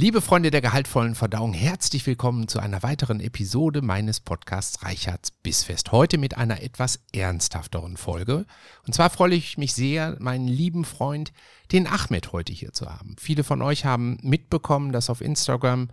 Liebe 0.00 0.20
Freunde 0.20 0.52
der 0.52 0.60
gehaltvollen 0.60 1.16
Verdauung, 1.16 1.52
herzlich 1.52 2.06
willkommen 2.06 2.46
zu 2.46 2.60
einer 2.60 2.84
weiteren 2.84 3.18
Episode 3.18 3.82
meines 3.82 4.20
Podcasts 4.20 4.84
Reichards 4.84 5.32
Bissfest. 5.32 5.90
Heute 5.90 6.18
mit 6.18 6.36
einer 6.36 6.62
etwas 6.62 7.00
ernsthafteren 7.12 7.96
Folge. 7.96 8.46
Und 8.86 8.94
zwar 8.94 9.10
freue 9.10 9.34
ich 9.34 9.58
mich 9.58 9.72
sehr, 9.74 10.14
meinen 10.20 10.46
lieben 10.46 10.84
Freund, 10.84 11.32
den 11.72 11.88
Ahmed, 11.88 12.32
heute 12.32 12.52
hier 12.52 12.72
zu 12.72 12.86
haben. 12.86 13.16
Viele 13.18 13.42
von 13.42 13.60
euch 13.60 13.84
haben 13.84 14.18
mitbekommen, 14.22 14.92
dass 14.92 15.10
auf 15.10 15.20
Instagram 15.20 15.88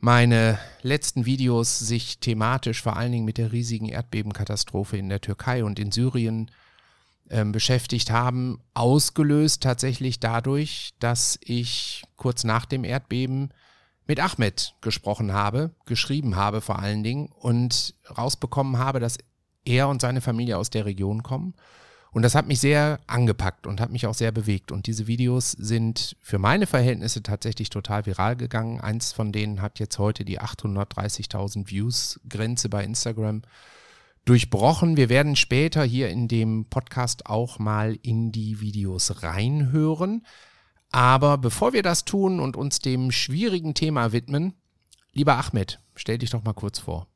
meine 0.00 0.58
letzten 0.82 1.24
Videos 1.24 1.78
sich 1.78 2.18
thematisch 2.18 2.82
vor 2.82 2.96
allen 2.96 3.12
Dingen 3.12 3.24
mit 3.24 3.38
der 3.38 3.52
riesigen 3.52 3.88
Erdbebenkatastrophe 3.88 4.96
in 4.96 5.08
der 5.08 5.20
Türkei 5.20 5.62
und 5.62 5.78
in 5.78 5.92
Syrien 5.92 6.50
ähm, 7.30 7.52
beschäftigt 7.52 8.10
haben, 8.10 8.60
ausgelöst 8.74 9.62
tatsächlich 9.62 10.20
dadurch, 10.20 10.94
dass 10.98 11.38
ich 11.42 12.04
kurz 12.16 12.44
nach 12.44 12.64
dem 12.64 12.84
Erdbeben 12.84 13.50
mit 14.06 14.20
Ahmed 14.20 14.74
gesprochen 14.80 15.32
habe, 15.32 15.70
geschrieben 15.84 16.36
habe 16.36 16.60
vor 16.60 16.78
allen 16.78 17.02
Dingen 17.02 17.28
und 17.28 17.94
rausbekommen 18.16 18.78
habe, 18.78 19.00
dass 19.00 19.18
er 19.64 19.88
und 19.88 20.00
seine 20.00 20.20
Familie 20.20 20.56
aus 20.56 20.70
der 20.70 20.86
Region 20.86 21.22
kommen. 21.22 21.54
Und 22.10 22.22
das 22.22 22.34
hat 22.34 22.48
mich 22.48 22.58
sehr 22.58 23.00
angepackt 23.06 23.66
und 23.66 23.80
hat 23.80 23.90
mich 23.90 24.06
auch 24.06 24.14
sehr 24.14 24.32
bewegt. 24.32 24.72
Und 24.72 24.86
diese 24.86 25.06
Videos 25.06 25.52
sind 25.52 26.16
für 26.22 26.38
meine 26.38 26.66
Verhältnisse 26.66 27.22
tatsächlich 27.22 27.68
total 27.68 28.06
viral 28.06 28.34
gegangen. 28.34 28.80
Eins 28.80 29.12
von 29.12 29.30
denen 29.30 29.60
hat 29.60 29.78
jetzt 29.78 29.98
heute 29.98 30.24
die 30.24 30.40
830.000 30.40 31.68
Views 31.70 32.18
Grenze 32.26 32.70
bei 32.70 32.82
Instagram 32.82 33.42
durchbrochen. 34.28 34.96
Wir 34.96 35.08
werden 35.08 35.36
später 35.36 35.82
hier 35.82 36.10
in 36.10 36.28
dem 36.28 36.66
Podcast 36.68 37.26
auch 37.26 37.58
mal 37.58 37.96
in 38.02 38.30
die 38.30 38.60
Videos 38.60 39.22
reinhören. 39.22 40.26
Aber 40.90 41.38
bevor 41.38 41.72
wir 41.72 41.82
das 41.82 42.04
tun 42.04 42.40
und 42.40 42.56
uns 42.56 42.78
dem 42.78 43.10
schwierigen 43.10 43.74
Thema 43.74 44.12
widmen, 44.12 44.54
lieber 45.12 45.36
Ahmed, 45.36 45.80
stell 45.94 46.18
dich 46.18 46.30
doch 46.30 46.44
mal 46.44 46.52
kurz 46.52 46.78
vor. 46.78 47.06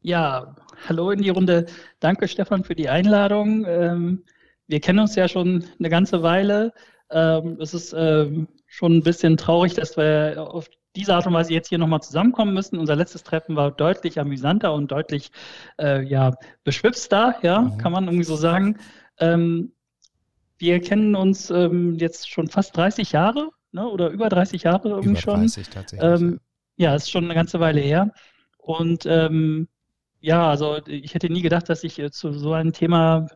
Ja, 0.00 0.56
hallo 0.88 1.10
in 1.10 1.22
die 1.22 1.30
Runde. 1.30 1.66
Danke, 2.00 2.28
Stefan, 2.28 2.64
für 2.64 2.74
die 2.74 2.88
Einladung. 2.88 3.64
Ähm, 3.66 4.24
wir 4.66 4.80
kennen 4.80 5.00
uns 5.00 5.14
ja 5.14 5.28
schon 5.28 5.64
eine 5.78 5.90
ganze 5.90 6.22
Weile. 6.22 6.72
Ähm, 7.10 7.58
es 7.60 7.74
ist 7.74 7.94
ähm, 7.96 8.48
schon 8.66 8.96
ein 8.96 9.02
bisschen 9.02 9.36
traurig, 9.36 9.74
dass 9.74 9.96
wir 9.96 10.48
auf 10.52 10.68
diese 10.96 11.14
Art 11.14 11.26
und 11.26 11.34
Weise 11.34 11.52
jetzt 11.52 11.68
hier 11.68 11.78
nochmal 11.78 12.00
zusammenkommen 12.00 12.54
müssen. 12.54 12.78
Unser 12.78 12.96
letztes 12.96 13.22
Treffen 13.22 13.54
war 13.54 13.70
deutlich 13.70 14.18
amüsanter 14.18 14.72
und 14.72 14.90
deutlich 14.90 15.30
äh, 15.78 16.02
ja, 16.02 16.32
beschwipster, 16.64 17.36
ja, 17.42 17.60
mhm. 17.60 17.78
kann 17.78 17.92
man 17.92 18.04
irgendwie 18.04 18.24
so 18.24 18.36
sagen. 18.36 18.78
Ähm, 19.18 19.72
wir 20.58 20.80
kennen 20.80 21.14
uns 21.14 21.50
ähm, 21.50 21.96
jetzt 21.98 22.30
schon 22.30 22.48
fast 22.48 22.76
30 22.76 23.12
Jahre, 23.12 23.50
ne, 23.72 23.86
oder 23.86 24.08
über 24.08 24.28
30 24.28 24.62
Jahre 24.62 24.88
irgendwie 24.88 25.10
über 25.10 25.20
schon. 25.20 25.40
30 25.40 25.68
tatsächlich. 25.68 26.10
Ähm, 26.10 26.40
ja, 26.76 26.94
ist 26.94 27.10
schon 27.10 27.24
eine 27.24 27.34
ganze 27.34 27.60
Weile 27.60 27.80
her. 27.80 28.12
Und 28.58 29.06
ähm, 29.06 29.68
ja, 30.20 30.48
also 30.50 30.78
ich 30.86 31.14
hätte 31.14 31.30
nie 31.30 31.42
gedacht, 31.42 31.68
dass 31.68 31.84
ich 31.84 31.98
äh, 31.98 32.10
zu 32.10 32.32
so 32.32 32.52
einem 32.52 32.72
Thema 32.72 33.28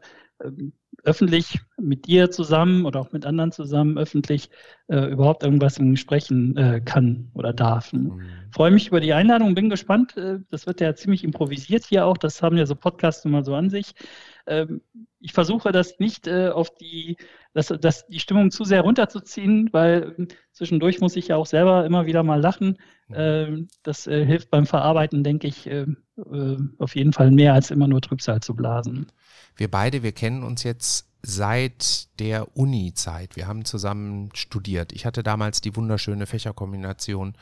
ähm, 0.43 0.73
öffentlich 1.05 1.59
mit 1.79 2.07
dir 2.07 2.31
zusammen 2.31 2.85
oder 2.85 3.01
auch 3.01 3.13
mit 3.13 3.27
anderen 3.27 3.53
zusammen 3.53 3.99
öffentlich 3.99 4.51
äh, 4.89 5.07
überhaupt 5.11 5.43
irgendwas 5.43 5.81
sprechen 5.95 6.57
äh, 6.57 6.81
kann 6.85 7.31
oder 7.35 7.53
darf. 7.53 7.93
Mhm. 7.93 8.21
Freue 8.51 8.71
mich 8.71 8.89
über 8.89 9.01
die 9.01 9.13
Einladung, 9.13 9.55
bin 9.55 9.71
gespannt. 9.71 10.17
Äh, 10.17 10.41
das 10.51 10.67
wird 10.67 10.81
ja 10.81 10.95
ziemlich 10.95 11.25
improvisiert 11.25 11.85
hier 11.85 12.07
auch. 12.07 12.17
Das 12.17 12.43
haben 12.43 12.57
ja 12.57 12.67
so 12.67 12.75
Podcasts 12.75 13.25
immer 13.25 13.45
so 13.45 13.55
an 13.55 13.71
sich. 13.71 13.95
Ähm, 14.47 14.83
ich 15.21 15.33
versuche 15.33 15.73
das 15.73 15.99
nicht 15.99 16.27
äh, 16.27 16.49
auf 16.49 16.75
die, 16.75 17.17
das, 17.53 17.69
das, 17.81 18.07
die 18.07 18.21
Stimmung 18.21 18.51
zu 18.51 18.65
sehr 18.65 18.83
runterzuziehen, 18.83 19.69
weil 19.73 20.15
äh, 20.19 20.27
zwischendurch 20.53 21.01
muss 21.01 21.17
ich 21.17 21.29
ja 21.29 21.37
auch 21.37 21.47
selber 21.47 21.85
immer 21.87 22.07
wieder 22.07 22.23
mal 22.23 22.41
lachen. 22.41 22.79
Mhm. 23.09 23.15
Ähm, 23.17 23.69
das 23.83 24.07
äh, 24.07 24.25
hilft 24.25 24.51
beim 24.51 24.67
Verarbeiten, 24.67 25.25
denke 25.25 25.47
ich, 25.47 25.69
auf 26.79 26.97
jeden 26.97 27.15
Fall 27.15 27.31
mehr 27.31 27.55
als 27.55 27.71
immer 27.71 27.89
nur 27.89 28.03
Trübsal 28.03 28.41
zu 28.41 28.55
blasen 28.55 29.07
wir 29.57 29.71
beide, 29.71 30.03
wir 30.03 30.13
kennen 30.13 30.43
uns 30.43 30.63
jetzt 30.63 31.07
seit 31.23 32.09
der 32.19 32.57
Uni-Zeit. 32.57 33.37
Wir 33.37 33.47
haben 33.47 33.65
zusammen 33.65 34.31
studiert. 34.35 34.93
Ich 34.93 35.05
hatte 35.05 35.23
damals 35.23 35.61
die 35.61 35.77
wunderschöne 35.77 36.27
Fächerkombination 36.27 37.35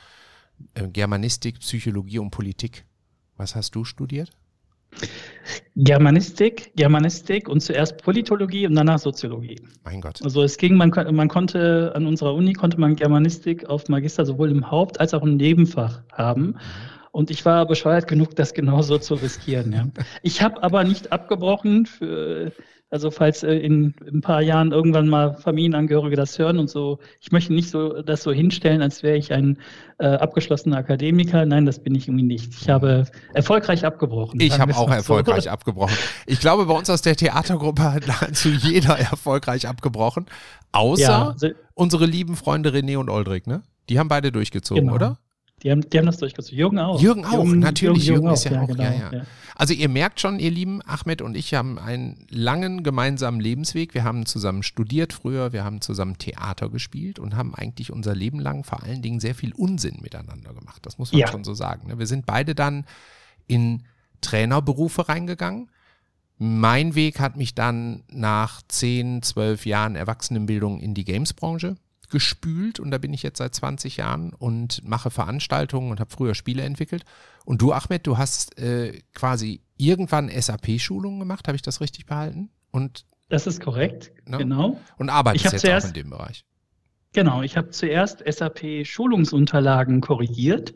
äh, 0.74 0.88
Germanistik, 0.88 1.60
Psychologie 1.60 2.18
und 2.18 2.30
Politik. 2.30 2.84
Was 3.36 3.54
hast 3.54 3.74
du 3.74 3.84
studiert? 3.84 4.30
Germanistik, 5.76 6.72
Germanistik 6.74 7.48
und 7.48 7.60
zuerst 7.60 8.02
Politologie 8.02 8.66
und 8.66 8.74
danach 8.74 8.98
Soziologie. 8.98 9.60
Mein 9.84 10.00
Gott. 10.00 10.20
Also 10.22 10.42
es 10.42 10.56
ging, 10.56 10.76
man, 10.76 10.90
man 10.90 11.28
konnte 11.28 11.92
an 11.94 12.06
unserer 12.06 12.34
Uni 12.34 12.52
konnte 12.54 12.80
man 12.80 12.96
Germanistik 12.96 13.66
auf 13.66 13.88
Magister 13.88 14.24
sowohl 14.24 14.50
im 14.50 14.70
Haupt- 14.70 14.98
als 14.98 15.14
auch 15.14 15.22
im 15.22 15.36
Nebenfach 15.36 16.02
haben. 16.12 16.46
Mhm. 16.46 16.56
Und 17.12 17.30
ich 17.30 17.44
war 17.44 17.66
bescheuert 17.66 18.08
genug, 18.08 18.36
das 18.36 18.54
genauso 18.54 18.98
zu 18.98 19.14
riskieren. 19.14 19.72
Ja. 19.72 19.86
Ich 20.22 20.42
habe 20.42 20.62
aber 20.62 20.84
nicht 20.84 21.12
abgebrochen, 21.12 21.86
für, 21.86 22.52
also 22.90 23.10
falls 23.10 23.42
äh, 23.42 23.52
in, 23.54 23.94
in, 24.06 24.16
ein 24.16 24.20
paar 24.20 24.40
Jahren 24.40 24.72
irgendwann 24.72 25.08
mal 25.08 25.34
Familienangehörige 25.34 26.16
das 26.16 26.38
hören 26.38 26.58
und 26.58 26.70
so. 26.70 26.98
Ich 27.20 27.32
möchte 27.32 27.52
nicht 27.52 27.70
so 27.70 28.02
das 28.02 28.22
so 28.22 28.32
hinstellen, 28.32 28.82
als 28.82 29.02
wäre 29.02 29.16
ich 29.16 29.32
ein 29.32 29.58
äh, 29.98 30.06
abgeschlossener 30.06 30.78
Akademiker. 30.78 31.44
Nein, 31.44 31.66
das 31.66 31.82
bin 31.82 31.94
ich 31.94 32.08
irgendwie 32.08 32.24
nicht. 32.24 32.52
Ich 32.60 32.68
habe 32.68 33.04
erfolgreich 33.34 33.84
abgebrochen. 33.84 34.40
Ich 34.40 34.58
habe 34.58 34.74
auch 34.76 34.90
erfolgreich 34.90 35.44
so. 35.44 35.50
abgebrochen. 35.50 35.96
Ich 36.26 36.40
glaube, 36.40 36.66
bei 36.66 36.74
uns 36.74 36.88
aus 36.88 37.02
der 37.02 37.16
Theatergruppe 37.16 37.92
hat 37.92 38.06
nahezu 38.06 38.48
jeder 38.48 38.98
erfolgreich 38.98 39.68
abgebrochen. 39.68 40.26
Außer 40.72 41.02
ja, 41.02 41.34
so 41.36 41.48
unsere 41.74 42.06
lieben 42.06 42.36
Freunde 42.36 42.70
René 42.70 42.96
und 42.96 43.10
Oldrich, 43.10 43.46
ne? 43.46 43.62
Die 43.88 43.98
haben 43.98 44.08
beide 44.08 44.32
durchgezogen, 44.32 44.84
genau. 44.84 44.94
oder? 44.94 45.18
Die 45.62 45.70
haben, 45.70 45.88
die 45.88 45.98
haben 45.98 46.06
das 46.06 46.18
durchgezogen. 46.18 46.58
Jürgen 46.58 46.78
auch. 46.78 47.00
Jürgen 47.00 47.24
auch, 47.24 47.44
Jürgen, 47.44 47.58
natürlich. 47.58 48.06
Jürgen, 48.06 48.22
Jürgen 48.22 48.34
ist 48.34 48.44
ja, 48.44 48.52
ja 48.52 48.62
auch, 48.62 48.66
genau, 48.68 48.82
ja, 48.82 49.10
ja. 49.12 49.22
Also 49.56 49.74
ihr 49.74 49.88
merkt 49.88 50.20
schon, 50.20 50.38
ihr 50.38 50.52
Lieben, 50.52 50.82
Ahmed 50.86 51.20
und 51.20 51.36
ich 51.36 51.52
haben 51.52 51.80
einen 51.80 52.24
langen 52.30 52.84
gemeinsamen 52.84 53.40
Lebensweg. 53.40 53.92
Wir 53.92 54.04
haben 54.04 54.24
zusammen 54.24 54.62
studiert 54.62 55.12
früher, 55.12 55.52
wir 55.52 55.64
haben 55.64 55.80
zusammen 55.80 56.16
Theater 56.16 56.68
gespielt 56.68 57.18
und 57.18 57.34
haben 57.34 57.56
eigentlich 57.56 57.90
unser 57.90 58.14
Leben 58.14 58.38
lang 58.38 58.62
vor 58.62 58.84
allen 58.84 59.02
Dingen 59.02 59.18
sehr 59.18 59.34
viel 59.34 59.52
Unsinn 59.52 59.98
miteinander 60.00 60.54
gemacht. 60.54 60.86
Das 60.86 60.98
muss 60.98 61.12
man 61.12 61.26
schon 61.26 61.42
so 61.42 61.54
sagen. 61.54 61.88
Ne? 61.88 61.98
Wir 61.98 62.06
sind 62.06 62.24
beide 62.24 62.54
dann 62.54 62.84
in 63.48 63.82
Trainerberufe 64.20 65.08
reingegangen. 65.08 65.70
Mein 66.38 66.94
Weg 66.94 67.18
hat 67.18 67.36
mich 67.36 67.56
dann 67.56 68.04
nach 68.08 68.62
10, 68.68 69.22
12 69.22 69.66
Jahren 69.66 69.96
Erwachsenenbildung 69.96 70.78
in 70.78 70.94
die 70.94 71.04
Gamesbranche 71.04 71.76
gespült 72.10 72.80
und 72.80 72.90
da 72.90 72.98
bin 72.98 73.12
ich 73.12 73.22
jetzt 73.22 73.38
seit 73.38 73.54
20 73.54 73.96
Jahren 73.96 74.32
und 74.32 74.86
mache 74.86 75.10
Veranstaltungen 75.10 75.90
und 75.90 76.00
habe 76.00 76.10
früher 76.10 76.34
Spiele 76.34 76.62
entwickelt. 76.62 77.04
Und 77.44 77.62
du, 77.62 77.72
Ahmed, 77.72 78.06
du 78.06 78.18
hast 78.18 78.58
äh, 78.58 79.00
quasi 79.14 79.60
irgendwann 79.76 80.28
SAP-Schulungen 80.28 81.18
gemacht, 81.18 81.48
habe 81.48 81.56
ich 81.56 81.62
das 81.62 81.80
richtig 81.80 82.06
behalten? 82.06 82.50
Und 82.70 83.04
das 83.28 83.46
ist 83.46 83.60
korrekt, 83.60 84.12
ne? 84.26 84.38
genau. 84.38 84.80
Und 84.96 85.10
arbeitest 85.10 85.52
jetzt 85.52 85.60
zuerst, 85.60 85.86
auch 85.86 85.90
in 85.90 85.94
dem 85.94 86.10
Bereich. 86.10 86.44
Genau, 87.12 87.42
ich 87.42 87.56
habe 87.56 87.70
zuerst 87.70 88.22
SAP-Schulungsunterlagen 88.26 90.00
korrigiert 90.00 90.74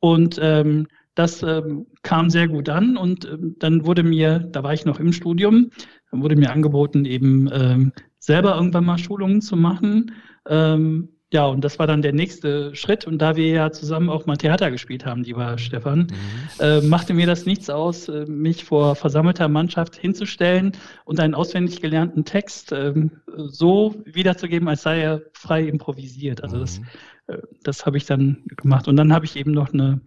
und 0.00 0.38
ähm, 0.40 0.88
das 1.14 1.42
ähm, 1.44 1.86
kam 2.02 2.30
sehr 2.30 2.48
gut 2.48 2.68
an 2.68 2.96
und 2.96 3.24
ähm, 3.24 3.56
dann 3.58 3.86
wurde 3.86 4.02
mir, 4.02 4.40
da 4.40 4.62
war 4.62 4.72
ich 4.72 4.84
noch 4.84 4.98
im 4.98 5.12
Studium, 5.12 5.70
dann 6.10 6.22
wurde 6.22 6.36
mir 6.36 6.50
angeboten, 6.50 7.04
eben 7.04 7.48
ähm, 7.52 7.92
selber 8.18 8.56
irgendwann 8.56 8.84
mal 8.84 8.98
Schulungen 8.98 9.40
zu 9.40 9.56
machen 9.56 10.12
ähm, 10.48 11.08
ja, 11.34 11.46
und 11.46 11.64
das 11.64 11.80
war 11.80 11.88
dann 11.88 12.00
der 12.00 12.12
nächste 12.12 12.76
Schritt. 12.76 13.08
Und 13.08 13.18
da 13.18 13.34
wir 13.34 13.48
ja 13.48 13.72
zusammen 13.72 14.08
auch 14.08 14.24
mal 14.24 14.36
Theater 14.36 14.70
gespielt 14.70 15.04
haben, 15.04 15.24
lieber 15.24 15.58
Stefan, 15.58 16.02
mhm. 16.02 16.60
äh, 16.60 16.80
machte 16.80 17.12
mir 17.12 17.26
das 17.26 17.44
nichts 17.44 17.68
aus, 17.70 18.08
äh, 18.08 18.24
mich 18.26 18.64
vor 18.64 18.94
versammelter 18.94 19.48
Mannschaft 19.48 19.96
hinzustellen 19.96 20.76
und 21.04 21.18
einen 21.18 21.34
auswendig 21.34 21.80
gelernten 21.80 22.24
Text 22.24 22.70
äh, 22.70 22.94
so 23.36 23.96
wiederzugeben, 24.04 24.68
als 24.68 24.82
sei 24.82 25.00
er 25.00 25.22
frei 25.32 25.64
improvisiert. 25.64 26.40
Also 26.44 26.56
mhm. 26.56 26.60
das, 26.60 26.80
äh, 27.26 27.38
das 27.64 27.84
habe 27.84 27.96
ich 27.96 28.06
dann 28.06 28.44
gemacht. 28.56 28.86
Und 28.86 28.94
dann 28.94 29.12
habe 29.12 29.24
ich 29.24 29.34
eben 29.34 29.50
noch 29.50 29.72
eine 29.72 30.00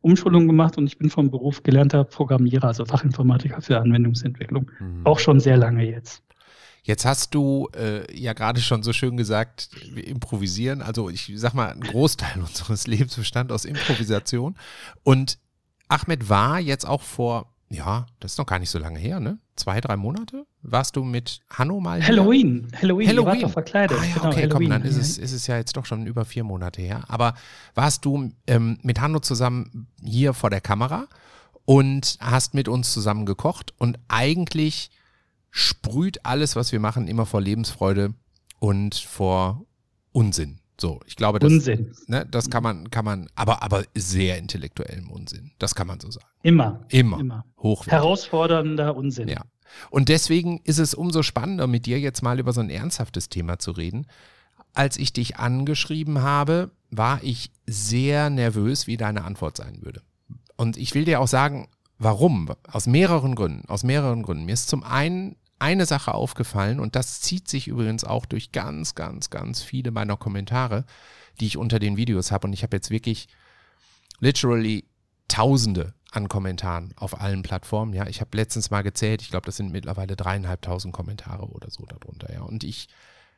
Umschulung 0.00 0.46
gemacht 0.46 0.78
und 0.78 0.86
ich 0.86 0.96
bin 0.96 1.10
vom 1.10 1.28
Beruf 1.28 1.64
gelernter 1.64 2.04
Programmierer, 2.04 2.68
also 2.68 2.84
Fachinformatiker 2.84 3.60
für 3.60 3.80
Anwendungsentwicklung. 3.80 4.70
Mhm. 4.78 5.00
Auch 5.04 5.18
schon 5.18 5.40
sehr 5.40 5.56
lange 5.56 5.90
jetzt. 5.90 6.22
Jetzt 6.88 7.04
hast 7.04 7.34
du 7.34 7.68
äh, 7.76 8.10
ja 8.18 8.32
gerade 8.32 8.62
schon 8.62 8.82
so 8.82 8.94
schön 8.94 9.18
gesagt, 9.18 9.68
wir 9.92 10.06
improvisieren. 10.06 10.80
Also 10.80 11.10
ich 11.10 11.30
sag 11.36 11.52
mal, 11.52 11.70
ein 11.70 11.82
Großteil 11.82 12.40
unseres 12.40 12.86
Lebens 12.86 13.14
bestand 13.14 13.52
aus 13.52 13.66
Improvisation. 13.66 14.56
Und 15.02 15.38
Ahmed 15.88 16.30
war 16.30 16.58
jetzt 16.58 16.88
auch 16.88 17.02
vor, 17.02 17.52
ja, 17.68 18.06
das 18.20 18.32
ist 18.32 18.38
noch 18.38 18.46
gar 18.46 18.58
nicht 18.58 18.70
so 18.70 18.78
lange 18.78 18.98
her, 18.98 19.20
ne? 19.20 19.38
Zwei, 19.54 19.82
drei 19.82 19.98
Monate? 19.98 20.46
Warst 20.62 20.96
du 20.96 21.04
mit 21.04 21.40
Hanno 21.50 21.78
mal 21.78 22.02
Halloween. 22.02 22.68
Hier? 22.70 22.80
Halloween. 22.80 23.08
Halloween. 23.08 23.28
Halloween. 23.28 23.48
verkleidet. 23.50 23.98
Ah, 24.00 24.04
ja, 24.04 24.14
genau, 24.14 24.28
okay, 24.28 24.42
Halloween. 24.44 24.70
komm, 24.70 24.70
dann 24.70 24.82
ist, 24.84 24.96
es, 24.96 25.18
ist 25.18 25.32
es 25.32 25.46
ja 25.46 25.58
jetzt 25.58 25.76
doch 25.76 25.84
schon 25.84 26.06
über 26.06 26.24
vier 26.24 26.44
Monate 26.44 26.80
her. 26.80 27.04
Aber 27.08 27.34
warst 27.74 28.06
du 28.06 28.32
ähm, 28.46 28.78
mit 28.80 28.98
Hanno 28.98 29.20
zusammen 29.20 29.88
hier 30.02 30.32
vor 30.32 30.48
der 30.48 30.62
Kamera 30.62 31.06
und 31.66 32.16
hast 32.18 32.54
mit 32.54 32.66
uns 32.66 32.94
zusammen 32.94 33.26
gekocht 33.26 33.74
und 33.76 33.98
eigentlich 34.08 34.90
sprüht 35.58 36.24
alles, 36.24 36.56
was 36.56 36.72
wir 36.72 36.80
machen, 36.80 37.08
immer 37.08 37.26
vor 37.26 37.40
Lebensfreude 37.40 38.14
und 38.60 38.94
vor 38.94 39.66
Unsinn. 40.12 40.60
So, 40.80 41.00
ich 41.06 41.16
glaube, 41.16 41.40
das, 41.40 41.52
Unsinn. 41.52 41.92
Ne, 42.06 42.24
das 42.30 42.50
kann 42.50 42.62
man, 42.62 42.90
kann 42.90 43.04
man, 43.04 43.28
aber, 43.34 43.62
aber 43.64 43.82
sehr 43.96 44.38
intellektuellem 44.38 45.10
Unsinn. 45.10 45.50
Das 45.58 45.74
kann 45.74 45.88
man 45.88 45.98
so 45.98 46.10
sagen. 46.10 46.26
Immer. 46.42 46.84
Immer. 46.90 47.18
Immer. 47.18 47.44
Hochwertig. 47.58 47.92
Herausfordernder 47.92 48.94
Unsinn. 48.94 49.28
Ja. 49.28 49.42
Und 49.90 50.08
deswegen 50.08 50.60
ist 50.62 50.78
es 50.78 50.94
umso 50.94 51.24
spannender, 51.24 51.66
mit 51.66 51.86
dir 51.86 51.98
jetzt 51.98 52.22
mal 52.22 52.38
über 52.38 52.52
so 52.52 52.60
ein 52.60 52.70
ernsthaftes 52.70 53.28
Thema 53.28 53.58
zu 53.58 53.72
reden. 53.72 54.06
Als 54.74 54.96
ich 54.96 55.12
dich 55.12 55.38
angeschrieben 55.38 56.22
habe, 56.22 56.70
war 56.90 57.20
ich 57.24 57.50
sehr 57.66 58.30
nervös, 58.30 58.86
wie 58.86 58.96
deine 58.96 59.24
Antwort 59.24 59.56
sein 59.56 59.82
würde. 59.82 60.02
Und 60.56 60.76
ich 60.76 60.94
will 60.94 61.04
dir 61.04 61.20
auch 61.20 61.28
sagen, 61.28 61.68
warum. 61.98 62.48
Aus 62.70 62.86
mehreren 62.86 63.34
Gründen. 63.34 63.68
Aus 63.68 63.82
mehreren 63.82 64.22
Gründen. 64.22 64.44
Mir 64.44 64.52
ist 64.52 64.68
zum 64.68 64.84
einen 64.84 65.34
eine 65.58 65.86
Sache 65.86 66.14
aufgefallen 66.14 66.80
und 66.80 66.96
das 66.96 67.20
zieht 67.20 67.48
sich 67.48 67.68
übrigens 67.68 68.04
auch 68.04 68.26
durch 68.26 68.52
ganz, 68.52 68.94
ganz, 68.94 69.30
ganz 69.30 69.62
viele 69.62 69.90
meiner 69.90 70.16
Kommentare, 70.16 70.84
die 71.40 71.46
ich 71.46 71.56
unter 71.56 71.78
den 71.78 71.96
Videos 71.96 72.30
habe. 72.30 72.46
Und 72.46 72.52
ich 72.52 72.62
habe 72.62 72.76
jetzt 72.76 72.90
wirklich 72.90 73.28
literally 74.20 74.84
Tausende 75.28 75.92
an 76.10 76.28
Kommentaren 76.28 76.94
auf 76.96 77.20
allen 77.20 77.42
Plattformen. 77.42 77.92
Ja, 77.92 78.06
ich 78.06 78.22
habe 78.22 78.34
letztens 78.34 78.70
mal 78.70 78.80
gezählt, 78.82 79.20
ich 79.20 79.28
glaube, 79.28 79.44
das 79.44 79.58
sind 79.58 79.70
mittlerweile 79.70 80.16
dreieinhalbtausend 80.16 80.94
Kommentare 80.94 81.46
oder 81.46 81.70
so 81.70 81.84
darunter. 81.84 82.32
Ja, 82.32 82.40
und 82.40 82.64
ich 82.64 82.88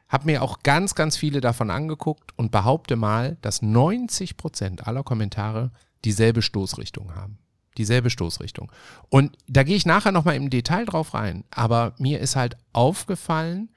habe 0.08 0.26
mir 0.26 0.40
auch 0.42 0.60
ganz, 0.62 0.94
ganz 0.94 1.16
viele 1.16 1.40
davon 1.40 1.68
angeguckt 1.68 2.32
und 2.38 2.52
behaupte 2.52 2.94
mal, 2.94 3.38
dass 3.42 3.60
90 3.60 4.36
Prozent 4.36 4.86
aller 4.86 5.02
Kommentare 5.02 5.72
dieselbe 6.04 6.42
Stoßrichtung 6.42 7.16
haben. 7.16 7.39
Dieselbe 7.78 8.10
Stoßrichtung. 8.10 8.70
Und 9.08 9.36
da 9.48 9.62
gehe 9.62 9.76
ich 9.76 9.86
nachher 9.86 10.12
nochmal 10.12 10.36
im 10.36 10.50
Detail 10.50 10.84
drauf 10.84 11.14
rein. 11.14 11.44
Aber 11.50 11.94
mir 11.98 12.20
ist 12.20 12.36
halt 12.36 12.56
aufgefallen, 12.72 13.70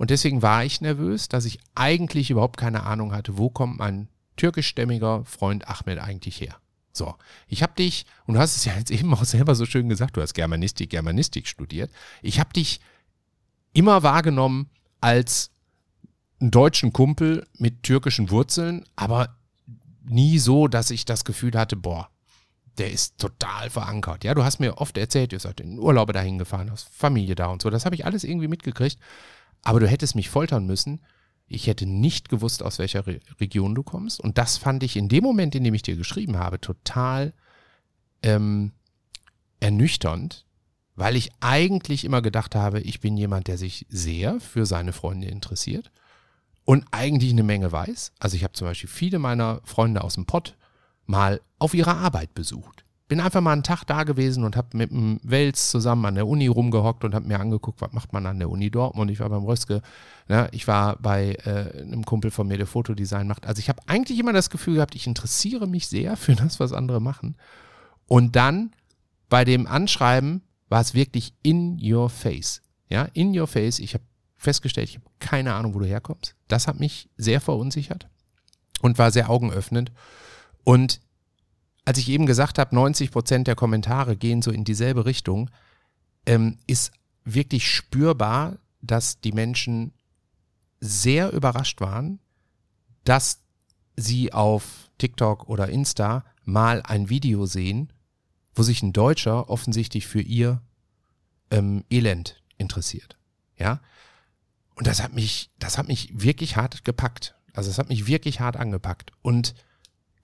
und 0.00 0.08
deswegen 0.08 0.40
war 0.40 0.64
ich 0.64 0.80
nervös, 0.80 1.28
dass 1.28 1.44
ich 1.44 1.58
eigentlich 1.74 2.30
überhaupt 2.30 2.56
keine 2.56 2.84
Ahnung 2.84 3.12
hatte, 3.12 3.36
wo 3.36 3.50
kommt 3.50 3.78
mein 3.78 4.08
türkischstämmiger 4.36 5.26
Freund 5.26 5.68
Ahmed 5.68 5.98
eigentlich 5.98 6.40
her. 6.40 6.56
So, 6.90 7.16
ich 7.48 7.62
habe 7.62 7.74
dich, 7.74 8.06
und 8.24 8.32
du 8.32 8.40
hast 8.40 8.56
es 8.56 8.64
ja 8.64 8.74
jetzt 8.78 8.90
eben 8.90 9.12
auch 9.12 9.24
selber 9.24 9.54
so 9.54 9.66
schön 9.66 9.90
gesagt, 9.90 10.16
du 10.16 10.22
hast 10.22 10.32
Germanistik, 10.32 10.88
Germanistik 10.88 11.46
studiert. 11.46 11.90
Ich 12.22 12.40
habe 12.40 12.50
dich 12.54 12.80
immer 13.74 14.02
wahrgenommen 14.02 14.70
als 15.02 15.50
einen 16.40 16.50
deutschen 16.50 16.94
Kumpel 16.94 17.46
mit 17.58 17.82
türkischen 17.82 18.30
Wurzeln, 18.30 18.86
aber 18.96 19.36
nie 20.02 20.38
so, 20.38 20.66
dass 20.66 20.90
ich 20.90 21.04
das 21.04 21.26
Gefühl 21.26 21.52
hatte, 21.58 21.76
boah, 21.76 22.08
der 22.80 22.90
ist 22.90 23.18
total 23.18 23.68
verankert. 23.68 24.24
Ja, 24.24 24.34
du 24.34 24.42
hast 24.42 24.58
mir 24.58 24.78
oft 24.78 24.96
erzählt, 24.96 25.32
ihr 25.32 25.38
seid 25.38 25.60
in 25.60 25.78
Urlaube 25.78 26.14
dahin 26.14 26.38
gefahren, 26.38 26.70
hast 26.70 26.88
Familie 26.88 27.34
da 27.34 27.46
und 27.46 27.60
so. 27.60 27.68
Das 27.68 27.84
habe 27.84 27.94
ich 27.94 28.06
alles 28.06 28.24
irgendwie 28.24 28.48
mitgekriegt. 28.48 28.98
Aber 29.62 29.80
du 29.80 29.86
hättest 29.86 30.14
mich 30.14 30.30
foltern 30.30 30.66
müssen. 30.66 31.00
Ich 31.46 31.66
hätte 31.66 31.84
nicht 31.84 32.30
gewusst, 32.30 32.62
aus 32.62 32.78
welcher 32.78 33.06
Re 33.06 33.20
Region 33.38 33.74
du 33.74 33.82
kommst. 33.82 34.18
Und 34.18 34.38
das 34.38 34.56
fand 34.56 34.82
ich 34.82 34.96
in 34.96 35.08
dem 35.08 35.22
Moment, 35.22 35.54
in 35.54 35.62
dem 35.62 35.74
ich 35.74 35.82
dir 35.82 35.96
geschrieben 35.96 36.38
habe, 36.38 36.58
total 36.60 37.34
ähm, 38.22 38.72
ernüchternd, 39.60 40.46
weil 40.94 41.16
ich 41.16 41.30
eigentlich 41.40 42.04
immer 42.04 42.22
gedacht 42.22 42.54
habe, 42.54 42.80
ich 42.80 43.00
bin 43.00 43.16
jemand, 43.16 43.46
der 43.48 43.58
sich 43.58 43.86
sehr 43.90 44.40
für 44.40 44.64
seine 44.64 44.94
Freunde 44.94 45.28
interessiert 45.28 45.90
und 46.64 46.86
eigentlich 46.92 47.32
eine 47.32 47.42
Menge 47.42 47.72
weiß. 47.72 48.12
Also 48.18 48.36
ich 48.36 48.44
habe 48.44 48.54
zum 48.54 48.66
Beispiel 48.66 48.88
viele 48.88 49.18
meiner 49.18 49.60
Freunde 49.64 50.02
aus 50.02 50.14
dem 50.14 50.24
Pott 50.24 50.56
mal 51.10 51.40
auf 51.58 51.74
ihrer 51.74 51.96
Arbeit 51.96 52.34
besucht. 52.34 52.84
Bin 53.08 53.20
einfach 53.20 53.40
mal 53.40 53.52
einen 53.52 53.64
Tag 53.64 53.84
da 53.84 54.04
gewesen 54.04 54.44
und 54.44 54.56
habe 54.56 54.76
mit 54.76 54.92
dem 54.92 55.18
Wels 55.24 55.70
zusammen 55.70 56.04
an 56.06 56.14
der 56.14 56.28
Uni 56.28 56.46
rumgehockt 56.46 57.04
und 57.04 57.12
habe 57.12 57.26
mir 57.26 57.40
angeguckt, 57.40 57.80
was 57.80 57.92
macht 57.92 58.12
man 58.12 58.24
an 58.24 58.38
der 58.38 58.48
Uni 58.48 58.70
Dortmund. 58.70 59.10
Ich 59.10 59.18
war 59.18 59.28
beim 59.28 59.42
Röske, 59.42 59.82
ne? 60.28 60.48
ich 60.52 60.68
war 60.68 60.96
bei 60.96 61.36
äh, 61.44 61.82
einem 61.82 62.04
Kumpel 62.04 62.30
von 62.30 62.46
mir, 62.46 62.56
der 62.56 62.68
Fotodesign 62.68 63.26
macht. 63.26 63.46
Also 63.46 63.58
ich 63.58 63.68
habe 63.68 63.82
eigentlich 63.86 64.20
immer 64.20 64.32
das 64.32 64.48
Gefühl 64.48 64.76
gehabt, 64.76 64.94
ich 64.94 65.08
interessiere 65.08 65.66
mich 65.66 65.88
sehr 65.88 66.16
für 66.16 66.36
das, 66.36 66.60
was 66.60 66.72
andere 66.72 67.00
machen. 67.00 67.36
Und 68.06 68.36
dann 68.36 68.70
bei 69.28 69.44
dem 69.44 69.66
Anschreiben 69.66 70.42
war 70.68 70.80
es 70.80 70.94
wirklich 70.94 71.34
in 71.42 71.80
your 71.82 72.08
face. 72.08 72.62
Ja, 72.88 73.08
in 73.12 73.36
your 73.36 73.48
face. 73.48 73.80
Ich 73.80 73.94
habe 73.94 74.04
festgestellt, 74.36 74.88
ich 74.88 74.96
habe 74.96 75.06
keine 75.18 75.54
Ahnung, 75.54 75.74
wo 75.74 75.80
du 75.80 75.86
herkommst. 75.86 76.36
Das 76.46 76.68
hat 76.68 76.78
mich 76.78 77.08
sehr 77.16 77.40
verunsichert 77.40 78.08
und 78.82 78.98
war 78.98 79.10
sehr 79.10 79.30
augenöffnend. 79.30 79.90
Und 80.64 81.00
als 81.84 81.98
ich 81.98 82.08
eben 82.08 82.26
gesagt 82.26 82.58
habe, 82.58 82.74
90 82.74 83.10
Prozent 83.10 83.46
der 83.46 83.56
Kommentare 83.56 84.16
gehen 84.16 84.42
so 84.42 84.50
in 84.50 84.64
dieselbe 84.64 85.06
Richtung, 85.06 85.50
ähm, 86.26 86.58
ist 86.66 86.92
wirklich 87.24 87.68
spürbar, 87.68 88.58
dass 88.82 89.20
die 89.20 89.32
Menschen 89.32 89.92
sehr 90.80 91.32
überrascht 91.32 91.80
waren, 91.80 92.20
dass 93.04 93.42
sie 93.96 94.32
auf 94.32 94.90
TikTok 94.98 95.48
oder 95.48 95.68
Insta 95.68 96.24
mal 96.44 96.82
ein 96.82 97.08
Video 97.08 97.46
sehen, 97.46 97.92
wo 98.54 98.62
sich 98.62 98.82
ein 98.82 98.92
Deutscher 98.92 99.48
offensichtlich 99.50 100.06
für 100.06 100.20
ihr 100.20 100.62
ähm, 101.50 101.84
Elend 101.90 102.42
interessiert. 102.56 103.16
Ja. 103.56 103.80
Und 104.74 104.86
das 104.86 105.02
hat 105.02 105.12
mich, 105.12 105.50
das 105.58 105.76
hat 105.76 105.88
mich 105.88 106.10
wirklich 106.14 106.56
hart 106.56 106.84
gepackt. 106.84 107.34
Also 107.52 107.70
es 107.70 107.78
hat 107.78 107.88
mich 107.88 108.06
wirklich 108.06 108.40
hart 108.40 108.56
angepackt. 108.56 109.12
Und 109.22 109.54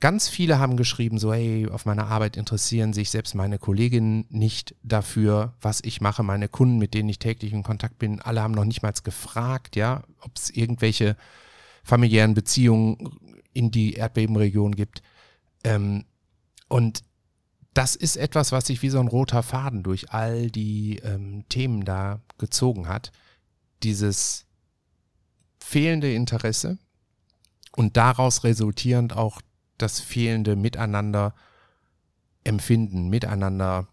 ganz 0.00 0.28
viele 0.28 0.58
haben 0.58 0.76
geschrieben, 0.76 1.18
so, 1.18 1.32
hey, 1.32 1.68
auf 1.68 1.86
meiner 1.86 2.08
Arbeit 2.08 2.36
interessieren 2.36 2.92
sich 2.92 3.10
selbst 3.10 3.34
meine 3.34 3.58
Kolleginnen 3.58 4.26
nicht 4.28 4.74
dafür, 4.82 5.54
was 5.60 5.80
ich 5.82 6.00
mache. 6.00 6.22
Meine 6.22 6.48
Kunden, 6.48 6.78
mit 6.78 6.94
denen 6.94 7.08
ich 7.08 7.18
täglich 7.18 7.52
in 7.52 7.62
Kontakt 7.62 7.98
bin, 7.98 8.20
alle 8.20 8.42
haben 8.42 8.54
noch 8.54 8.64
nicht 8.64 8.82
mal 8.82 8.92
gefragt, 9.02 9.76
ja, 9.76 10.02
ob 10.20 10.36
es 10.36 10.50
irgendwelche 10.50 11.16
familiären 11.82 12.34
Beziehungen 12.34 13.18
in 13.52 13.70
die 13.70 13.94
Erdbebenregion 13.94 14.74
gibt. 14.74 15.02
Ähm, 15.64 16.04
und 16.68 17.02
das 17.72 17.94
ist 17.94 18.16
etwas, 18.16 18.52
was 18.52 18.66
sich 18.66 18.82
wie 18.82 18.88
so 18.88 18.98
ein 18.98 19.08
roter 19.08 19.42
Faden 19.42 19.82
durch 19.82 20.10
all 20.10 20.50
die 20.50 20.98
ähm, 21.04 21.44
Themen 21.48 21.84
da 21.84 22.20
gezogen 22.38 22.88
hat. 22.88 23.12
Dieses 23.82 24.46
fehlende 25.58 26.12
Interesse 26.12 26.78
und 27.72 27.96
daraus 27.96 28.44
resultierend 28.44 29.14
auch 29.14 29.42
das 29.78 30.00
fehlende 30.00 30.56
Miteinander 30.56 31.34
empfinden, 32.44 33.08
miteinander 33.08 33.88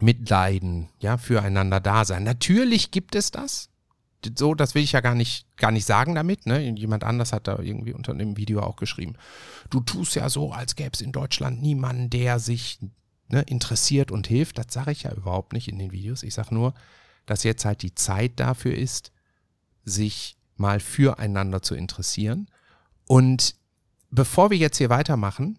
mitleiden, 0.00 0.88
ja, 1.00 1.18
füreinander 1.18 1.80
da 1.80 2.04
sein. 2.04 2.22
Natürlich 2.22 2.90
gibt 2.90 3.14
es 3.14 3.30
das. 3.30 3.68
So, 4.36 4.54
das 4.54 4.74
will 4.74 4.82
ich 4.82 4.92
ja 4.92 5.00
gar 5.00 5.14
nicht, 5.14 5.46
gar 5.56 5.72
nicht 5.72 5.86
sagen 5.86 6.14
damit. 6.14 6.46
Ne? 6.46 6.60
Jemand 6.78 7.04
anders 7.04 7.32
hat 7.32 7.48
da 7.48 7.58
irgendwie 7.58 7.94
unter 7.94 8.14
dem 8.14 8.36
Video 8.36 8.60
auch 8.60 8.76
geschrieben. 8.76 9.14
Du 9.70 9.80
tust 9.80 10.14
ja 10.14 10.28
so, 10.28 10.52
als 10.52 10.76
gäbe 10.76 10.90
es 10.92 11.00
in 11.00 11.12
Deutschland 11.12 11.62
niemanden, 11.62 12.10
der 12.10 12.38
sich 12.38 12.78
ne, 13.28 13.42
interessiert 13.42 14.10
und 14.10 14.26
hilft. 14.26 14.58
Das 14.58 14.66
sage 14.70 14.92
ich 14.92 15.04
ja 15.04 15.12
überhaupt 15.12 15.54
nicht 15.54 15.68
in 15.68 15.78
den 15.78 15.92
Videos. 15.92 16.22
Ich 16.22 16.34
sage 16.34 16.54
nur, 16.54 16.74
dass 17.24 17.44
jetzt 17.44 17.64
halt 17.64 17.82
die 17.82 17.94
Zeit 17.94 18.38
dafür 18.38 18.74
ist, 18.74 19.10
sich 19.84 20.36
mal 20.56 20.80
füreinander 20.80 21.62
zu 21.62 21.74
interessieren. 21.74 22.48
Und 23.06 23.54
bevor 24.10 24.50
wir 24.50 24.58
jetzt 24.58 24.78
hier 24.78 24.90
weitermachen, 24.90 25.58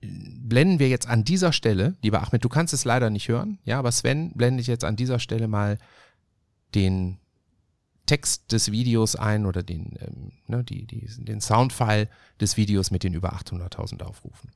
blenden 0.00 0.78
wir 0.78 0.88
jetzt 0.88 1.08
an 1.08 1.24
dieser 1.24 1.52
Stelle, 1.52 1.96
lieber 2.02 2.22
Ahmed, 2.22 2.44
du 2.44 2.48
kannst 2.48 2.74
es 2.74 2.84
leider 2.84 3.10
nicht 3.10 3.28
hören, 3.28 3.58
ja, 3.64 3.78
aber 3.78 3.90
Sven 3.92 4.32
blendet 4.34 4.66
jetzt 4.66 4.84
an 4.84 4.96
dieser 4.96 5.18
Stelle 5.18 5.48
mal 5.48 5.78
den 6.74 7.18
Text 8.06 8.52
des 8.52 8.70
Videos 8.70 9.16
ein 9.16 9.46
oder 9.46 9.62
den, 9.62 9.94
ähm, 10.00 10.32
ne, 10.46 10.62
die, 10.62 10.86
die, 10.86 11.08
den 11.18 11.40
Soundfile 11.40 12.08
des 12.40 12.56
Videos 12.56 12.90
mit 12.90 13.02
den 13.02 13.14
über 13.14 13.34
800.000 13.34 14.02
Aufrufen. 14.02 14.50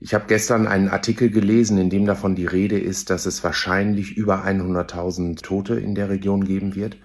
Ich 0.00 0.14
habe 0.14 0.24
gestern 0.26 0.66
einen 0.66 0.88
Artikel 0.88 1.30
gelesen, 1.30 1.78
in 1.78 1.90
dem 1.90 2.06
davon 2.06 2.34
die 2.34 2.46
Rede 2.46 2.78
ist, 2.78 3.10
dass 3.10 3.26
es 3.26 3.44
wahrscheinlich 3.44 4.16
über 4.16 4.44
100.000 4.44 5.42
Tote 5.42 5.78
in 5.78 5.94
der 5.94 6.08
Region 6.08 6.44
geben 6.44 6.74
wird 6.74 6.96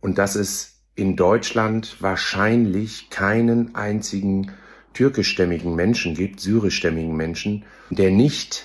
und 0.00 0.18
dass 0.18 0.36
es 0.36 0.69
in 0.94 1.16
Deutschland 1.16 1.96
wahrscheinlich 2.00 3.10
keinen 3.10 3.74
einzigen 3.74 4.52
türkischstämmigen 4.92 5.74
Menschen 5.74 6.14
gibt, 6.14 6.40
syrischstämmigen 6.40 7.16
Menschen, 7.16 7.64
der 7.90 8.10
nicht 8.10 8.64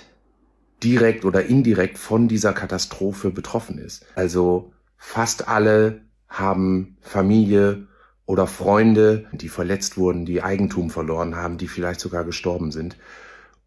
direkt 0.84 1.26
oder 1.26 1.46
indirekt 1.46 1.98
von 1.98 2.28
dieser 2.28 2.54
Katastrophe 2.54 3.30
betroffen 3.30 3.78
ist. 3.78 4.06
Also 4.16 4.74
fast 4.98 5.48
alle 5.48 6.02
haben 6.28 6.98
Familie 7.02 7.88
oder 8.26 8.48
Freunde, 8.48 9.28
die 9.32 9.50
verletzt 9.50 9.98
wurden, 9.98 10.26
die 10.26 10.42
Eigentum 10.42 10.90
verloren 10.90 11.36
haben, 11.36 11.58
die 11.58 11.68
vielleicht 11.68 12.00
sogar 12.00 12.26
gestorben 12.26 12.72
sind. 12.72 12.98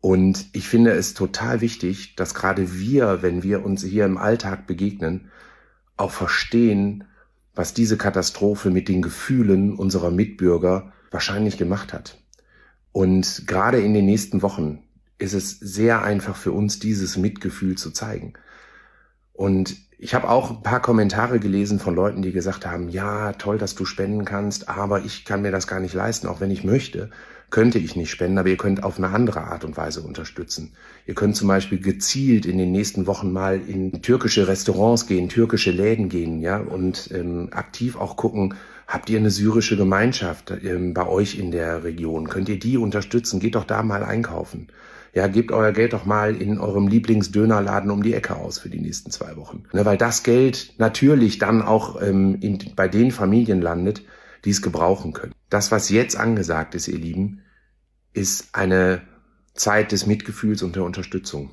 Und 0.00 0.46
ich 0.52 0.68
finde 0.68 0.92
es 0.92 1.14
total 1.14 1.60
wichtig, 1.60 2.14
dass 2.16 2.34
gerade 2.34 2.72
wir, 2.78 3.22
wenn 3.22 3.42
wir 3.42 3.64
uns 3.64 3.82
hier 3.82 4.04
im 4.04 4.16
Alltag 4.16 4.66
begegnen, 4.66 5.30
auch 5.96 6.12
verstehen, 6.12 7.04
was 7.58 7.74
diese 7.74 7.96
Katastrophe 7.96 8.70
mit 8.70 8.88
den 8.88 9.02
Gefühlen 9.02 9.74
unserer 9.74 10.12
Mitbürger 10.12 10.92
wahrscheinlich 11.10 11.58
gemacht 11.58 11.92
hat. 11.92 12.22
Und 12.92 13.48
gerade 13.48 13.80
in 13.80 13.94
den 13.94 14.06
nächsten 14.06 14.42
Wochen 14.42 14.84
ist 15.18 15.32
es 15.32 15.58
sehr 15.58 16.04
einfach 16.04 16.36
für 16.36 16.52
uns, 16.52 16.78
dieses 16.78 17.16
Mitgefühl 17.16 17.76
zu 17.76 17.90
zeigen. 17.90 18.34
Und 19.32 19.74
Ich 20.00 20.14
habe 20.14 20.30
auch 20.30 20.50
ein 20.50 20.62
paar 20.62 20.80
Kommentare 20.80 21.40
gelesen 21.40 21.80
von 21.80 21.96
Leuten, 21.96 22.22
die 22.22 22.30
gesagt 22.30 22.64
haben, 22.64 22.88
ja, 22.88 23.32
toll, 23.32 23.58
dass 23.58 23.74
du 23.74 23.84
spenden 23.84 24.24
kannst, 24.24 24.68
aber 24.68 25.04
ich 25.04 25.24
kann 25.24 25.42
mir 25.42 25.50
das 25.50 25.66
gar 25.66 25.80
nicht 25.80 25.92
leisten, 25.92 26.28
auch 26.28 26.40
wenn 26.40 26.52
ich 26.52 26.62
möchte, 26.62 27.10
könnte 27.50 27.80
ich 27.80 27.96
nicht 27.96 28.10
spenden, 28.12 28.38
aber 28.38 28.48
ihr 28.48 28.56
könnt 28.56 28.84
auf 28.84 28.98
eine 28.98 29.08
andere 29.08 29.40
Art 29.40 29.64
und 29.64 29.76
Weise 29.76 30.02
unterstützen. 30.02 30.72
Ihr 31.06 31.14
könnt 31.14 31.34
zum 31.34 31.48
Beispiel 31.48 31.80
gezielt 31.80 32.46
in 32.46 32.58
den 32.58 32.70
nächsten 32.70 33.08
Wochen 33.08 33.32
mal 33.32 33.60
in 33.60 34.00
türkische 34.00 34.46
Restaurants 34.46 35.08
gehen, 35.08 35.28
türkische 35.28 35.72
Läden 35.72 36.08
gehen, 36.08 36.40
ja, 36.42 36.58
und 36.58 37.10
ähm, 37.12 37.48
aktiv 37.50 37.96
auch 37.96 38.16
gucken, 38.16 38.54
habt 38.86 39.10
ihr 39.10 39.18
eine 39.18 39.32
syrische 39.32 39.76
Gemeinschaft 39.76 40.52
ähm, 40.62 40.94
bei 40.94 41.08
euch 41.08 41.36
in 41.40 41.50
der 41.50 41.82
Region? 41.82 42.28
Könnt 42.28 42.48
ihr 42.48 42.60
die 42.60 42.78
unterstützen? 42.78 43.40
Geht 43.40 43.56
doch 43.56 43.64
da 43.64 43.82
mal 43.82 44.04
einkaufen 44.04 44.68
ja, 45.14 45.26
gebt 45.26 45.52
euer 45.52 45.72
Geld 45.72 45.92
doch 45.92 46.04
mal 46.04 46.34
in 46.40 46.58
eurem 46.58 46.88
Lieblingsdönerladen 46.88 47.90
um 47.90 48.02
die 48.02 48.14
Ecke 48.14 48.36
aus 48.36 48.58
für 48.58 48.68
die 48.68 48.80
nächsten 48.80 49.10
zwei 49.10 49.36
Wochen. 49.36 49.64
Ne, 49.72 49.84
weil 49.84 49.96
das 49.96 50.22
Geld 50.22 50.74
natürlich 50.78 51.38
dann 51.38 51.62
auch 51.62 52.00
ähm, 52.00 52.38
in, 52.40 52.58
bei 52.76 52.88
den 52.88 53.10
Familien 53.10 53.60
landet, 53.60 54.02
die 54.44 54.50
es 54.50 54.62
gebrauchen 54.62 55.12
können. 55.12 55.32
Das, 55.50 55.72
was 55.72 55.90
jetzt 55.90 56.16
angesagt 56.16 56.74
ist, 56.74 56.88
ihr 56.88 56.98
Lieben, 56.98 57.40
ist 58.12 58.54
eine 58.54 59.02
Zeit 59.54 59.92
des 59.92 60.06
Mitgefühls 60.06 60.62
und 60.62 60.76
der 60.76 60.84
Unterstützung. 60.84 61.50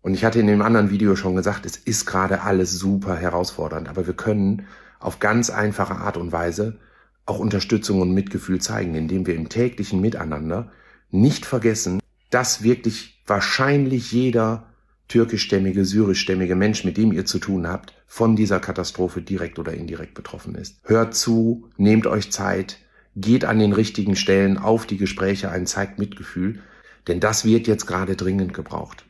Und 0.00 0.14
ich 0.14 0.24
hatte 0.24 0.38
in 0.38 0.46
dem 0.46 0.62
anderen 0.62 0.90
Video 0.90 1.16
schon 1.16 1.36
gesagt, 1.36 1.66
es 1.66 1.76
ist 1.76 2.06
gerade 2.06 2.42
alles 2.42 2.72
super 2.72 3.16
herausfordernd, 3.16 3.88
aber 3.88 4.06
wir 4.06 4.14
können 4.14 4.66
auf 5.00 5.18
ganz 5.18 5.50
einfache 5.50 5.96
Art 5.96 6.16
und 6.16 6.32
Weise 6.32 6.78
auch 7.26 7.38
Unterstützung 7.38 8.00
und 8.00 8.14
Mitgefühl 8.14 8.60
zeigen, 8.60 8.94
indem 8.94 9.26
wir 9.26 9.34
im 9.34 9.48
täglichen 9.48 10.00
Miteinander 10.00 10.70
nicht 11.10 11.44
vergessen, 11.44 12.00
dass 12.30 12.62
wirklich 12.62 13.22
wahrscheinlich 13.26 14.12
jeder 14.12 14.66
türkischstämmige, 15.08 15.84
syrischstämmige 15.84 16.54
Mensch, 16.54 16.84
mit 16.84 16.96
dem 16.96 17.12
ihr 17.12 17.24
zu 17.24 17.38
tun 17.38 17.66
habt, 17.66 17.94
von 18.06 18.36
dieser 18.36 18.60
Katastrophe 18.60 19.22
direkt 19.22 19.58
oder 19.58 19.72
indirekt 19.72 20.14
betroffen 20.14 20.54
ist. 20.54 20.80
Hört 20.84 21.14
zu, 21.14 21.70
nehmt 21.76 22.06
euch 22.06 22.30
Zeit, 22.30 22.78
geht 23.16 23.44
an 23.44 23.58
den 23.58 23.72
richtigen 23.72 24.16
Stellen 24.16 24.58
auf 24.58 24.86
die 24.86 24.98
Gespräche 24.98 25.50
ein, 25.50 25.66
zeigt 25.66 25.98
Mitgefühl, 25.98 26.60
denn 27.06 27.20
das 27.20 27.44
wird 27.44 27.66
jetzt 27.66 27.86
gerade 27.86 28.16
dringend 28.16 28.54
gebraucht. 28.54 29.04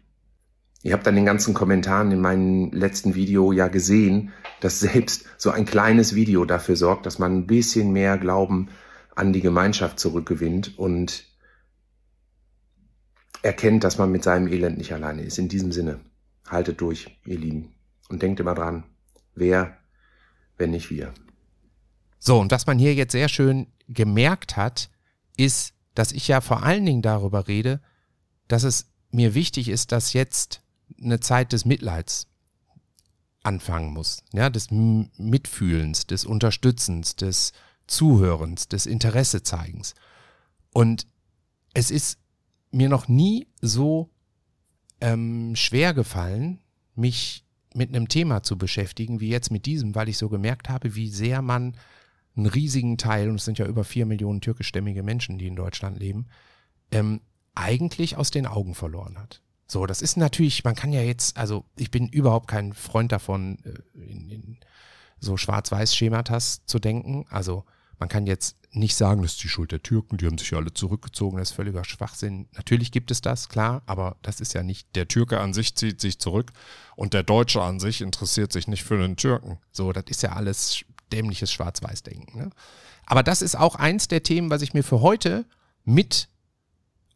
Ihr 0.83 0.93
habt 0.93 1.09
an 1.09 1.17
den 1.17 1.27
ganzen 1.27 1.55
Kommentaren 1.55 2.13
in 2.13 2.21
meinem 2.21 2.71
letzten 2.71 3.17
Video 3.17 3.51
ja 3.51 3.67
gesehen, 3.67 4.33
dass 4.61 4.79
selbst 4.81 5.27
so 5.37 5.51
ein 5.51 5.65
kleines 5.65 6.15
Video 6.15 6.45
dafür 6.45 6.77
sorgt, 6.77 7.07
dass 7.07 7.19
man 7.19 7.39
ein 7.39 7.47
bisschen 7.47 7.93
mehr 7.93 8.17
Glauben 8.17 8.69
an 9.17 9.33
die 9.33 9.41
Gemeinschaft 9.41 9.99
zurückgewinnt 9.99 10.79
und 10.79 11.25
erkennt, 13.43 13.85
dass 13.85 13.99
man 13.99 14.11
mit 14.11 14.25
seinem 14.25 14.49
Elend 14.49 14.79
nicht 14.79 14.93
alleine 14.93 15.23
ist. 15.23 15.39
In 15.39 15.49
diesem 15.49 15.73
Sinne, 15.73 16.01
haltet 16.47 16.81
durch, 16.81 17.19
ihr 17.25 17.39
Lieben. 17.39 17.75
Und 18.09 18.23
denkt 18.23 18.41
immer 18.41 18.55
dran, 18.55 18.85
wer, 19.35 19.77
wenn 20.57 20.71
nicht 20.71 20.91
wir. 20.91 21.13
So, 22.19 22.39
und 22.39 22.51
was 22.51 22.67
man 22.67 22.79
hier 22.79 22.95
jetzt 22.95 23.13
sehr 23.13 23.29
schön 23.29 23.67
gemerkt 23.89 24.57
hat, 24.57 24.91
ist, 25.37 25.75
dass 25.95 26.13
ich 26.13 26.29
ja 26.29 26.41
vor 26.41 26.63
allen 26.63 26.85
Dingen 26.85 27.03
darüber 27.03 27.49
rede, 27.49 27.81
dass 28.49 28.63
es 28.63 28.87
mir 29.11 29.35
wichtig 29.35 29.69
ist, 29.69 29.93
dass 29.93 30.13
jetzt 30.13 30.63
eine 31.01 31.21
Zeit 31.21 31.53
des 31.53 31.65
Mitleids 31.65 32.27
anfangen 33.43 33.93
muss, 33.93 34.23
ja, 34.33 34.51
des 34.51 34.71
Mitfühlens, 34.71 36.07
des 36.07 36.25
Unterstützens, 36.25 37.17
des 37.17 37.53
Zuhörens, 37.87 38.69
des 38.69 38.87
Interessezeigens. 38.87 39.95
Und 40.73 41.07
es 41.73 41.91
ist 41.91 42.19
mir 42.71 42.89
noch 42.89 43.09
nie 43.09 43.47
so 43.61 44.11
ähm, 45.01 45.55
schwer 45.57 45.95
gefallen, 45.95 46.61
mich 46.95 47.45
mit 47.75 47.91
einem 47.91 48.09
Thema 48.09 48.43
zu 48.43 48.59
beschäftigen, 48.59 49.21
wie 49.21 49.29
jetzt 49.29 49.51
mit 49.51 49.67
diesem, 49.67 49.95
weil 49.95 50.09
ich 50.09 50.19
so 50.19 50.29
gemerkt 50.29 50.69
habe, 50.69 50.95
wie 50.95 51.09
sehr 51.09 51.43
man 51.43 51.77
einen 52.37 52.47
riesigen 52.47 52.99
Teil, 52.99 53.29
und 53.29 53.37
es 53.37 53.45
sind 53.45 53.59
ja 53.59 53.67
über 53.67 53.85
vier 53.85 54.07
Millionen 54.07 54.41
türkischstämmige 54.41 55.03
Menschen, 55.03 55.39
die 55.39 55.47
in 55.47 55.57
Deutschland 55.57 55.99
leben, 55.99 56.27
ähm, 56.91 57.21
eigentlich 57.55 58.17
aus 58.17 58.31
den 58.31 58.47
Augen 58.47 58.75
verloren 58.75 59.19
hat. 59.19 59.43
So, 59.67 59.85
das 59.87 60.01
ist 60.01 60.17
natürlich, 60.17 60.65
man 60.65 60.75
kann 60.75 60.93
ja 60.93 61.03
jetzt, 61.03 61.37
also 61.37 61.65
ich 61.77 61.91
bin 61.91 62.09
überhaupt 62.09 62.49
kein 62.49 62.73
Freund 62.73 63.13
davon, 63.13 63.59
äh, 63.65 64.01
in, 64.01 64.31
in 64.31 64.59
so 65.21 65.37
Schwarz-Weiß-Schematas 65.37 66.65
zu 66.65 66.79
denken. 66.79 67.27
Also 67.29 67.65
man 67.99 68.09
kann 68.09 68.27
jetzt 68.27 68.57
nicht 68.71 68.97
sagen, 68.97 69.23
das 69.23 69.33
ist 69.33 69.43
die 69.43 69.49
Schuld 69.49 69.73
der 69.73 69.83
Türken, 69.83 70.19
die 70.19 70.27
haben 70.27 70.39
sich 70.39 70.51
ja 70.51 70.59
alle 70.59 70.73
zurückgezogen, 70.73 71.39
das 71.39 71.51
ist 71.51 71.57
völliger 71.57 71.85
Schwachsinn. 71.85 72.49
Natürlich 72.55 72.93
gibt 72.93 73.11
es 73.11 73.21
das, 73.21 73.49
klar, 73.49 73.83
aber 73.87 74.17
das 74.23 74.41
ist 74.41 74.53
ja 74.55 74.63
nicht, 74.63 74.95
der 74.95 75.09
Türke 75.09 75.41
an 75.41 75.55
sich 75.55 75.75
zieht 75.75 76.01
sich 76.01 76.19
zurück 76.19 76.53
und 76.95 77.15
der 77.15 77.23
Deutsche 77.23 77.63
an 77.63 77.81
sich 77.81 78.01
interessiert 78.01 78.53
sich 78.53 78.69
nicht 78.69 78.85
für 78.85 78.99
den 78.99 79.17
Türken. 79.17 79.59
So, 79.73 79.93
das 79.93 80.05
ist 80.09 80.23
ja 80.23 80.33
alles 80.33 80.85
dämliches 81.13 81.51
Schwarz-Weiß-Denken. 81.51 82.39
Ne? 82.39 82.51
Aber 83.07 83.23
das 83.23 83.41
ist 83.41 83.57
auch 83.57 83.75
eins 83.75 84.09
der 84.09 84.23
Themen, 84.23 84.51
was 84.51 84.63
ich 84.63 84.75
mir 84.75 84.85
für 84.85 85.01
heute 85.01 85.47
mit 85.85 86.29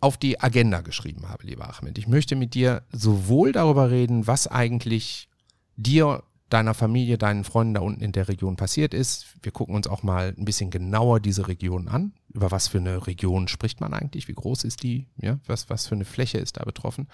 auf 0.01 0.17
die 0.17 0.41
Agenda 0.41 0.81
geschrieben 0.81 1.29
habe, 1.29 1.47
lieber 1.47 1.69
Ahmed. 1.69 1.99
Ich 1.99 2.09
möchte 2.09 2.35
mit 2.35 2.55
dir 2.55 2.83
sowohl 2.91 3.53
darüber 3.53 3.91
reden, 3.91 4.27
was 4.27 4.49
eigentlich 4.49 5.29
dir 5.77 6.25
deiner 6.53 6.75
Familie, 6.75 7.19
deinen 7.19 7.45
Freunden 7.45 7.75
da 7.75 7.81
unten 7.81 8.03
in 8.03 8.13
der 8.13 8.29
Region 8.29 8.57
passiert 8.57 8.95
ist. 8.95 9.37
Wir 9.43 9.53
gucken 9.53 9.75
uns 9.75 9.87
auch 9.87 10.03
mal 10.03 10.35
ein 10.37 10.45
bisschen 10.45 10.71
genauer 10.71 11.21
diese 11.21 11.49
Region 11.49 11.89
an. 11.89 12.13
Über 12.33 12.51
was 12.51 12.69
für 12.69 12.79
eine 12.79 13.07
Region 13.07 13.49
spricht 13.49 13.81
man 13.81 13.95
eigentlich? 13.95 14.29
Wie 14.29 14.35
groß 14.35 14.65
ist 14.65 14.83
die? 14.83 15.09
Ja, 15.17 15.39
was, 15.47 15.71
was 15.71 15.87
für 15.87 15.95
eine 15.95 16.05
Fläche 16.05 16.39
ist 16.39 16.59
da 16.59 16.65
betroffen? 16.65 17.09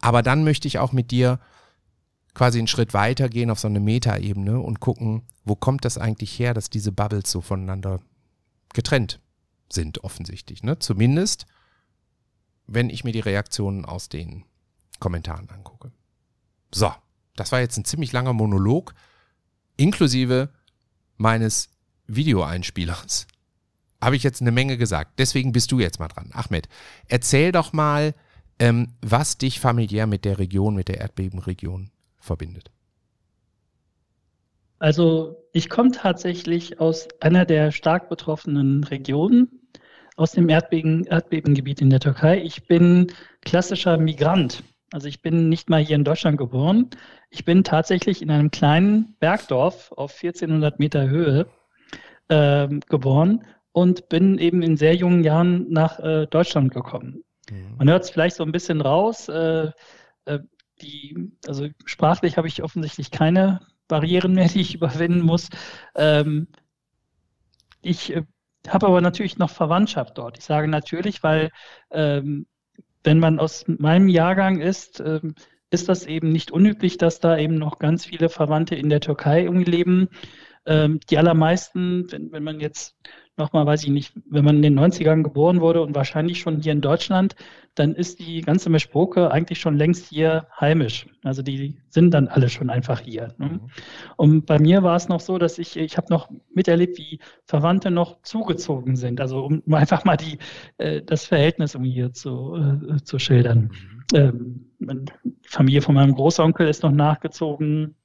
Aber 0.00 0.22
dann 0.22 0.44
möchte 0.44 0.68
ich 0.68 0.78
auch 0.78 0.92
mit 0.92 1.10
dir 1.10 1.40
quasi 2.34 2.58
einen 2.58 2.66
Schritt 2.66 2.94
weiter 2.94 3.28
gehen 3.28 3.50
auf 3.50 3.60
so 3.60 3.68
eine 3.68 3.80
Metaebene 3.80 4.60
und 4.60 4.80
gucken, 4.80 5.22
wo 5.44 5.54
kommt 5.54 5.84
das 5.84 5.98
eigentlich 5.98 6.38
her, 6.38 6.52
dass 6.52 6.68
diese 6.68 6.92
Bubbles 6.92 7.30
so 7.30 7.40
voneinander 7.40 8.00
getrennt 8.72 9.20
sind, 9.68 10.02
offensichtlich. 10.02 10.62
Ne? 10.62 10.78
Zumindest, 10.78 11.46
wenn 12.66 12.90
ich 12.90 13.04
mir 13.04 13.12
die 13.12 13.20
Reaktionen 13.20 13.84
aus 13.84 14.08
den 14.08 14.44
Kommentaren 14.98 15.48
angucke. 15.50 15.92
So, 16.72 16.92
das 17.36 17.52
war 17.52 17.60
jetzt 17.60 17.76
ein 17.76 17.84
ziemlich 17.84 18.12
langer 18.12 18.32
Monolog, 18.32 18.94
inklusive 19.76 20.48
meines 21.16 21.70
Videoeinspielers. 22.06 23.26
Habe 24.00 24.16
ich 24.16 24.22
jetzt 24.22 24.40
eine 24.40 24.52
Menge 24.52 24.76
gesagt. 24.76 25.18
Deswegen 25.18 25.52
bist 25.52 25.72
du 25.72 25.80
jetzt 25.80 25.98
mal 25.98 26.08
dran. 26.08 26.30
Ahmed, 26.32 26.68
erzähl 27.08 27.52
doch 27.52 27.72
mal, 27.72 28.14
ähm, 28.58 28.94
was 29.00 29.38
dich 29.38 29.60
familiär 29.60 30.06
mit 30.06 30.24
der 30.24 30.38
Region, 30.38 30.74
mit 30.74 30.88
der 30.88 30.98
Erdbebenregion 30.98 31.90
verbindet. 32.18 32.70
Also 34.78 35.36
ich 35.52 35.70
komme 35.70 35.92
tatsächlich 35.92 36.80
aus 36.80 37.08
einer 37.20 37.44
der 37.44 37.72
stark 37.72 38.08
betroffenen 38.08 38.84
Regionen, 38.84 39.48
aus 40.16 40.32
dem 40.32 40.48
Erdbeben, 40.48 41.04
Erdbebengebiet 41.06 41.80
in 41.80 41.90
der 41.90 42.00
Türkei. 42.00 42.42
Ich 42.42 42.66
bin 42.66 43.12
klassischer 43.42 43.96
Migrant. 43.96 44.62
Also 44.94 45.08
ich 45.08 45.22
bin 45.22 45.48
nicht 45.48 45.68
mal 45.68 45.82
hier 45.84 45.96
in 45.96 46.04
Deutschland 46.04 46.38
geboren. 46.38 46.88
Ich 47.28 47.44
bin 47.44 47.64
tatsächlich 47.64 48.22
in 48.22 48.30
einem 48.30 48.52
kleinen 48.52 49.16
Bergdorf 49.18 49.90
auf 49.90 50.12
1400 50.12 50.78
Meter 50.78 51.08
Höhe 51.08 51.48
äh, 52.28 52.68
geboren 52.88 53.44
und 53.72 54.08
bin 54.08 54.38
eben 54.38 54.62
in 54.62 54.76
sehr 54.76 54.94
jungen 54.94 55.24
Jahren 55.24 55.68
nach 55.68 55.98
äh, 55.98 56.28
Deutschland 56.28 56.72
gekommen. 56.72 57.24
Mhm. 57.50 57.74
Man 57.76 57.90
hört 57.90 58.04
es 58.04 58.10
vielleicht 58.10 58.36
so 58.36 58.44
ein 58.44 58.52
bisschen 58.52 58.80
raus. 58.80 59.28
Äh, 59.28 59.72
äh 60.26 60.38
die, 60.80 61.32
also 61.44 61.66
sprachlich 61.86 62.36
habe 62.36 62.46
ich 62.46 62.62
offensichtlich 62.62 63.10
keine 63.10 63.66
Barrieren 63.88 64.34
mehr, 64.34 64.46
die 64.54 64.60
ich 64.60 64.76
überwinden 64.76 65.22
muss. 65.22 65.48
Ähm, 65.96 66.46
ich 67.82 68.14
äh, 68.14 68.22
habe 68.68 68.86
aber 68.86 69.00
natürlich 69.00 69.38
noch 69.38 69.50
Verwandtschaft 69.50 70.18
dort. 70.18 70.38
Ich 70.38 70.44
sage 70.44 70.68
natürlich, 70.68 71.24
weil 71.24 71.50
ähm, 71.90 72.46
wenn 73.04 73.20
man 73.20 73.38
aus 73.38 73.64
meinem 73.68 74.08
Jahrgang 74.08 74.60
ist, 74.60 75.00
ähm, 75.00 75.34
ist 75.70 75.88
das 75.88 76.06
eben 76.06 76.30
nicht 76.30 76.50
unüblich, 76.50 76.98
dass 76.98 77.20
da 77.20 77.36
eben 77.36 77.56
noch 77.56 77.78
ganz 77.78 78.06
viele 78.06 78.28
Verwandte 78.28 78.74
in 78.74 78.88
der 78.88 79.00
Türkei 79.00 79.42
irgendwie 79.44 79.70
leben. 79.70 80.08
Ähm, 80.66 81.00
die 81.10 81.18
allermeisten, 81.18 82.10
wenn, 82.10 82.32
wenn 82.32 82.42
man 82.42 82.60
jetzt 82.60 82.96
nochmal, 83.36 83.66
weiß 83.66 83.84
ich 83.84 83.90
nicht, 83.90 84.12
wenn 84.28 84.44
man 84.44 84.56
in 84.56 84.62
den 84.62 84.78
90ern 84.78 85.22
geboren 85.22 85.60
wurde 85.60 85.82
und 85.82 85.94
wahrscheinlich 85.94 86.38
schon 86.40 86.60
hier 86.60 86.72
in 86.72 86.80
Deutschland, 86.80 87.34
dann 87.74 87.94
ist 87.94 88.20
die 88.20 88.40
ganze 88.40 88.70
Meschbroke 88.70 89.30
eigentlich 89.30 89.58
schon 89.58 89.76
längst 89.76 90.06
hier 90.08 90.46
heimisch. 90.60 91.06
Also 91.24 91.42
die 91.42 91.76
sind 91.88 92.12
dann 92.12 92.28
alle 92.28 92.48
schon 92.48 92.70
einfach 92.70 93.00
hier. 93.00 93.34
Ne? 93.38 93.46
Mhm. 93.46 93.60
Und 94.16 94.46
bei 94.46 94.58
mir 94.58 94.82
war 94.82 94.96
es 94.96 95.08
noch 95.08 95.20
so, 95.20 95.38
dass 95.38 95.58
ich, 95.58 95.76
ich 95.76 95.96
habe 95.96 96.06
noch 96.10 96.30
miterlebt, 96.52 96.98
wie 96.98 97.18
Verwandte 97.44 97.90
noch 97.90 98.22
zugezogen 98.22 98.94
sind. 98.96 99.20
Also 99.20 99.44
um 99.44 99.62
einfach 99.72 100.04
mal 100.04 100.16
die, 100.16 100.38
äh, 100.78 101.02
das 101.02 101.26
Verhältnis 101.26 101.74
um 101.74 101.82
hier 101.82 102.12
zu, 102.12 102.56
äh, 102.56 103.02
zu 103.02 103.18
schildern. 103.18 103.70
Mhm. 104.12 104.68
Ähm, 104.78 105.06
die 105.24 105.48
Familie 105.48 105.82
von 105.82 105.94
meinem 105.94 106.14
Großonkel 106.14 106.68
ist 106.68 106.82
noch 106.82 106.92
nachgezogen 106.92 107.96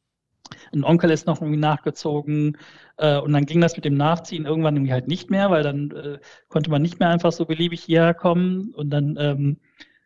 ein 0.73 0.83
Onkel 0.83 1.11
ist 1.11 1.27
noch 1.27 1.41
irgendwie 1.41 1.59
nachgezogen 1.59 2.57
äh, 2.97 3.17
und 3.17 3.33
dann 3.33 3.45
ging 3.45 3.61
das 3.61 3.75
mit 3.75 3.85
dem 3.85 3.97
Nachziehen 3.97 4.45
irgendwann 4.45 4.75
irgendwie 4.75 4.93
halt 4.93 5.07
nicht 5.07 5.29
mehr, 5.29 5.49
weil 5.49 5.63
dann 5.63 5.91
äh, 5.91 6.19
konnte 6.47 6.69
man 6.69 6.81
nicht 6.81 6.99
mehr 6.99 7.09
einfach 7.09 7.31
so 7.31 7.45
beliebig 7.45 7.83
hierher 7.83 8.13
kommen 8.13 8.73
und 8.73 8.89
dann 8.89 9.15
ähm, 9.19 9.57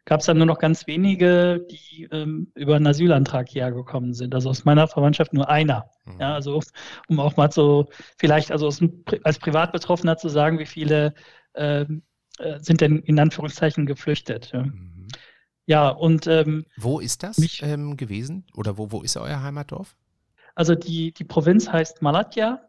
gab 0.06 0.20
es 0.20 0.26
dann 0.26 0.38
nur 0.38 0.46
noch 0.46 0.60
ganz 0.60 0.88
wenige, 0.88 1.66
die 1.70 2.08
ähm, 2.12 2.52
über 2.56 2.76
einen 2.76 2.88
Asylantrag 2.88 3.48
hierher 3.50 3.72
gekommen 3.72 4.14
sind. 4.14 4.36
Also 4.36 4.50
aus 4.50 4.66
meiner 4.66 4.88
Verwandtschaft 4.88 5.34
nur 5.34 5.50
einer. 5.50 5.90
Mhm. 6.06 6.20
Ja, 6.20 6.34
also 6.34 6.62
um 7.08 7.20
auch 7.20 7.38
mal 7.38 7.52
so 7.52 7.88
vielleicht 8.18 8.52
also 8.52 8.68
aus, 8.68 8.84
als 9.24 9.40
Privatbetroffener 9.40 10.18
zu 10.18 10.30
sagen, 10.30 10.60
wie 10.60 10.66
viele 10.66 11.14
ähm, 11.56 12.04
äh, 12.40 12.60
sind 12.60 12.82
denn 12.82 13.00
in 13.00 13.20
Anführungszeichen 13.20 13.86
geflüchtet. 13.86 14.52
Ja, 14.54 14.64
mhm. 14.64 15.08
ja 15.66 15.90
und 15.90 16.28
ähm, 16.28 16.66
wo 16.78 17.00
ist 17.00 17.24
das 17.24 17.38
mich, 17.38 17.62
ähm, 17.64 17.96
gewesen? 17.96 18.46
Oder 18.56 18.78
wo, 18.78 18.92
wo 18.92 19.02
ist 19.02 19.16
euer 19.16 19.42
Heimatdorf? 19.42 19.96
Also 20.56 20.76
die, 20.76 21.14
die 21.14 21.24
Provinz 21.24 21.72
heißt 21.72 22.02
Malatya 22.02 22.62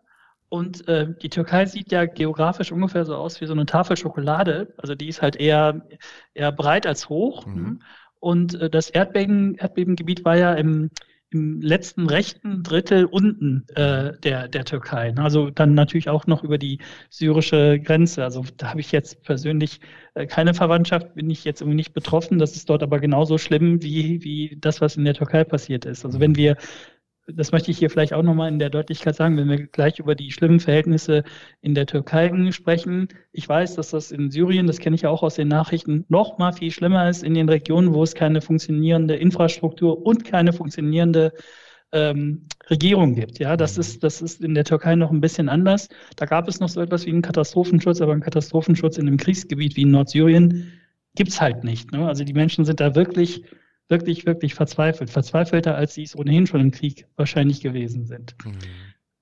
und 0.49 0.87
äh, 0.88 1.09
die 1.21 1.31
Türkei 1.31 1.67
sieht 1.67 1.91
ja 1.91 2.07
geografisch 2.07 2.71
ungefähr 2.71 3.05
so 3.05 3.17
aus 3.17 3.41
wie 3.41 3.47
so 3.47 3.53
eine 3.53 3.67
Tafel 3.67 3.97
Schokolade. 3.97 4.73
Also 4.76 4.95
die 4.95 5.09
ist 5.09 5.21
halt 5.21 5.37
eher, 5.37 5.87
eher 6.33 6.53
breit 6.53 6.87
als 6.87 7.09
hoch. 7.09 7.45
Mhm. 7.47 7.81
Und 8.21 8.55
äh, 8.61 8.71
das 8.71 8.88
Erdbeben, 8.88 9.57
Erdbebengebiet 9.57 10.25
war 10.25 10.37
ja 10.37 10.55
im, 10.55 10.91
im 11.31 11.61
letzten 11.61 12.07
rechten 12.07 12.62
Drittel 12.62 13.05
unten 13.05 13.67
äh, 13.75 14.17
der, 14.21 14.47
der 14.47 14.64
Türkei. 14.64 15.12
Also 15.17 15.50
dann 15.50 15.75
natürlich 15.75 16.09
auch 16.09 16.29
noch 16.29 16.45
über 16.45 16.57
die 16.57 16.79
syrische 17.11 17.81
Grenze. 17.81 18.23
Also 18.23 18.45
da 18.57 18.71
habe 18.71 18.81
ich 18.81 18.93
jetzt 18.93 19.25
persönlich 19.25 19.81
äh, 20.14 20.26
keine 20.26 20.55
Verwandtschaft, 20.55 21.17
bin 21.17 21.29
ich 21.31 21.45
jetzt 21.45 21.62
irgendwie 21.62 21.76
nicht 21.76 21.95
betroffen. 21.95 22.38
Das 22.38 22.55
ist 22.55 22.71
dort 22.71 22.85
aber 22.85 23.00
genauso 23.00 23.38
schlimm 23.38 23.83
wie, 23.83 24.23
wie 24.23 24.57
das, 24.61 24.81
was 24.81 24.97
in 24.97 25.05
der 25.05 25.14
Türkei 25.14 25.43
passiert 25.43 25.85
ist. 25.85 26.05
Also 26.05 26.21
wenn 26.21 26.31
mhm. 26.31 26.37
wir 26.37 26.57
das 27.26 27.52
möchte 27.52 27.71
ich 27.71 27.78
hier 27.78 27.90
vielleicht 27.90 28.12
auch 28.12 28.23
nochmal 28.23 28.50
in 28.50 28.59
der 28.59 28.71
Deutlichkeit 28.71 29.16
sagen, 29.16 29.37
wenn 29.37 29.49
wir 29.49 29.66
gleich 29.66 29.99
über 29.99 30.14
die 30.14 30.31
schlimmen 30.31 30.61
Verhältnisse 30.61 31.25
in 31.62 31.75
der 31.75 31.87
Türkei 31.87 32.31
sprechen. 32.52 33.09
Ich 33.33 33.49
weiß, 33.49 33.76
dass 33.76 33.90
das 33.90 34.12
in 34.12 34.31
Syrien, 34.31 34.66
das 34.66 34.78
kenne 34.78 34.97
ich 34.97 35.02
ja 35.02 35.11
auch 35.11 35.23
aus 35.23 35.37
den 35.37 35.49
Nachrichten, 35.49 36.04
noch 36.09 36.38
mal 36.38 36.52
viel 36.52 36.71
schlimmer 36.71 37.09
ist 37.09 37.23
in 37.23 37.35
den 37.35 37.49
Regionen, 37.49 37.95
wo 37.95 38.02
es 38.02 38.14
keine 38.14 38.40
funktionierende 38.40 39.16
Infrastruktur 39.16 40.04
und 40.04 40.25
keine 40.25 40.52
funktionierende 40.52 41.33
ähm, 41.93 42.47
Regierung 42.69 43.14
gibt. 43.14 43.38
Ja, 43.38 43.57
das 43.57 43.78
ist, 43.78 44.02
das 44.04 44.21
ist 44.21 44.43
in 44.43 44.54
der 44.54 44.64
Türkei 44.64 44.95
noch 44.95 45.11
ein 45.11 45.21
bisschen 45.21 45.49
anders. 45.49 45.88
Da 46.16 46.26
gab 46.26 46.49
es 46.49 46.61
noch 46.61 46.69
so 46.69 46.81
etwas 46.81 47.07
wie 47.07 47.11
einen 47.11 47.23
Katastrophenschutz, 47.23 48.00
aber 48.00 48.12
einen 48.12 48.21
Katastrophenschutz 48.21 48.99
in 48.99 49.07
einem 49.07 49.16
Kriegsgebiet 49.16 49.76
wie 49.76 49.83
in 49.83 49.93
Nordsyrien 49.93 50.73
gibt's 51.14 51.40
halt 51.40 51.64
nicht. 51.64 51.93
Ne? 51.93 52.07
Also 52.07 52.25
die 52.25 52.35
Menschen 52.35 52.64
sind 52.64 52.81
da 52.81 52.95
wirklich 52.95 53.45
wirklich, 53.88 54.26
wirklich 54.26 54.55
verzweifelt. 54.55 55.11
Verzweifelter, 55.11 55.75
als 55.75 55.95
sie 55.95 56.03
es 56.03 56.17
ohnehin 56.17 56.47
schon 56.47 56.61
im 56.61 56.71
Krieg 56.71 57.07
wahrscheinlich 57.17 57.61
gewesen 57.61 58.07
sind. 58.07 58.35
Mhm. 58.45 58.59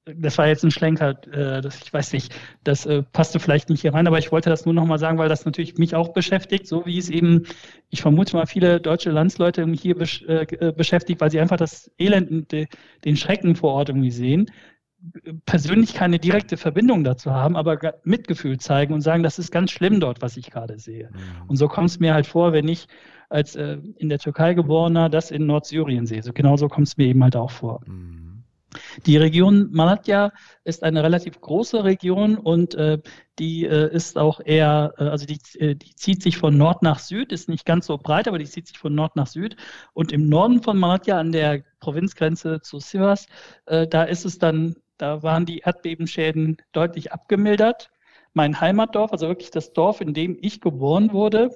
Das 0.05 0.37
war 0.37 0.49
jetzt 0.49 0.65
ein 0.65 0.73
Schlenker, 0.73 1.11
äh, 1.33 1.61
das, 1.61 1.81
ich 1.81 1.93
weiß 1.93 2.13
nicht, 2.13 2.35
das 2.65 2.87
äh, 2.87 3.05
passte 3.05 3.39
vielleicht 3.39 3.71
nicht 3.71 3.83
hier 3.83 3.95
rein, 3.95 4.09
aber 4.09 4.19
ich 4.19 4.33
wollte 4.33 4.51
das 4.51 4.65
nur 4.65 4.75
nochmal 4.75 4.99
sagen, 4.99 5.17
weil 5.17 5.29
das 5.29 5.45
natürlich 5.45 5.79
mich 5.79 5.95
auch 5.95 6.09
beschäftigt, 6.09 6.67
so 6.67 6.85
wie 6.87 6.99
es 6.99 7.09
eben, 7.09 7.45
ich 7.89 8.03
vermute 8.03 8.35
mal, 8.35 8.47
viele 8.47 8.81
deutsche 8.81 9.11
Landsleute 9.11 9.65
hier 9.71 9.95
besch 9.95 10.23
äh, 10.23 10.43
äh 10.43 10.73
beschäftigt, 10.73 11.21
weil 11.21 11.31
sie 11.31 11.39
einfach 11.39 11.57
das 11.57 11.89
Elend 11.99 12.33
und 12.33 12.51
de, 12.51 12.67
den 13.05 13.17
Schrecken 13.17 13.55
vor 13.55 13.75
Ort 13.75 13.91
irgendwie 13.91 14.11
sehen 14.11 14.51
persönlich 15.47 15.95
keine 15.95 16.19
direkte 16.19 16.57
Verbindung 16.57 17.05
dazu 17.05 17.33
haben, 17.33 17.57
aber 17.57 17.79
Mitgefühl 18.05 18.59
zeigen 18.59 18.95
und 18.95 19.01
sagen, 19.01 19.23
das 19.23 19.39
ist 19.39 19.51
ganz 19.51 19.71
schlimm 19.71 20.01
dort, 20.01 20.23
was 20.23 20.37
ich 20.37 20.51
gerade 20.51 20.79
sehe. 20.79 21.11
Mhm. 21.13 21.49
Und 21.49 21.57
so 21.57 21.69
kommt 21.69 21.91
es 21.91 21.99
mir 21.99 22.15
halt 22.15 22.27
vor, 22.27 22.53
wenn 22.53 22.69
ich 22.69 22.87
als 23.29 23.57
äh, 23.57 23.79
in 23.97 24.09
der 24.09 24.19
Türkei 24.19 24.55
geborener 24.55 25.09
das 25.09 25.31
in 25.31 25.47
Nordsyrien 25.47 26.07
sehe. 26.07 26.23
So 26.23 26.33
genauso 26.33 26.69
kommt 26.69 26.87
es 26.87 26.97
mir 26.97 27.07
eben 27.07 27.23
halt 27.25 27.35
auch 27.35 27.51
vor. 27.51 27.81
Mhm. 27.87 28.23
Die 29.07 29.17
Region 29.17 29.69
Malatya 29.71 30.33
ist 30.65 30.83
eine 30.83 31.03
relativ 31.03 31.41
große 31.41 31.85
Region 31.85 32.37
und 32.37 32.75
äh, 32.75 32.99
die 33.39 33.65
äh, 33.65 33.93
ist 33.93 34.19
auch 34.19 34.41
eher, 34.45 34.95
äh, 34.99 35.05
also 35.05 35.27
die, 35.27 35.39
äh, 35.59 35.75
die 35.75 35.95
zieht 35.95 36.23
sich 36.23 36.39
von 36.39 36.57
Nord 36.57 36.83
nach 36.83 36.99
Süd, 36.99 37.33
ist 37.33 37.49
nicht 37.49 37.67
ganz 37.67 37.87
so 37.87 37.99
breit, 37.99 38.29
aber 38.29 38.39
die 38.39 38.47
zieht 38.47 38.69
sich 38.69 38.79
von 38.79 38.95
Nord 38.95 39.17
nach 39.17 39.27
Süd. 39.27 39.57
Und 39.93 40.13
im 40.13 40.29
Norden 40.29 40.63
von 40.63 40.79
Malatya 40.79 41.19
an 41.19 41.33
der 41.33 41.63
Provinzgrenze 41.81 42.61
zu 42.63 42.79
Sivas, 42.79 43.27
äh, 43.67 43.87
da 43.87 44.05
ist 44.05 44.25
es 44.25 44.39
dann, 44.39 44.77
da 45.03 45.21
waren 45.25 45.47
die 45.47 45.59
Erdbebenschäden 45.59 46.59
deutlich 46.71 47.13
abgemildert. 47.13 47.91
Mein 48.35 48.61
Heimatdorf, 48.61 49.11
also 49.11 49.27
wirklich 49.27 49.51
das 49.51 49.73
Dorf, 49.73 50.01
in 50.01 50.15
dem 50.15 50.39
ich 50.41 50.61
geboren 50.61 51.13
wurde, 51.13 51.51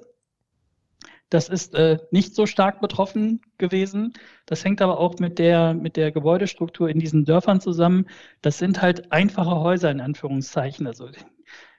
das 1.29 1.47
ist 1.47 1.73
äh, 1.73 1.97
nicht 2.11 2.35
so 2.35 2.45
stark 2.45 2.81
betroffen 2.81 3.41
gewesen. 3.57 4.11
Das 4.47 4.65
hängt 4.65 4.81
aber 4.81 4.99
auch 4.99 5.17
mit 5.19 5.39
der, 5.39 5.73
mit 5.73 5.95
der 5.95 6.11
Gebäudestruktur 6.11 6.89
in 6.89 6.99
diesen 6.99 7.23
Dörfern 7.23 7.61
zusammen. 7.61 8.07
Das 8.41 8.57
sind 8.57 8.81
halt 8.81 9.13
einfache 9.13 9.55
Häuser 9.55 9.91
in 9.91 10.01
Anführungszeichen. 10.01 10.85
Also 10.85 11.07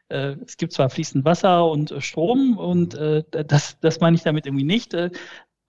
äh, 0.08 0.36
es 0.46 0.56
gibt 0.56 0.72
zwar 0.72 0.88
fließend 0.88 1.26
Wasser 1.26 1.70
und 1.70 1.90
äh, 1.90 2.00
Strom 2.00 2.56
und 2.56 2.94
äh, 2.94 3.24
das, 3.30 3.78
das 3.80 4.00
meine 4.00 4.16
ich 4.16 4.22
damit 4.22 4.46
irgendwie 4.46 4.64
nicht. 4.64 4.94
Äh, 4.94 5.10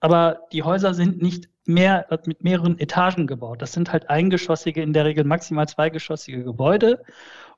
aber 0.00 0.46
die 0.50 0.62
Häuser 0.62 0.94
sind 0.94 1.20
nicht 1.20 1.50
mehr 1.72 2.06
mit 2.26 2.42
mehreren 2.44 2.78
Etagen 2.78 3.26
gebaut. 3.26 3.62
Das 3.62 3.72
sind 3.72 3.92
halt 3.92 4.10
eingeschossige, 4.10 4.82
in 4.82 4.92
der 4.92 5.04
Regel 5.04 5.24
maximal 5.24 5.68
zweigeschossige 5.68 6.44
Gebäude. 6.44 7.02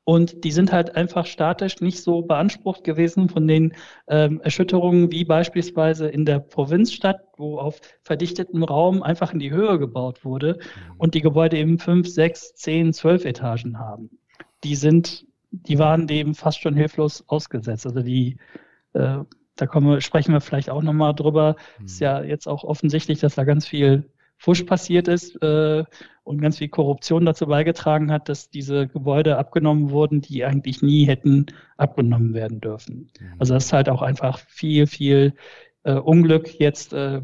Und 0.05 0.43
die 0.43 0.51
sind 0.51 0.73
halt 0.73 0.97
einfach 0.97 1.27
statisch 1.27 1.81
nicht 1.81 2.03
so 2.03 2.23
beansprucht 2.23 2.83
gewesen 2.83 3.29
von 3.29 3.47
den 3.47 3.75
ähm, 4.09 4.41
Erschütterungen 4.41 5.13
wie 5.13 5.25
beispielsweise 5.25 6.09
in 6.09 6.25
der 6.25 6.41
Provinzstadt, 6.41 7.21
wo 7.37 7.59
auf 7.59 7.81
verdichtetem 8.03 8.65
Raum 8.65 9.03
einfach 9.05 9.33
in 9.33 9.39
die 9.39 9.53
Höhe 9.53 9.79
gebaut 9.79 10.25
wurde 10.25 10.55
mhm. 10.55 10.95
und 10.99 11.15
die 11.15 11.21
Gebäude 11.21 11.57
eben 11.57 11.79
fünf, 11.79 12.09
sechs, 12.09 12.55
zehn, 12.55 12.93
zwölf 12.93 13.25
Etagen 13.25 13.79
haben. 13.79 14.11
Die 14.65 14.75
sind, 14.75 15.25
die 15.53 15.79
waren 15.79 16.09
dem 16.09 16.35
fast 16.35 16.61
schon 16.61 16.75
hilflos 16.75 17.23
ausgesetzt. 17.29 17.87
Also 17.87 18.03
die 18.03 18.39
äh, 18.95 19.19
da 19.63 19.69
kommen 19.69 20.01
sprechen 20.01 20.33
wir 20.33 20.41
vielleicht 20.41 20.71
auch 20.71 20.83
nochmal 20.83 21.15
drüber. 21.15 21.55
Mhm. 21.79 21.85
Ist 21.87 22.01
ja 22.01 22.21
jetzt 22.25 22.49
auch 22.49 22.65
offensichtlich, 22.65 23.21
dass 23.21 23.37
da 23.37 23.45
ganz 23.45 23.65
viel 23.65 24.11
Fusch 24.37 24.65
passiert 24.65 25.07
ist 25.07 25.41
äh, 25.41 25.85
und 26.25 26.41
ganz 26.41 26.59
viel 26.59 26.69
Korruption 26.69 27.25
dazu 27.25 27.47
beigetragen 27.47 28.11
hat, 28.11 28.29
dass 28.29 28.51
diese 28.51 28.89
Gebäude 28.89 29.39
abgenommen 29.39 29.91
wurden, 29.91 30.21
die 30.21 30.45
eigentlich 30.45 30.83
nie 30.83 31.05
hätten 31.05 31.47
abgenommen 31.77 32.35
werden 32.35 32.61
dürfen. 32.61 33.13
Mhm. 33.21 33.35
Also 33.39 33.55
das 33.55 33.67
ist 33.67 33.73
halt 33.73 33.89
auch 33.89 34.03
einfach 34.03 34.41
viel, 34.49 34.89
viel 34.89 35.35
äh, 35.85 35.95
Unglück 35.95 36.59
jetzt 36.59 36.93
äh, 36.93 37.23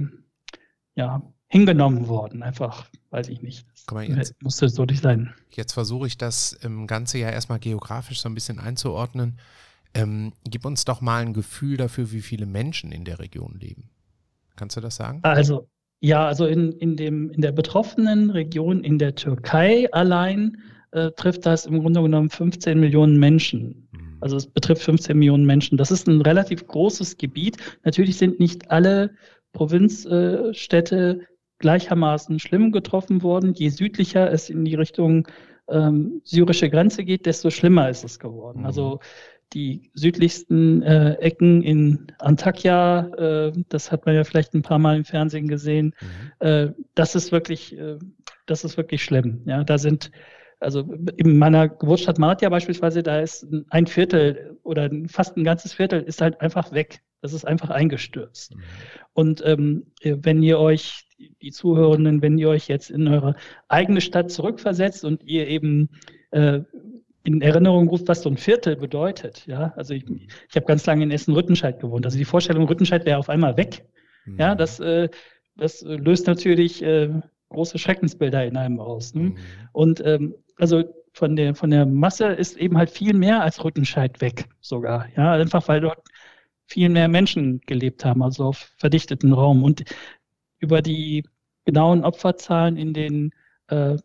ja, 0.95 1.23
hingenommen 1.49 2.07
worden. 2.07 2.45
Einfach, 2.45 2.87
weiß 3.11 3.31
ich 3.31 3.43
nicht. 3.43 3.67
Guck 3.89 3.99
mal, 3.99 4.09
jetzt, 4.09 4.41
musste 4.45 4.69
so 4.69 4.85
nicht 4.85 5.03
sein. 5.03 5.35
Jetzt 5.51 5.73
versuche 5.73 6.07
ich 6.07 6.19
das 6.19 6.53
im 6.53 6.87
Ganze 6.87 7.19
ja 7.19 7.31
erstmal 7.31 7.59
geografisch 7.59 8.21
so 8.21 8.29
ein 8.29 8.35
bisschen 8.35 8.61
einzuordnen. 8.61 9.41
Ähm, 9.95 10.33
gib 10.45 10.65
uns 10.65 10.85
doch 10.85 11.01
mal 11.01 11.23
ein 11.23 11.33
Gefühl 11.33 11.77
dafür, 11.77 12.13
wie 12.13 12.21
viele 12.21 12.47
Menschen 12.47 12.93
in 12.93 13.05
der 13.05 13.19
Region 13.19 13.57
leben. 13.59 13.91
Kannst 14.57 14.77
du 14.77 14.81
das 14.81 14.97
sagen? 14.97 15.21
Also 15.23 15.69
ja, 16.01 16.27
also 16.27 16.47
in, 16.47 16.73
in, 16.73 16.97
dem, 16.97 17.31
in 17.31 17.41
der 17.41 17.53
betroffenen 17.53 18.31
Region 18.31 18.85
in 18.85 18.99
der 18.99 19.15
Türkei 19.15 19.93
allein 19.93 20.59
äh, 20.93 21.11
trifft 21.13 21.45
das 21.45 21.67
im 21.67 21.81
Grunde 21.81 22.03
genommen 22.03 22.31
15 22.31 22.79
Millionen 22.79 23.19
Menschen. 23.19 23.89
Mhm. 23.93 24.19
Also 24.21 24.37
es 24.37 24.47
betrifft 24.47 24.83
15 24.83 25.19
Millionen 25.19 25.45
Menschen. 25.45 25.77
Das 25.77 25.91
ist 25.91 26.07
ein 26.07 26.21
relativ 26.21 26.67
großes 26.67 27.17
Gebiet. 27.17 27.57
Natürlich 27.85 28.17
sind 28.17 28.39
nicht 28.39 28.71
alle 28.71 29.11
Provinzstädte 29.53 31.21
äh, 31.21 31.25
gleichermaßen 31.59 32.39
schlimm 32.39 32.71
getroffen 32.71 33.23
worden. 33.23 33.55
Je 33.55 33.69
südlicher 33.71 34.31
es 34.31 34.51
in 34.51 34.65
die 34.65 34.77
Richtung 34.77 35.27
ähm, 35.69 36.21
syrische 36.23 36.71
Grenze 36.71 37.05
geht, 37.05 37.27
desto 37.27 37.51
schlimmer 37.51 37.91
ist 37.91 38.05
es 38.05 38.21
geworden. 38.21 38.65
Also 38.65 39.01
mhm 39.03 39.38
die 39.55 39.91
südlichsten 39.95 40.83
äh, 40.83 41.15
Ecken 41.15 41.63
in 41.63 42.13
Antakya, 42.19 43.09
äh, 43.17 43.53
das 43.69 43.91
hat 43.91 44.05
man 44.07 44.15
ja 44.15 44.25
vielleicht 44.25 44.55
ein 44.55 44.63
paar 44.63 44.79
Mal 44.79 44.97
im 44.97 45.05
Fernsehen 45.05 45.49
gesehen, 45.49 45.95
mhm. 46.41 46.47
äh, 46.47 46.73
das 46.95 47.15
ist 47.15 47.33
wirklich, 47.33 47.79
äh, 47.79 47.99
das 48.47 48.65
ist 48.65 48.77
wirklich 48.77 49.03
schlimm. 49.03 49.43
Ja, 49.47 49.65
da 49.65 49.79
sind, 49.79 50.11
also 50.61 50.81
in 51.17 51.39
meiner 51.39 51.69
Geburtsstadt 51.69 52.19
Martia 52.19 52.49
beispielsweise, 52.49 53.03
da 53.03 53.21
ist 53.21 53.47
ein 53.71 53.87
Viertel 53.87 54.59
oder 54.65 54.91
fast 55.07 55.37
ein 55.37 55.45
ganzes 55.45 55.73
Viertel 55.73 56.03
ist 56.03 56.21
halt 56.21 56.41
einfach 56.41 56.73
weg. 56.73 57.01
Das 57.21 57.33
ist 57.33 57.45
einfach 57.45 57.71
eingestürzt. 57.71 58.55
Mhm. 58.55 58.63
Und 59.13 59.43
ähm, 59.45 59.87
wenn 60.03 60.43
ihr 60.43 60.59
euch, 60.59 61.05
die 61.43 61.51
Zuhörenden, 61.51 62.23
wenn 62.23 62.39
ihr 62.39 62.49
euch 62.49 62.69
jetzt 62.69 62.91
in 62.91 63.09
eure 63.09 63.35
eigene 63.67 64.01
Stadt 64.01 64.31
zurückversetzt 64.31 65.05
und 65.05 65.25
ihr 65.25 65.49
eben 65.49 65.89
äh, 66.31 66.61
in 67.29 67.43
Erinnerung 67.43 67.89
ruft, 67.89 68.09
was 68.09 68.23
so 68.23 68.31
ein 68.31 68.39
Viertel 68.39 68.75
bedeutet. 68.77 69.47
Ja, 69.47 69.75
also 69.77 69.93
ich, 69.93 70.05
ich 70.49 70.57
habe 70.57 70.65
ganz 70.65 70.87
lange 70.87 71.05
in 71.05 71.11
Essen-Rüttenscheid 71.11 71.79
gewohnt. 71.79 72.07
Also 72.07 72.17
die 72.17 72.25
Vorstellung, 72.25 72.67
Rüttenscheid 72.67 73.05
wäre 73.05 73.19
auf 73.19 73.29
einmal 73.29 73.57
weg. 73.59 73.85
Mhm. 74.25 74.39
Ja, 74.39 74.55
das, 74.55 74.81
äh, 74.81 75.11
das 75.57 75.83
löst 75.83 76.27
natürlich 76.27 76.83
äh, 76.83 77.11
große 77.51 77.79
Schreckensbilder 77.79 78.47
in 78.47 78.57
einem 78.57 78.81
aus. 78.81 79.15
Ne? 79.15 79.23
Mhm. 79.23 79.37
Und 79.73 80.05
ähm, 80.07 80.35
also 80.57 80.85
von 81.13 81.37
der, 81.37 81.55
von 81.55 81.71
der 81.71 81.85
Masse 81.85 82.29
ist 82.29 82.57
eben 82.57 82.79
halt 82.79 82.89
viel 82.91 83.13
mehr 83.13 83.43
als 83.43 83.63
Rüttenscheid 83.63 84.23
weg 84.23 84.47
sogar. 84.61 85.07
Ja, 85.15 85.33
einfach 85.33 85.69
weil 85.69 85.83
dort 85.83 86.01
viel 86.65 86.89
mehr 86.89 87.09
Menschen 87.09 87.61
gelebt 87.67 88.07
haben, 88.07 88.23
also 88.23 88.45
auf 88.45 88.73
verdichteten 88.79 89.35
Raum. 89.35 89.63
Und 89.65 89.85
über 90.61 90.81
die 90.81 91.25
genauen 91.67 92.05
Opferzahlen 92.05 92.79
in 92.79 92.95
den 92.95 93.35
äh, 93.69 93.97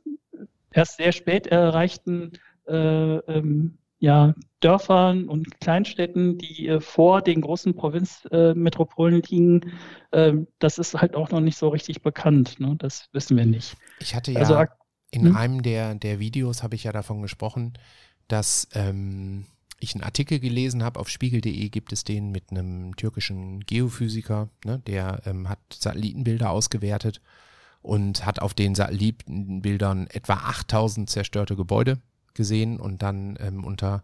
erst 0.72 0.98
sehr 0.98 1.14
spät 1.14 1.48
erreichten 1.48 2.34
äh, 2.68 3.18
ähm, 3.18 3.78
ja, 4.04 4.34
Dörfern 4.60 5.30
und 5.30 5.62
Kleinstädten, 5.62 6.38
die 6.38 6.68
äh, 6.68 6.82
vor 6.82 7.22
den 7.22 7.40
großen 7.40 7.74
Provinzmetropolen 7.74 9.22
äh, 9.22 9.28
liegen, 9.28 9.62
äh, 10.12 10.34
das 10.60 10.78
ist 10.78 10.94
halt 10.94 11.16
auch 11.16 11.30
noch 11.30 11.40
nicht 11.40 11.58
so 11.58 11.70
richtig 11.70 12.02
bekannt. 12.02 12.60
Ne? 12.60 12.76
Das 12.78 13.08
wissen 13.14 13.38
wir 13.38 13.46
nicht. 13.46 13.78
Ich 14.02 14.14
hatte 14.14 14.34
ja 14.34 14.40
also, 14.40 14.62
in 15.12 15.28
hm? 15.28 15.38
einem 15.38 15.62
der, 15.62 15.96
der 15.96 16.20
Videos 16.20 16.64
habe 16.64 16.76
ich 16.76 16.84
ja 16.84 16.92
davon 16.92 17.22
gesprochen, 17.22 17.74
dass 18.28 18.68
ähm, 18.74 19.46
ich 19.80 19.96
einen 19.96 20.04
Artikel 20.04 20.40
gelesen 20.40 20.84
habe, 20.84 21.00
auf 21.00 21.08
spiegel.de 21.08 21.70
gibt 21.70 21.94
es 21.94 22.04
den 22.04 22.32
mit 22.32 22.52
einem 22.52 22.98
türkischen 22.98 23.62
Geophysiker, 23.62 24.50
ne, 24.66 24.80
der 24.80 25.22
ähm, 25.26 25.48
hat 25.48 25.60
Satellitenbilder 25.72 26.50
ausgewertet 26.50 27.22
und 27.82 28.26
hat 28.26 28.42
auf 28.42 28.54
den 28.54 28.76
Satellitenbildern 28.76 30.08
etwa 30.08 30.34
8000 30.34 31.10
zerstörte 31.10 31.56
Gebäude 31.56 32.02
gesehen 32.34 32.80
und 32.80 33.02
dann 33.02 33.38
ähm, 33.40 33.64
unter 33.64 34.04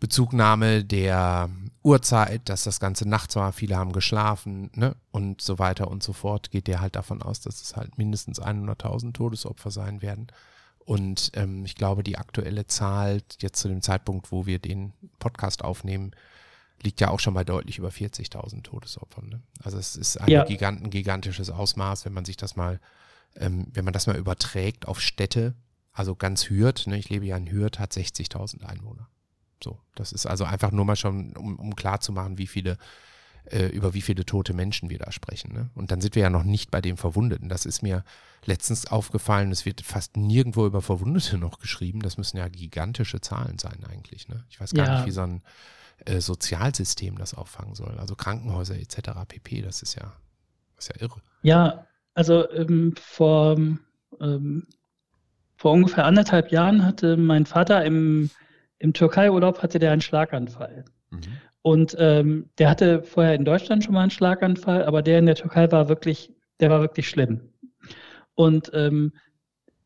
Bezugnahme 0.00 0.82
der 0.82 1.50
Uhrzeit, 1.82 2.48
dass 2.48 2.64
das 2.64 2.80
Ganze 2.80 3.06
nachts 3.08 3.36
war, 3.36 3.52
viele 3.52 3.76
haben 3.76 3.92
geschlafen 3.92 4.70
ne? 4.74 4.96
und 5.10 5.42
so 5.42 5.58
weiter 5.58 5.88
und 5.88 6.02
so 6.02 6.12
fort, 6.14 6.50
geht 6.50 6.66
der 6.66 6.80
halt 6.80 6.96
davon 6.96 7.22
aus, 7.22 7.40
dass 7.40 7.60
es 7.60 7.76
halt 7.76 7.98
mindestens 7.98 8.40
100.000 8.40 9.12
Todesopfer 9.12 9.70
sein 9.70 10.00
werden. 10.00 10.28
Und 10.78 11.32
ähm, 11.34 11.64
ich 11.64 11.74
glaube, 11.74 12.02
die 12.02 12.16
aktuelle 12.16 12.66
Zahl 12.66 13.20
jetzt 13.38 13.60
zu 13.60 13.68
dem 13.68 13.82
Zeitpunkt, 13.82 14.32
wo 14.32 14.46
wir 14.46 14.58
den 14.58 14.94
Podcast 15.18 15.62
aufnehmen, 15.62 16.12
liegt 16.82 17.00
ja 17.00 17.10
auch 17.10 17.20
schon 17.20 17.34
bei 17.34 17.44
deutlich 17.44 17.78
über 17.78 17.90
40.000 17.90 18.62
Todesopfern. 18.62 19.28
Ne? 19.28 19.42
Also 19.62 19.76
es 19.76 19.96
ist 19.96 20.16
ein 20.16 20.30
ja. 20.30 20.44
giganten, 20.44 20.88
gigantisches 20.90 21.50
Ausmaß, 21.50 22.06
wenn 22.06 22.14
man 22.14 22.24
sich 22.24 22.38
das 22.38 22.56
mal, 22.56 22.80
ähm, 23.36 23.66
wenn 23.72 23.84
man 23.84 23.92
das 23.92 24.06
mal 24.06 24.16
überträgt 24.16 24.88
auf 24.88 25.00
Städte, 25.00 25.54
also 25.92 26.14
ganz 26.14 26.48
Hürth, 26.48 26.86
ne, 26.86 26.98
ich 26.98 27.08
lebe 27.08 27.26
ja 27.26 27.36
in 27.36 27.50
Hürth, 27.50 27.78
hat 27.78 27.92
60.000 27.92 28.64
Einwohner. 28.64 29.08
So, 29.62 29.78
das 29.94 30.12
ist 30.12 30.26
also 30.26 30.44
einfach 30.44 30.72
nur 30.72 30.84
mal 30.84 30.96
schon, 30.96 31.36
um, 31.36 31.58
um 31.58 31.76
klar 31.76 32.00
zu 32.00 32.12
machen, 32.12 32.38
wie 32.38 32.46
viele, 32.46 32.78
äh, 33.44 33.66
über 33.66 33.94
wie 33.94 34.00
viele 34.00 34.24
tote 34.24 34.54
Menschen 34.54 34.88
wir 34.88 34.98
da 34.98 35.12
sprechen. 35.12 35.52
Ne? 35.52 35.70
Und 35.74 35.90
dann 35.90 36.00
sind 36.00 36.14
wir 36.14 36.22
ja 36.22 36.30
noch 36.30 36.44
nicht 36.44 36.70
bei 36.70 36.80
den 36.80 36.96
Verwundeten. 36.96 37.48
Das 37.48 37.66
ist 37.66 37.82
mir 37.82 38.04
letztens 38.46 38.86
aufgefallen, 38.86 39.50
es 39.50 39.66
wird 39.66 39.82
fast 39.82 40.16
nirgendwo 40.16 40.66
über 40.66 40.80
Verwundete 40.80 41.36
noch 41.36 41.58
geschrieben. 41.58 42.00
Das 42.00 42.16
müssen 42.16 42.38
ja 42.38 42.48
gigantische 42.48 43.20
Zahlen 43.20 43.58
sein 43.58 43.84
eigentlich. 43.84 44.28
Ne? 44.28 44.44
Ich 44.48 44.60
weiß 44.60 44.72
gar 44.72 44.86
ja. 44.86 44.96
nicht, 44.96 45.06
wie 45.06 45.12
so 45.12 45.22
ein 45.22 45.42
äh, 46.06 46.20
Sozialsystem 46.20 47.18
das 47.18 47.34
auffangen 47.34 47.74
soll. 47.74 47.98
Also 47.98 48.14
Krankenhäuser 48.14 48.76
etc. 48.76 49.10
pp. 49.28 49.62
Das 49.62 49.82
ist 49.82 49.94
ja, 49.94 50.12
das 50.76 50.88
ist 50.88 50.96
ja 50.96 51.02
irre. 51.02 51.20
Ja, 51.42 51.86
also 52.14 52.50
ähm, 52.50 52.94
vor 52.96 53.58
ähm, 54.20 54.66
vor 55.60 55.72
ungefähr 55.72 56.06
anderthalb 56.06 56.52
Jahren 56.52 56.86
hatte 56.86 57.18
mein 57.18 57.44
Vater 57.44 57.84
im, 57.84 58.30
im 58.78 58.94
Türkei-Urlaub 58.94 59.62
hatte 59.62 59.78
der 59.78 59.92
einen 59.92 60.00
Schlaganfall. 60.00 60.86
Mhm. 61.10 61.20
Und 61.60 61.96
ähm, 61.98 62.48
der 62.56 62.70
hatte 62.70 63.02
vorher 63.02 63.34
in 63.34 63.44
Deutschland 63.44 63.84
schon 63.84 63.92
mal 63.92 64.00
einen 64.00 64.10
Schlaganfall, 64.10 64.84
aber 64.84 65.02
der 65.02 65.18
in 65.18 65.26
der 65.26 65.34
Türkei 65.34 65.70
war 65.70 65.90
wirklich, 65.90 66.32
der 66.60 66.70
war 66.70 66.80
wirklich 66.80 67.10
schlimm. 67.10 67.42
Und 68.34 68.70
ähm, 68.72 69.12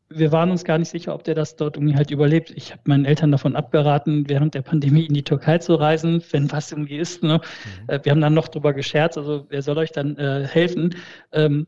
wir 0.07 0.31
waren 0.31 0.49
uns 0.49 0.63
gar 0.63 0.77
nicht 0.77 0.87
sicher, 0.87 1.13
ob 1.13 1.25
der 1.25 1.35
das 1.35 1.57
dort 1.57 1.75
irgendwie 1.75 1.97
halt 1.97 2.09
überlebt. 2.09 2.51
Ich 2.51 2.71
habe 2.71 2.83
meinen 2.85 3.03
Eltern 3.03 3.33
davon 3.33 3.57
abgeraten, 3.57 4.29
während 4.29 4.53
der 4.53 4.61
Pandemie 4.61 5.07
in 5.07 5.13
die 5.13 5.23
Türkei 5.23 5.57
zu 5.57 5.75
reisen, 5.75 6.23
wenn 6.31 6.49
was 6.53 6.71
irgendwie 6.71 6.99
ist. 6.99 7.21
Ne? 7.21 7.41
Mhm. 7.41 7.89
Äh, 7.89 7.99
wir 8.01 8.13
haben 8.13 8.21
dann 8.21 8.33
noch 8.33 8.47
drüber 8.47 8.71
gescherzt, 8.71 9.17
also 9.17 9.45
wer 9.49 9.61
soll 9.61 9.77
euch 9.77 9.91
dann 9.91 10.15
äh, 10.15 10.47
helfen? 10.47 10.95
Ähm, 11.33 11.67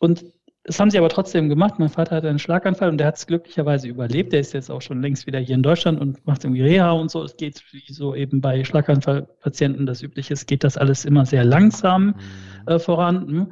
und 0.00 0.24
das 0.64 0.80
haben 0.80 0.90
sie 0.90 0.96
aber 0.96 1.10
trotzdem 1.10 1.50
gemacht. 1.50 1.74
Mein 1.78 1.90
Vater 1.90 2.16
hatte 2.16 2.28
einen 2.30 2.38
Schlaganfall 2.38 2.88
und 2.88 2.96
der 2.96 3.06
hat 3.06 3.16
es 3.16 3.26
glücklicherweise 3.26 3.86
überlebt. 3.86 4.32
Der 4.32 4.40
ist 4.40 4.54
jetzt 4.54 4.70
auch 4.70 4.80
schon 4.80 5.02
längst 5.02 5.26
wieder 5.26 5.38
hier 5.38 5.54
in 5.54 5.62
Deutschland 5.62 6.00
und 6.00 6.26
macht 6.26 6.44
irgendwie 6.44 6.62
Reha 6.62 6.92
und 6.92 7.10
so. 7.10 7.22
Es 7.22 7.36
geht 7.36 7.62
wie 7.72 7.92
so 7.92 8.14
eben 8.14 8.40
bei 8.40 8.64
Schlaganfallpatienten 8.64 9.84
das 9.84 10.02
Übliche. 10.02 10.32
Es 10.32 10.46
geht 10.46 10.64
das 10.64 10.78
alles 10.78 11.04
immer 11.04 11.26
sehr 11.26 11.44
langsam 11.44 12.06
mhm. 12.06 12.14
äh, 12.66 12.78
voran. 12.78 13.26
Ne? 13.26 13.48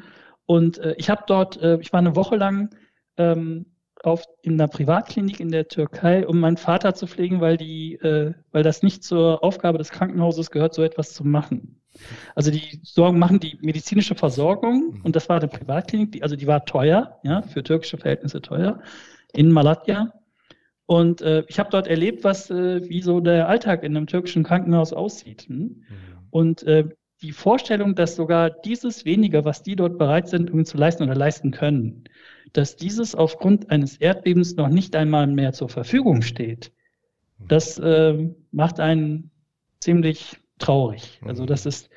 Und 0.46 0.79
äh, 0.79 0.94
ich 0.96 1.11
habe 1.11 1.25
dort, 1.27 1.61
äh, 1.61 1.79
ich 1.83 1.92
war 1.92 1.98
eine 1.98 2.16
Woche 2.16 2.37
lang 2.37 2.70
ähm, 3.18 3.66
auf, 4.03 4.25
in 4.40 4.55
einer 4.55 4.68
Privatklinik 4.68 5.38
in 5.38 5.51
der 5.51 5.68
Türkei, 5.68 6.27
um 6.27 6.40
meinen 6.40 6.57
Vater 6.57 6.94
zu 6.94 7.07
pflegen, 7.07 7.42
weil 7.42 7.59
die, 7.59 7.96
äh, 7.96 8.33
weil 8.53 8.62
das 8.62 8.83
nicht 8.83 9.05
zur 9.05 9.44
Aufgabe 9.44 9.77
des 9.77 9.90
Krankenhauses 9.90 10.51
gehört, 10.51 10.72
so 10.72 10.83
etwas 10.83 11.12
zu 11.12 11.25
machen. 11.25 11.81
Also 12.35 12.50
die 12.50 12.81
Sorgen 12.83 13.18
machen 13.18 13.40
die 13.40 13.59
medizinische 13.61 14.14
Versorgung 14.14 14.94
mhm. 14.94 15.00
und 15.02 15.16
das 15.16 15.28
war 15.28 15.38
eine 15.38 15.48
Privatklinik, 15.48 16.12
die, 16.12 16.22
also 16.22 16.37
die 16.37 16.46
war 16.46 16.64
teuer, 16.64 17.18
ja, 17.22 17.42
für 17.42 17.62
türkische 17.62 17.98
Verhältnisse 17.98 18.40
teuer, 18.40 18.81
in 19.33 19.50
Malatya. 19.50 20.12
Und 20.87 21.22
äh, 21.22 21.44
ich 21.48 21.59
habe 21.59 21.70
dort 21.70 21.87
erlebt, 21.87 22.24
was 22.24 22.50
äh, 22.50 22.88
wie 22.88 23.02
so 23.02 23.20
der 23.20 23.48
Alltag 23.48 23.83
in 23.83 23.96
einem 23.96 24.07
türkischen 24.07 24.42
Krankenhaus 24.42 24.92
aussieht. 24.92 25.42
Hm? 25.48 25.57
Mhm. 25.57 25.85
Und 26.31 26.62
äh, 26.64 26.88
die 27.22 27.33
Vorstellung, 27.33 27.94
dass 27.94 28.16
sogar 28.16 28.50
dieses 28.50 29.05
weniger, 29.05 29.44
was 29.44 29.62
die 29.62 29.76
dort 29.76 29.96
bereit 29.96 30.28
sind, 30.28 30.48
irgendwie 30.48 30.64
zu 30.64 30.76
leisten 30.76 31.05
oder 31.05 31.14
leisten 31.14 31.52
können, 31.52 32.05
dass 32.52 32.76
dieses 32.76 33.14
aufgrund 33.14 33.70
eines 33.70 33.96
Erdbebens 33.96 34.57
noch 34.57 34.68
nicht 34.68 34.96
einmal 34.96 35.26
mehr 35.28 35.52
zur 35.52 35.68
Verfügung 35.68 36.22
steht, 36.22 36.72
mhm. 37.38 37.48
das 37.48 37.78
äh, 37.78 38.28
macht 38.50 38.81
einen 38.81 39.31
ziemlich 39.78 40.41
traurig. 40.58 41.20
Also 41.24 41.46
das 41.46 41.66
ist, 41.66 41.90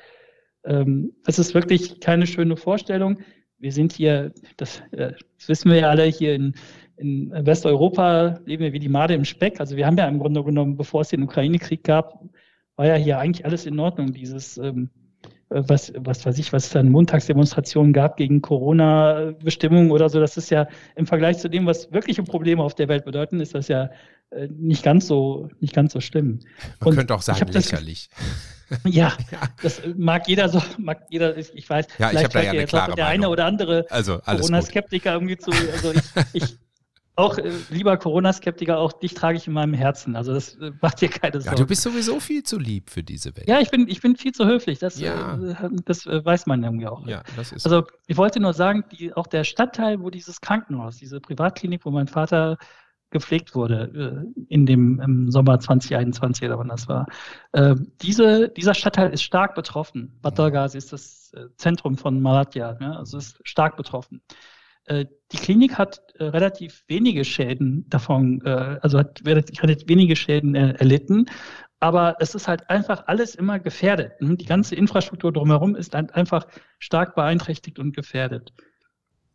ähm, 0.64 1.12
das 1.24 1.38
ist 1.38 1.54
wirklich 1.54 2.00
keine 2.00 2.26
schöne 2.26 2.56
Vorstellung. 2.56 3.20
Wir 3.58 3.72
sind 3.72 3.92
hier, 3.92 4.32
das, 4.56 4.82
äh, 4.92 5.12
das 5.38 5.48
wissen 5.48 5.70
wir 5.70 5.78
ja 5.78 5.90
alle, 5.90 6.04
hier 6.04 6.34
in, 6.34 6.54
in 6.96 7.30
Westeuropa 7.30 8.40
leben 8.44 8.64
wir 8.64 8.72
wie 8.72 8.78
die 8.78 8.88
Made 8.88 9.14
im 9.14 9.24
Speck. 9.24 9.60
Also 9.60 9.76
wir 9.76 9.86
haben 9.86 9.96
ja 9.96 10.08
im 10.08 10.18
Grunde 10.18 10.42
genommen, 10.42 10.76
bevor 10.76 11.02
es 11.02 11.08
den 11.08 11.22
Ukraine-Krieg 11.22 11.84
gab, 11.84 12.22
war 12.76 12.86
ja 12.86 12.94
hier 12.94 13.18
eigentlich 13.18 13.44
alles 13.44 13.66
in 13.66 13.78
Ordnung. 13.78 14.12
Dieses, 14.12 14.58
ähm, 14.58 14.90
was, 15.48 15.92
was 15.96 16.26
weiß 16.26 16.38
ich, 16.38 16.52
was 16.52 16.66
es 16.66 16.70
dann 16.70 16.90
Montagsdemonstrationen 16.90 17.92
gab 17.92 18.16
gegen 18.16 18.42
Corona-Bestimmungen 18.42 19.90
oder 19.90 20.08
so, 20.08 20.18
das 20.20 20.36
ist 20.36 20.50
ja 20.50 20.66
im 20.96 21.06
Vergleich 21.06 21.38
zu 21.38 21.48
dem, 21.48 21.66
was 21.66 21.92
wirkliche 21.92 22.22
Probleme 22.22 22.62
auf 22.62 22.74
der 22.74 22.88
Welt 22.88 23.04
bedeuten, 23.04 23.40
ist 23.40 23.54
das 23.54 23.68
ja 23.68 23.90
äh, 24.30 24.48
nicht 24.48 24.82
ganz 24.82 25.06
so, 25.06 25.48
nicht 25.60 25.74
ganz 25.74 25.92
so 25.92 26.00
schlimm. 26.00 26.40
Man 26.80 26.88
Und 26.88 26.96
könnte 26.96 27.14
auch 27.14 27.22
sagen, 27.22 27.46
lächerlich. 27.52 28.10
Das, 28.18 28.56
Ja, 28.84 29.16
das 29.62 29.80
mag 29.96 30.26
jeder 30.26 30.48
so, 30.48 30.60
mag 30.78 31.02
jeder, 31.10 31.36
ich 31.36 31.70
weiß, 31.70 31.86
ja, 31.98 32.08
vielleicht 32.08 32.26
ich 32.26 32.32
da 32.32 32.42
ja 32.42 32.50
eine 32.50 32.64
klare 32.66 32.94
der 32.96 33.06
eine 33.06 33.28
oder 33.28 33.44
andere 33.44 33.86
also, 33.90 34.18
Corona-Skeptiker 34.18 35.12
irgendwie 35.12 35.36
zu, 35.36 35.50
also 35.50 35.92
ich, 35.92 36.02
ich 36.32 36.58
auch, 37.16 37.38
äh, 37.38 37.50
lieber 37.70 37.96
Corona-Skeptiker, 37.96 38.78
auch 38.78 38.92
dich 38.92 39.14
trage 39.14 39.38
ich 39.38 39.46
in 39.46 39.54
meinem 39.54 39.72
Herzen. 39.72 40.16
Also 40.16 40.34
das 40.34 40.54
äh, 40.56 40.70
macht 40.82 41.00
dir 41.00 41.08
keine 41.08 41.40
Sorgen. 41.40 41.56
Ja, 41.56 41.62
du 41.62 41.66
bist 41.66 41.80
sowieso 41.82 42.20
viel 42.20 42.42
zu 42.42 42.58
lieb 42.58 42.90
für 42.90 43.02
diese 43.02 43.34
Welt. 43.36 43.48
Ja, 43.48 43.58
ich 43.58 43.70
bin, 43.70 43.88
ich 43.88 44.02
bin 44.02 44.16
viel 44.16 44.32
zu 44.32 44.44
höflich. 44.46 44.78
Das, 44.78 45.00
ja. 45.00 45.34
äh, 45.36 45.70
das 45.86 46.06
weiß 46.06 46.44
man 46.44 46.62
irgendwie 46.62 46.86
auch. 46.86 47.06
Ja, 47.06 47.22
das 47.34 47.52
ist 47.52 47.64
also 47.64 47.86
ich 48.06 48.18
wollte 48.18 48.38
nur 48.38 48.52
sagen, 48.52 48.84
die, 48.92 49.14
auch 49.14 49.26
der 49.26 49.44
Stadtteil, 49.44 50.00
wo 50.00 50.10
dieses 50.10 50.42
Krankenhaus, 50.42 50.98
diese 50.98 51.18
Privatklinik, 51.20 51.86
wo 51.86 51.90
mein 51.90 52.06
Vater 52.06 52.58
gepflegt 53.10 53.54
wurde 53.54 54.26
in 54.48 54.66
dem 54.66 55.00
im 55.00 55.30
Sommer 55.30 55.58
2021 55.58 56.44
oder 56.44 56.58
wann 56.58 56.68
das 56.68 56.88
war. 56.88 57.06
Diese, 58.02 58.48
dieser 58.48 58.74
Stadtteil 58.74 59.12
ist 59.12 59.22
stark 59.22 59.54
betroffen. 59.54 60.18
Batagasi 60.22 60.76
ist 60.76 60.92
das 60.92 61.32
Zentrum 61.56 61.96
von 61.96 62.20
Malatya, 62.20 62.76
ja, 62.80 62.92
also 62.94 63.18
ist 63.18 63.38
stark 63.44 63.76
betroffen. 63.76 64.22
Äh, 64.86 65.06
die 65.32 65.36
Klinik 65.36 65.76
hat 65.76 66.00
äh, 66.18 66.24
relativ 66.24 66.84
wenige 66.88 67.24
Schäden 67.24 67.88
davon, 67.88 68.40
äh, 68.44 68.78
also 68.80 68.98
hat 68.98 69.22
relativ 69.26 69.88
wenige 69.88 70.16
Schäden 70.16 70.54
erlitten, 70.54 71.26
aber 71.80 72.16
es 72.20 72.34
ist 72.34 72.48
halt 72.48 72.70
einfach 72.70 73.06
alles 73.06 73.34
immer 73.34 73.58
gefährdet. 73.58 74.12
Die 74.20 74.46
ganze 74.46 74.74
Infrastruktur 74.74 75.32
drumherum 75.32 75.74
ist 75.74 75.94
halt 75.94 76.14
einfach 76.14 76.46
stark 76.78 77.14
beeinträchtigt 77.14 77.78
und 77.78 77.94
gefährdet. 77.94 78.52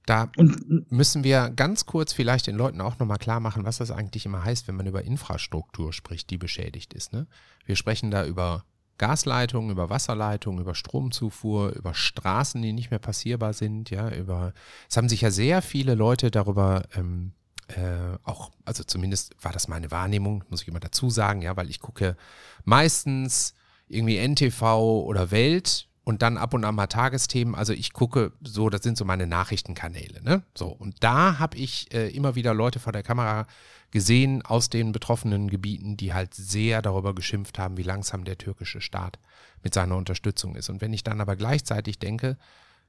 Da 0.08 0.32
und, 0.38 0.92
müssen 0.92 1.24
wir 1.24 1.52
ganz 1.52 1.86
kurz 1.86 2.14
vielleicht 2.14 2.48
den 2.48 2.56
Leuten 2.56 2.82
auch 2.82 2.98
nochmal 2.98 3.20
klar 3.20 3.40
machen, 3.40 3.66
was 3.66 3.78
das 3.78 3.92
eigentlich 3.92 4.26
immer 4.26 4.44
heißt, 4.44 4.68
wenn 4.68 4.76
man 4.76 4.88
über 4.88 5.04
Infrastruktur 5.04 5.94
spricht, 5.94 6.32
die 6.32 6.40
beschädigt 6.40 6.94
ist. 6.94 7.14
Ne? 7.14 7.28
Wir 7.66 7.76
sprechen 7.76 8.10
da 8.10 8.26
über 8.26 8.66
Gasleitungen, 9.02 9.72
über 9.72 9.90
Wasserleitungen, 9.90 10.62
über 10.62 10.76
Stromzufuhr, 10.76 11.72
über 11.72 11.96
Straßen, 11.96 12.62
die 12.62 12.72
nicht 12.72 12.92
mehr 12.92 13.00
passierbar 13.00 13.54
sind, 13.54 13.90
ja, 13.90 14.14
über 14.14 14.54
es 14.88 14.96
haben 14.96 15.10
sich 15.10 15.22
ja 15.22 15.32
sehr 15.32 15.64
viele 15.64 15.96
Leute 15.96 16.30
darüber 16.30 16.84
ähm, 16.96 17.32
äh, 17.70 18.18
auch, 18.24 18.52
also 18.64 18.84
zumindest 18.84 19.36
war 19.42 19.54
das 19.54 19.68
meine 19.68 19.90
Wahrnehmung, 19.90 20.44
muss 20.50 20.62
ich 20.62 20.68
immer 20.68 20.80
dazu 20.80 21.10
sagen, 21.10 21.42
ja, 21.42 21.58
weil 21.58 21.72
ich 21.72 21.80
gucke 21.80 22.16
meistens 22.64 23.56
irgendwie 23.88 24.18
NTV 24.18 24.62
oder 25.04 25.32
Welt 25.32 25.88
und 26.04 26.22
dann 26.22 26.38
ab 26.38 26.54
und 26.54 26.66
an 26.66 26.76
mal 26.76 26.88
Tagesthemen. 26.88 27.56
Also 27.56 27.74
ich 27.74 27.94
gucke 27.94 28.32
so, 28.42 28.70
das 28.70 28.82
sind 28.82 28.98
so 28.98 29.06
meine 29.06 29.28
Nachrichtenkanäle. 29.28 30.24
Ne? 30.24 30.44
So, 30.56 30.68
und 30.68 30.96
da 31.02 31.38
habe 31.40 31.58
ich 31.58 31.94
äh, 31.94 32.10
immer 32.10 32.36
wieder 32.36 32.54
Leute 32.54 32.80
vor 32.80 32.94
der 32.94 33.04
Kamera 33.04 33.46
gesehen 33.92 34.42
aus 34.42 34.70
den 34.70 34.94
betroffenen 34.94 35.50
Gebieten, 35.50 35.98
die 35.98 36.14
halt 36.14 36.34
sehr 36.34 36.82
darüber 36.82 37.14
geschimpft 37.14 37.60
haben, 37.60 37.78
wie 37.78 37.84
langsam 37.84 38.24
der 38.24 38.38
türkische 38.38 38.82
Staat 38.82 39.20
mit 39.64 39.74
seiner 39.74 39.98
Unterstützung 39.98 40.56
ist. 40.56 40.70
Und 40.70 40.82
wenn 40.82 40.94
ich 40.94 41.04
dann 41.04 41.22
aber 41.22 41.36
gleichzeitig 41.36 42.00
denke, 42.00 42.38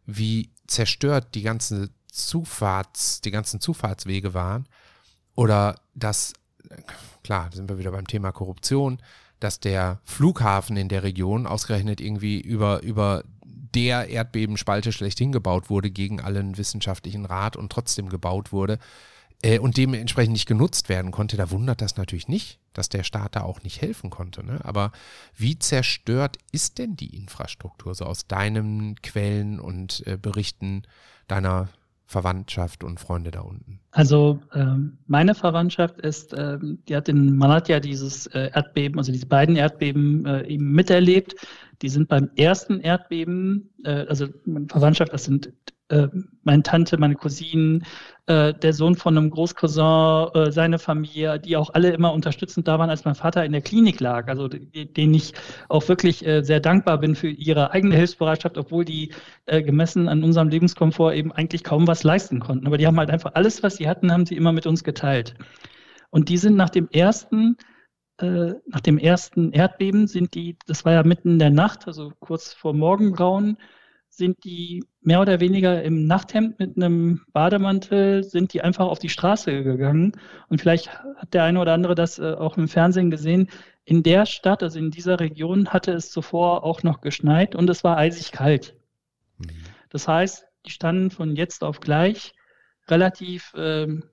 wie 0.06 0.50
zerstört 0.66 1.34
die 1.34 1.42
ganzen 1.42 1.90
Zufahrts, 2.10 3.20
die 3.20 3.30
ganzen 3.30 3.60
Zufahrtswege 3.60 4.32
waren, 4.32 4.66
oder 5.34 5.80
dass, 5.94 6.34
äh, 6.68 6.76
klar, 7.22 7.50
sind 7.52 7.68
wir 7.68 7.78
wieder 7.78 7.90
beim 7.90 8.06
Thema 8.06 8.32
Korruption, 8.32 8.98
dass 9.42 9.60
der 9.60 10.00
Flughafen 10.04 10.76
in 10.76 10.88
der 10.88 11.02
Region 11.02 11.46
ausgerechnet 11.46 12.00
irgendwie 12.00 12.40
über, 12.40 12.82
über 12.82 13.24
der 13.74 14.08
Erdbebenspalte 14.08 14.92
schlechthin 14.92 15.32
gebaut 15.32 15.70
wurde 15.70 15.90
gegen 15.90 16.20
allen 16.20 16.58
wissenschaftlichen 16.58 17.24
Rat 17.24 17.56
und 17.56 17.72
trotzdem 17.72 18.08
gebaut 18.08 18.52
wurde 18.52 18.78
äh, 19.42 19.58
und 19.58 19.76
dementsprechend 19.76 20.32
nicht 20.32 20.46
genutzt 20.46 20.88
werden 20.88 21.10
konnte, 21.10 21.36
da 21.36 21.50
wundert 21.50 21.80
das 21.80 21.96
natürlich 21.96 22.28
nicht, 22.28 22.58
dass 22.72 22.88
der 22.88 23.02
Staat 23.02 23.36
da 23.36 23.42
auch 23.42 23.62
nicht 23.62 23.80
helfen 23.80 24.10
konnte. 24.10 24.44
Ne? 24.44 24.60
Aber 24.62 24.92
wie 25.36 25.58
zerstört 25.58 26.38
ist 26.52 26.78
denn 26.78 26.96
die 26.96 27.16
Infrastruktur 27.16 27.94
so 27.94 28.04
aus 28.04 28.26
deinen 28.26 29.00
Quellen 29.02 29.58
und 29.58 30.06
äh, 30.06 30.16
Berichten 30.16 30.82
deiner 31.28 31.68
Verwandtschaft 32.12 32.84
und 32.84 33.00
Freunde 33.00 33.30
da 33.30 33.40
unten? 33.40 33.80
Also 33.90 34.38
ähm, 34.54 34.98
meine 35.06 35.34
Verwandtschaft 35.34 35.98
ist, 36.00 36.34
ähm, 36.36 36.78
die 36.88 36.94
hat 36.94 37.08
in 37.08 37.36
Malatya 37.36 37.80
dieses 37.80 38.26
äh, 38.28 38.50
Erdbeben, 38.54 38.98
also 38.98 39.10
diese 39.10 39.26
beiden 39.26 39.56
Erdbeben 39.56 40.24
äh, 40.26 40.46
eben 40.46 40.70
miterlebt. 40.72 41.34
Die 41.82 41.88
sind 41.88 42.08
beim 42.08 42.30
ersten 42.36 42.80
Erdbeben, 42.80 43.70
äh, 43.84 44.06
also 44.06 44.28
meine 44.44 44.66
Verwandtschaft, 44.68 45.12
das 45.12 45.24
sind 45.24 45.52
äh, 45.88 46.08
meine 46.42 46.62
Tante, 46.62 46.96
meine 46.96 47.16
Cousinen, 47.16 47.84
äh, 48.26 48.54
der 48.54 48.72
Sohn 48.72 48.94
von 48.94 49.18
einem 49.18 49.30
Großcousin, 49.30 50.28
äh, 50.32 50.52
seine 50.52 50.78
Familie, 50.78 51.38
die 51.38 51.56
auch 51.56 51.74
alle 51.74 51.90
immer 51.90 52.12
unterstützend 52.12 52.66
da 52.66 52.78
waren, 52.78 52.88
als 52.88 53.04
mein 53.04 53.14
Vater 53.14 53.44
in 53.44 53.52
der 53.52 53.60
Klinik 53.60 54.00
lag. 54.00 54.28
Also 54.28 54.48
denen 54.48 55.14
ich 55.14 55.34
auch 55.68 55.86
wirklich 55.88 56.24
äh, 56.24 56.42
sehr 56.42 56.60
dankbar 56.60 56.98
bin 56.98 57.14
für 57.14 57.28
ihre 57.28 57.72
eigene 57.72 57.96
Hilfsbereitschaft, 57.96 58.56
obwohl 58.56 58.84
die 58.84 59.12
äh, 59.46 59.62
gemessen 59.62 60.08
an 60.08 60.24
unserem 60.24 60.48
Lebenskomfort 60.48 61.14
eben 61.14 61.32
eigentlich 61.32 61.64
kaum 61.64 61.86
was 61.86 62.04
leisten 62.04 62.40
konnten. 62.40 62.66
Aber 62.66 62.78
die 62.78 62.86
haben 62.86 62.98
halt 62.98 63.10
einfach 63.10 63.32
alles, 63.34 63.62
was 63.62 63.76
sie 63.76 63.88
hatten, 63.88 64.12
haben 64.12 64.24
sie 64.24 64.36
immer 64.36 64.52
mit 64.52 64.66
uns 64.66 64.84
geteilt. 64.84 65.34
Und 66.10 66.28
die 66.28 66.38
sind 66.38 66.56
nach 66.56 66.70
dem 66.70 66.88
ersten 66.90 67.56
äh, 68.22 68.54
nach 68.66 68.80
dem 68.80 68.98
ersten 68.98 69.52
Erdbeben 69.52 70.06
sind 70.06 70.34
die, 70.34 70.56
das 70.66 70.84
war 70.84 70.92
ja 70.92 71.02
mitten 71.02 71.32
in 71.32 71.38
der 71.38 71.50
Nacht, 71.50 71.86
also 71.86 72.12
kurz 72.20 72.52
vor 72.52 72.72
Morgengrauen, 72.72 73.58
sind 74.08 74.44
die 74.44 74.84
mehr 75.00 75.20
oder 75.20 75.40
weniger 75.40 75.82
im 75.82 76.06
Nachthemd 76.06 76.58
mit 76.58 76.76
einem 76.76 77.22
Bademantel, 77.32 78.22
sind 78.22 78.52
die 78.52 78.60
einfach 78.60 78.86
auf 78.86 78.98
die 78.98 79.08
Straße 79.08 79.64
gegangen. 79.64 80.12
Und 80.48 80.60
vielleicht 80.60 80.90
hat 81.16 81.32
der 81.32 81.44
eine 81.44 81.58
oder 81.60 81.72
andere 81.72 81.94
das 81.94 82.18
äh, 82.18 82.34
auch 82.34 82.58
im 82.58 82.68
Fernsehen 82.68 83.10
gesehen. 83.10 83.48
In 83.84 84.02
der 84.02 84.26
Stadt, 84.26 84.62
also 84.62 84.78
in 84.78 84.90
dieser 84.90 85.18
Region, 85.18 85.68
hatte 85.68 85.92
es 85.92 86.10
zuvor 86.10 86.62
auch 86.62 86.82
noch 86.82 87.00
geschneit 87.00 87.54
und 87.54 87.68
es 87.70 87.84
war 87.84 87.96
eisig 87.96 88.32
kalt. 88.32 88.76
Mhm. 89.38 89.48
Das 89.88 90.06
heißt, 90.06 90.46
die 90.66 90.70
standen 90.70 91.10
von 91.10 91.34
jetzt 91.34 91.64
auf 91.64 91.80
gleich 91.80 92.34
relativ 92.88 93.52
ähm, 93.56 94.04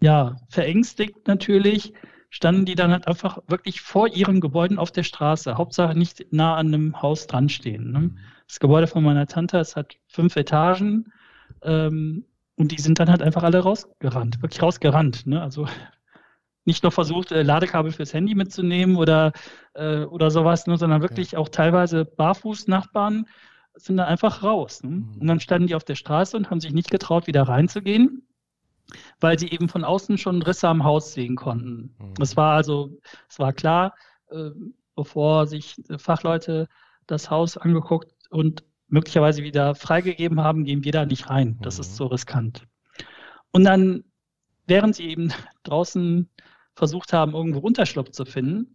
ja, 0.00 0.36
verängstigt 0.48 1.26
natürlich, 1.26 1.92
standen 2.30 2.66
die 2.66 2.74
dann 2.74 2.92
halt 2.92 3.06
einfach 3.06 3.38
wirklich 3.46 3.80
vor 3.80 4.08
ihren 4.08 4.40
Gebäuden 4.40 4.78
auf 4.78 4.90
der 4.90 5.02
Straße. 5.02 5.56
Hauptsache 5.56 5.96
nicht 5.96 6.26
nah 6.30 6.56
an 6.56 6.68
einem 6.68 7.02
Haus 7.02 7.26
dran 7.26 7.48
stehen. 7.48 7.92
Ne? 7.92 7.98
Mhm. 8.00 8.18
Das 8.46 8.60
Gebäude 8.60 8.86
von 8.86 9.02
meiner 9.02 9.26
Tante, 9.26 9.58
es 9.58 9.76
hat 9.76 9.96
fünf 10.06 10.36
Etagen 10.36 11.12
ähm, 11.62 12.24
und 12.56 12.72
die 12.72 12.80
sind 12.80 12.98
dann 12.98 13.10
halt 13.10 13.22
einfach 13.22 13.42
alle 13.42 13.60
rausgerannt, 13.60 14.42
wirklich 14.42 14.62
rausgerannt. 14.62 15.26
Ne? 15.26 15.40
Also 15.40 15.66
nicht 16.64 16.82
nur 16.82 16.92
versucht, 16.92 17.32
äh, 17.32 17.42
Ladekabel 17.42 17.92
fürs 17.92 18.12
Handy 18.12 18.34
mitzunehmen 18.34 18.96
oder, 18.96 19.32
äh, 19.74 20.04
oder 20.04 20.30
sowas, 20.30 20.66
ne? 20.66 20.76
sondern 20.76 21.00
wirklich 21.00 21.32
ja. 21.32 21.38
auch 21.38 21.48
teilweise 21.48 22.04
Barfuß-Nachbarn 22.04 23.26
sind 23.74 23.96
da 23.96 24.04
einfach 24.04 24.42
raus. 24.42 24.82
Ne? 24.82 24.90
Mhm. 24.90 25.16
Und 25.20 25.26
dann 25.26 25.40
standen 25.40 25.68
die 25.68 25.74
auf 25.74 25.84
der 25.84 25.94
Straße 25.94 26.36
und 26.36 26.50
haben 26.50 26.60
sich 26.60 26.74
nicht 26.74 26.90
getraut, 26.90 27.26
wieder 27.26 27.42
reinzugehen, 27.44 28.27
weil 29.20 29.38
sie 29.38 29.50
eben 29.50 29.68
von 29.68 29.84
außen 29.84 30.18
schon 30.18 30.42
Risse 30.42 30.68
am 30.68 30.84
Haus 30.84 31.12
sehen 31.12 31.36
konnten. 31.36 31.94
Mhm. 31.98 32.14
Es 32.20 32.36
war 32.36 32.54
also, 32.54 32.90
es 33.28 33.38
war 33.38 33.52
klar, 33.52 33.94
äh, 34.30 34.50
bevor 34.94 35.46
sich 35.46 35.76
Fachleute 35.98 36.68
das 37.06 37.30
Haus 37.30 37.56
angeguckt 37.56 38.12
und 38.30 38.64
möglicherweise 38.88 39.42
wieder 39.42 39.74
freigegeben 39.74 40.40
haben, 40.42 40.64
gehen 40.64 40.84
wir 40.84 40.92
da 40.92 41.06
nicht 41.06 41.30
rein. 41.30 41.58
Das 41.62 41.76
mhm. 41.76 41.80
ist 41.82 41.96
so 41.96 42.06
riskant. 42.06 42.62
Und 43.52 43.64
dann, 43.64 44.04
während 44.66 44.96
sie 44.96 45.08
eben 45.08 45.32
draußen 45.62 46.28
versucht 46.74 47.12
haben, 47.12 47.34
irgendwo 47.34 47.58
Unterschlupf 47.60 48.10
zu 48.10 48.24
finden, 48.24 48.74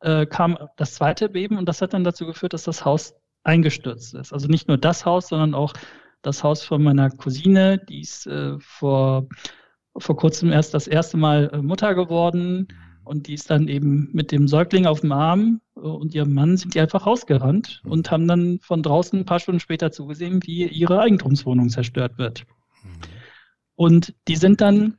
äh, 0.00 0.26
kam 0.26 0.58
das 0.76 0.94
zweite 0.94 1.28
Beben 1.28 1.58
und 1.58 1.68
das 1.68 1.80
hat 1.80 1.94
dann 1.94 2.04
dazu 2.04 2.26
geführt, 2.26 2.54
dass 2.54 2.64
das 2.64 2.84
Haus 2.84 3.14
eingestürzt 3.44 4.14
ist. 4.14 4.32
Also 4.32 4.48
nicht 4.48 4.68
nur 4.68 4.78
das 4.78 5.04
Haus, 5.04 5.28
sondern 5.28 5.54
auch 5.54 5.74
das 6.22 6.42
Haus 6.42 6.64
von 6.64 6.82
meiner 6.82 7.10
Cousine, 7.10 7.78
die 7.78 8.00
ist 8.00 8.26
äh, 8.26 8.58
vor, 8.60 9.28
vor 9.96 10.16
kurzem 10.16 10.52
erst 10.52 10.72
das 10.72 10.86
erste 10.86 11.16
Mal 11.16 11.50
äh, 11.52 11.58
Mutter 11.58 11.94
geworden. 11.94 12.68
Mhm. 12.70 12.76
Und 13.04 13.26
die 13.26 13.34
ist 13.34 13.50
dann 13.50 13.66
eben 13.66 14.08
mit 14.12 14.30
dem 14.30 14.46
Säugling 14.46 14.86
auf 14.86 15.00
dem 15.00 15.10
Arm 15.10 15.60
äh, 15.76 15.80
und 15.80 16.14
ihrem 16.14 16.32
Mann 16.32 16.56
sind 16.56 16.74
die 16.74 16.80
einfach 16.80 17.06
rausgerannt 17.06 17.82
mhm. 17.84 17.90
und 17.90 18.10
haben 18.10 18.28
dann 18.28 18.60
von 18.60 18.82
draußen 18.82 19.18
ein 19.18 19.26
paar 19.26 19.40
Stunden 19.40 19.60
später 19.60 19.90
zugesehen, 19.90 20.40
wie 20.44 20.66
ihre 20.66 21.00
Eigentumswohnung 21.00 21.68
zerstört 21.68 22.18
wird. 22.18 22.44
Mhm. 22.82 22.90
Und 23.74 24.14
die 24.28 24.36
sind 24.36 24.60
dann, 24.60 24.98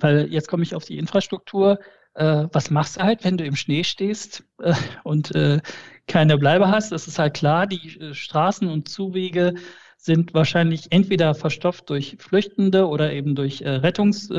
weil 0.00 0.32
jetzt 0.32 0.48
komme 0.48 0.62
ich 0.62 0.74
auf 0.74 0.84
die 0.84 0.98
Infrastruktur, 0.98 1.78
äh, 2.14 2.48
was 2.52 2.70
machst 2.70 2.96
du 2.96 3.02
halt, 3.02 3.24
wenn 3.24 3.36
du 3.36 3.44
im 3.44 3.54
Schnee 3.54 3.84
stehst 3.84 4.44
äh, 4.60 4.74
und 5.04 5.34
äh, 5.34 5.60
keine 6.06 6.38
Bleibe 6.38 6.68
hast? 6.68 6.90
Das 6.90 7.06
ist 7.06 7.18
halt 7.18 7.34
klar, 7.34 7.66
die 7.66 8.14
Straßen 8.14 8.68
und 8.68 8.88
Zuwege 8.88 9.54
sind 9.98 10.32
wahrscheinlich 10.32 10.86
entweder 10.90 11.34
verstopft 11.34 11.90
durch 11.90 12.16
Flüchtende 12.18 12.88
oder 12.88 13.12
eben 13.12 13.34
durch 13.34 13.60
äh, 13.60 13.68
Rettungs, 13.68 14.30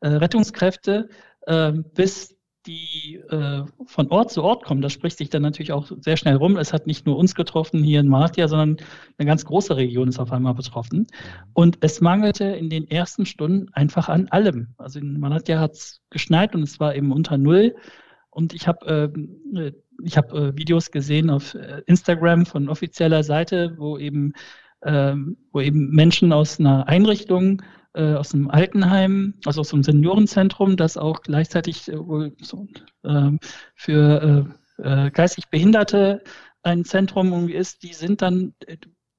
Rettungskräfte 0.00 1.08
äh, 1.46 1.72
bis 1.72 2.36
die 2.66 3.16
äh, 3.28 3.62
von 3.84 4.08
Ort 4.08 4.30
zu 4.30 4.42
Ort 4.42 4.64
kommen. 4.64 4.80
Das 4.80 4.94
spricht 4.94 5.18
sich 5.18 5.28
dann 5.28 5.42
natürlich 5.42 5.72
auch 5.72 5.90
sehr 6.00 6.16
schnell 6.16 6.36
rum. 6.36 6.56
Es 6.56 6.72
hat 6.72 6.86
nicht 6.86 7.04
nur 7.04 7.18
uns 7.18 7.34
getroffen 7.34 7.82
hier 7.84 8.00
in 8.00 8.08
Malatya, 8.08 8.48
sondern 8.48 8.78
eine 9.18 9.26
ganz 9.26 9.44
große 9.44 9.76
Region 9.76 10.08
ist 10.08 10.18
auf 10.18 10.32
einmal 10.32 10.54
betroffen. 10.54 11.06
Und 11.52 11.76
es 11.82 12.00
mangelte 12.00 12.44
in 12.44 12.70
den 12.70 12.88
ersten 12.88 13.26
Stunden 13.26 13.68
einfach 13.74 14.08
an 14.08 14.28
allem. 14.28 14.68
Also 14.78 14.98
in 14.98 15.20
Malatya 15.20 15.60
hat 15.60 15.72
es 15.72 16.00
geschneit 16.08 16.54
und 16.54 16.62
es 16.62 16.80
war 16.80 16.94
eben 16.94 17.12
unter 17.12 17.36
Null. 17.36 17.74
Und 18.30 18.54
ich 18.54 18.66
habe 18.66 19.12
äh, 19.54 19.72
ich 20.02 20.16
hab, 20.16 20.32
äh, 20.32 20.56
Videos 20.56 20.90
gesehen 20.90 21.28
auf 21.28 21.54
äh, 21.54 21.82
Instagram 21.86 22.46
von 22.46 22.68
offizieller 22.68 23.22
Seite, 23.22 23.74
wo 23.76 23.98
eben, 23.98 24.32
äh, 24.32 24.34
wo 24.84 25.60
eben 25.60 25.90
Menschen 25.90 26.32
aus 26.32 26.60
einer 26.60 26.86
Einrichtung 26.88 27.62
äh, 27.94 28.14
aus 28.14 28.34
einem 28.34 28.50
Altenheim, 28.50 29.34
also 29.44 29.60
aus 29.60 29.72
einem 29.72 29.82
Seniorenzentrum, 29.82 30.76
das 30.76 30.96
auch 30.96 31.22
gleichzeitig 31.22 31.88
äh, 31.88 31.98
wohl 31.98 32.34
so, 32.40 32.66
äh, 33.04 33.30
für 33.74 34.56
äh, 34.78 35.10
geistig 35.10 35.48
Behinderte 35.48 36.22
ein 36.62 36.84
Zentrum 36.84 37.32
irgendwie 37.32 37.54
ist, 37.54 37.82
die 37.82 37.92
sind 37.92 38.22
dann, 38.22 38.54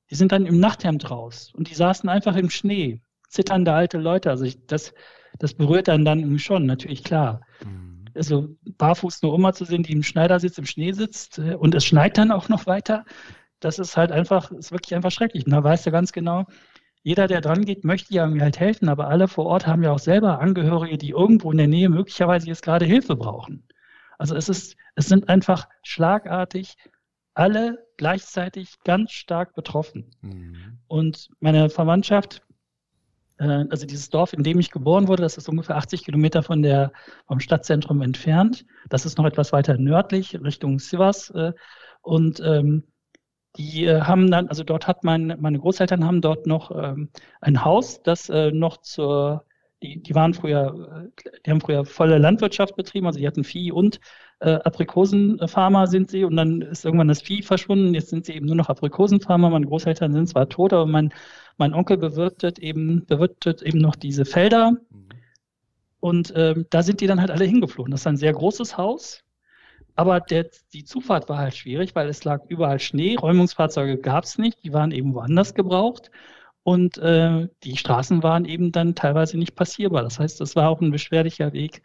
die 0.09 0.15
sind 0.15 0.31
dann 0.31 0.45
im 0.45 0.59
Nachthemd 0.59 1.09
raus 1.09 1.51
und 1.55 1.69
die 1.69 1.75
saßen 1.75 2.09
einfach 2.09 2.35
im 2.35 2.49
Schnee, 2.49 3.01
zitternde 3.29 3.71
alte 3.71 3.97
Leute. 3.97 4.29
Also 4.29 4.43
ich, 4.43 4.65
das, 4.65 4.93
das 5.39 5.53
berührt 5.53 5.87
dann 5.87 6.03
dann 6.03 6.19
irgendwie 6.19 6.39
schon, 6.39 6.65
natürlich 6.65 7.03
klar. 7.03 7.41
Mhm. 7.63 8.05
Also 8.15 8.49
barfuß 8.77 9.21
nur 9.21 9.33
Oma 9.33 9.53
zu 9.53 9.65
sehen, 9.65 9.83
die 9.83 9.93
im 9.93 10.03
Schneidersitz 10.03 10.57
im 10.57 10.65
Schnee 10.65 10.91
sitzt 10.91 11.39
und 11.39 11.75
es 11.75 11.85
schneit 11.85 12.17
dann 12.17 12.31
auch 12.31 12.49
noch 12.49 12.65
weiter, 12.65 13.05
das 13.59 13.79
ist 13.79 13.97
halt 13.97 14.11
einfach, 14.11 14.51
ist 14.51 14.71
wirklich 14.71 14.95
einfach 14.95 15.11
schrecklich. 15.11 15.45
Und 15.45 15.51
da 15.51 15.63
weißt 15.63 15.85
du 15.85 15.91
ganz 15.91 16.11
genau, 16.11 16.45
jeder, 17.03 17.27
der 17.27 17.41
dran 17.41 17.65
geht, 17.65 17.83
möchte 17.83 18.13
ja 18.13 18.25
mir 18.25 18.41
halt 18.41 18.59
helfen, 18.59 18.89
aber 18.89 19.07
alle 19.07 19.27
vor 19.27 19.45
Ort 19.45 19.67
haben 19.67 19.83
ja 19.83 19.91
auch 19.91 19.99
selber 19.99 20.39
Angehörige, 20.39 20.97
die 20.97 21.11
irgendwo 21.11 21.51
in 21.51 21.57
der 21.57 21.67
Nähe 21.67 21.89
möglicherweise 21.89 22.47
jetzt 22.47 22.63
gerade 22.63 22.85
Hilfe 22.85 23.15
brauchen. 23.15 23.67
Also 24.17 24.35
es 24.35 24.49
ist, 24.49 24.75
es 24.95 25.07
sind 25.07 25.29
einfach 25.29 25.67
schlagartig 25.83 26.75
alle 27.35 27.85
gleichzeitig 27.97 28.75
ganz 28.83 29.11
stark 29.11 29.53
betroffen. 29.53 30.09
Mhm. 30.21 30.79
Und 30.87 31.29
meine 31.39 31.69
Verwandtschaft, 31.69 32.41
äh, 33.37 33.65
also 33.69 33.85
dieses 33.85 34.09
Dorf, 34.09 34.33
in 34.33 34.43
dem 34.43 34.59
ich 34.59 34.71
geboren 34.71 35.07
wurde, 35.07 35.23
das 35.23 35.37
ist 35.37 35.49
ungefähr 35.49 35.75
80 35.77 36.05
Kilometer 36.05 36.43
von 36.43 36.61
der, 36.61 36.91
vom 37.27 37.39
Stadtzentrum 37.39 38.01
entfernt. 38.01 38.65
Das 38.89 39.05
ist 39.05 39.17
noch 39.17 39.25
etwas 39.25 39.53
weiter 39.53 39.77
nördlich, 39.77 40.41
Richtung 40.41 40.79
Sivas. 40.79 41.29
Äh, 41.31 41.53
und 42.01 42.39
ähm, 42.39 42.83
die 43.57 43.85
äh, 43.85 44.01
haben 44.01 44.29
dann, 44.29 44.47
also 44.47 44.63
dort 44.63 44.87
hat 44.87 45.03
mein, 45.03 45.35
meine 45.39 45.59
Großeltern 45.59 46.05
haben 46.05 46.21
dort 46.21 46.47
noch 46.47 46.71
ähm, 46.71 47.09
ein 47.41 47.63
Haus, 47.63 48.01
das 48.03 48.29
äh, 48.29 48.51
noch 48.51 48.77
zur, 48.77 49.45
die, 49.81 50.01
die 50.01 50.15
waren 50.15 50.33
früher, 50.33 51.11
äh, 51.25 51.39
die 51.45 51.51
haben 51.51 51.61
früher 51.61 51.85
volle 51.85 52.17
Landwirtschaft 52.17 52.75
betrieben, 52.75 53.07
also 53.07 53.19
die 53.19 53.27
hatten 53.27 53.43
Vieh 53.43 53.71
und 53.71 53.99
äh, 54.39 54.51
Aprikosenfarmer 54.51 55.87
sind 55.87 56.09
sie 56.09 56.23
und 56.23 56.35
dann 56.35 56.61
ist 56.61 56.85
irgendwann 56.85 57.07
das 57.07 57.21
Vieh 57.21 57.41
verschwunden, 57.41 57.93
jetzt 57.93 58.09
sind 58.09 58.25
sie 58.25 58.33
eben 58.33 58.45
nur 58.45 58.55
noch 58.55 58.69
Aprikosenfarmer, 58.69 59.49
meine 59.49 59.67
Großeltern 59.67 60.13
sind 60.13 60.27
zwar 60.27 60.49
tot, 60.49 60.73
aber 60.73 60.85
mein, 60.85 61.13
mein 61.57 61.73
Onkel 61.73 61.97
bewirtet 61.97 62.59
eben, 62.59 63.05
bewirtet 63.05 63.61
eben 63.61 63.79
noch 63.79 63.95
diese 63.95 64.25
Felder. 64.25 64.71
Mhm. 64.71 65.09
Und 66.01 66.33
ähm, 66.35 66.67
da 66.69 66.83
sind 66.83 67.01
die 67.01 67.07
dann 67.07 67.19
halt 67.19 67.31
alle 67.31 67.45
hingeflogen. 67.45 67.89
Das 67.89 68.01
ist 68.01 68.07
ein 68.07 68.17
sehr 68.17 68.33
großes 68.33 68.77
Haus, 68.77 69.24
aber 69.95 70.19
der, 70.19 70.49
die 70.73 70.83
Zufahrt 70.83 71.29
war 71.29 71.37
halt 71.37 71.55
schwierig, 71.55 71.95
weil 71.95 72.09
es 72.09 72.23
lag 72.23 72.41
überall 72.49 72.79
Schnee. 72.79 73.15
Räumungsfahrzeuge 73.15 73.97
gab 73.97 74.25
es 74.25 74.37
nicht, 74.37 74.63
die 74.63 74.73
waren 74.73 74.91
eben 74.91 75.13
woanders 75.13 75.53
gebraucht. 75.53 76.11
Und 76.63 76.97
äh, 76.97 77.47
die 77.63 77.77
Straßen 77.77 78.23
waren 78.23 78.45
eben 78.45 78.71
dann 78.71 78.95
teilweise 78.95 79.37
nicht 79.37 79.55
passierbar. 79.55 80.03
Das 80.03 80.19
heißt, 80.19 80.41
es 80.41 80.55
war 80.55 80.69
auch 80.69 80.81
ein 80.81 80.91
beschwerlicher 80.91 81.53
Weg 81.53 81.83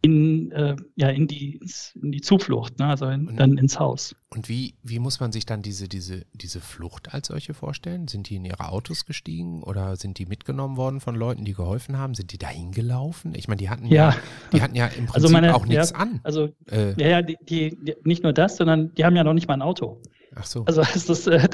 in, 0.00 0.52
äh, 0.52 0.76
ja, 0.94 1.08
in, 1.08 1.26
die, 1.26 1.60
in 2.00 2.12
die 2.12 2.20
Zuflucht, 2.20 2.78
ne? 2.78 2.86
also 2.86 3.06
in, 3.06 3.36
dann 3.36 3.58
ins 3.58 3.80
Haus. 3.80 4.14
Und 4.30 4.48
wie, 4.48 4.74
wie 4.84 5.00
muss 5.00 5.18
man 5.18 5.32
sich 5.32 5.44
dann 5.44 5.60
diese, 5.62 5.88
diese, 5.88 6.24
diese 6.34 6.60
Flucht 6.60 7.12
als 7.12 7.28
solche 7.28 7.52
vorstellen? 7.52 8.06
Sind 8.06 8.28
die 8.28 8.36
in 8.36 8.44
ihre 8.44 8.68
Autos 8.68 9.06
gestiegen 9.06 9.62
oder 9.62 9.96
sind 9.96 10.18
die 10.18 10.26
mitgenommen 10.26 10.76
worden 10.76 11.00
von 11.00 11.16
Leuten, 11.16 11.44
die 11.44 11.54
geholfen 11.54 11.98
haben? 11.98 12.14
Sind 12.14 12.32
die 12.32 12.38
dahin 12.38 12.70
gelaufen? 12.70 13.34
Ich 13.34 13.48
meine, 13.48 13.58
die 13.58 13.70
hatten 13.70 13.86
ja, 13.86 14.10
ja 14.10 14.16
die 14.52 14.62
hatten 14.62 14.76
ja 14.76 14.86
im 14.86 14.92
also 15.12 15.12
Prinzip 15.12 15.14
also 15.14 15.28
meine, 15.30 15.56
auch 15.56 15.66
nichts 15.66 15.90
ja, 15.90 15.96
an. 15.96 16.20
Also 16.22 16.50
äh, 16.70 16.92
ja, 17.00 17.08
ja, 17.08 17.22
die, 17.22 17.36
die, 17.42 17.96
nicht 18.04 18.22
nur 18.22 18.32
das, 18.32 18.56
sondern 18.56 18.94
die 18.94 19.04
haben 19.04 19.16
ja 19.16 19.24
noch 19.24 19.34
nicht 19.34 19.48
mal 19.48 19.54
ein 19.54 19.62
Auto. 19.62 20.00
Ach 20.38 20.46
so. 20.46 20.64
Also 20.66 20.82
es 20.82 21.08
ist 21.08 21.26
äh, 21.26 21.48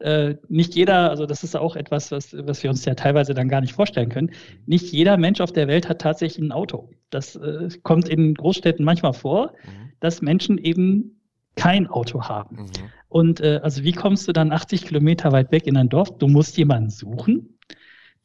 äh, 0.00 0.36
nicht 0.48 0.74
jeder, 0.74 1.10
also 1.10 1.24
das 1.26 1.44
ist 1.44 1.56
auch 1.56 1.76
etwas, 1.76 2.12
was, 2.12 2.34
was 2.34 2.62
wir 2.62 2.70
uns 2.70 2.84
ja 2.84 2.94
teilweise 2.94 3.34
dann 3.34 3.48
gar 3.48 3.60
nicht 3.60 3.72
vorstellen 3.72 4.10
können. 4.10 4.30
Nicht 4.66 4.92
jeder 4.92 5.16
Mensch 5.16 5.40
auf 5.40 5.52
der 5.52 5.66
Welt 5.66 5.88
hat 5.88 6.00
tatsächlich 6.00 6.44
ein 6.44 6.52
Auto. 6.52 6.90
Das 7.10 7.36
äh, 7.36 7.68
kommt 7.82 8.08
in 8.08 8.34
Großstädten 8.34 8.84
manchmal 8.84 9.14
vor, 9.14 9.52
mhm. 9.64 9.92
dass 10.00 10.20
Menschen 10.20 10.58
eben 10.58 11.20
kein 11.56 11.86
Auto 11.86 12.22
haben. 12.22 12.56
Mhm. 12.56 12.70
Und 13.08 13.40
äh, 13.40 13.60
also 13.62 13.82
wie 13.82 13.92
kommst 13.92 14.28
du 14.28 14.32
dann 14.32 14.52
80 14.52 14.84
Kilometer 14.84 15.32
weit 15.32 15.50
weg 15.50 15.66
in 15.66 15.76
ein 15.76 15.88
Dorf? 15.88 16.16
Du 16.18 16.28
musst 16.28 16.56
jemanden 16.58 16.90
suchen, 16.90 17.58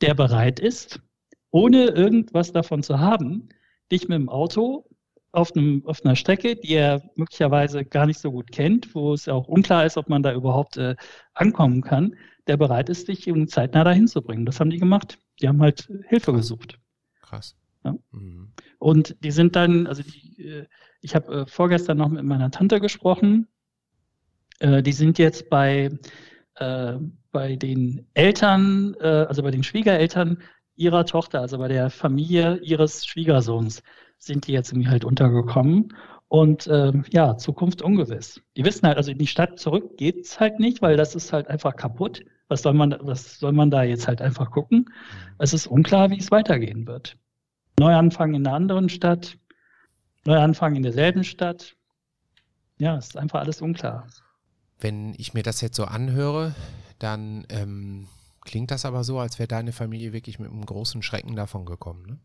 der 0.01 0.13
bereit 0.13 0.59
ist, 0.59 1.01
ohne 1.49 1.85
irgendwas 1.85 2.51
davon 2.51 2.83
zu 2.83 2.99
haben, 2.99 3.47
dich 3.91 4.09
mit 4.09 4.17
dem 4.17 4.29
Auto 4.29 4.85
auf, 5.33 5.55
einem, 5.55 5.83
auf 5.85 6.05
einer 6.05 6.15
Strecke, 6.15 6.55
die 6.55 6.75
er 6.75 7.01
möglicherweise 7.15 7.83
gar 7.83 8.05
nicht 8.05 8.19
so 8.19 8.31
gut 8.31 8.51
kennt, 8.51 8.93
wo 8.93 9.13
es 9.13 9.27
auch 9.27 9.47
unklar 9.47 9.85
ist, 9.85 9.97
ob 9.97 10.07
man 10.07 10.23
da 10.23 10.31
überhaupt 10.31 10.77
äh, 10.77 10.95
ankommen 11.33 11.81
kann, 11.81 12.15
der 12.47 12.55
bereit 12.55 12.87
ist, 12.87 13.07
dich 13.07 13.29
um 13.29 13.47
zeitnah 13.47 13.83
dahin 13.83 14.07
zu 14.07 14.21
bringen. 14.21 14.45
Das 14.45 14.59
haben 14.59 14.69
die 14.69 14.77
gemacht. 14.77 15.17
Die 15.41 15.47
haben 15.47 15.61
halt 15.61 15.89
Hilfe 16.07 16.33
gesucht. 16.33 16.79
Krass. 17.21 17.55
Ja. 17.83 17.95
Mhm. 18.11 18.53
Und 18.77 19.15
die 19.23 19.31
sind 19.31 19.55
dann, 19.55 19.87
also 19.87 20.03
die, 20.03 20.43
äh, 20.43 20.65
ich 21.01 21.15
habe 21.15 21.33
äh, 21.33 21.45
vorgestern 21.47 21.97
noch 21.97 22.09
mit 22.09 22.23
meiner 22.23 22.51
Tante 22.51 22.79
gesprochen. 22.79 23.47
Äh, 24.59 24.83
die 24.83 24.93
sind 24.93 25.17
jetzt 25.17 25.49
bei, 25.49 25.97
äh, 26.55 26.93
bei 27.31 27.55
den 27.55 28.05
Eltern, 28.13 28.95
äh, 28.99 29.07
also 29.07 29.41
bei 29.41 29.49
den 29.49 29.63
Schwiegereltern 29.63 30.43
ihrer 30.75 31.05
Tochter, 31.05 31.41
also 31.41 31.57
bei 31.57 31.69
der 31.69 31.89
Familie 31.89 32.59
ihres 32.61 33.05
Schwiegersohns 33.07 33.81
sind 34.25 34.47
die 34.47 34.53
jetzt 34.53 34.71
irgendwie 34.71 34.89
halt 34.89 35.05
untergekommen. 35.05 35.93
Und 36.27 36.67
ähm, 36.67 37.05
ja, 37.11 37.37
Zukunft 37.37 37.81
ungewiss. 37.81 38.41
Die 38.57 38.65
wissen 38.65 38.87
halt, 38.87 38.97
also 38.97 39.11
in 39.11 39.19
die 39.19 39.27
Stadt 39.27 39.59
zurück 39.59 39.97
geht 39.97 40.25
es 40.25 40.39
halt 40.39 40.59
nicht, 40.59 40.81
weil 40.81 40.97
das 40.97 41.13
ist 41.13 41.31
halt 41.31 41.47
einfach 41.47 41.75
kaputt. 41.75 42.25
Was 42.47 42.63
soll 42.63 42.73
man, 42.73 42.95
was 43.01 43.37
soll 43.37 43.51
man 43.51 43.69
da 43.69 43.83
jetzt 43.83 44.07
halt 44.07 44.21
einfach 44.21 44.49
gucken? 44.49 44.89
Es 45.37 45.53
ist 45.53 45.67
unklar, 45.67 46.09
wie 46.09 46.17
es 46.17 46.31
weitergehen 46.31 46.87
wird. 46.87 47.17
Neuanfang 47.79 48.33
in 48.33 48.47
einer 48.47 48.55
anderen 48.55 48.89
Stadt, 48.89 49.37
Neuanfang 50.25 50.75
in 50.75 50.83
derselben 50.83 51.23
Stadt. 51.23 51.75
Ja, 52.77 52.97
es 52.97 53.09
ist 53.09 53.17
einfach 53.17 53.41
alles 53.41 53.61
unklar. 53.61 54.07
Wenn 54.79 55.13
ich 55.17 55.33
mir 55.33 55.43
das 55.43 55.61
jetzt 55.61 55.77
so 55.77 55.85
anhöre, 55.85 56.55
dann 56.99 57.45
ähm, 57.49 58.07
klingt 58.41 58.71
das 58.71 58.85
aber 58.85 59.03
so, 59.03 59.19
als 59.19 59.39
wäre 59.39 59.47
deine 59.47 59.71
Familie 59.71 60.13
wirklich 60.13 60.39
mit 60.39 60.49
einem 60.49 60.65
großen 60.65 61.01
Schrecken 61.01 61.35
davon 61.35 61.65
gekommen. 61.65 62.05
Ne? 62.05 62.19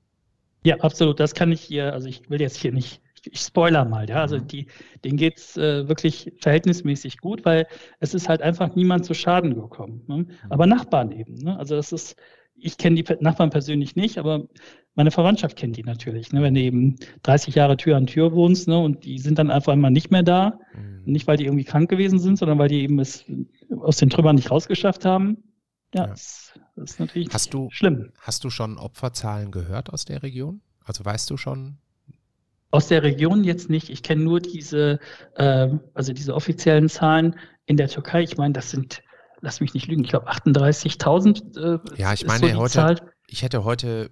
Ja, 0.65 0.77
absolut. 0.81 1.21
Das 1.21 1.35
kann 1.35 1.53
ich 1.53 1.61
hier, 1.61 1.93
also 1.93 2.09
ich 2.09 2.29
will 2.29 2.41
jetzt 2.41 2.57
hier 2.57 2.73
nicht, 2.73 3.01
ich 3.25 3.41
spoiler 3.41 3.85
mal, 3.85 4.09
ja. 4.09 4.17
Also 4.17 4.39
mhm. 4.39 4.49
die, 4.49 4.67
denen 5.05 5.17
geht's 5.17 5.57
äh, 5.57 5.89
wirklich 5.89 6.33
verhältnismäßig 6.41 7.19
gut, 7.19 7.45
weil 7.45 7.67
es 8.01 8.15
ist 8.15 8.29
halt 8.29 8.43
einfach 8.43 8.75
niemand 8.75 9.05
zu 9.05 9.15
Schaden 9.15 9.55
gekommen. 9.55 10.05
Ne? 10.07 10.17
Mhm. 10.17 10.29
Aber 10.51 10.67
Nachbarn 10.67 11.13
eben. 11.13 11.35
Ne? 11.35 11.59
Also 11.59 11.77
das 11.77 11.93
ist, 11.93 12.17
ich 12.57 12.77
kenne 12.77 13.03
die 13.03 13.15
Nachbarn 13.21 13.51
persönlich 13.51 13.97
nicht, 13.97 14.19
aber 14.19 14.47
meine 14.95 15.11
Verwandtschaft 15.13 15.57
kennt 15.57 15.77
die 15.77 15.85
natürlich. 15.85 16.33
Ne? 16.33 16.43
Wenn 16.43 16.55
du 16.55 16.61
eben 16.61 16.97
30 17.23 17.55
Jahre 17.55 17.77
Tür 17.77 17.97
an 17.97 18.07
Tür 18.07 18.33
wohnst, 18.33 18.67
ne? 18.67 18.79
und 18.79 19.05
die 19.05 19.19
sind 19.19 19.39
dann 19.39 19.51
einfach 19.51 19.73
einmal 19.73 19.93
nicht 19.93 20.11
mehr 20.11 20.25
da. 20.25 20.59
Mhm. 20.75 21.03
Nicht, 21.05 21.27
weil 21.27 21.37
die 21.37 21.45
irgendwie 21.45 21.65
krank 21.65 21.89
gewesen 21.89 22.19
sind, 22.19 22.37
sondern 22.37 22.59
weil 22.59 22.69
die 22.69 22.83
eben 22.83 22.99
es 22.99 23.25
aus 23.81 23.97
den 23.97 24.11
Trümmern 24.11 24.37
nicht 24.37 24.51
rausgeschafft 24.51 25.05
haben. 25.05 25.39
Ja, 25.95 26.03
ja. 26.03 26.07
Das, 26.09 26.58
das, 26.79 26.93
ist 26.93 27.01
natürlich 27.01 27.29
hast 27.33 27.53
du, 27.55 27.69
schlimm. 27.71 28.13
Hast 28.21 28.45
du 28.45 28.51
schon 28.51 28.79
Opferzahlen 28.79 29.51
gehört 29.51 29.91
aus 29.93 30.05
der 30.05 30.23
Region? 30.23 30.61
Also 30.85 31.05
weißt 31.05 31.29
du 31.31 31.37
schon? 31.37 31.79
Aus 32.71 32.89
der 32.89 33.03
Region 33.03 33.45
jetzt 33.45 33.71
nicht. 33.71 33.89
Ich 33.91 34.03
kenne 34.03 34.23
nur 34.23 34.41
diese, 34.41 35.01
äh, 35.37 35.69
also 35.95 36.13
diese 36.13 36.35
offiziellen 36.35 36.89
Zahlen 36.89 37.37
in 37.67 37.77
der 37.77 37.89
Türkei. 37.89 38.23
Ich 38.23 38.37
meine, 38.37 38.53
das 38.53 38.71
sind, 38.71 39.03
lass 39.41 39.61
mich 39.61 39.75
nicht 39.75 39.87
lügen, 39.87 40.05
ich 40.05 40.11
glaube 40.11 40.31
38.000. 40.31 41.59
Äh, 41.59 42.01
ja, 42.01 42.13
ich 42.13 42.27
meine, 42.27 42.51
so 42.51 42.57
heute, 42.57 42.73
Zahl. 42.73 43.13
ich 43.27 43.43
hätte 43.43 43.65
heute 43.65 44.11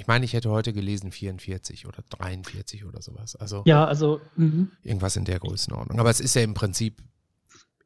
ich 0.00 0.06
meine, 0.06 0.24
ich 0.24 0.32
hätte 0.32 0.48
heute 0.48 0.72
gelesen 0.72 1.12
44 1.12 1.86
oder 1.86 2.02
43 2.08 2.86
oder 2.86 3.02
sowas. 3.02 3.36
Also 3.36 3.62
ja, 3.66 3.84
also 3.84 4.18
mh. 4.36 4.68
irgendwas 4.82 5.14
in 5.16 5.26
der 5.26 5.38
Größenordnung. 5.38 6.00
Aber 6.00 6.08
es 6.08 6.20
ist 6.20 6.34
ja 6.34 6.40
im 6.40 6.54
Prinzip 6.54 7.02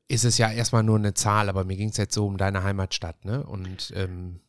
ist 0.08 0.24
es 0.24 0.38
ja 0.38 0.50
erstmal 0.50 0.82
nur 0.82 0.98
eine 0.98 1.14
Zahl, 1.14 1.48
aber 1.48 1.64
mir 1.64 1.76
ging 1.76 1.88
es 1.88 1.96
jetzt 1.96 2.14
so 2.14 2.26
um 2.26 2.36
deine 2.36 2.62
Heimatstadt, 2.62 3.24
ne? 3.24 3.44
Und 3.44 3.92
ähm, 3.96 4.40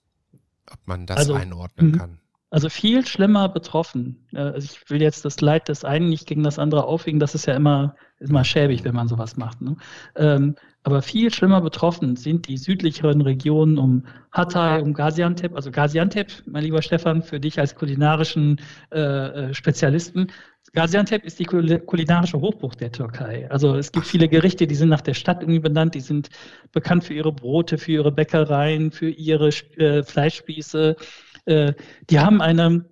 ob 0.71 0.79
man 0.85 1.05
das 1.05 1.17
also, 1.17 1.33
einordnen 1.35 1.91
mh. 1.91 1.97
kann. 1.97 2.19
Also 2.49 2.69
viel 2.69 3.05
schlimmer 3.05 3.49
betroffen. 3.49 4.27
Also 4.33 4.69
ich 4.71 4.89
will 4.89 5.01
jetzt 5.01 5.25
das 5.25 5.41
Leid 5.41 5.67
des 5.67 5.83
einen 5.83 6.09
nicht 6.09 6.25
gegen 6.25 6.43
das 6.43 6.59
andere 6.59 6.85
aufwiegen, 6.85 7.19
das 7.19 7.35
ist 7.35 7.47
ja 7.47 7.55
immer, 7.55 7.95
immer 8.19 8.43
schäbig, 8.43 8.83
wenn 8.83 8.95
man 8.95 9.07
sowas 9.07 9.35
macht. 9.35 9.61
Ne? 9.61 9.75
Ähm, 10.15 10.55
aber 10.85 11.01
viel 11.01 11.33
schlimmer 11.33 11.61
betroffen 11.61 12.15
sind 12.15 12.47
die 12.47 12.57
südlicheren 12.57 13.21
Regionen 13.21 13.79
um 13.79 14.03
Hatay, 14.31 14.83
um 14.83 14.93
Gaziantep. 14.93 15.55
Also 15.55 15.71
Gaziantep, 15.71 16.43
mein 16.45 16.63
lieber 16.63 16.83
Stefan, 16.83 17.23
für 17.23 17.39
dich 17.39 17.59
als 17.59 17.73
kulinarischen 17.73 18.61
äh, 18.91 18.99
äh 18.99 19.53
Spezialisten, 19.55 20.27
Gaziantep 20.73 21.23
ist 21.25 21.39
die 21.39 21.45
kulinarische 21.45 22.39
Hochburg 22.39 22.77
der 22.77 22.91
Türkei. 22.91 23.49
Also 23.49 23.75
es 23.75 23.91
gibt 23.91 24.05
viele 24.05 24.27
Gerichte, 24.27 24.67
die 24.67 24.75
sind 24.75 24.89
nach 24.89 25.01
der 25.01 25.15
Stadt 25.15 25.41
irgendwie 25.41 25.59
benannt, 25.59 25.95
die 25.95 26.01
sind 26.01 26.29
bekannt 26.71 27.03
für 27.03 27.13
ihre 27.15 27.31
Brote, 27.31 27.79
für 27.79 27.93
ihre 27.93 28.11
Bäckereien, 28.11 28.91
für 28.91 29.09
ihre 29.09 29.49
äh, 29.77 30.03
Fleischspieße. 30.03 30.97
Äh, 31.45 31.73
die 32.11 32.19
haben 32.19 32.41
eine, 32.41 32.85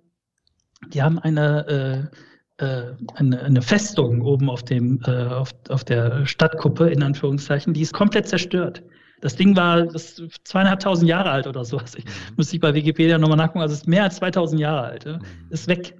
die 0.88 1.02
haben 1.02 1.20
eine, 1.20 2.10
äh, 2.12 2.16
eine, 2.58 3.42
eine, 3.42 3.62
Festung 3.62 4.22
oben 4.22 4.48
auf, 4.48 4.62
dem, 4.62 5.00
äh, 5.06 5.10
auf, 5.10 5.50
auf 5.68 5.84
der 5.84 6.24
Stadtkuppe, 6.24 6.88
in 6.88 7.02
Anführungszeichen, 7.02 7.74
die 7.74 7.80
ist 7.80 7.92
komplett 7.92 8.28
zerstört. 8.28 8.82
Das 9.20 9.36
Ding 9.36 9.56
war 9.56 9.86
das 9.86 10.22
zweieinhalbtausend 10.44 11.08
Jahre 11.08 11.30
alt 11.30 11.46
oder 11.46 11.64
so. 11.64 11.78
Also 11.78 11.98
ich, 11.98 12.04
mhm. 12.04 12.10
muss 12.36 12.52
ich 12.52 12.60
bei 12.60 12.74
Wikipedia 12.74 13.18
nochmal 13.18 13.38
nachgucken. 13.38 13.62
Also 13.62 13.72
es 13.72 13.80
ist 13.80 13.88
mehr 13.88 14.04
als 14.04 14.16
2000 14.16 14.60
Jahre 14.60 14.82
alt. 14.82 15.04
Ja? 15.04 15.16
Mhm. 15.16 15.22
Ist 15.50 15.66
weg 15.66 15.96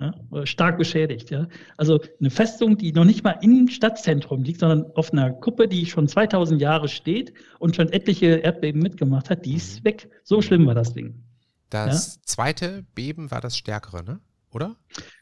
ja, 0.00 0.46
stark 0.46 0.78
beschädigt. 0.78 1.30
Ja. 1.30 1.46
Also 1.76 2.00
eine 2.18 2.30
Festung, 2.30 2.76
die 2.76 2.92
noch 2.92 3.04
nicht 3.04 3.24
mal 3.24 3.38
im 3.42 3.68
Stadtzentrum 3.68 4.42
liegt, 4.42 4.60
sondern 4.60 4.90
auf 4.94 5.12
einer 5.12 5.32
Kuppe, 5.32 5.68
die 5.68 5.86
schon 5.86 6.08
2000 6.08 6.60
Jahre 6.60 6.88
steht 6.88 7.32
und 7.58 7.76
schon 7.76 7.92
etliche 7.92 8.26
Erdbeben 8.26 8.80
mitgemacht 8.80 9.30
hat, 9.30 9.44
die 9.44 9.54
ist 9.54 9.80
mhm. 9.80 9.84
weg. 9.84 10.10
So 10.24 10.42
schlimm 10.42 10.66
war 10.66 10.74
das 10.74 10.94
Ding. 10.94 11.22
Das 11.70 12.20
zweite 12.22 12.84
Beben 12.94 13.30
war 13.30 13.40
das 13.40 13.56
stärkere, 13.56 14.02
ne? 14.02 14.20
Oder? 14.52 14.76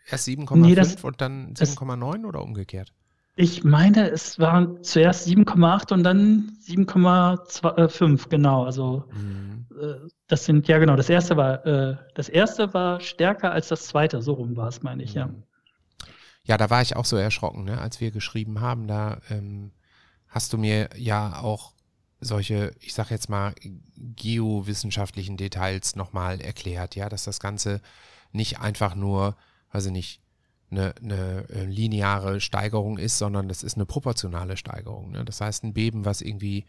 Erst 0.08 0.28
7,5 0.28 0.56
nee, 0.56 1.06
und 1.06 1.20
dann 1.20 1.54
7,9 1.54 2.26
oder 2.26 2.42
umgekehrt? 2.42 2.92
Ich 3.36 3.64
meine, 3.64 4.10
es 4.10 4.38
waren 4.38 4.82
zuerst 4.82 5.26
7,8 5.26 5.94
und 5.94 6.02
dann 6.02 6.58
7,5, 6.66 8.28
genau. 8.28 8.64
Also 8.64 9.08
mhm. 9.12 9.66
äh, 9.80 10.08
das 10.26 10.44
sind, 10.44 10.68
ja 10.68 10.78
genau, 10.78 10.96
das 10.96 11.08
erste 11.08 11.36
war, 11.36 11.64
äh, 11.64 11.96
das 12.14 12.28
erste 12.28 12.74
war 12.74 13.00
stärker 13.00 13.52
als 13.52 13.68
das 13.68 13.86
zweite, 13.86 14.20
so 14.20 14.34
rum 14.34 14.56
war 14.56 14.68
es, 14.68 14.82
meine 14.82 15.02
ich, 15.02 15.14
mhm. 15.14 15.20
ja. 15.20 15.30
Ja, 16.44 16.56
da 16.56 16.68
war 16.70 16.82
ich 16.82 16.96
auch 16.96 17.04
so 17.04 17.16
erschrocken, 17.16 17.64
ne? 17.64 17.80
als 17.80 18.00
wir 18.00 18.10
geschrieben 18.10 18.60
haben. 18.60 18.88
Da 18.88 19.20
ähm, 19.30 19.72
hast 20.28 20.52
du 20.52 20.58
mir 20.58 20.88
ja 20.96 21.40
auch 21.40 21.74
solche, 22.20 22.72
ich 22.80 22.92
sag 22.94 23.10
jetzt 23.10 23.28
mal, 23.28 23.54
geowissenschaftlichen 23.96 25.36
Details 25.36 25.96
nochmal 25.96 26.40
erklärt, 26.40 26.96
ja, 26.96 27.08
dass 27.08 27.24
das 27.24 27.40
Ganze 27.40 27.80
nicht 28.32 28.60
einfach 28.60 28.94
nur, 28.94 29.36
weiß 29.72 29.86
ich 29.86 29.92
nicht, 29.92 30.20
eine, 30.70 30.94
eine 31.02 31.48
äh, 31.48 31.64
lineare 31.64 32.40
Steigerung 32.40 32.98
ist, 32.98 33.18
sondern 33.18 33.48
das 33.48 33.62
ist 33.62 33.74
eine 33.74 33.86
proportionale 33.86 34.56
Steigerung. 34.56 35.10
Ne? 35.12 35.24
Das 35.24 35.40
heißt, 35.40 35.64
ein 35.64 35.72
Beben, 35.72 36.04
was 36.04 36.20
irgendwie 36.20 36.64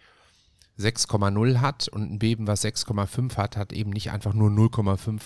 6,0 0.79 1.59
hat 1.59 1.87
und 1.87 2.11
ein 2.11 2.19
Beben, 2.19 2.47
was 2.47 2.63
6,5 2.63 3.37
hat, 3.37 3.57
hat 3.57 3.73
eben 3.73 3.91
nicht 3.91 4.11
einfach 4.11 4.33
nur 4.33 4.49
0,5 4.49 5.21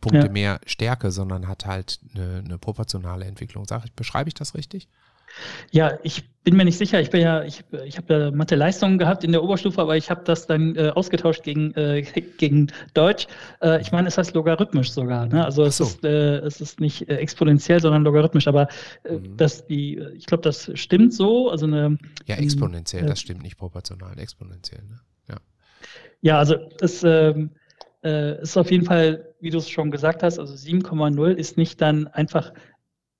Punkte 0.00 0.26
ja. 0.26 0.32
mehr 0.32 0.60
Stärke, 0.66 1.10
sondern 1.10 1.48
hat 1.48 1.64
halt 1.64 2.00
eine, 2.14 2.42
eine 2.44 2.58
proportionale 2.58 3.24
Entwicklung. 3.24 3.64
Sag 3.66 3.84
ich, 3.84 3.92
beschreibe 3.92 4.28
ich 4.28 4.34
das 4.34 4.54
richtig? 4.54 4.88
Ja, 5.70 5.98
ich 6.02 6.24
bin 6.44 6.56
mir 6.56 6.64
nicht 6.64 6.78
sicher. 6.78 7.00
Ich 7.00 7.10
bin 7.10 7.20
ja, 7.20 7.44
ich, 7.44 7.62
ich 7.84 7.96
habe 7.96 8.14
ja 8.14 8.30
Mathe-Leistungen 8.30 8.98
gehabt 8.98 9.22
in 9.22 9.32
der 9.32 9.42
Oberstufe, 9.42 9.80
aber 9.80 9.96
ich 9.96 10.10
habe 10.10 10.22
das 10.24 10.46
dann 10.46 10.74
äh, 10.76 10.90
ausgetauscht 10.90 11.44
gegen, 11.44 11.72
äh, 11.74 12.02
gegen 12.38 12.68
Deutsch. 12.94 13.26
Äh, 13.60 13.80
ich 13.80 13.92
meine, 13.92 14.08
es 14.08 14.18
heißt 14.18 14.34
logarithmisch 14.34 14.90
sogar. 14.90 15.26
Ne? 15.26 15.44
Also 15.44 15.62
es, 15.64 15.76
so. 15.76 15.84
ist, 15.84 16.04
äh, 16.04 16.38
es 16.38 16.60
ist 16.60 16.80
nicht 16.80 17.08
äh, 17.08 17.16
exponentiell, 17.16 17.80
sondern 17.80 18.02
logarithmisch. 18.02 18.48
Aber 18.48 18.68
äh, 19.04 19.14
mhm. 19.14 19.36
dass 19.36 19.66
die, 19.66 19.98
ich 20.16 20.26
glaube, 20.26 20.42
das 20.42 20.70
stimmt 20.74 21.14
so. 21.14 21.48
Also 21.48 21.66
eine, 21.66 21.98
ja, 22.26 22.36
exponentiell, 22.36 23.06
das 23.06 23.20
stimmt 23.20 23.42
nicht 23.42 23.56
proportional, 23.56 24.18
exponentiell. 24.18 24.82
Ne? 24.82 25.00
Ja. 25.28 25.36
ja, 26.22 26.38
also 26.38 26.56
es 26.80 27.04
ähm, 27.04 27.50
ist 28.04 28.56
auf 28.56 28.72
jeden 28.72 28.84
Fall, 28.84 29.28
wie 29.40 29.50
du 29.50 29.58
es 29.58 29.70
schon 29.70 29.92
gesagt 29.92 30.24
hast, 30.24 30.40
also 30.40 30.54
7,0 30.54 31.34
ist 31.34 31.56
nicht 31.56 31.80
dann 31.80 32.08
einfach 32.08 32.52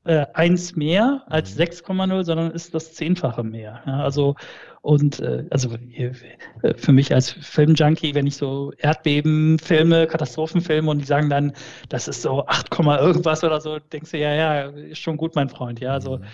äh, 0.04 0.26
eins 0.34 0.74
mehr 0.74 1.22
als 1.26 1.58
6,0, 1.58 2.06
mhm. 2.06 2.24
sondern 2.24 2.50
ist 2.50 2.74
das 2.74 2.94
Zehnfache 2.94 3.44
mehr. 3.44 3.82
Ja, 3.86 4.00
also 4.00 4.34
und 4.80 5.20
äh, 5.20 5.46
also 5.50 5.70
äh, 5.74 6.12
für 6.74 6.92
mich 6.92 7.14
als 7.14 7.30
Filmjunkie, 7.30 8.16
wenn 8.16 8.26
ich 8.26 8.36
so 8.36 8.72
Erdbebenfilme, 8.78 10.08
Katastrophenfilme 10.08 10.90
und 10.90 10.98
die 10.98 11.04
sagen 11.04 11.30
dann, 11.30 11.52
das 11.88 12.08
ist 12.08 12.22
so 12.22 12.44
8, 12.46 12.68
irgendwas 12.80 13.44
oder 13.44 13.60
so, 13.60 13.78
denkst 13.78 14.10
du, 14.10 14.18
ja, 14.18 14.34
ja, 14.34 14.62
ist 14.70 14.98
schon 14.98 15.16
gut, 15.16 15.36
mein 15.36 15.48
Freund. 15.48 15.78
Ja, 15.78 15.92
also 15.92 16.18
mhm. 16.18 16.24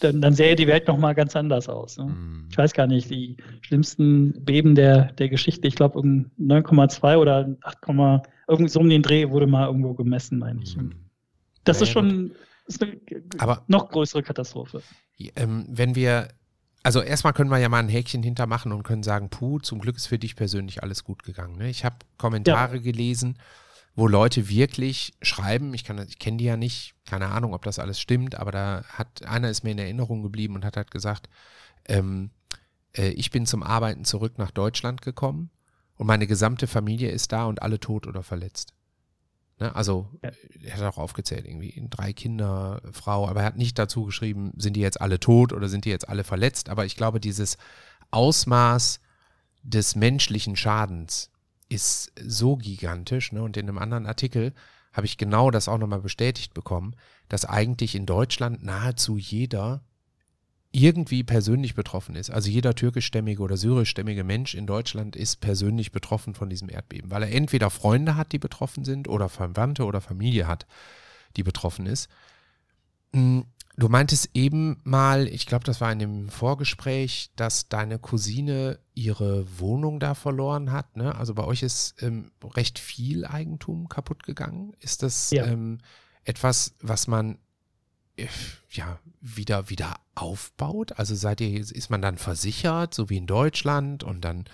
dann, 0.00 0.20
dann 0.20 0.34
sähe 0.34 0.54
die 0.54 0.66
Welt 0.66 0.86
nochmal 0.86 1.14
ganz 1.14 1.34
anders 1.34 1.70
aus. 1.70 1.96
Ne? 1.96 2.04
Mhm. 2.04 2.48
Ich 2.50 2.58
weiß 2.58 2.74
gar 2.74 2.86
nicht, 2.86 3.08
die 3.08 3.38
schlimmsten 3.62 4.44
Beben 4.44 4.74
der, 4.74 5.12
der 5.12 5.30
Geschichte, 5.30 5.66
ich 5.66 5.74
glaube 5.74 5.98
9,2 5.98 7.16
oder 7.16 7.56
8, 7.62 8.28
irgendwie 8.48 8.68
so 8.68 8.80
um 8.80 8.90
den 8.90 9.00
Dreh 9.00 9.30
wurde 9.30 9.46
mal 9.46 9.66
irgendwo 9.66 9.94
gemessen, 9.94 10.38
meine 10.38 10.60
ich. 10.62 10.76
Mhm. 10.76 10.92
Das 11.64 11.78
ja, 11.78 11.84
ist 11.84 11.92
schon 11.92 12.28
gut. 12.28 12.36
Ist 12.66 12.82
eine 12.82 13.00
Aber, 13.38 13.64
noch 13.66 13.88
größere 13.90 14.22
Katastrophe. 14.22 14.82
Ähm, 15.36 15.66
wenn 15.68 15.94
wir 15.94 16.28
also 16.82 17.00
erstmal 17.00 17.32
können 17.32 17.50
wir 17.50 17.58
ja 17.58 17.68
mal 17.68 17.78
ein 17.78 17.88
Häkchen 17.88 18.22
hintermachen 18.22 18.72
und 18.72 18.82
können 18.82 19.04
sagen, 19.04 19.30
puh, 19.30 19.60
zum 19.60 19.78
Glück 19.78 19.96
ist 19.96 20.06
für 20.06 20.18
dich 20.18 20.34
persönlich 20.34 20.82
alles 20.82 21.04
gut 21.04 21.22
gegangen. 21.22 21.56
Ne? 21.56 21.70
Ich 21.70 21.84
habe 21.84 21.96
Kommentare 22.18 22.76
ja. 22.76 22.82
gelesen, 22.82 23.38
wo 23.94 24.08
Leute 24.08 24.48
wirklich 24.48 25.12
schreiben, 25.22 25.74
ich, 25.74 25.88
ich 25.88 26.18
kenne 26.18 26.38
die 26.38 26.44
ja 26.44 26.56
nicht, 26.56 26.94
keine 27.04 27.28
Ahnung, 27.28 27.54
ob 27.54 27.64
das 27.64 27.78
alles 27.78 28.00
stimmt, 28.00 28.34
aber 28.34 28.50
da 28.50 28.84
hat 28.88 29.24
einer 29.24 29.50
ist 29.50 29.64
mir 29.64 29.70
in 29.70 29.78
Erinnerung 29.78 30.22
geblieben 30.22 30.54
und 30.54 30.64
hat 30.64 30.76
halt 30.76 30.90
gesagt, 30.90 31.28
ähm, 31.86 32.30
äh, 32.96 33.10
ich 33.10 33.30
bin 33.30 33.46
zum 33.46 33.62
Arbeiten 33.62 34.04
zurück 34.04 34.38
nach 34.38 34.50
Deutschland 34.50 35.02
gekommen 35.02 35.50
und 35.96 36.06
meine 36.06 36.26
gesamte 36.26 36.66
Familie 36.66 37.10
ist 37.10 37.32
da 37.32 37.44
und 37.44 37.62
alle 37.62 37.78
tot 37.78 38.06
oder 38.06 38.22
verletzt. 38.22 38.74
Ne? 39.62 39.76
Also 39.76 40.08
ja. 40.22 40.30
er 40.64 40.76
hat 40.76 40.82
auch 40.82 40.98
aufgezählt, 40.98 41.46
irgendwie 41.46 41.86
drei 41.88 42.12
Kinder, 42.12 42.82
Frau, 42.90 43.28
aber 43.28 43.40
er 43.40 43.46
hat 43.46 43.56
nicht 43.56 43.78
dazu 43.78 44.04
geschrieben, 44.04 44.52
sind 44.56 44.74
die 44.74 44.80
jetzt 44.80 45.00
alle 45.00 45.20
tot 45.20 45.52
oder 45.52 45.68
sind 45.68 45.84
die 45.84 45.90
jetzt 45.90 46.08
alle 46.08 46.24
verletzt. 46.24 46.68
Aber 46.68 46.84
ich 46.84 46.96
glaube, 46.96 47.20
dieses 47.20 47.58
Ausmaß 48.10 49.00
des 49.62 49.94
menschlichen 49.94 50.56
Schadens 50.56 51.30
ist 51.68 52.12
so 52.20 52.56
gigantisch. 52.56 53.30
Ne? 53.30 53.42
Und 53.42 53.56
in 53.56 53.68
einem 53.68 53.78
anderen 53.78 54.06
Artikel 54.06 54.52
habe 54.92 55.06
ich 55.06 55.16
genau 55.16 55.50
das 55.52 55.68
auch 55.68 55.78
nochmal 55.78 56.00
bestätigt 56.00 56.54
bekommen, 56.54 56.96
dass 57.28 57.44
eigentlich 57.44 57.94
in 57.94 58.04
Deutschland 58.04 58.64
nahezu 58.64 59.16
jeder 59.16 59.84
irgendwie 60.72 61.22
persönlich 61.22 61.74
betroffen 61.74 62.16
ist. 62.16 62.30
Also 62.30 62.50
jeder 62.50 62.74
türkischstämmige 62.74 63.42
oder 63.42 63.58
syrischstämmige 63.58 64.24
Mensch 64.24 64.54
in 64.54 64.66
Deutschland 64.66 65.16
ist 65.16 65.40
persönlich 65.40 65.92
betroffen 65.92 66.34
von 66.34 66.48
diesem 66.48 66.70
Erdbeben, 66.70 67.10
weil 67.10 67.22
er 67.22 67.32
entweder 67.32 67.68
Freunde 67.68 68.16
hat, 68.16 68.32
die 68.32 68.38
betroffen 68.38 68.84
sind, 68.84 69.06
oder 69.06 69.28
Verwandte 69.28 69.84
oder 69.84 70.00
Familie 70.00 70.46
hat, 70.46 70.66
die 71.36 71.42
betroffen 71.42 71.84
ist. 71.84 72.08
Hm, 73.14 73.44
du 73.76 73.88
meintest 73.90 74.30
eben 74.32 74.80
mal, 74.82 75.28
ich 75.28 75.46
glaube, 75.46 75.64
das 75.64 75.82
war 75.82 75.92
in 75.92 75.98
dem 75.98 76.28
Vorgespräch, 76.30 77.30
dass 77.36 77.68
deine 77.68 77.98
Cousine 77.98 78.78
ihre 78.94 79.46
Wohnung 79.58 80.00
da 80.00 80.14
verloren 80.14 80.72
hat. 80.72 80.96
Ne? 80.96 81.14
Also 81.14 81.34
bei 81.34 81.44
euch 81.44 81.62
ist 81.62 82.02
ähm, 82.02 82.32
recht 82.42 82.78
viel 82.78 83.26
Eigentum 83.26 83.90
kaputt 83.90 84.22
gegangen. 84.22 84.72
Ist 84.80 85.02
das 85.02 85.30
ja. 85.32 85.44
ähm, 85.46 85.78
etwas, 86.24 86.74
was 86.80 87.06
man 87.08 87.38
ja, 88.70 88.98
wieder, 89.20 89.70
wieder 89.70 89.96
aufbaut? 90.14 90.98
Also 90.98 91.14
seid 91.14 91.40
ihr, 91.40 91.60
ist 91.60 91.90
man 91.90 92.02
dann 92.02 92.18
versichert, 92.18 92.94
so 92.94 93.08
wie 93.08 93.16
in 93.16 93.26
Deutschland, 93.26 94.04
und 94.04 94.22
dann 94.22 94.44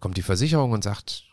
kommt 0.00 0.16
die 0.16 0.22
Versicherung 0.22 0.72
und 0.72 0.84
sagt, 0.84 1.24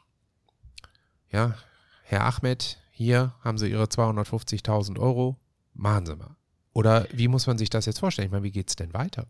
ja, 1.32 1.57
Herr 2.03 2.26
Ahmed, 2.26 2.80
hier 2.91 3.34
haben 3.41 3.57
Sie 3.57 3.70
Ihre 3.70 3.86
250.000 3.86 4.99
Euro, 4.99 5.38
machen 5.74 6.05
Sie 6.05 6.16
mal. 6.16 6.36
Oder 6.74 7.07
wie 7.11 7.28
muss 7.28 7.47
man 7.47 7.57
sich 7.57 7.70
das 7.70 7.86
jetzt 7.86 7.99
vorstellen? 7.99 8.28
Ich 8.28 8.32
meine, 8.32 8.43
wie 8.43 8.51
geht 8.51 8.70
es 8.70 8.76
denn 8.76 8.93
weiter? 8.93 9.28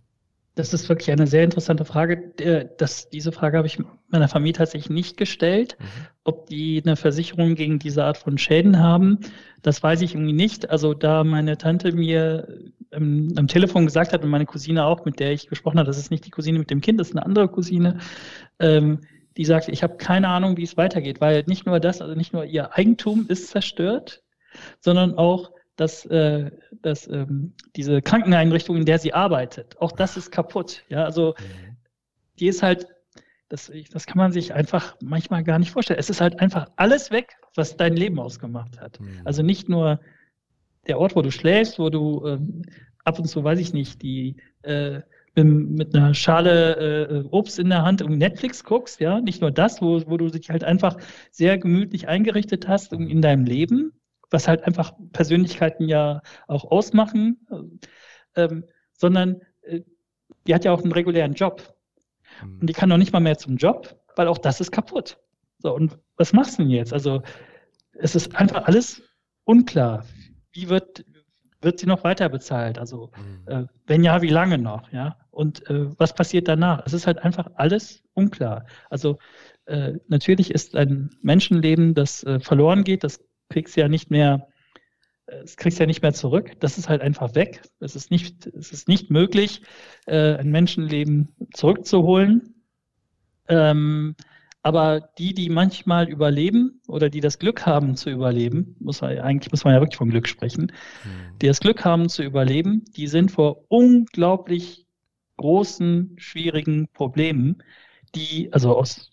Das 0.56 0.74
ist 0.74 0.88
wirklich 0.88 1.12
eine 1.12 1.28
sehr 1.28 1.44
interessante 1.44 1.84
Frage. 1.84 2.34
Äh, 2.40 2.70
das, 2.78 3.10
diese 3.10 3.32
Frage 3.32 3.58
habe 3.58 3.68
ich 3.68 3.78
meiner 4.08 4.30
Familie 4.30 4.54
tatsächlich 4.54 4.90
nicht 4.90 5.18
gestellt. 5.18 5.78
Mhm. 5.80 5.86
Ob 6.24 6.48
die 6.48 6.82
eine 6.84 6.96
Versicherung 6.96 7.56
gegen 7.56 7.78
diese 7.78 8.06
Art 8.06 8.18
von 8.18 8.38
Schäden 8.38 8.80
haben, 8.80 9.20
das 9.62 9.84
weiß 9.84 10.02
ich 10.02 10.16
irgendwie 10.16 10.34
nicht. 10.34 10.70
Also 10.70 10.94
da 10.94 11.24
meine 11.24 11.58
Tante 11.58 11.92
mir 11.92 12.48
ähm, 12.92 13.34
am 13.36 13.48
Telefon 13.48 13.86
gesagt 13.86 14.14
hat 14.14 14.24
und 14.24 14.30
meine 14.30 14.46
Cousine 14.46 14.86
auch, 14.86 15.06
mit 15.06 15.20
der 15.20 15.34
ich 15.34 15.48
gesprochen 15.48 15.78
habe, 15.78 15.88
das 15.88 15.98
ist 15.98 16.12
nicht 16.12 16.26
die 16.26 16.32
Cousine 16.32 16.60
mit 16.60 16.70
dem 16.70 16.82
Kind, 16.82 17.00
das 17.00 17.10
ist 17.10 17.16
eine 17.16 17.26
andere 17.26 17.50
Cousine, 17.50 18.00
ähm, 18.60 19.02
die 19.38 19.46
sagt, 19.46 19.68
ich 19.68 19.84
habe 19.84 19.98
keine 19.98 20.30
Ahnung, 20.30 20.56
wie 20.56 20.64
es 20.64 20.78
weitergeht, 20.78 21.20
weil 21.20 21.44
nicht 21.48 21.66
nur 21.66 21.80
das, 21.82 22.02
also 22.02 22.16
nicht 22.16 22.32
nur 22.32 22.46
ihr 22.46 22.74
Eigentum 22.74 23.26
ist 23.28 23.50
zerstört, 23.50 24.24
sondern 24.80 25.18
auch 25.18 25.52
dass, 25.76 26.06
äh, 26.06 26.52
dass 26.82 27.08
ähm, 27.08 27.54
diese 27.76 28.02
Krankeneinrichtung, 28.02 28.78
in 28.78 28.86
der 28.86 29.00
sie 29.00 29.14
arbeitet, 29.14 29.80
auch 29.82 29.92
das 29.92 30.18
ist 30.18 30.32
kaputt. 30.32 30.84
Ja, 30.90 31.04
also 31.04 31.36
mhm. 31.38 31.76
die 32.40 32.48
ist 32.48 32.64
halt, 32.64 32.88
das, 33.50 33.72
das 33.92 34.06
kann 34.06 34.18
man 34.18 34.32
sich 34.32 34.54
einfach 34.54 34.96
manchmal 35.02 35.44
gar 35.44 35.60
nicht 35.60 35.72
vorstellen. 35.72 36.00
Es 36.00 36.10
ist 36.10 36.22
halt 36.22 36.40
einfach 36.40 36.70
alles 36.78 37.12
weg, 37.12 37.38
was 37.56 37.78
dein 37.78 37.96
Leben 37.96 38.20
ausgemacht 38.20 38.80
hat. 38.80 39.00
Mhm. 39.00 39.22
Also 39.24 39.44
nicht 39.44 39.70
nur 39.70 40.00
der 40.88 41.00
Ort, 41.00 41.16
wo 41.16 41.22
du 41.22 41.32
schläfst, 41.32 41.80
wo 41.80 41.90
du 41.90 42.26
ähm, 42.26 42.64
ab 43.04 43.20
und 43.20 43.26
zu, 43.26 43.44
weiß 43.44 43.60
ich 43.60 43.74
nicht, 43.74 44.02
die 44.02 44.38
äh, 44.64 45.02
mit 45.36 45.94
einer 45.94 46.14
Schale 46.14 47.26
äh, 47.26 47.28
Obst 47.30 47.60
in 47.60 47.70
der 47.70 47.84
Hand 47.84 48.02
um 48.02 48.18
Netflix 48.18 48.64
guckst, 48.64 49.02
ja, 49.02 49.20
nicht 49.20 49.42
nur 49.42 49.52
das, 49.52 49.82
wo, 49.82 50.02
wo 50.08 50.16
du 50.16 50.30
dich 50.30 50.50
halt 50.50 50.64
einfach 50.64 50.98
sehr 51.30 51.58
gemütlich 51.58 52.08
eingerichtet 52.08 52.70
hast 52.70 52.94
in 52.94 53.22
deinem 53.22 53.44
Leben, 53.44 53.92
was 54.32 54.48
halt 54.48 54.64
einfach 54.64 54.94
Persönlichkeiten 55.12 55.88
ja 55.88 56.22
auch 56.48 56.66
ausmachen, 56.72 57.46
ähm, 58.36 58.66
sondern 58.94 59.42
äh, 59.62 59.82
die 60.48 60.54
hat 60.54 60.66
ja 60.66 60.72
auch 60.72 60.84
einen 60.84 60.92
regulären 60.92 61.34
Job. 61.34 61.76
Mhm. 62.44 62.60
Und 62.62 62.68
die 62.68 62.74
kann 62.74 62.90
noch 62.90 62.98
nicht 62.98 63.14
mal 63.14 63.20
mehr 63.20 63.38
zum 63.38 63.58
Job, 63.58 64.00
weil 64.16 64.28
auch 64.28 64.38
das 64.38 64.62
ist 64.62 64.72
kaputt. 64.72 65.18
So, 65.60 65.74
und 65.74 65.98
was 66.18 66.34
machst 66.34 66.58
du 66.58 66.64
denn 66.64 66.72
jetzt? 66.72 66.94
Also, 66.94 67.22
es 67.94 68.16
ist 68.16 68.36
einfach 68.36 68.66
alles 68.66 69.02
unklar. 69.46 70.06
Wie 70.52 70.70
wird, 70.70 71.06
wird 71.62 71.80
sie 71.80 71.86
noch 71.86 72.04
weiter 72.04 72.30
bezahlt? 72.30 72.78
Also, 72.78 73.12
mhm. 73.18 73.48
äh, 73.48 73.66
wenn 73.86 74.04
ja, 74.04 74.22
wie 74.22 74.30
lange 74.30 74.58
noch? 74.58 74.92
Ja, 74.92 75.18
und 75.32 75.70
äh, 75.70 75.88
was 75.98 76.14
passiert 76.14 76.48
danach? 76.48 76.84
Es 76.86 76.94
ist 76.94 77.08
halt 77.08 77.20
einfach 77.20 77.50
alles 77.56 78.04
unklar. 78.14 78.66
Also, 78.90 79.18
äh, 79.66 79.94
natürlich 80.08 80.52
ist 80.52 80.76
ein 80.76 81.10
Menschenleben, 81.22 81.94
das 81.94 82.24
äh, 82.24 82.40
verloren 82.40 82.84
geht, 82.84 83.04
das 83.04 83.20
kriegst 83.50 83.76
ja 83.76 83.88
nicht 83.88 84.12
mehr, 84.12 84.48
es 85.28 85.54
äh, 85.54 85.56
kriegst 85.58 85.80
ja 85.80 85.86
nicht 85.86 86.02
mehr 86.02 86.14
zurück. 86.14 86.52
Das 86.60 86.78
ist 86.78 86.90
halt 86.90 87.02
einfach 87.02 87.36
weg. 87.36 87.62
Es 87.80 87.96
ist 87.96 88.12
nicht, 88.12 88.48
es 88.48 88.72
ist 88.72 88.88
nicht 88.88 89.10
möglich, 89.10 89.62
äh, 90.06 90.36
ein 90.36 90.52
Menschenleben 90.52 91.36
zurückzuholen. 91.54 92.56
Ähm, 93.48 94.16
aber 94.66 95.10
die, 95.20 95.36
die 95.36 95.50
manchmal 95.50 96.10
überleben 96.10 96.82
oder 96.88 97.12
die 97.12 97.20
das 97.20 97.38
Glück 97.38 97.68
haben 97.68 97.96
zu 97.96 98.10
überleben, 98.10 98.76
muss 98.80 99.02
man, 99.02 99.20
eigentlich 99.20 99.52
muss 99.52 99.64
man 99.64 99.76
ja 99.76 99.80
wirklich 99.80 99.98
vom 99.98 100.10
Glück 100.10 100.28
sprechen, 100.28 100.72
mhm. 101.04 101.38
die 101.40 101.46
das 101.46 101.60
Glück 101.60 101.86
haben 101.86 102.10
zu 102.10 102.24
überleben, 102.24 102.84
die 102.98 103.06
sind 103.06 103.30
vor 103.30 103.66
unglaublich 103.68 104.88
großen, 105.38 106.16
schwierigen 106.18 106.88
Problemen, 106.94 107.62
die, 108.16 108.52
also 108.54 108.76
aus, 108.76 109.12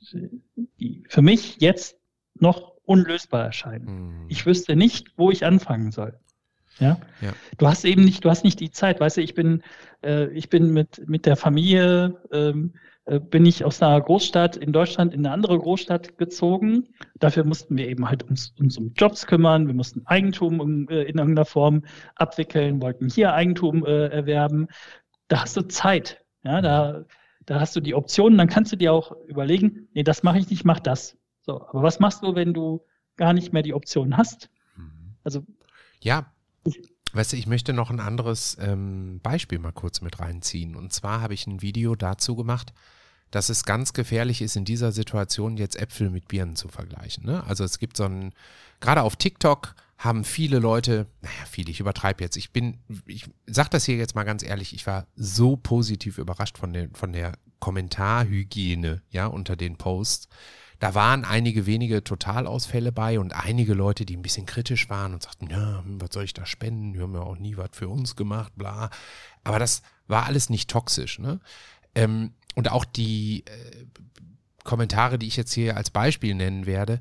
die 0.80 1.04
für 1.08 1.20
mich 1.20 1.56
jetzt 1.60 1.98
noch 2.34 2.71
unlösbar 2.84 3.44
erscheinen. 3.44 3.86
Hm. 3.86 4.26
Ich 4.28 4.46
wüsste 4.46 4.76
nicht, 4.76 5.08
wo 5.16 5.30
ich 5.30 5.44
anfangen 5.44 5.92
soll. 5.92 6.18
Ja? 6.78 6.98
ja? 7.20 7.32
Du 7.58 7.66
hast 7.66 7.84
eben 7.84 8.04
nicht, 8.04 8.24
du 8.24 8.30
hast 8.30 8.44
nicht 8.44 8.60
die 8.60 8.70
Zeit, 8.70 9.00
weißt 9.00 9.18
du, 9.18 9.20
ich 9.20 9.34
bin, 9.34 9.62
äh, 10.02 10.28
ich 10.28 10.48
bin 10.48 10.72
mit, 10.72 11.06
mit 11.08 11.26
der 11.26 11.36
Familie, 11.36 12.20
ähm, 12.32 12.72
äh, 13.04 13.18
bin 13.18 13.44
ich 13.44 13.64
aus 13.64 13.82
einer 13.82 14.00
Großstadt 14.00 14.56
in 14.56 14.72
Deutschland 14.72 15.12
in 15.12 15.26
eine 15.26 15.34
andere 15.34 15.58
Großstadt 15.58 16.18
gezogen. 16.18 16.88
Dafür 17.18 17.44
mussten 17.44 17.76
wir 17.76 17.88
eben 17.88 18.08
halt 18.08 18.22
uns, 18.22 18.54
uns 18.58 18.78
um 18.78 18.92
Jobs 18.94 19.26
kümmern, 19.26 19.66
wir 19.66 19.74
mussten 19.74 20.06
Eigentum 20.06 20.60
in, 20.60 20.88
äh, 20.88 21.02
in 21.02 21.18
irgendeiner 21.18 21.44
Form 21.44 21.82
abwickeln, 22.14 22.80
wollten 22.80 23.08
hier 23.08 23.34
Eigentum 23.34 23.84
äh, 23.84 24.06
erwerben. 24.08 24.68
Da 25.28 25.42
hast 25.42 25.56
du 25.56 25.62
Zeit, 25.62 26.24
ja, 26.44 26.60
da, 26.60 27.04
da 27.46 27.60
hast 27.60 27.74
du 27.74 27.80
die 27.80 27.94
Optionen, 27.94 28.38
dann 28.38 28.48
kannst 28.48 28.72
du 28.72 28.76
dir 28.76 28.92
auch 28.92 29.12
überlegen, 29.26 29.88
nee, 29.94 30.04
das 30.04 30.22
mache 30.22 30.38
ich 30.38 30.48
nicht, 30.48 30.64
mach 30.64 30.80
das. 30.80 31.16
So, 31.42 31.66
aber 31.68 31.82
was 31.82 32.00
machst 32.00 32.22
du, 32.22 32.34
wenn 32.34 32.54
du 32.54 32.84
gar 33.16 33.32
nicht 33.32 33.52
mehr 33.52 33.62
die 33.62 33.74
Option 33.74 34.16
hast? 34.16 34.50
Mhm. 34.76 35.16
Also 35.24 35.44
ja, 36.00 36.32
Weißt 37.12 37.32
du, 37.32 37.36
ich 37.36 37.46
möchte 37.46 37.72
noch 37.72 37.90
ein 37.90 38.00
anderes 38.00 38.56
ähm, 38.58 39.20
Beispiel 39.22 39.58
mal 39.58 39.72
kurz 39.72 40.00
mit 40.00 40.18
reinziehen. 40.18 40.74
Und 40.74 40.92
zwar 40.92 41.20
habe 41.20 41.34
ich 41.34 41.46
ein 41.46 41.60
Video 41.60 41.94
dazu 41.94 42.34
gemacht, 42.34 42.72
dass 43.30 43.48
es 43.48 43.64
ganz 43.64 43.92
gefährlich 43.92 44.40
ist, 44.40 44.56
in 44.56 44.64
dieser 44.64 44.92
Situation 44.92 45.56
jetzt 45.56 45.76
Äpfel 45.76 46.10
mit 46.10 46.28
Birnen 46.28 46.56
zu 46.56 46.68
vergleichen. 46.68 47.24
Ne? 47.24 47.44
Also 47.44 47.64
es 47.64 47.78
gibt 47.78 47.96
so 47.96 48.04
ein, 48.04 48.32
gerade 48.80 49.02
auf 49.02 49.16
TikTok 49.16 49.74
haben 49.98 50.24
viele 50.24 50.58
Leute, 50.58 51.06
naja, 51.20 51.44
viele, 51.48 51.70
ich 51.70 51.80
übertreibe 51.80 52.24
jetzt. 52.24 52.36
Ich 52.36 52.52
bin, 52.52 52.78
ich 53.06 53.30
sage 53.46 53.70
das 53.70 53.84
hier 53.84 53.96
jetzt 53.96 54.14
mal 54.14 54.24
ganz 54.24 54.42
ehrlich, 54.42 54.74
ich 54.74 54.86
war 54.86 55.06
so 55.14 55.56
positiv 55.56 56.18
überrascht 56.18 56.58
von 56.58 56.72
der, 56.72 56.88
von 56.92 57.12
der 57.12 57.34
Kommentarhygiene, 57.60 59.02
ja, 59.10 59.26
unter 59.26 59.54
den 59.54 59.76
Posts 59.76 60.28
da 60.82 60.96
waren 60.96 61.24
einige 61.24 61.64
wenige 61.66 62.02
Totalausfälle 62.02 62.90
bei 62.90 63.20
und 63.20 63.36
einige 63.36 63.72
Leute, 63.72 64.04
die 64.04 64.16
ein 64.16 64.22
bisschen 64.22 64.46
kritisch 64.46 64.90
waren 64.90 65.14
und 65.14 65.22
sagten, 65.22 65.48
ja, 65.48 65.84
hm, 65.84 66.00
was 66.00 66.08
soll 66.12 66.24
ich 66.24 66.34
da 66.34 66.44
spenden? 66.44 66.92
Die 66.92 67.00
haben 67.00 67.14
ja 67.14 67.20
auch 67.20 67.38
nie 67.38 67.56
was 67.56 67.68
für 67.70 67.88
uns 67.88 68.16
gemacht, 68.16 68.52
bla. 68.56 68.90
Aber 69.44 69.60
das 69.60 69.82
war 70.08 70.26
alles 70.26 70.50
nicht 70.50 70.68
toxisch. 70.68 71.20
Ne? 71.20 71.38
Ähm, 71.94 72.32
und 72.56 72.72
auch 72.72 72.84
die 72.84 73.44
äh, 73.46 73.86
Kommentare, 74.64 75.20
die 75.20 75.28
ich 75.28 75.36
jetzt 75.36 75.52
hier 75.52 75.76
als 75.76 75.90
Beispiel 75.90 76.34
nennen 76.34 76.66
werde, 76.66 77.00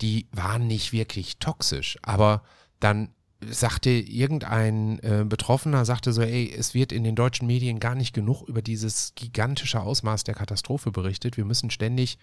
die 0.00 0.26
waren 0.32 0.66
nicht 0.66 0.92
wirklich 0.92 1.38
toxisch. 1.38 1.98
Aber 2.02 2.42
dann 2.80 3.10
sagte 3.48 3.90
irgendein 3.90 4.98
äh, 5.04 5.24
Betroffener, 5.24 5.84
sagte 5.84 6.12
so, 6.12 6.22
ey, 6.22 6.52
es 6.52 6.74
wird 6.74 6.90
in 6.90 7.04
den 7.04 7.14
deutschen 7.14 7.46
Medien 7.46 7.78
gar 7.78 7.94
nicht 7.94 8.12
genug 8.12 8.42
über 8.48 8.60
dieses 8.60 9.14
gigantische 9.14 9.80
Ausmaß 9.82 10.24
der 10.24 10.34
Katastrophe 10.34 10.90
berichtet. 10.90 11.36
Wir 11.36 11.44
müssen 11.44 11.70
ständig 11.70 12.18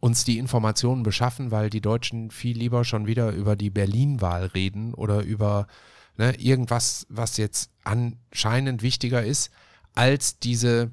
uns 0.00 0.24
die 0.24 0.38
Informationen 0.38 1.02
beschaffen, 1.02 1.50
weil 1.50 1.70
die 1.70 1.82
Deutschen 1.82 2.30
viel 2.30 2.56
lieber 2.56 2.84
schon 2.84 3.06
wieder 3.06 3.30
über 3.32 3.54
die 3.54 3.70
Berlin-Wahl 3.70 4.46
reden 4.46 4.94
oder 4.94 5.22
über 5.22 5.66
ne, 6.16 6.34
irgendwas, 6.40 7.06
was 7.10 7.36
jetzt 7.36 7.70
anscheinend 7.84 8.82
wichtiger 8.82 9.22
ist, 9.22 9.50
als 9.94 10.38
diese 10.38 10.90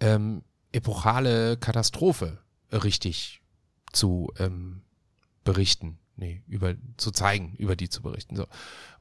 ähm, 0.00 0.42
epochale 0.72 1.56
Katastrophe 1.56 2.38
richtig 2.70 3.40
zu 3.92 4.32
ähm, 4.38 4.82
berichten. 5.44 5.98
Nee, 6.18 6.42
über, 6.46 6.74
zu 6.96 7.10
zeigen, 7.10 7.54
über 7.58 7.76
die 7.76 7.90
zu 7.90 8.00
berichten. 8.00 8.36
So. 8.36 8.46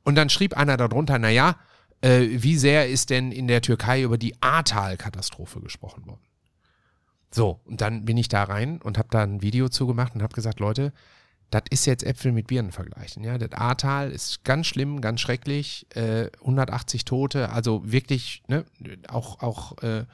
Und 0.03 0.15
dann 0.15 0.29
schrieb 0.29 0.57
einer 0.57 0.75
darunter, 0.75 1.17
naja, 1.17 1.57
äh, 2.01 2.27
wie 2.29 2.57
sehr 2.57 2.89
ist 2.89 3.09
denn 3.09 3.31
in 3.31 3.47
der 3.47 3.61
Türkei 3.61 4.03
über 4.03 4.17
die 4.17 4.41
Ahrtal-Katastrophe 4.41 5.61
gesprochen 5.61 6.05
worden? 6.07 6.21
So, 7.35 7.59
und 7.65 7.81
dann 7.81 8.05
bin 8.05 8.15
ich 8.15 8.29
da 8.29 8.43
rein 8.43 8.79
und 8.81 8.97
habe 8.97 9.09
da 9.11 9.21
ein 9.21 9.41
Video 9.41 9.67
zugemacht 9.67 10.15
und 10.15 10.23
habe 10.23 10.33
gesagt, 10.33 10.61
Leute, 10.61 10.93
das 11.49 11.63
ist 11.69 11.85
jetzt 11.85 12.05
Äpfel 12.05 12.31
mit 12.31 12.47
Birnen 12.47 12.71
vergleichen. 12.71 13.25
Ja, 13.25 13.37
das 13.37 13.51
Ahrtal 13.51 14.09
ist 14.09 14.45
ganz 14.45 14.67
schlimm, 14.67 15.01
ganz 15.01 15.19
schrecklich, 15.19 15.85
äh, 15.95 16.29
180 16.39 17.03
Tote, 17.03 17.49
also 17.49 17.81
wirklich, 17.83 18.41
ne, 18.47 18.63
auch, 19.09 19.41
auch 19.41 19.77
äh, 19.83 20.05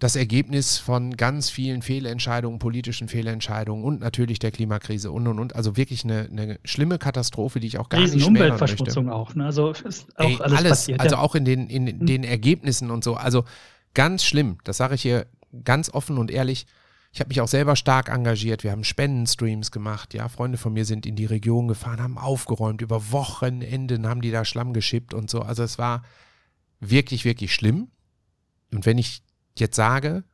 das 0.00 0.14
Ergebnis 0.14 0.76
von 0.76 1.16
ganz 1.16 1.48
vielen 1.48 1.80
Fehlentscheidungen, 1.80 2.58
politischen 2.58 3.08
Fehlentscheidungen 3.08 3.82
und 3.82 4.00
natürlich 4.00 4.38
der 4.38 4.50
Klimakrise 4.50 5.12
und 5.12 5.26
und 5.26 5.38
und. 5.38 5.56
Also 5.56 5.78
wirklich 5.78 6.04
eine, 6.04 6.28
eine 6.30 6.58
schlimme 6.62 6.98
Katastrophe, 6.98 7.58
die 7.58 7.68
ich 7.68 7.78
auch 7.78 7.88
gar 7.88 8.02
Riesen 8.02 8.16
nicht 8.16 8.26
Umweltverschmutzung 8.26 9.06
möchte. 9.06 9.16
auch. 9.16 9.34
Ne? 9.34 9.46
Also 9.46 9.70
ist 9.70 10.08
auch 10.18 10.28
Ey, 10.28 10.36
alles, 10.40 10.58
alles 10.58 10.70
passiert. 10.70 11.00
Also 11.00 11.16
ja. 11.16 11.22
auch 11.22 11.34
in 11.34 11.46
den, 11.46 11.68
in 11.68 11.84
mhm. 11.84 12.04
den 12.04 12.22
Ergebnissen 12.22 12.90
und 12.90 13.02
so. 13.02 13.14
Also 13.14 13.44
ganz 13.94 14.24
schlimm. 14.24 14.58
Das 14.64 14.76
sage 14.76 14.96
ich 14.96 15.02
hier 15.02 15.26
ganz 15.64 15.90
offen 15.90 16.18
und 16.18 16.30
ehrlich. 16.30 16.66
Ich 17.12 17.20
habe 17.20 17.28
mich 17.28 17.40
auch 17.42 17.48
selber 17.48 17.76
stark 17.76 18.08
engagiert. 18.08 18.64
Wir 18.64 18.70
haben 18.70 18.84
Spendenstreams 18.84 19.70
gemacht. 19.70 20.14
Ja, 20.14 20.28
Freunde 20.28 20.56
von 20.56 20.72
mir 20.72 20.86
sind 20.86 21.04
in 21.04 21.14
die 21.14 21.26
Region 21.26 21.68
gefahren, 21.68 22.00
haben 22.00 22.16
aufgeräumt. 22.16 22.80
Über 22.80 23.12
Wochenenden 23.12 24.06
haben 24.06 24.22
die 24.22 24.30
da 24.30 24.46
Schlamm 24.46 24.72
geschippt 24.72 25.12
und 25.12 25.28
so. 25.28 25.42
Also 25.42 25.62
es 25.62 25.76
war 25.78 26.04
wirklich, 26.80 27.24
wirklich 27.24 27.54
schlimm. 27.54 27.90
Und 28.72 28.86
wenn 28.86 28.96
ich 28.96 29.22
jetzt 29.58 29.76
sage, 29.76 30.24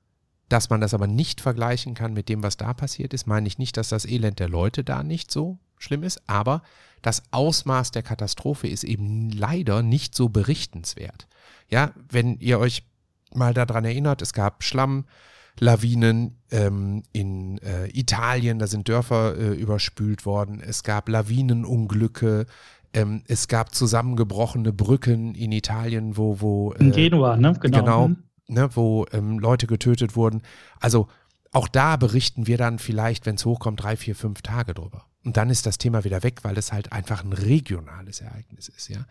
dass 0.49 0.71
man 0.71 0.81
das 0.81 0.95
aber 0.95 1.07
nicht 1.07 1.41
vergleichen 1.41 1.95
kann 1.95 2.15
mit 2.15 2.29
dem, 2.29 2.43
was 2.43 2.57
da 2.57 2.73
passiert 2.73 3.13
ist, 3.13 3.27
meine 3.27 3.49
ich 3.49 3.59
nicht, 3.59 3.77
dass 3.77 3.89
das 3.89 4.07
Elend 4.07 4.39
der 4.39 4.49
Leute 4.49 4.85
da 4.85 5.03
nicht 5.03 5.31
so 5.31 5.59
schlimm 5.79 6.03
ist, 6.03 6.29
aber 6.29 6.63
das 7.03 7.23
Ausmaß 7.31 7.91
der 7.91 8.03
Katastrophe 8.03 8.67
ist 8.69 8.85
eben 8.85 9.31
leider 9.31 9.83
nicht 9.83 10.15
so 10.15 10.29
berichtenswert. 10.29 11.29
Ja, 11.69 11.93
wenn 12.11 12.39
ihr 12.39 12.59
euch 12.59 12.88
mal 13.35 13.55
daran 13.55 13.85
erinnert, 13.85 14.23
es 14.23 14.33
gab 14.33 14.63
Schlammlawinen 14.63 16.39
ähm, 16.51 17.03
in 17.13 17.59
äh, 17.59 17.89
Italien, 17.89 18.59
da 18.59 18.67
sind 18.67 18.89
Dörfer 18.89 19.37
äh, 19.37 19.55
überspült 19.55 20.27
worden, 20.27 20.61
es 20.61 20.83
gab 20.83 21.09
Lawinenunglücke, 21.09 22.47
ähm, 22.93 23.23
es 23.27 23.49
gab 23.49 23.75
zusammengebrochene 23.75 24.73
Brücken 24.73 25.35
in 25.35 25.53
Italien, 25.53 26.17
wo, 26.17 26.41
wo 26.41 26.73
äh, 26.73 26.81
in 26.81 26.93
Genua, 26.93 27.37
ne? 27.37 27.55
Genau. 27.61 27.79
genau 27.79 28.11
ne, 28.49 28.69
wo 28.75 29.07
ähm, 29.13 29.39
Leute 29.39 29.67
getötet 29.67 30.17
wurden. 30.17 30.43
Also 30.81 31.09
auch 31.53 31.69
da 31.69 31.97
berichten 31.97 32.47
wir 32.47 32.59
dann 32.59 32.79
vielleicht, 32.79 33.27
wenn 33.27 33.37
es 33.37 33.45
hochkommt, 33.45 33.83
drei, 33.83 33.97
vier, 33.97 34.15
fünf 34.15 34.43
Tage 34.43 34.75
drüber. 34.75 35.07
Und 35.25 35.37
dann 35.37 35.51
ist 35.51 35.67
das 35.67 35.79
Thema 35.79 36.05
wieder 36.05 36.23
weg, 36.23 36.45
weil 36.45 36.57
es 36.57 36.73
halt 36.73 36.93
einfach 36.93 37.25
ein 37.25 37.33
regionales 37.33 38.21
Ereignis 38.21 38.69
ist, 38.69 38.89
ja. 38.89 39.05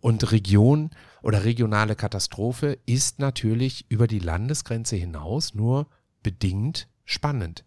Und 0.00 0.30
Region 0.32 0.90
oder 1.22 1.44
regionale 1.44 1.96
Katastrophe 1.96 2.78
ist 2.84 3.18
natürlich 3.18 3.86
über 3.88 4.06
die 4.06 4.18
Landesgrenze 4.18 4.96
hinaus 4.96 5.54
nur 5.54 5.86
bedingt 6.22 6.88
spannend. 7.04 7.64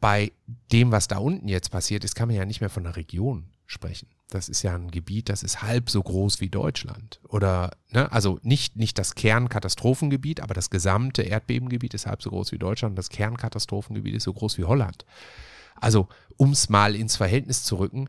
Bei 0.00 0.32
dem, 0.72 0.90
was 0.90 1.08
da 1.08 1.18
unten 1.18 1.48
jetzt 1.48 1.70
passiert 1.70 2.04
ist, 2.04 2.16
kann 2.16 2.28
man 2.28 2.36
ja 2.36 2.44
nicht 2.44 2.60
mehr 2.60 2.70
von 2.70 2.84
einer 2.84 2.96
Region 2.96 3.50
sprechen. 3.66 4.08
Das 4.28 4.48
ist 4.48 4.62
ja 4.62 4.74
ein 4.74 4.90
Gebiet, 4.90 5.28
das 5.28 5.44
ist 5.44 5.62
halb 5.62 5.88
so 5.88 6.02
groß 6.02 6.40
wie 6.40 6.48
Deutschland. 6.48 7.20
Oder, 7.28 7.76
ne, 7.90 8.10
also 8.10 8.40
nicht, 8.42 8.76
nicht 8.76 8.98
das 8.98 9.14
Kernkatastrophengebiet, 9.14 10.40
aber 10.40 10.54
das 10.54 10.70
gesamte 10.70 11.22
Erdbebengebiet 11.22 11.94
ist 11.94 12.06
halb 12.06 12.22
so 12.22 12.30
groß 12.30 12.50
wie 12.50 12.58
Deutschland. 12.58 12.98
Das 12.98 13.08
Kernkatastrophengebiet 13.08 14.16
ist 14.16 14.24
so 14.24 14.32
groß 14.32 14.58
wie 14.58 14.64
Holland. 14.64 15.04
Also, 15.80 16.08
um 16.36 16.52
es 16.52 16.68
mal 16.68 16.94
ins 16.94 17.16
Verhältnis 17.16 17.64
zu 17.64 17.76
rücken, 17.76 18.08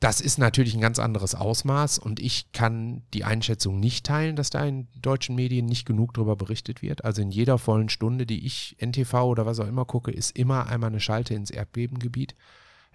das 0.00 0.22
ist 0.22 0.38
natürlich 0.38 0.74
ein 0.74 0.80
ganz 0.80 0.98
anderes 0.98 1.34
Ausmaß 1.34 1.98
und 1.98 2.20
ich 2.20 2.52
kann 2.52 3.02
die 3.12 3.24
Einschätzung 3.24 3.78
nicht 3.78 4.06
teilen, 4.06 4.34
dass 4.34 4.48
da 4.48 4.64
in 4.64 4.88
deutschen 4.98 5.34
Medien 5.34 5.66
nicht 5.66 5.84
genug 5.84 6.14
darüber 6.14 6.36
berichtet 6.36 6.80
wird. 6.80 7.04
Also 7.04 7.20
in 7.20 7.30
jeder 7.30 7.58
vollen 7.58 7.90
Stunde, 7.90 8.24
die 8.24 8.46
ich 8.46 8.76
NTV 8.80 9.12
oder 9.24 9.44
was 9.44 9.60
auch 9.60 9.66
immer 9.66 9.84
gucke, 9.84 10.10
ist 10.10 10.36
immer 10.38 10.68
einmal 10.68 10.88
eine 10.88 11.00
Schalte 11.00 11.34
ins 11.34 11.50
Erdbebengebiet. 11.50 12.34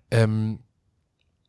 Ähm, 0.09 0.61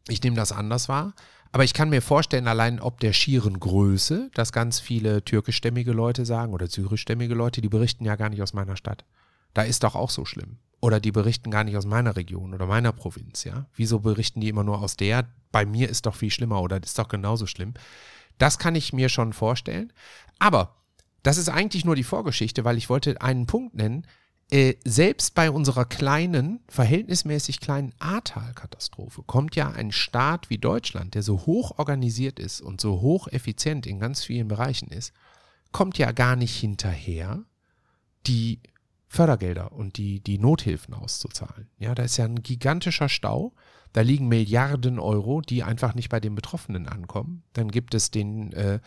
ich 0.08 0.22
nehme 0.22 0.36
das 0.36 0.52
anders 0.52 0.90
wahr. 0.90 1.14
Aber 1.52 1.64
ich 1.64 1.72
kann 1.72 1.88
mir 1.88 2.02
vorstellen, 2.02 2.48
allein 2.48 2.78
ob 2.78 3.00
der 3.00 3.14
schieren 3.14 3.58
Größe, 3.58 4.30
dass 4.34 4.52
ganz 4.52 4.78
viele 4.78 5.24
türkischstämmige 5.24 5.92
Leute 5.92 6.26
sagen 6.26 6.52
oder 6.52 6.66
syrischstämmige 6.66 7.34
Leute, 7.34 7.62
die 7.62 7.70
berichten 7.70 8.04
ja 8.04 8.16
gar 8.16 8.28
nicht 8.28 8.42
aus 8.42 8.52
meiner 8.52 8.76
Stadt. 8.76 9.06
Da 9.54 9.62
ist 9.62 9.84
doch 9.84 9.94
auch 9.94 10.10
so 10.10 10.26
schlimm. 10.26 10.58
Oder 10.80 11.00
die 11.00 11.12
berichten 11.12 11.50
gar 11.50 11.64
nicht 11.64 11.76
aus 11.76 11.86
meiner 11.86 12.16
Region 12.16 12.54
oder 12.54 12.66
meiner 12.66 12.92
Provinz, 12.92 13.44
ja. 13.44 13.66
Wieso 13.74 14.00
berichten 14.00 14.40
die 14.40 14.48
immer 14.48 14.64
nur 14.64 14.80
aus 14.80 14.96
der? 14.96 15.28
Bei 15.50 15.64
mir 15.64 15.88
ist 15.88 16.06
doch 16.06 16.14
viel 16.14 16.30
schlimmer 16.30 16.60
oder 16.60 16.82
ist 16.82 16.98
doch 16.98 17.08
genauso 17.08 17.46
schlimm. 17.46 17.74
Das 18.38 18.58
kann 18.58 18.74
ich 18.74 18.92
mir 18.92 19.08
schon 19.08 19.32
vorstellen. 19.32 19.92
Aber 20.38 20.76
das 21.22 21.38
ist 21.38 21.48
eigentlich 21.48 21.84
nur 21.84 21.96
die 21.96 22.04
Vorgeschichte, 22.04 22.64
weil 22.64 22.76
ich 22.76 22.90
wollte 22.90 23.20
einen 23.22 23.46
Punkt 23.46 23.74
nennen, 23.74 24.06
äh, 24.50 24.74
selbst 24.84 25.34
bei 25.34 25.50
unserer 25.50 25.84
kleinen, 25.84 26.60
verhältnismäßig 26.68 27.58
kleinen 27.58 27.92
Ahrtal-Katastrophe 27.98 29.24
kommt 29.26 29.56
ja 29.56 29.70
ein 29.70 29.90
Staat 29.90 30.50
wie 30.50 30.58
Deutschland, 30.58 31.14
der 31.14 31.22
so 31.22 31.46
hoch 31.46 31.78
organisiert 31.78 32.38
ist 32.38 32.60
und 32.60 32.80
so 32.80 33.00
hoch 33.00 33.26
effizient 33.28 33.86
in 33.86 33.98
ganz 33.98 34.22
vielen 34.22 34.46
Bereichen 34.46 34.88
ist, 34.88 35.12
kommt 35.72 35.98
ja 35.98 36.12
gar 36.12 36.36
nicht 36.36 36.54
hinterher, 36.54 37.42
die 38.28 38.60
Fördergelder 39.16 39.72
und 39.72 39.96
die, 39.96 40.20
die 40.20 40.38
Nothilfen 40.38 40.94
auszuzahlen. 40.94 41.68
Ja, 41.78 41.94
da 41.94 42.02
ist 42.02 42.16
ja 42.16 42.24
ein 42.24 42.42
gigantischer 42.42 43.08
Stau. 43.08 43.52
Da 43.92 44.02
liegen 44.02 44.28
Milliarden 44.28 44.98
Euro, 44.98 45.40
die 45.40 45.62
einfach 45.62 45.94
nicht 45.94 46.08
bei 46.08 46.20
den 46.20 46.34
Betroffenen 46.34 46.86
ankommen. 46.86 47.42
Dann 47.54 47.70
gibt 47.70 47.94
es 47.94 48.10
den 48.10 48.52
äh, 48.52 48.80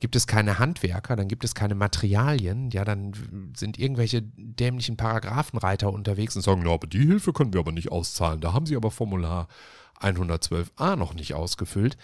gibt 0.00 0.16
es 0.16 0.26
keine 0.26 0.58
Handwerker, 0.58 1.14
dann 1.14 1.28
gibt 1.28 1.44
es 1.44 1.54
keine 1.54 1.74
Materialien, 1.74 2.70
ja, 2.70 2.84
dann 2.84 3.12
sind 3.54 3.78
irgendwelche 3.78 4.22
dämlichen 4.22 4.96
Paragraphenreiter 4.96 5.92
unterwegs 5.92 6.34
und 6.34 6.42
sagen, 6.42 6.66
ja, 6.66 6.72
aber 6.72 6.86
die 6.86 7.06
Hilfe 7.06 7.34
können 7.34 7.52
wir 7.52 7.60
aber 7.60 7.72
nicht 7.72 7.92
auszahlen. 7.92 8.40
Da 8.40 8.54
haben 8.54 8.66
sie 8.66 8.76
aber 8.76 8.90
Formular 8.90 9.46
112a 10.00 10.96
noch 10.96 11.12
nicht 11.14 11.34
ausgefüllt. 11.34 11.98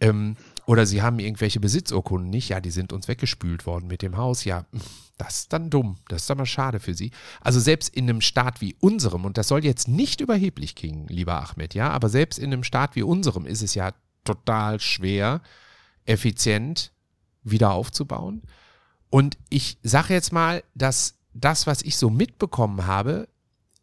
Ähm, 0.00 0.36
oder 0.68 0.84
sie 0.84 1.00
haben 1.00 1.18
irgendwelche 1.18 1.60
Besitzurkunden 1.60 2.28
nicht, 2.28 2.50
ja, 2.50 2.60
die 2.60 2.70
sind 2.70 2.92
uns 2.92 3.08
weggespült 3.08 3.64
worden 3.64 3.86
mit 3.86 4.02
dem 4.02 4.18
Haus, 4.18 4.44
ja, 4.44 4.66
das 5.16 5.38
ist 5.38 5.52
dann 5.54 5.70
dumm, 5.70 5.96
das 6.08 6.24
ist 6.24 6.30
aber 6.30 6.44
schade 6.44 6.78
für 6.78 6.92
sie. 6.92 7.10
Also 7.40 7.58
selbst 7.58 7.88
in 7.96 8.04
einem 8.04 8.20
Staat 8.20 8.60
wie 8.60 8.76
unserem, 8.78 9.24
und 9.24 9.38
das 9.38 9.48
soll 9.48 9.64
jetzt 9.64 9.88
nicht 9.88 10.20
überheblich 10.20 10.74
klingen, 10.74 11.06
lieber 11.08 11.42
Ahmed, 11.42 11.72
ja, 11.72 11.88
aber 11.88 12.10
selbst 12.10 12.38
in 12.38 12.52
einem 12.52 12.64
Staat 12.64 12.96
wie 12.96 13.02
unserem 13.02 13.46
ist 13.46 13.62
es 13.62 13.74
ja 13.74 13.94
total 14.24 14.78
schwer, 14.78 15.40
effizient 16.04 16.92
wieder 17.44 17.70
aufzubauen. 17.70 18.42
Und 19.08 19.38
ich 19.48 19.78
sage 19.82 20.12
jetzt 20.12 20.34
mal, 20.34 20.62
dass 20.74 21.14
das, 21.32 21.66
was 21.66 21.80
ich 21.80 21.96
so 21.96 22.10
mitbekommen 22.10 22.86
habe, 22.86 23.30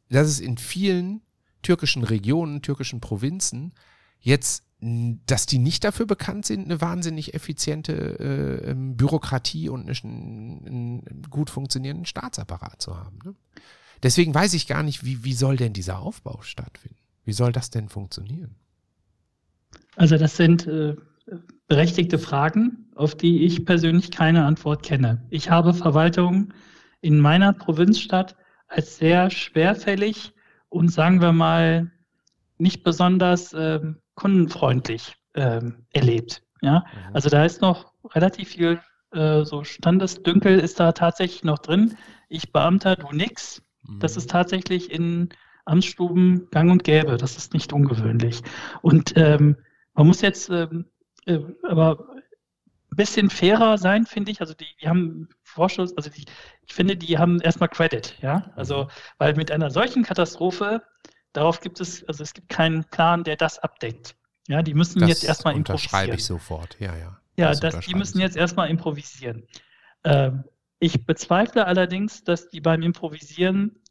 dass 0.09 0.27
es 0.27 0.39
in 0.39 0.59
vielen 0.59 1.23
türkischen 1.63 2.03
Regionen, 2.03 2.61
türkischen 2.61 3.01
Provinzen 3.01 3.73
jetzt, 4.19 4.61
dass 5.25 5.45
die 5.45 5.57
nicht 5.57 5.83
dafür 5.83 6.05
bekannt 6.05 6.45
sind, 6.45 6.65
eine 6.65 6.81
wahnsinnig 6.81 7.33
effiziente 7.33 7.93
äh, 7.93 8.71
ähm, 8.71 8.95
Bürokratie 8.95 9.69
und 9.69 9.89
einen, 9.89 10.65
einen, 10.65 11.21
gut 11.29 11.49
funktionierenden 11.49 12.05
Staatsapparat 12.05 12.81
zu 12.81 12.97
haben. 12.97 13.19
Ne? 13.23 13.35
Deswegen 14.03 14.33
weiß 14.35 14.53
ich 14.53 14.67
gar 14.67 14.83
nicht, 14.83 15.03
wie, 15.03 15.23
wie 15.23 15.33
soll 15.33 15.57
denn 15.57 15.73
dieser 15.73 15.99
Aufbau 15.99 16.41
stattfinden? 16.41 16.97
Wie 17.23 17.33
soll 17.33 17.51
das 17.51 17.69
denn 17.69 17.89
funktionieren? 17.89 18.55
Also 19.95 20.17
das 20.17 20.37
sind 20.37 20.67
äh, 20.67 20.95
berechtigte 21.67 22.19
Fragen, 22.19 22.87
auf 22.95 23.15
die 23.15 23.43
ich 23.43 23.65
persönlich 23.65 24.11
keine 24.11 24.45
Antwort 24.45 24.83
kenne. 24.83 25.25
Ich 25.29 25.49
habe 25.49 25.73
Verwaltung 25.73 26.53
in 27.01 27.19
meiner 27.19 27.53
Provinzstadt 27.53 28.35
als 28.67 28.97
sehr 28.97 29.29
schwerfällig 29.29 30.33
und 30.69 30.89
sagen 30.89 31.21
wir 31.21 31.31
mal 31.31 31.91
nicht 32.57 32.83
besonders 32.83 33.53
äh, 33.53 33.79
kundenfreundlich 34.15 35.15
äh, 35.33 35.61
erlebt. 35.93 36.43
Ja, 36.61 36.79
mhm. 36.79 37.15
also 37.15 37.29
da 37.29 37.45
ist 37.45 37.61
noch 37.61 37.93
relativ 38.13 38.49
viel 38.49 38.79
äh, 39.11 39.45
so 39.45 39.63
Standesdünkel 39.63 40.59
ist 40.59 40.79
da 40.79 40.91
tatsächlich 40.91 41.43
noch 41.43 41.59
drin. 41.59 41.97
Ich 42.27 42.51
Beamter, 42.51 42.95
du 42.95 43.11
nix. 43.11 43.61
Mhm. 43.83 43.99
Das 43.99 44.17
ist 44.17 44.29
tatsächlich 44.29 44.91
in 44.91 45.29
Amtsstuben 45.65 46.47
gang 46.51 46.71
und 46.71 46.83
gäbe. 46.83 47.17
Das 47.17 47.37
ist 47.37 47.53
nicht 47.53 47.73
ungewöhnlich. 47.73 48.41
Und 48.81 49.13
ähm, 49.15 49.57
man 49.93 50.07
muss 50.07 50.21
jetzt 50.21 50.49
ähm, 50.49 50.85
äh, 51.25 51.39
aber 51.63 52.07
ein 52.91 52.95
bisschen 52.95 53.29
fairer 53.29 53.77
sein, 53.77 54.05
finde 54.05 54.31
ich. 54.31 54.41
Also 54.41 54.53
die, 54.53 54.67
die 54.81 54.87
haben 54.87 55.29
Vorschuss, 55.43 55.95
also 55.97 56.09
die, 56.09 56.25
ich 56.65 56.73
finde, 56.73 56.95
die 56.97 57.17
haben 57.17 57.39
erstmal 57.41 57.69
Credit, 57.69 58.15
ja. 58.21 58.51
Also, 58.55 58.83
mhm. 58.83 58.87
weil 59.17 59.35
mit 59.35 59.51
einer 59.51 59.71
solchen 59.71 60.03
Katastrophe, 60.03 60.81
darauf 61.37 61.61
gibt 61.61 61.79
es, 61.79 62.03
also 62.07 62.23
es 62.23 62.33
gibt 62.33 62.49
keinen 62.49 62.83
Plan, 62.85 63.23
der 63.23 63.35
das 63.35 63.59
abdeckt. 63.59 64.15
Ja, 64.47 64.61
die 64.61 64.73
müssen 64.73 64.99
das 64.99 65.09
jetzt 65.09 65.23
erstmal 65.23 65.55
improvisieren. 65.55 65.91
Das 65.91 65.93
unterschreibe 65.93 66.15
ich 66.15 66.25
sofort, 66.25 66.77
ja, 66.79 66.95
ja. 66.95 67.19
Ja, 67.37 67.49
das, 67.49 67.59
das 67.59 67.85
die 67.85 67.95
müssen 67.95 68.19
jetzt 68.19 68.37
erstmal 68.37 68.69
improvisieren. 68.69 69.43
Ähm, 70.03 70.45
ich 70.79 71.05
bezweifle 71.05 71.65
allerdings, 71.65 72.23
dass 72.23 72.49
die 72.49 72.61
beim 72.61 72.81
Improvisieren 72.81 73.81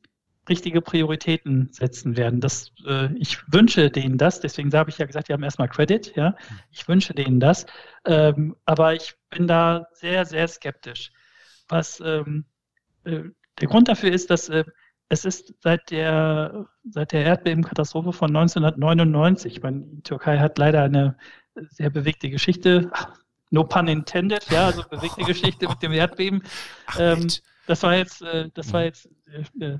richtige 0.49 0.81
Prioritäten 0.81 1.69
setzen 1.73 2.17
werden. 2.17 2.41
Das, 2.41 2.73
äh, 2.87 3.13
ich 3.17 3.41
wünsche 3.53 3.91
denen 3.91 4.19
das, 4.19 4.41
deswegen 4.41 4.73
habe 4.73 4.91
ich 4.91 4.99
ja 4.99 5.07
gesagt, 5.07 5.29
die 5.29 5.33
haben 5.33 5.43
erstmal 5.43 5.69
Credit, 5.69 6.15
ja. 6.17 6.37
Ich 6.71 6.87
wünsche 6.87 7.15
denen 7.15 7.41
das. 7.41 7.67
Ähm, 8.05 8.57
aber 8.65 8.95
ich 8.95 9.15
bin 9.31 9.47
da 9.47 9.87
sehr, 9.95 10.25
sehr 10.27 10.47
skeptisch. 10.49 11.13
Was 11.69 12.01
ähm, 12.01 12.45
äh, 13.05 13.23
der 13.61 13.69
Grund 13.69 13.89
dafür 13.89 14.13
ist, 14.13 14.31
dass 14.31 14.49
äh, 14.49 14.65
es 15.09 15.25
ist 15.25 15.55
seit 15.61 15.91
der, 15.91 16.67
seit 16.89 17.13
der 17.13 17.25
Erdbebenkatastrophe 17.25 18.13
von 18.13 18.29
1999, 18.29 19.57
ich 19.57 19.63
meine, 19.63 19.83
die 19.83 20.03
Türkei 20.03 20.39
hat 20.39 20.59
leider 20.59 20.83
eine 20.83 21.17
sehr 21.71 21.91
bewegte 21.91 22.31
Geschichte, 22.31 22.91
no 23.51 23.65
pun 23.65 23.89
intended, 23.89 24.51
ja, 24.51 24.67
also 24.67 24.83
bewegte 24.89 25.23
Geschichte 25.25 25.69
mit 25.69 25.83
dem 25.83 25.93
Erdbeben. 25.93 26.43
Ach, 26.87 26.99
ähm, 26.99 27.29
das 27.67 27.83
war 27.83 27.97
jetzt, 27.97 28.23
äh, 28.23 28.51
das 28.55 28.73
war 28.73 28.81
hm. 28.81 28.87
jetzt 28.87 29.09
äh, 29.61 29.79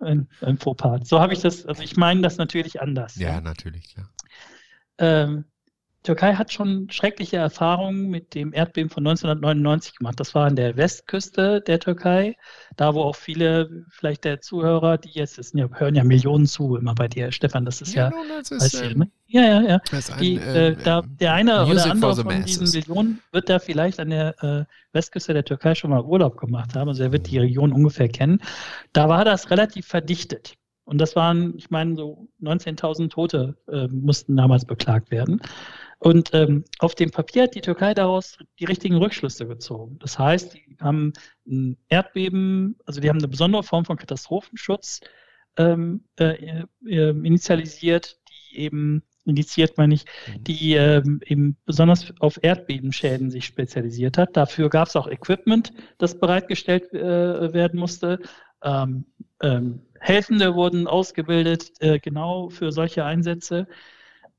ein, 0.00 0.28
ein 0.40 0.58
Fauxpas. 0.58 1.08
So 1.08 1.20
habe 1.20 1.32
ich 1.32 1.40
das, 1.40 1.66
also 1.66 1.82
ich 1.82 1.96
meine 1.96 2.22
das 2.22 2.36
natürlich 2.38 2.80
anders. 2.80 3.16
Ja, 3.16 3.30
ja. 3.30 3.40
natürlich, 3.40 3.94
klar. 3.94 4.08
Ähm, 4.98 5.44
Türkei 6.02 6.34
hat 6.34 6.52
schon 6.52 6.88
schreckliche 6.90 7.36
Erfahrungen 7.36 8.08
mit 8.08 8.34
dem 8.34 8.54
Erdbeben 8.54 8.88
von 8.88 9.06
1999 9.06 9.96
gemacht. 9.96 10.18
Das 10.18 10.34
war 10.34 10.46
an 10.46 10.56
der 10.56 10.76
Westküste 10.76 11.60
der 11.60 11.78
Türkei, 11.78 12.36
da 12.76 12.94
wo 12.94 13.02
auch 13.02 13.16
viele, 13.16 13.84
vielleicht 13.90 14.24
der 14.24 14.40
Zuhörer, 14.40 14.96
die 14.96 15.10
jetzt, 15.10 15.38
es 15.38 15.52
hören 15.52 15.94
ja 15.94 16.04
Millionen 16.04 16.46
zu 16.46 16.76
immer 16.76 16.94
bei 16.94 17.08
dir, 17.08 17.32
Stefan, 17.32 17.64
das 17.64 17.82
ist 17.82 17.94
ja, 17.94 18.10
ja, 18.10 18.40
das 18.40 18.50
ist, 18.50 18.80
äh, 18.80 18.94
ne? 18.94 19.10
ja, 19.26 19.42
ja, 19.42 19.60
ja. 19.62 19.80
Die, 20.20 20.38
ein, 20.38 20.54
äh, 20.54 20.76
da, 20.76 21.02
der 21.02 21.34
eine 21.34 21.66
Music 21.66 21.92
oder 21.92 21.92
andere 21.92 22.22
von 22.22 22.44
diesen 22.44 22.70
Millionen 22.70 23.20
wird 23.32 23.50
da 23.50 23.58
vielleicht 23.58 24.00
an 24.00 24.10
der 24.10 24.42
äh, 24.42 24.64
Westküste 24.92 25.34
der 25.34 25.44
Türkei 25.44 25.74
schon 25.74 25.90
mal 25.90 26.02
Urlaub 26.02 26.38
gemacht 26.38 26.74
haben, 26.74 26.88
also 26.88 27.02
er 27.02 27.12
wird 27.12 27.30
die. 27.30 27.40
Region 27.40 27.72
ungefähr 27.72 28.08
kennen. 28.08 28.40
Da 28.92 29.08
war 29.08 29.24
das 29.24 29.50
relativ 29.50 29.86
verdichtet. 29.86 30.54
Und 30.84 30.98
das 30.98 31.14
waren, 31.14 31.56
ich 31.56 31.70
meine, 31.70 31.94
so 31.94 32.28
19.000 32.42 33.10
Tote 33.10 33.56
äh, 33.68 33.86
mussten 33.88 34.36
damals 34.36 34.64
beklagt 34.64 35.10
werden. 35.10 35.40
Und 36.00 36.32
ähm, 36.32 36.64
auf 36.78 36.94
dem 36.94 37.10
Papier 37.10 37.42
hat 37.42 37.54
die 37.54 37.60
Türkei 37.60 37.92
daraus 37.92 38.38
die 38.58 38.64
richtigen 38.64 38.96
Rückschlüsse 38.96 39.46
gezogen. 39.46 39.98
Das 39.98 40.18
heißt, 40.18 40.54
die 40.54 40.78
haben 40.80 41.12
ein 41.46 41.76
Erdbeben, 41.88 42.78
also 42.86 43.02
die 43.02 43.10
haben 43.10 43.18
eine 43.18 43.28
besondere 43.28 43.62
Form 43.62 43.84
von 43.84 43.98
Katastrophenschutz 43.98 45.00
ähm, 45.58 46.04
äh, 46.18 46.64
äh, 46.86 47.10
initialisiert, 47.10 48.18
die 48.30 48.60
eben 48.60 49.02
initiiert 49.26 49.76
meine 49.76 49.92
ich, 49.92 50.06
mhm. 50.26 50.44
die 50.44 50.72
ähm, 50.72 51.20
eben 51.26 51.58
besonders 51.66 52.14
auf 52.18 52.38
Erdbebenschäden 52.42 53.30
sich 53.30 53.44
spezialisiert 53.44 54.16
hat. 54.16 54.34
Dafür 54.38 54.70
gab 54.70 54.88
es 54.88 54.96
auch 54.96 55.06
Equipment, 55.06 55.74
das 55.98 56.18
bereitgestellt 56.18 56.94
äh, 56.94 57.52
werden 57.52 57.78
musste. 57.78 58.20
Ähm, 58.62 59.04
ähm, 59.42 59.82
Helfende 59.98 60.54
wurden 60.54 60.86
ausgebildet, 60.86 61.72
äh, 61.80 61.98
genau 61.98 62.48
für 62.48 62.72
solche 62.72 63.04
Einsätze. 63.04 63.66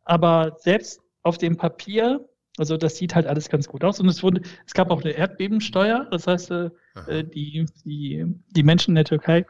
Aber 0.04 0.58
selbst 0.58 1.02
auf 1.24 1.38
dem 1.38 1.58
Papier, 1.58 2.28
also 2.58 2.78
das 2.78 2.98
sieht 2.98 3.16
halt 3.16 3.28
alles 3.28 3.50
ganz 3.50 3.68
gut 3.68 3.84
aus. 3.84 4.00
Und 4.00 4.10
es 4.10 4.24
wurde, 4.24 4.42
es 4.66 4.74
gab 4.74 4.92
auch 4.92 5.02
eine 5.02 5.12
Erdbebensteuer, 5.12 6.08
das 6.12 6.28
heißt, 6.28 6.52
äh, 6.52 6.70
äh 7.08 7.24
die, 7.24 7.66
die, 7.86 8.26
die 8.50 8.64
Menschen 8.64 8.92
in 8.92 8.96
der 8.96 9.06
Türkei 9.06 9.46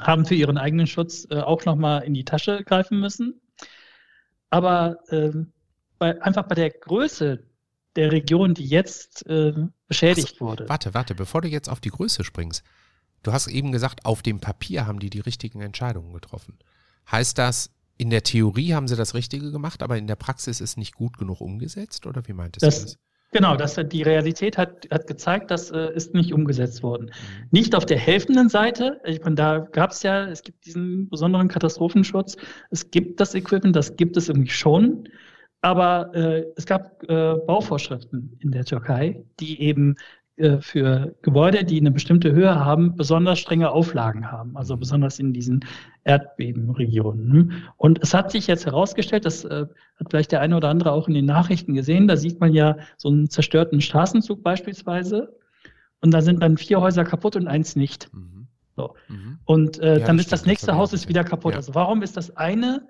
haben 0.00 0.24
für 0.24 0.34
ihren 0.34 0.58
eigenen 0.58 0.86
Schutz 0.86 1.26
äh, 1.30 1.40
auch 1.40 1.64
nochmal 1.64 2.04
in 2.04 2.14
die 2.14 2.24
Tasche 2.24 2.62
greifen 2.64 3.00
müssen. 3.00 3.40
Aber 4.50 4.98
äh, 5.08 5.30
bei, 5.98 6.20
einfach 6.22 6.44
bei 6.44 6.54
der 6.54 6.70
Größe 6.70 7.44
der 7.96 8.12
Region, 8.12 8.54
die 8.54 8.66
jetzt 8.66 9.26
äh, 9.26 9.52
beschädigt 9.88 10.34
also, 10.34 10.46
wurde. 10.46 10.68
Warte, 10.68 10.94
warte, 10.94 11.14
bevor 11.14 11.40
du 11.42 11.48
jetzt 11.48 11.68
auf 11.68 11.80
die 11.80 11.90
Größe 11.90 12.24
springst. 12.24 12.64
Du 13.22 13.32
hast 13.32 13.48
eben 13.48 13.72
gesagt, 13.72 14.06
auf 14.06 14.22
dem 14.22 14.40
Papier 14.40 14.86
haben 14.86 14.98
die 14.98 15.10
die 15.10 15.20
richtigen 15.20 15.60
Entscheidungen 15.60 16.12
getroffen. 16.12 16.58
Heißt 17.10 17.36
das, 17.36 17.70
in 18.00 18.08
der 18.08 18.22
Theorie 18.22 18.72
haben 18.72 18.88
sie 18.88 18.96
das 18.96 19.14
Richtige 19.14 19.52
gemacht, 19.52 19.82
aber 19.82 19.98
in 19.98 20.06
der 20.06 20.16
Praxis 20.16 20.62
ist 20.62 20.78
nicht 20.78 20.94
gut 20.94 21.18
genug 21.18 21.42
umgesetzt? 21.42 22.06
Oder 22.06 22.26
wie 22.26 22.32
meintest 22.32 22.64
das, 22.64 22.78
du 22.78 22.84
das? 22.86 22.98
Genau, 23.32 23.56
das, 23.56 23.74
die 23.74 24.02
Realität 24.02 24.56
hat, 24.56 24.88
hat 24.90 25.06
gezeigt, 25.06 25.50
das 25.50 25.70
äh, 25.70 25.92
ist 25.94 26.14
nicht 26.14 26.32
umgesetzt 26.32 26.82
worden. 26.82 27.06
Mhm. 27.06 27.48
Nicht 27.50 27.74
auf 27.74 27.84
der 27.84 27.98
helfenden 27.98 28.48
Seite, 28.48 29.02
ich 29.04 29.22
meine, 29.22 29.36
da 29.36 29.58
gab 29.58 29.90
es 29.90 30.02
ja, 30.02 30.26
es 30.26 30.42
gibt 30.42 30.64
diesen 30.64 31.10
besonderen 31.10 31.48
Katastrophenschutz, 31.48 32.38
es 32.70 32.90
gibt 32.90 33.20
das 33.20 33.34
Equipment, 33.34 33.76
das 33.76 33.96
gibt 33.96 34.16
es 34.16 34.30
irgendwie 34.30 34.48
schon, 34.50 35.06
aber 35.60 36.10
äh, 36.14 36.46
es 36.56 36.64
gab 36.64 37.02
äh, 37.02 37.34
Bauvorschriften 37.46 38.38
in 38.40 38.50
der 38.50 38.64
Türkei, 38.64 39.22
die 39.40 39.60
eben 39.60 39.96
für 40.60 41.14
Gebäude, 41.22 41.64
die 41.64 41.80
eine 41.80 41.90
bestimmte 41.90 42.32
Höhe 42.32 42.54
haben, 42.54 42.96
besonders 42.96 43.38
strenge 43.38 43.70
Auflagen 43.70 44.30
haben, 44.30 44.56
also 44.56 44.76
mhm. 44.76 44.80
besonders 44.80 45.18
in 45.18 45.32
diesen 45.32 45.64
Erdbebenregionen. 46.04 47.64
Und 47.76 48.00
es 48.02 48.14
hat 48.14 48.30
sich 48.30 48.46
jetzt 48.46 48.66
herausgestellt, 48.66 49.24
das 49.24 49.44
äh, 49.44 49.66
hat 49.96 50.06
vielleicht 50.10 50.32
der 50.32 50.40
eine 50.40 50.56
oder 50.56 50.68
andere 50.68 50.92
auch 50.92 51.08
in 51.08 51.14
den 51.14 51.26
Nachrichten 51.26 51.74
gesehen, 51.74 52.08
da 52.08 52.16
sieht 52.16 52.40
man 52.40 52.52
ja 52.52 52.76
so 52.96 53.08
einen 53.08 53.28
zerstörten 53.28 53.80
Straßenzug 53.80 54.42
beispielsweise 54.42 55.36
und 56.00 56.12
da 56.12 56.22
sind 56.22 56.42
dann 56.42 56.56
vier 56.56 56.80
Häuser 56.80 57.04
kaputt 57.04 57.36
und 57.36 57.46
eins 57.46 57.76
nicht. 57.76 58.12
Mhm. 58.14 58.46
So. 58.76 58.94
Mhm. 59.08 59.38
Und 59.44 59.78
äh, 59.80 59.98
ja, 59.98 60.06
dann 60.06 60.18
ist 60.18 60.32
das 60.32 60.46
nächste 60.46 60.76
Haus 60.76 60.92
ist 60.92 61.08
wieder 61.08 61.24
kaputt. 61.24 61.52
Ja. 61.52 61.58
Also 61.58 61.74
warum 61.74 62.02
ist 62.02 62.16
das 62.16 62.36
eine, 62.36 62.86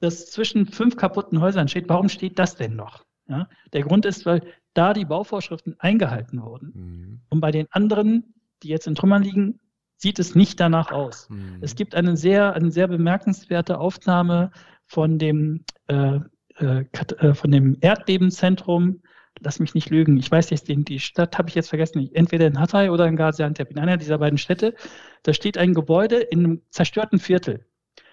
das 0.00 0.26
zwischen 0.26 0.66
fünf 0.66 0.96
kaputten 0.96 1.40
Häusern 1.40 1.68
steht, 1.68 1.88
warum 1.88 2.08
steht 2.08 2.38
das 2.38 2.54
denn 2.54 2.76
noch? 2.76 3.04
Ja? 3.28 3.48
Der 3.72 3.82
Grund 3.82 4.06
ist, 4.06 4.26
weil 4.26 4.42
da 4.74 4.92
die 4.92 5.04
Bauvorschriften 5.04 5.76
eingehalten 5.78 6.42
wurden. 6.42 6.72
Mhm. 6.74 7.20
Und 7.30 7.40
bei 7.40 7.50
den 7.50 7.66
anderen, 7.70 8.34
die 8.62 8.68
jetzt 8.68 8.86
in 8.86 8.94
Trümmern 8.94 9.22
liegen, 9.22 9.60
sieht 9.96 10.18
es 10.18 10.34
nicht 10.34 10.60
danach 10.60 10.92
aus. 10.92 11.28
Mhm. 11.28 11.58
Es 11.60 11.74
gibt 11.74 11.94
eine 11.94 12.16
sehr, 12.16 12.54
eine 12.54 12.70
sehr 12.70 12.88
bemerkenswerte 12.88 13.78
Aufnahme 13.78 14.50
von 14.86 15.18
dem, 15.18 15.64
äh, 15.88 16.20
äh, 16.58 16.84
äh 16.94 17.34
von 17.34 17.50
dem 17.50 17.76
Erdbebenzentrum. 17.80 19.02
Lass 19.40 19.60
mich 19.60 19.74
nicht 19.74 19.90
lügen. 19.90 20.16
Ich 20.16 20.30
weiß 20.30 20.50
jetzt, 20.50 20.68
die 20.68 20.98
Stadt 20.98 21.38
habe 21.38 21.48
ich 21.48 21.54
jetzt 21.54 21.68
vergessen. 21.68 22.10
Entweder 22.12 22.46
in 22.46 22.58
Hatay 22.58 22.88
oder 22.88 23.06
in 23.06 23.16
Gaziantep. 23.16 23.70
In 23.70 23.78
einer 23.78 23.96
dieser 23.96 24.18
beiden 24.18 24.38
Städte. 24.38 24.74
Da 25.22 25.32
steht 25.32 25.58
ein 25.58 25.74
Gebäude 25.74 26.16
in 26.16 26.40
einem 26.40 26.62
zerstörten 26.70 27.18
Viertel. 27.18 27.64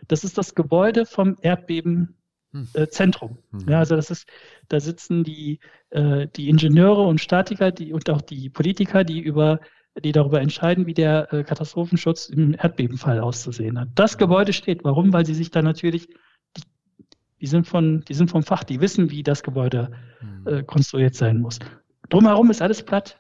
Das 0.07 0.23
ist 0.23 0.37
das 0.37 0.53
Gebäude 0.53 1.05
vom 1.05 1.37
Erdbeben. 1.41 2.15
Äh, 2.73 2.87
Zentrum. 2.87 3.37
Mhm. 3.51 3.69
Ja, 3.69 3.79
also 3.79 3.95
das 3.95 4.11
ist, 4.11 4.27
da 4.69 4.79
sitzen 4.79 5.23
die, 5.23 5.59
äh, 5.89 6.27
die 6.35 6.49
Ingenieure 6.49 7.03
und 7.03 7.19
Statiker 7.19 7.71
die, 7.71 7.93
und 7.93 8.09
auch 8.09 8.21
die 8.21 8.49
Politiker, 8.49 9.03
die 9.03 9.19
über 9.19 9.59
die 10.03 10.11
darüber 10.11 10.41
entscheiden, 10.41 10.85
wie 10.87 10.93
der 10.93 11.31
äh, 11.33 11.43
Katastrophenschutz 11.43 12.27
im 12.27 12.53
Erdbebenfall 12.53 13.19
auszusehen 13.19 13.79
hat. 13.79 13.89
Das 13.95 14.17
Gebäude 14.17 14.51
steht. 14.51 14.83
Warum? 14.83 15.13
Weil 15.13 15.25
sie 15.25 15.33
sich 15.33 15.51
da 15.51 15.61
natürlich, 15.61 16.07
die, 16.57 16.63
die 17.39 17.47
sind 17.47 17.65
von, 17.65 18.03
die 18.07 18.13
sind 18.13 18.29
vom 18.29 18.43
Fach, 18.43 18.63
die 18.63 18.81
wissen, 18.81 19.09
wie 19.09 19.23
das 19.23 19.41
Gebäude 19.41 19.91
mhm. 20.21 20.47
äh, 20.47 20.63
konstruiert 20.63 21.15
sein 21.15 21.39
muss. 21.39 21.59
Drumherum 22.09 22.51
ist 22.51 22.61
alles 22.61 22.83
platt. 22.83 23.19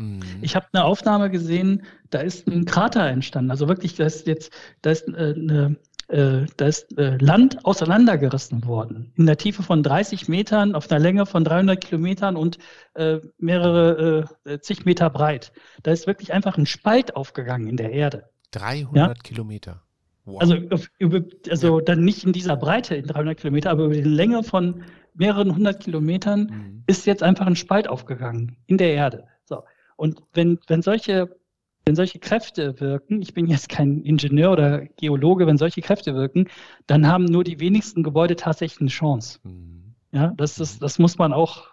Mhm. 0.00 0.20
Ich 0.40 0.56
habe 0.56 0.66
eine 0.72 0.84
Aufnahme 0.84 1.30
gesehen, 1.30 1.84
da 2.10 2.20
ist 2.20 2.48
ein 2.48 2.64
Krater 2.64 3.06
entstanden. 3.06 3.50
Also 3.50 3.68
wirklich, 3.68 3.94
da 3.94 4.06
ist 4.06 4.26
jetzt, 4.26 4.52
da 4.82 4.90
ist 4.90 5.06
äh, 5.08 5.34
eine, 5.36 5.76
äh, 6.10 6.46
da 6.56 6.66
ist 6.66 6.96
äh, 6.98 7.16
Land 7.18 7.64
auseinandergerissen 7.64 8.64
worden. 8.66 9.12
In 9.16 9.26
der 9.26 9.36
Tiefe 9.36 9.62
von 9.62 9.82
30 9.82 10.28
Metern, 10.28 10.74
auf 10.74 10.90
einer 10.90 11.00
Länge 11.00 11.26
von 11.26 11.44
300 11.44 11.80
Kilometern 11.80 12.36
und 12.36 12.58
äh, 12.94 13.18
mehrere 13.38 14.28
zig 14.60 14.84
Meter 14.84 15.10
breit. 15.10 15.52
Da 15.82 15.92
ist 15.92 16.06
wirklich 16.06 16.32
einfach 16.32 16.58
ein 16.58 16.66
Spalt 16.66 17.16
aufgegangen 17.16 17.68
in 17.68 17.76
der 17.76 17.92
Erde. 17.92 18.28
300 18.52 18.94
ja? 18.96 19.14
Kilometer. 19.22 19.82
Wow. 20.24 20.40
Also, 20.40 20.56
über, 20.98 21.22
also 21.48 21.78
ja. 21.78 21.84
dann 21.84 22.04
nicht 22.04 22.24
in 22.24 22.32
dieser 22.32 22.56
Breite 22.56 22.94
in 22.94 23.06
300 23.06 23.38
Kilometer, 23.38 23.70
aber 23.70 23.84
über 23.84 23.94
die 23.94 24.02
Länge 24.02 24.42
von 24.42 24.84
mehreren 25.14 25.54
hundert 25.54 25.80
Kilometern 25.80 26.40
mhm. 26.40 26.84
ist 26.86 27.06
jetzt 27.06 27.22
einfach 27.22 27.46
ein 27.46 27.56
Spalt 27.56 27.88
aufgegangen 27.88 28.56
in 28.66 28.78
der 28.78 28.92
Erde. 28.92 29.26
So. 29.44 29.64
Und 29.96 30.22
wenn, 30.32 30.58
wenn 30.66 30.82
solche 30.82 31.36
wenn 31.84 31.94
solche 31.96 32.18
Kräfte 32.18 32.78
wirken, 32.80 33.22
ich 33.22 33.34
bin 33.34 33.46
jetzt 33.46 33.68
kein 33.68 34.02
Ingenieur 34.02 34.52
oder 34.52 34.86
Geologe, 34.96 35.46
wenn 35.46 35.58
solche 35.58 35.80
Kräfte 35.80 36.14
wirken, 36.14 36.48
dann 36.86 37.06
haben 37.06 37.24
nur 37.24 37.44
die 37.44 37.60
wenigsten 37.60 38.02
Gebäude 38.02 38.36
tatsächlich 38.36 38.80
eine 38.80 38.90
Chance. 38.90 39.40
Mhm. 39.42 39.94
Ja, 40.12 40.32
das 40.36 40.58
ist, 40.58 40.76
mhm. 40.76 40.84
das 40.84 40.98
muss 40.98 41.18
man 41.18 41.32
auch, 41.32 41.68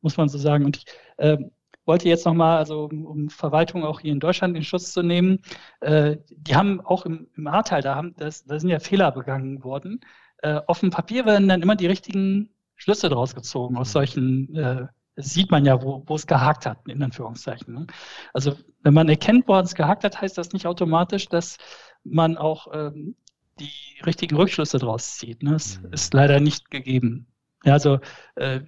muss 0.00 0.16
man 0.16 0.28
so 0.28 0.38
sagen. 0.38 0.64
Und 0.64 0.76
ich 0.78 0.84
äh, 1.16 1.38
wollte 1.84 2.08
jetzt 2.08 2.26
nochmal, 2.26 2.58
also 2.58 2.84
um, 2.84 3.06
um, 3.06 3.30
Verwaltung 3.30 3.84
auch 3.84 4.00
hier 4.00 4.12
in 4.12 4.20
Deutschland 4.20 4.56
in 4.56 4.62
Schutz 4.62 4.92
zu 4.92 5.02
nehmen, 5.02 5.40
äh, 5.80 6.16
die 6.30 6.54
haben 6.54 6.80
auch 6.80 7.04
im, 7.04 7.28
im 7.36 7.46
Ahrtal, 7.46 7.82
da, 7.82 7.96
haben, 7.96 8.14
das, 8.16 8.44
da 8.44 8.58
sind 8.58 8.70
ja 8.70 8.78
Fehler 8.78 9.10
begangen 9.12 9.64
worden. 9.64 10.00
Äh, 10.38 10.60
auf 10.66 10.80
dem 10.80 10.90
Papier 10.90 11.26
werden 11.26 11.48
dann 11.48 11.62
immer 11.62 11.76
die 11.76 11.86
richtigen 11.86 12.50
Schlüsse 12.76 13.08
draus 13.08 13.34
gezogen 13.34 13.76
aus 13.76 13.92
solchen 13.92 14.54
äh, 14.54 14.86
sieht 15.16 15.50
man 15.50 15.64
ja, 15.64 15.82
wo, 15.82 16.02
wo 16.06 16.14
es 16.14 16.26
gehakt 16.26 16.66
hat, 16.66 16.78
in 16.86 17.02
Anführungszeichen. 17.02 17.74
Ne? 17.74 17.86
Also 18.32 18.56
wenn 18.82 18.94
man 18.94 19.08
erkennt, 19.08 19.48
wo 19.48 19.56
es 19.56 19.74
gehakt 19.74 20.04
hat, 20.04 20.20
heißt 20.20 20.38
das 20.38 20.52
nicht 20.52 20.66
automatisch, 20.66 21.28
dass 21.28 21.56
man 22.04 22.36
auch 22.36 22.68
ähm, 22.72 23.16
die 23.58 23.72
richtigen 24.04 24.36
Rückschlüsse 24.36 24.78
draus 24.78 25.16
zieht. 25.16 25.42
Ne? 25.42 25.52
Das 25.52 25.80
mhm. 25.80 25.92
ist 25.92 26.14
leider 26.14 26.40
nicht 26.40 26.70
gegeben. 26.70 27.26
Ja, 27.64 27.74
also 27.74 27.98
äh, 28.36 28.60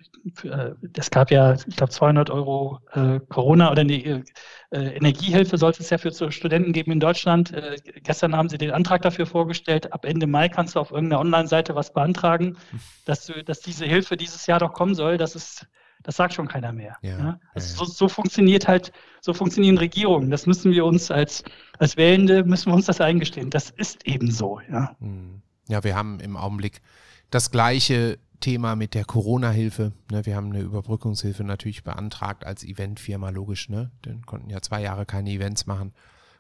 äh, 0.43 0.75
es 0.95 1.11
gab 1.11 1.31
ja, 1.31 1.55
ich 1.55 1.77
glaube, 1.77 1.91
200 1.91 2.29
Euro 2.29 2.79
äh, 2.93 3.21
Corona 3.31 3.71
oder 3.71 3.85
die 3.85 4.05
äh, 4.05 4.23
Energiehilfe 4.71 5.57
sollte 5.57 5.83
es 5.83 5.89
ja 5.89 5.97
für 5.97 6.13
Studenten 6.31 6.75
geben 6.75 6.93
in 6.93 7.01
Deutschland. 7.01 7.55
Äh, 7.55 7.77
gestern 8.03 8.37
haben 8.37 8.51
sie 8.51 8.59
den 8.59 8.71
Antrag 8.71 9.01
dafür 9.01 9.25
vorgestellt. 9.25 9.95
Ab 9.95 10.05
Ende 10.05 10.27
Mai 10.27 10.51
kannst 10.51 10.77
du 10.77 10.81
auf 10.81 10.91
irgendeiner 10.91 11.21
Online-Seite 11.21 11.75
was 11.75 11.95
beantragen, 11.95 12.59
hm. 12.71 12.81
dass, 13.07 13.25
du, 13.25 13.43
dass 13.43 13.61
diese 13.61 13.87
Hilfe 13.87 14.19
dieses 14.19 14.47
Jahr 14.47 14.59
doch 14.59 14.75
kommen 14.75 14.95
soll. 14.95 15.17
Das 15.17 15.37
ist 15.37 15.67
das 16.03 16.17
sagt 16.17 16.35
schon 16.35 16.49
keiner 16.49 16.73
mehr. 16.73 16.97
Ja, 17.03 17.19
ja? 17.19 17.41
Also 17.55 17.85
so, 17.85 17.93
so, 17.93 18.09
funktioniert 18.09 18.69
halt, 18.69 18.93
so 19.21 19.33
funktionieren 19.35 19.79
Regierungen. 19.79 20.31
Das 20.31 20.47
müssen 20.47 20.73
wir 20.73 20.85
uns 20.85 21.11
als, 21.11 21.45
als 21.79 21.97
Wählende, 21.97 22.45
müssen 22.45 22.71
wir 22.71 22.75
uns 22.75 22.87
das 22.87 23.01
eingestehen. 23.01 23.51
Das 23.51 23.71
ist 23.71 24.07
eben 24.07 24.31
so, 24.31 24.61
ja. 24.71 24.97
Hm. 25.01 25.43
Ja, 25.69 25.85
wir 25.85 25.95
haben 25.95 26.21
im 26.21 26.37
Augenblick 26.37 26.83
das 27.31 27.51
gleiche 27.51 28.19
Thema 28.41 28.77
mit 28.77 28.95
der 28.95 29.05
Corona-Hilfe. 29.05 29.93
Ne, 30.11 30.27
wir 30.27 30.37
haben 30.37 30.51
eine 30.51 30.61
Überbrückungshilfe 30.61 31.45
natürlich 31.45 31.83
beantragt 31.85 32.45
als 32.45 32.65
Eventfirma, 32.65 33.31
logisch. 33.31 33.69
Ne? 33.69 33.91
Denn 34.05 34.27
konnten 34.27 34.51
ja 34.51 34.61
zwei 34.61 34.83
Jahre 34.83 35.07
keine 35.07 35.31
Events 35.31 35.67
machen. 35.67 35.93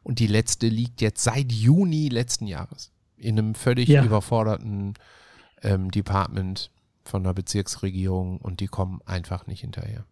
Und 0.03 0.19
die 0.19 0.27
letzte 0.27 0.67
liegt 0.67 1.01
jetzt 1.01 1.23
seit 1.23 1.53
Juni 1.53 2.09
letzten 2.09 2.47
Jahres 2.47 2.93
in 3.17 3.39
einem 3.39 3.55
völlig 3.55 3.89
ja. 3.89 4.05
überforderten 4.05 4.95
ähm, 5.63 5.91
Department 5.91 6.71
von 7.05 7.25
der 7.25 7.33
Bezirksregierung 7.33 8.39
und 8.39 8.61
die 8.61 8.69
kommen 8.69 9.01
einfach 9.05 9.47
nicht 9.47 9.61
hinterher. 9.61 10.05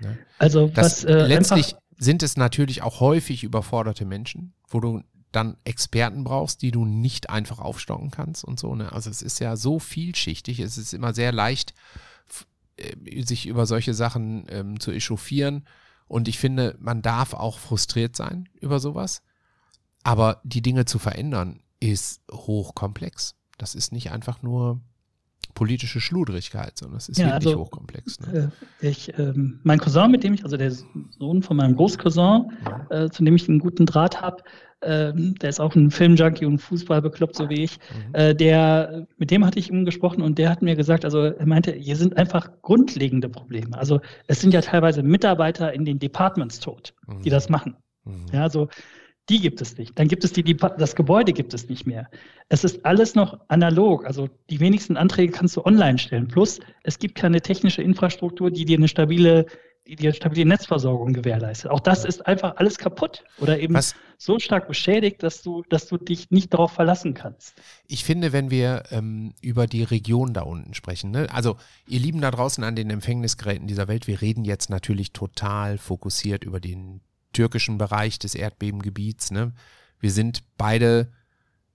Ne? 0.00 0.18
Also 0.38 0.68
das, 0.68 1.04
was 1.04 1.04
äh, 1.04 1.26
letztlich 1.26 1.76
sind 1.98 2.22
es 2.22 2.36
natürlich 2.36 2.82
auch 2.82 3.00
häufig 3.00 3.42
überforderte 3.44 4.04
Menschen, 4.04 4.54
wo 4.68 4.80
du 4.80 5.02
dann 5.32 5.56
Experten 5.64 6.24
brauchst, 6.24 6.62
die 6.62 6.70
du 6.70 6.84
nicht 6.84 7.30
einfach 7.30 7.58
aufstocken 7.58 8.10
kannst 8.10 8.44
und 8.44 8.58
so. 8.58 8.74
Ne? 8.74 8.92
Also 8.92 9.10
es 9.10 9.22
ist 9.22 9.38
ja 9.38 9.56
so 9.56 9.78
vielschichtig, 9.78 10.60
es 10.60 10.78
ist 10.78 10.94
immer 10.94 11.14
sehr 11.14 11.32
leicht, 11.32 11.74
äh, 12.76 13.22
sich 13.22 13.46
über 13.46 13.66
solche 13.66 13.94
Sachen 13.94 14.46
ähm, 14.48 14.80
zu 14.80 14.92
echauffieren. 14.92 15.66
Und 16.08 16.28
ich 16.28 16.38
finde, 16.38 16.76
man 16.78 17.02
darf 17.02 17.34
auch 17.34 17.58
frustriert 17.58 18.16
sein 18.16 18.48
über 18.60 18.78
sowas. 18.78 19.22
Aber 20.04 20.40
die 20.44 20.62
Dinge 20.62 20.84
zu 20.84 20.98
verändern 20.98 21.60
ist 21.80 22.22
hochkomplex. 22.30 23.34
Das 23.58 23.74
ist 23.74 23.92
nicht 23.92 24.12
einfach 24.12 24.42
nur 24.42 24.80
politische 25.56 26.00
Schludrigkeit, 26.00 26.76
sondern 26.76 26.98
es 26.98 27.08
ist 27.08 27.18
ja, 27.18 27.28
wirklich 27.28 27.46
also, 27.46 27.60
hochkomplex. 27.60 28.20
Ne? 28.20 28.52
Äh, 28.82 28.88
ich, 28.88 29.18
ähm, 29.18 29.58
mein 29.64 29.80
Cousin, 29.80 30.10
mit 30.10 30.22
dem 30.22 30.34
ich, 30.34 30.44
also 30.44 30.56
der 30.56 30.70
Sohn 30.70 31.42
von 31.42 31.56
meinem 31.56 31.74
Großcousin, 31.74 32.52
ja. 32.64 32.86
äh, 32.90 33.10
zu 33.10 33.24
dem 33.24 33.34
ich 33.34 33.48
einen 33.48 33.58
guten 33.58 33.86
Draht 33.86 34.20
habe, 34.20 34.42
äh, 34.82 35.12
der 35.14 35.48
ist 35.48 35.58
auch 35.58 35.74
ein 35.74 35.90
Filmjunkie 35.90 36.44
und 36.44 36.58
Fußball 36.58 37.00
bekloppt, 37.00 37.36
so 37.36 37.48
wie 37.48 37.64
ich, 37.64 37.78
mhm. 37.78 38.14
äh, 38.14 38.34
der, 38.34 39.06
mit 39.16 39.30
dem 39.30 39.46
hatte 39.46 39.58
ich 39.58 39.70
ihm 39.70 39.86
gesprochen 39.86 40.20
und 40.20 40.36
der 40.36 40.50
hat 40.50 40.60
mir 40.60 40.76
gesagt, 40.76 41.06
also 41.06 41.22
er 41.22 41.46
meinte, 41.46 41.72
hier 41.72 41.96
sind 41.96 42.18
einfach 42.18 42.50
grundlegende 42.60 43.30
Probleme. 43.30 43.78
Also 43.78 44.00
es 44.26 44.42
sind 44.42 44.52
ja 44.52 44.60
teilweise 44.60 45.02
Mitarbeiter 45.02 45.72
in 45.72 45.86
den 45.86 45.98
Departments 45.98 46.60
tot, 46.60 46.92
mhm. 47.06 47.22
die 47.22 47.30
das 47.30 47.48
machen. 47.48 47.76
Mhm. 48.04 48.26
Ja, 48.30 48.42
also 48.42 48.68
die 49.28 49.40
gibt 49.40 49.60
es 49.60 49.76
nicht. 49.76 49.98
Dann 49.98 50.08
gibt 50.08 50.24
es 50.24 50.32
die, 50.32 50.44
die, 50.44 50.56
das 50.56 50.94
Gebäude 50.94 51.32
gibt 51.32 51.52
es 51.52 51.68
nicht 51.68 51.86
mehr. 51.86 52.08
Es 52.48 52.62
ist 52.62 52.84
alles 52.84 53.14
noch 53.14 53.40
analog. 53.48 54.06
Also 54.06 54.28
die 54.50 54.60
wenigsten 54.60 54.96
Anträge 54.96 55.32
kannst 55.32 55.56
du 55.56 55.64
online 55.64 55.98
stellen. 55.98 56.28
Plus 56.28 56.60
es 56.84 56.98
gibt 56.98 57.16
keine 57.16 57.40
technische 57.40 57.82
Infrastruktur, 57.82 58.50
die 58.50 58.64
dir 58.64 58.76
eine 58.78 58.86
stabile, 58.86 59.46
die 59.88 59.96
dir 59.96 60.12
stabile 60.12 60.46
Netzversorgung 60.46 61.12
gewährleistet. 61.12 61.72
Auch 61.72 61.80
das 61.80 62.04
ist 62.04 62.24
einfach 62.24 62.56
alles 62.56 62.78
kaputt 62.78 63.24
oder 63.38 63.58
eben 63.58 63.74
Was? 63.74 63.96
so 64.16 64.38
stark 64.38 64.68
beschädigt, 64.68 65.24
dass 65.24 65.42
du, 65.42 65.64
dass 65.70 65.88
du 65.88 65.96
dich 65.96 66.30
nicht 66.30 66.54
darauf 66.54 66.72
verlassen 66.72 67.14
kannst. 67.14 67.54
Ich 67.88 68.04
finde, 68.04 68.32
wenn 68.32 68.50
wir 68.52 68.84
ähm, 68.90 69.34
über 69.42 69.66
die 69.66 69.82
Region 69.82 70.34
da 70.34 70.42
unten 70.42 70.74
sprechen, 70.74 71.10
ne? 71.10 71.26
also 71.32 71.56
ihr 71.88 71.98
Lieben 71.98 72.20
da 72.20 72.30
draußen 72.30 72.62
an 72.62 72.76
den 72.76 72.90
Empfängnisgeräten 72.90 73.66
dieser 73.66 73.88
Welt, 73.88 74.06
wir 74.06 74.20
reden 74.20 74.44
jetzt 74.44 74.70
natürlich 74.70 75.12
total 75.12 75.78
fokussiert 75.78 76.44
über 76.44 76.60
den 76.60 77.00
türkischen 77.36 77.76
Bereich 77.76 78.18
des 78.18 78.34
Erdbebengebiets. 78.34 79.30
Ne? 79.30 79.52
Wir 80.00 80.10
sind 80.10 80.42
beide 80.56 81.12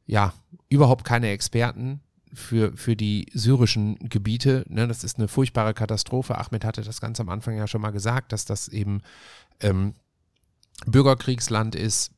ja 0.07 0.33
überhaupt 0.69 1.05
keine 1.05 1.29
Experten 1.29 2.01
für, 2.33 2.75
für 2.75 2.95
die 2.95 3.27
syrischen 3.33 4.09
Gebiete. 4.09 4.65
Ne? 4.69 4.87
Das 4.87 5.03
ist 5.03 5.19
eine 5.19 5.27
furchtbare 5.27 5.75
Katastrophe. 5.75 6.39
Ahmed 6.39 6.65
hatte 6.65 6.81
das 6.81 6.99
ganz 6.99 7.19
am 7.19 7.29
Anfang 7.29 7.55
ja 7.55 7.67
schon 7.67 7.81
mal 7.81 7.91
gesagt, 7.91 8.31
dass 8.31 8.45
das 8.45 8.69
eben 8.69 9.01
ähm, 9.59 9.93
Bürgerkriegsland 10.87 11.75
ist 11.75 12.11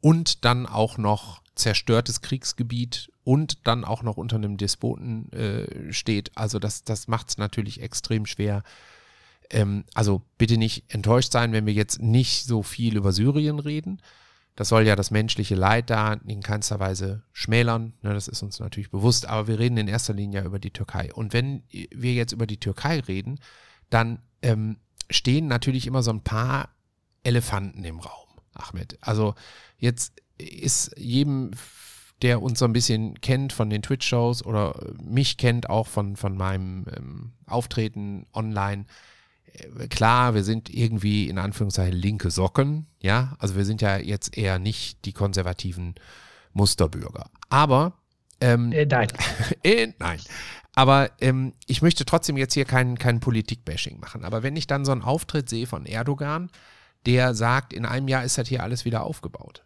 und 0.00 0.46
dann 0.46 0.64
auch 0.64 0.96
noch 0.96 1.42
zerstörtes 1.54 2.22
Kriegsgebiet 2.22 3.12
und 3.22 3.66
dann 3.66 3.84
auch 3.84 4.02
noch 4.02 4.16
unter 4.16 4.36
einem 4.36 4.56
Despoten 4.56 5.30
äh, 5.32 5.92
steht. 5.92 6.32
Also 6.36 6.58
das, 6.58 6.84
das 6.84 7.06
macht 7.06 7.28
es 7.28 7.36
natürlich 7.36 7.82
extrem 7.82 8.24
schwer, 8.24 8.62
ähm, 9.52 9.84
also 9.94 10.22
bitte 10.38 10.56
nicht 10.56 10.92
enttäuscht 10.92 11.32
sein, 11.32 11.52
wenn 11.52 11.66
wir 11.66 11.72
jetzt 11.72 12.00
nicht 12.02 12.44
so 12.44 12.62
viel 12.62 12.96
über 12.96 13.12
Syrien 13.12 13.58
reden. 13.58 14.00
Das 14.56 14.68
soll 14.68 14.86
ja 14.86 14.96
das 14.96 15.10
menschliche 15.10 15.54
Leid 15.54 15.88
da 15.88 16.14
in 16.26 16.42
keinster 16.42 16.78
Weise 16.78 17.22
schmälern. 17.32 17.94
Ne, 18.02 18.12
das 18.12 18.28
ist 18.28 18.42
uns 18.42 18.60
natürlich 18.60 18.90
bewusst. 18.90 19.26
Aber 19.26 19.48
wir 19.48 19.58
reden 19.58 19.78
in 19.78 19.88
erster 19.88 20.12
Linie 20.12 20.44
über 20.44 20.58
die 20.58 20.72
Türkei. 20.72 21.12
Und 21.14 21.32
wenn 21.32 21.62
wir 21.70 22.12
jetzt 22.12 22.32
über 22.32 22.46
die 22.46 22.60
Türkei 22.60 23.00
reden, 23.00 23.40
dann 23.88 24.18
ähm, 24.42 24.76
stehen 25.10 25.46
natürlich 25.46 25.86
immer 25.86 26.02
so 26.02 26.10
ein 26.10 26.22
paar 26.22 26.68
Elefanten 27.22 27.84
im 27.84 28.00
Raum, 28.00 28.28
Ahmed. 28.52 28.98
Also 29.00 29.34
jetzt 29.78 30.20
ist 30.36 30.92
jedem, 30.98 31.52
der 32.20 32.42
uns 32.42 32.58
so 32.58 32.64
ein 32.64 32.72
bisschen 32.72 33.20
kennt 33.20 33.52
von 33.52 33.70
den 33.70 33.82
Twitch-Shows 33.82 34.44
oder 34.44 34.74
mich 35.02 35.38
kennt 35.38 35.70
auch 35.70 35.86
von, 35.86 36.16
von 36.16 36.36
meinem 36.36 36.86
ähm, 36.96 37.32
Auftreten 37.46 38.26
online, 38.34 38.86
klar, 39.90 40.34
wir 40.34 40.44
sind 40.44 40.72
irgendwie 40.72 41.28
in 41.28 41.38
Anführungszeichen 41.38 41.94
linke 41.94 42.30
Socken, 42.30 42.86
ja, 43.00 43.34
also 43.38 43.56
wir 43.56 43.64
sind 43.64 43.82
ja 43.82 43.98
jetzt 43.98 44.36
eher 44.36 44.58
nicht 44.58 45.04
die 45.04 45.12
konservativen 45.12 45.94
Musterbürger. 46.52 47.30
Aber 47.48 47.94
ähm, 48.40 48.72
äh, 48.72 48.86
nein. 48.86 49.08
äh, 49.62 49.88
nein. 49.98 50.20
Aber 50.74 51.10
ähm, 51.20 51.52
ich 51.66 51.82
möchte 51.82 52.04
trotzdem 52.04 52.36
jetzt 52.36 52.54
hier 52.54 52.64
kein, 52.64 52.98
kein 52.98 53.20
Politik-Bashing 53.20 54.00
machen. 54.00 54.24
Aber 54.24 54.42
wenn 54.42 54.56
ich 54.56 54.66
dann 54.66 54.84
so 54.84 54.92
einen 54.92 55.02
Auftritt 55.02 55.48
sehe 55.48 55.66
von 55.66 55.86
Erdogan, 55.86 56.50
der 57.06 57.34
sagt, 57.34 57.72
in 57.72 57.84
einem 57.84 58.08
Jahr 58.08 58.24
ist 58.24 58.38
das 58.38 58.48
hier 58.48 58.62
alles 58.62 58.84
wieder 58.84 59.02
aufgebaut. 59.02 59.64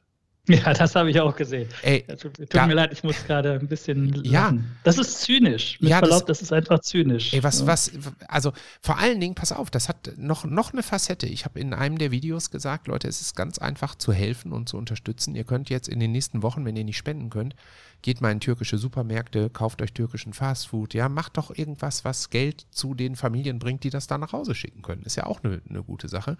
Ja, 0.56 0.72
das 0.72 0.94
habe 0.94 1.10
ich 1.10 1.20
auch 1.20 1.34
gesehen. 1.34 1.68
Ey, 1.82 2.04
tut, 2.20 2.38
mir 2.38 2.74
leid, 2.74 2.92
ich 2.92 3.02
muss 3.02 3.24
gerade 3.26 3.54
ein 3.54 3.66
bisschen 3.66 4.12
lachen. 4.12 4.24
Ja, 4.24 4.54
das 4.84 4.96
ist 4.98 5.20
zynisch. 5.22 5.80
Mit 5.80 5.90
ja, 5.90 5.98
Verlaub, 5.98 6.26
das, 6.26 6.38
das, 6.38 6.42
ist 6.42 6.52
einfach 6.52 6.80
zynisch. 6.80 7.34
Ey, 7.34 7.42
was, 7.42 7.60
ja. 7.60 7.66
was, 7.66 7.92
also 8.28 8.52
vor 8.80 8.98
allen 8.98 9.18
Dingen, 9.20 9.34
pass 9.34 9.50
auf, 9.50 9.70
das 9.70 9.88
hat 9.88 10.12
noch, 10.16 10.44
noch 10.44 10.72
eine 10.72 10.84
Facette. 10.84 11.26
Ich 11.26 11.44
habe 11.44 11.58
in 11.58 11.74
einem 11.74 11.98
der 11.98 12.12
Videos 12.12 12.50
gesagt, 12.50 12.86
Leute, 12.86 13.08
es 13.08 13.20
ist 13.20 13.34
ganz 13.34 13.58
einfach 13.58 13.96
zu 13.96 14.12
helfen 14.12 14.52
und 14.52 14.68
zu 14.68 14.76
unterstützen. 14.76 15.34
Ihr 15.34 15.44
könnt 15.44 15.68
jetzt 15.68 15.88
in 15.88 15.98
den 15.98 16.12
nächsten 16.12 16.42
Wochen, 16.42 16.64
wenn 16.64 16.76
ihr 16.76 16.84
nicht 16.84 16.96
spenden 16.96 17.28
könnt, 17.28 17.56
geht 18.06 18.20
mal 18.20 18.30
in 18.30 18.38
türkische 18.38 18.78
Supermärkte, 18.78 19.50
kauft 19.50 19.82
euch 19.82 19.92
türkischen 19.92 20.32
Fastfood, 20.32 20.94
ja, 20.94 21.08
macht 21.08 21.36
doch 21.36 21.50
irgendwas, 21.50 22.04
was 22.04 22.30
Geld 22.30 22.64
zu 22.70 22.94
den 22.94 23.16
Familien 23.16 23.58
bringt, 23.58 23.82
die 23.82 23.90
das 23.90 24.06
da 24.06 24.16
nach 24.16 24.32
Hause 24.32 24.54
schicken 24.54 24.80
können. 24.80 25.02
Ist 25.02 25.16
ja 25.16 25.26
auch 25.26 25.42
eine, 25.42 25.60
eine 25.68 25.82
gute 25.82 26.06
Sache. 26.06 26.36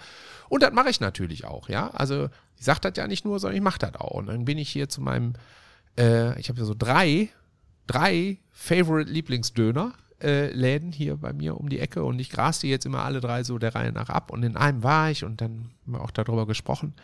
Und 0.48 0.62
das 0.62 0.72
mache 0.72 0.90
ich 0.90 1.00
natürlich 1.00 1.44
auch, 1.44 1.68
ja. 1.68 1.90
Also 1.90 2.28
ich 2.56 2.64
sage 2.64 2.78
das 2.82 2.92
ja 2.96 3.08
nicht 3.08 3.24
nur, 3.24 3.40
sondern 3.40 3.56
ich 3.56 3.64
mache 3.64 3.80
das 3.80 3.96
auch. 3.96 4.12
Und 4.12 4.26
dann 4.26 4.44
bin 4.44 4.58
ich 4.58 4.68
hier 4.68 4.88
zu 4.88 5.00
meinem, 5.00 5.32
äh, 5.98 6.38
ich 6.38 6.50
habe 6.50 6.60
ja 6.60 6.64
so 6.64 6.74
drei, 6.78 7.30
drei 7.88 8.38
Favorite 8.52 9.10
Lieblingsdöner. 9.10 9.92
Äh, 10.22 10.52
Läden 10.52 10.92
hier 10.92 11.16
bei 11.16 11.32
mir 11.32 11.58
um 11.58 11.68
die 11.68 11.80
Ecke 11.80 12.04
und 12.04 12.20
ich 12.20 12.30
gras 12.30 12.60
die 12.60 12.68
jetzt 12.68 12.86
immer 12.86 13.02
alle 13.02 13.20
drei 13.20 13.42
so 13.42 13.58
der 13.58 13.74
Reihe 13.74 13.92
nach 13.92 14.08
ab 14.08 14.30
und 14.30 14.42
in 14.44 14.56
einem 14.56 14.82
war 14.82 15.10
ich 15.10 15.24
und 15.24 15.42
dann 15.42 15.72
haben 15.84 15.92
wir 15.92 16.00
auch 16.00 16.10
darüber 16.10 16.46
gesprochen 16.46 16.94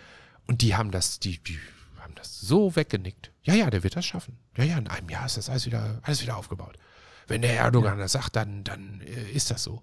und 0.47 0.63
die 0.63 0.77
haben 0.77 0.91
das, 0.91 1.21
die, 1.21 1.37
die 1.37 1.59
haben 2.03 2.15
das 2.15 2.41
so 2.41 2.77
weggenickt. 2.77 3.33
Ja, 3.43 3.55
ja, 3.55 3.71
der 3.71 3.83
wird 3.83 3.97
das 3.97 4.05
schaffen. 4.05 4.39
Ja, 4.57 4.65
ja, 4.65 4.79
in 4.79 4.89
einem 4.89 5.09
Jahr 5.09 5.27
ist 5.27 5.37
das 5.37 5.49
alles 5.49 5.67
wieder, 5.67 6.01
alles 6.03 6.23
wieder 6.23 6.37
aufgebaut. 6.37 6.79
Wenn 7.27 7.43
der 7.43 7.57
Erdogan 7.57 7.99
das 7.99 8.13
sagt, 8.13 8.37
dann, 8.37 8.65
dann 8.65 9.01
äh, 9.01 9.31
ist 9.31 9.51
das 9.51 9.63
so. 9.63 9.83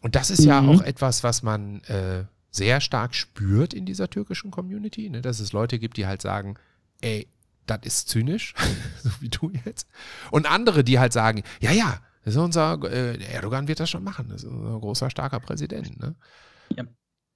Und 0.00 0.14
das 0.14 0.30
ist 0.30 0.40
mhm. 0.40 0.48
ja 0.48 0.60
auch 0.60 0.82
etwas, 0.82 1.24
was 1.24 1.42
man 1.42 1.82
äh, 1.84 2.24
sehr 2.50 2.80
stark 2.80 3.14
spürt 3.14 3.74
in 3.74 3.86
dieser 3.86 4.08
türkischen 4.10 4.50
Community, 4.50 5.08
ne, 5.08 5.22
dass 5.22 5.40
es 5.40 5.52
Leute 5.52 5.78
gibt, 5.78 5.96
die 5.96 6.06
halt 6.06 6.22
sagen, 6.22 6.56
ey, 7.00 7.28
das 7.66 7.80
ist 7.82 8.08
zynisch, 8.08 8.54
so 9.02 9.10
wie 9.20 9.28
du 9.28 9.52
jetzt. 9.64 9.86
Und 10.30 10.50
andere, 10.50 10.84
die 10.84 10.98
halt 10.98 11.12
sagen, 11.12 11.42
ja, 11.60 11.72
ja, 11.72 12.00
das 12.24 12.34
ist 12.34 12.40
unser, 12.40 12.78
äh, 12.84 13.22
Erdogan 13.32 13.68
wird 13.68 13.80
das 13.80 13.90
schon 13.90 14.04
machen, 14.04 14.28
das 14.28 14.42
ist 14.42 14.50
unser 14.50 14.78
großer, 14.78 15.10
starker 15.10 15.40
Präsident. 15.40 15.98
Ne? 15.98 16.14
Ja. 16.76 16.84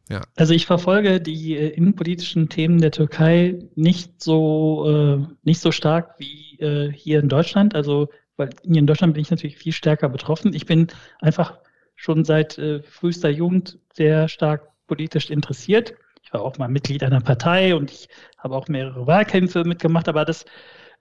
Ja. 0.08 0.22
Also 0.36 0.54
ich 0.54 0.66
verfolge 0.66 1.20
die 1.20 1.56
äh, 1.56 1.68
innenpolitischen 1.68 2.48
Themen 2.48 2.80
der 2.80 2.90
Türkei 2.90 3.58
nicht 3.74 4.22
so, 4.22 4.84
äh, 4.88 5.34
nicht 5.42 5.60
so 5.60 5.72
stark 5.72 6.14
wie 6.18 6.58
äh, 6.60 6.92
hier 6.92 7.20
in 7.20 7.28
Deutschland. 7.28 7.74
Also, 7.74 8.08
weil 8.36 8.50
hier 8.62 8.80
in 8.80 8.86
Deutschland 8.86 9.14
bin 9.14 9.22
ich 9.22 9.30
natürlich 9.30 9.56
viel 9.56 9.72
stärker 9.72 10.08
betroffen. 10.08 10.52
Ich 10.54 10.66
bin 10.66 10.88
einfach 11.20 11.58
schon 11.94 12.24
seit 12.24 12.58
äh, 12.58 12.82
frühester 12.82 13.30
Jugend 13.30 13.78
sehr 13.92 14.28
stark 14.28 14.68
politisch 14.86 15.30
interessiert 15.30 15.94
war 16.34 16.42
auch 16.42 16.58
mal 16.58 16.68
Mitglied 16.68 17.02
einer 17.02 17.20
Partei 17.20 17.74
und 17.74 17.90
ich 17.90 18.08
habe 18.36 18.56
auch 18.56 18.68
mehrere 18.68 19.06
Wahlkämpfe 19.06 19.64
mitgemacht, 19.64 20.08
aber 20.08 20.24
das, 20.24 20.44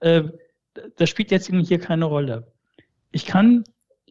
äh, 0.00 0.22
das 0.96 1.10
spielt 1.10 1.30
jetzt 1.30 1.48
hier 1.48 1.80
keine 1.80 2.06
Rolle. 2.06 2.46
Ich 3.10 3.26
kann 3.26 3.64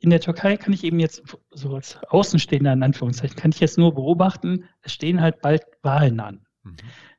in 0.04 0.10
der 0.10 0.20
Türkei 0.20 0.58
kann 0.58 0.74
ich 0.74 0.84
eben 0.84 1.00
jetzt 1.00 1.24
so 1.52 1.76
als 1.76 1.98
Außenstehender 2.10 2.74
in 2.74 2.84
Anführungszeichen, 2.84 3.38
kann 3.38 3.52
ich 3.52 3.62
jetzt 3.62 3.78
nur 3.78 3.96
beobachten, 3.96 4.66
es 4.82 4.92
stehen 4.92 5.22
halt 5.22 5.42
bald 5.42 5.64
Wahlen 5.82 6.20
an. 6.20 6.46
Mhm. 6.64 6.76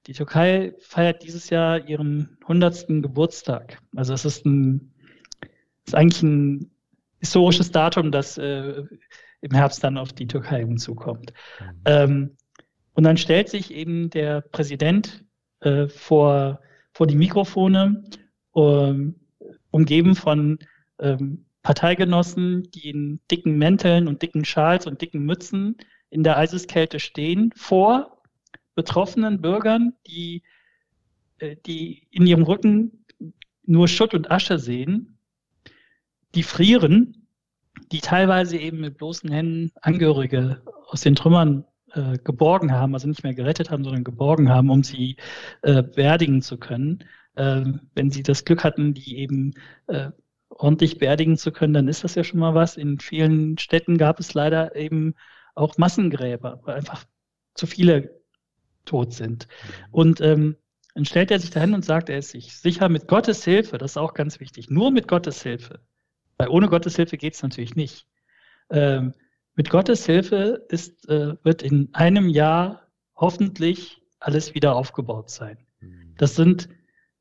Die 0.06 0.12
Türkei 0.12 0.74
feiert 0.80 1.22
dieses 1.22 1.48
Jahr 1.48 1.88
ihren 1.88 2.36
100. 2.42 2.86
Geburtstag. 3.00 3.78
Also 3.96 4.12
es 4.12 4.26
ist 4.26 4.44
ein, 4.44 4.92
ist 5.86 5.94
eigentlich 5.94 6.22
ein 6.22 6.70
historisches 7.20 7.70
Datum, 7.70 8.12
das 8.12 8.36
äh, 8.36 8.82
im 9.40 9.50
Herbst 9.50 9.82
dann 9.82 9.96
auf 9.96 10.12
die 10.12 10.26
Türkei 10.26 10.58
hinzukommt. 10.58 11.32
Mhm. 11.60 11.80
Ähm, 11.86 12.36
und 12.92 13.04
dann 13.04 13.16
stellt 13.16 13.48
sich 13.48 13.72
eben 13.72 14.10
der 14.10 14.42
Präsident 14.42 15.24
äh, 15.60 15.88
vor, 15.88 16.60
vor 16.92 17.06
die 17.06 17.16
Mikrofone, 17.16 18.04
um, 18.50 19.14
umgeben 19.70 20.14
von 20.14 20.58
ähm, 20.98 21.43
Parteigenossen, 21.64 22.70
die 22.70 22.90
in 22.90 23.20
dicken 23.30 23.56
Mänteln 23.56 24.06
und 24.06 24.22
dicken 24.22 24.44
Schals 24.44 24.86
und 24.86 25.00
dicken 25.00 25.24
Mützen 25.24 25.78
in 26.10 26.22
der 26.22 26.36
Eiseskälte 26.36 27.00
stehen, 27.00 27.52
vor 27.56 28.22
betroffenen 28.74 29.40
Bürgern, 29.40 29.94
die, 30.06 30.42
äh, 31.38 31.56
die 31.66 32.06
in 32.10 32.26
ihrem 32.26 32.42
Rücken 32.42 33.04
nur 33.64 33.88
Schutt 33.88 34.12
und 34.14 34.30
Asche 34.30 34.58
sehen, 34.58 35.18
die 36.34 36.42
frieren, 36.42 37.26
die 37.90 38.00
teilweise 38.00 38.58
eben 38.58 38.80
mit 38.80 38.98
bloßen 38.98 39.30
Händen 39.30 39.72
Angehörige 39.80 40.62
aus 40.88 41.00
den 41.00 41.14
Trümmern 41.14 41.64
äh, 41.92 42.18
geborgen 42.18 42.72
haben, 42.72 42.92
also 42.92 43.08
nicht 43.08 43.24
mehr 43.24 43.34
gerettet 43.34 43.70
haben, 43.70 43.84
sondern 43.84 44.04
geborgen 44.04 44.50
haben, 44.50 44.68
um 44.68 44.82
sie 44.82 45.16
äh, 45.62 45.82
beerdigen 45.82 46.42
zu 46.42 46.58
können. 46.58 47.04
Äh, 47.36 47.64
wenn 47.94 48.10
sie 48.10 48.22
das 48.22 48.44
Glück 48.44 48.64
hatten, 48.64 48.92
die 48.92 49.16
eben 49.16 49.54
äh, 49.86 50.10
ordentlich 50.54 50.98
beerdigen 50.98 51.36
zu 51.36 51.52
können, 51.52 51.74
dann 51.74 51.88
ist 51.88 52.04
das 52.04 52.14
ja 52.14 52.24
schon 52.24 52.40
mal 52.40 52.54
was. 52.54 52.76
In 52.76 52.98
vielen 52.98 53.58
Städten 53.58 53.98
gab 53.98 54.20
es 54.20 54.34
leider 54.34 54.74
eben 54.76 55.14
auch 55.54 55.78
Massengräber, 55.78 56.60
weil 56.64 56.76
einfach 56.76 57.04
zu 57.54 57.66
viele 57.66 58.20
tot 58.84 59.12
sind. 59.12 59.48
Und 59.90 60.20
ähm, 60.20 60.56
dann 60.94 61.04
stellt 61.04 61.30
er 61.30 61.40
sich 61.40 61.50
dahin 61.50 61.74
und 61.74 61.84
sagt, 61.84 62.08
er 62.08 62.18
ist 62.18 62.30
sich 62.30 62.56
sicher 62.56 62.88
mit 62.88 63.08
Gottes 63.08 63.44
Hilfe, 63.44 63.78
das 63.78 63.92
ist 63.92 63.96
auch 63.96 64.14
ganz 64.14 64.40
wichtig, 64.40 64.70
nur 64.70 64.90
mit 64.90 65.08
Gottes 65.08 65.42
Hilfe. 65.42 65.80
Weil 66.38 66.48
ohne 66.48 66.68
Gottes 66.68 66.96
Hilfe 66.96 67.16
geht 67.16 67.34
es 67.34 67.42
natürlich 67.42 67.74
nicht. 67.74 68.06
Ähm, 68.70 69.14
mit 69.54 69.70
Gottes 69.70 70.06
Hilfe 70.06 70.64
ist, 70.68 71.08
äh, 71.08 71.34
wird 71.44 71.62
in 71.62 71.90
einem 71.92 72.28
Jahr 72.28 72.88
hoffentlich 73.16 74.02
alles 74.18 74.54
wieder 74.54 74.74
aufgebaut 74.74 75.30
sein. 75.30 75.58
Mhm. 75.80 76.14
Das 76.16 76.34
sind, 76.34 76.68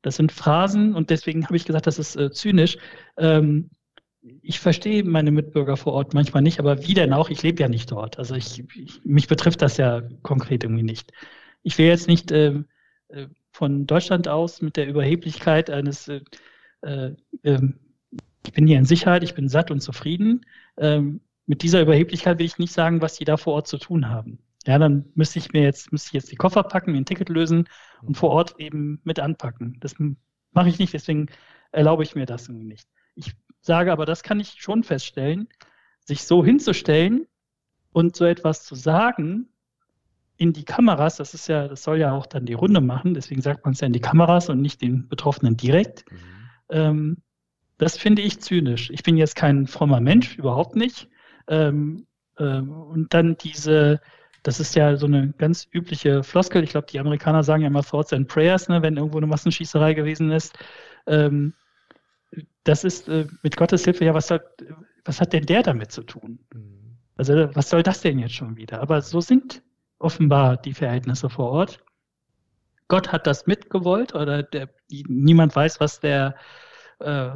das 0.04 0.16
sind 0.16 0.32
Phrasen 0.32 0.94
und 0.94 1.08
deswegen 1.08 1.46
habe 1.46 1.56
ich 1.56 1.64
gesagt, 1.64 1.86
das 1.86 1.98
ist 1.98 2.14
äh, 2.14 2.30
zynisch. 2.30 2.76
Ähm, 3.16 3.70
ich 4.42 4.60
verstehe 4.60 5.02
meine 5.02 5.30
Mitbürger 5.30 5.78
vor 5.78 5.94
Ort 5.94 6.12
manchmal 6.12 6.42
nicht, 6.42 6.58
aber 6.58 6.86
wie 6.86 6.92
denn 6.94 7.14
auch? 7.14 7.30
Ich 7.30 7.42
lebe 7.42 7.62
ja 7.62 7.68
nicht 7.68 7.90
dort. 7.90 8.18
Also 8.18 8.34
ich, 8.34 8.62
ich, 8.74 9.02
mich 9.04 9.28
betrifft 9.28 9.62
das 9.62 9.78
ja 9.78 10.02
konkret 10.22 10.62
irgendwie 10.62 10.82
nicht. 10.82 11.10
Ich 11.62 11.78
will 11.78 11.86
jetzt 11.86 12.06
nicht 12.06 12.30
äh, 12.30 12.54
äh 13.08 13.26
von 13.50 13.86
Deutschland 13.86 14.26
aus 14.26 14.62
mit 14.62 14.76
der 14.76 14.88
Überheblichkeit 14.88 15.70
eines, 15.70 16.08
äh, 16.08 16.20
äh, 16.82 17.12
ähm, 17.44 17.78
ich 18.44 18.52
bin 18.52 18.66
hier 18.66 18.78
in 18.78 18.84
Sicherheit, 18.84 19.22
ich 19.22 19.34
bin 19.34 19.48
satt 19.48 19.70
und 19.70 19.80
zufrieden. 19.80 20.44
Ähm, 20.76 21.20
mit 21.46 21.62
dieser 21.62 21.80
Überheblichkeit 21.80 22.40
will 22.40 22.46
ich 22.46 22.58
nicht 22.58 22.72
sagen, 22.72 23.00
was 23.00 23.14
die 23.14 23.24
da 23.24 23.36
vor 23.36 23.54
Ort 23.54 23.68
zu 23.68 23.78
tun 23.78 24.08
haben. 24.08 24.40
Ja, 24.66 24.78
dann 24.78 25.04
müsste 25.14 25.38
ich 25.38 25.52
mir 25.52 25.62
jetzt, 25.62 25.92
müsste 25.92 26.08
ich 26.08 26.12
jetzt 26.14 26.32
die 26.32 26.36
Koffer 26.36 26.62
packen, 26.62 26.92
mir 26.92 26.98
ein 26.98 27.04
Ticket 27.04 27.28
lösen 27.28 27.68
und 28.02 28.16
vor 28.16 28.30
Ort 28.30 28.54
eben 28.58 29.00
mit 29.04 29.20
anpacken. 29.20 29.76
Das 29.80 29.94
mache 30.52 30.68
ich 30.68 30.78
nicht, 30.78 30.94
deswegen 30.94 31.26
erlaube 31.72 32.02
ich 32.02 32.14
mir 32.14 32.26
das 32.26 32.48
irgendwie 32.48 32.66
nicht. 32.66 32.88
Ich 33.14 33.34
sage 33.60 33.92
aber, 33.92 34.06
das 34.06 34.22
kann 34.22 34.40
ich 34.40 34.56
schon 34.58 34.82
feststellen, 34.82 35.48
sich 36.00 36.24
so 36.24 36.44
hinzustellen 36.44 37.26
und 37.92 38.16
so 38.16 38.24
etwas 38.24 38.64
zu 38.64 38.74
sagen 38.74 39.48
in 40.36 40.52
die 40.52 40.64
Kameras, 40.64 41.16
das 41.16 41.34
ist 41.34 41.46
ja, 41.48 41.68
das 41.68 41.82
soll 41.82 41.98
ja 41.98 42.12
auch 42.12 42.26
dann 42.26 42.44
die 42.44 42.54
Runde 42.54 42.80
machen, 42.80 43.14
deswegen 43.14 43.40
sagt 43.40 43.64
man 43.64 43.74
es 43.74 43.80
ja 43.80 43.86
in 43.86 43.92
die 43.92 44.00
Kameras 44.00 44.48
und 44.48 44.60
nicht 44.60 44.82
den 44.82 45.08
Betroffenen 45.08 45.56
direkt. 45.56 46.04
Mhm. 46.10 46.18
Ähm, 46.70 47.16
das 47.78 47.96
finde 47.96 48.22
ich 48.22 48.40
zynisch. 48.40 48.90
Ich 48.90 49.02
bin 49.02 49.16
jetzt 49.16 49.36
kein 49.36 49.66
frommer 49.66 50.00
Mensch, 50.00 50.36
überhaupt 50.36 50.76
nicht. 50.76 51.08
Ähm, 51.48 52.06
ähm, 52.38 52.70
und 52.70 53.14
dann 53.14 53.36
diese, 53.36 54.00
das 54.44 54.60
ist 54.60 54.76
ja 54.76 54.96
so 54.96 55.06
eine 55.06 55.32
ganz 55.38 55.66
übliche 55.72 56.22
Floskel. 56.22 56.62
Ich 56.62 56.70
glaube, 56.70 56.86
die 56.86 57.00
Amerikaner 57.00 57.42
sagen 57.42 57.62
ja 57.62 57.68
immer 57.68 57.82
Thoughts 57.82 58.12
and 58.12 58.28
Prayers, 58.28 58.68
ne, 58.68 58.82
wenn 58.82 58.98
irgendwo 58.98 59.16
eine 59.16 59.26
Massenschießerei 59.26 59.94
gewesen 59.94 60.30
ist. 60.30 60.56
Ähm, 61.06 61.54
das 62.62 62.84
ist 62.84 63.08
äh, 63.08 63.26
mit 63.42 63.56
Gottes 63.56 63.84
Hilfe, 63.84 64.04
ja, 64.04 64.12
was 64.12 64.30
hat, 64.30 64.44
was 65.04 65.20
hat 65.20 65.32
denn 65.32 65.46
der 65.46 65.62
damit 65.62 65.92
zu 65.92 66.02
tun? 66.02 66.38
Mhm. 66.52 66.98
Also, 67.16 67.48
was 67.54 67.70
soll 67.70 67.82
das 67.82 68.02
denn 68.02 68.18
jetzt 68.18 68.34
schon 68.34 68.56
wieder? 68.56 68.80
Aber 68.80 69.00
so 69.00 69.20
sind 69.20 69.62
offenbar 69.98 70.58
die 70.58 70.74
Verhältnisse 70.74 71.30
vor 71.30 71.50
Ort. 71.50 71.82
Gott 72.88 73.12
hat 73.12 73.26
das 73.26 73.46
mitgewollt 73.46 74.14
oder 74.14 74.42
der, 74.42 74.68
niemand 74.88 75.56
weiß, 75.56 75.80
was 75.80 76.00
der, 76.00 76.34
äh, 76.98 77.30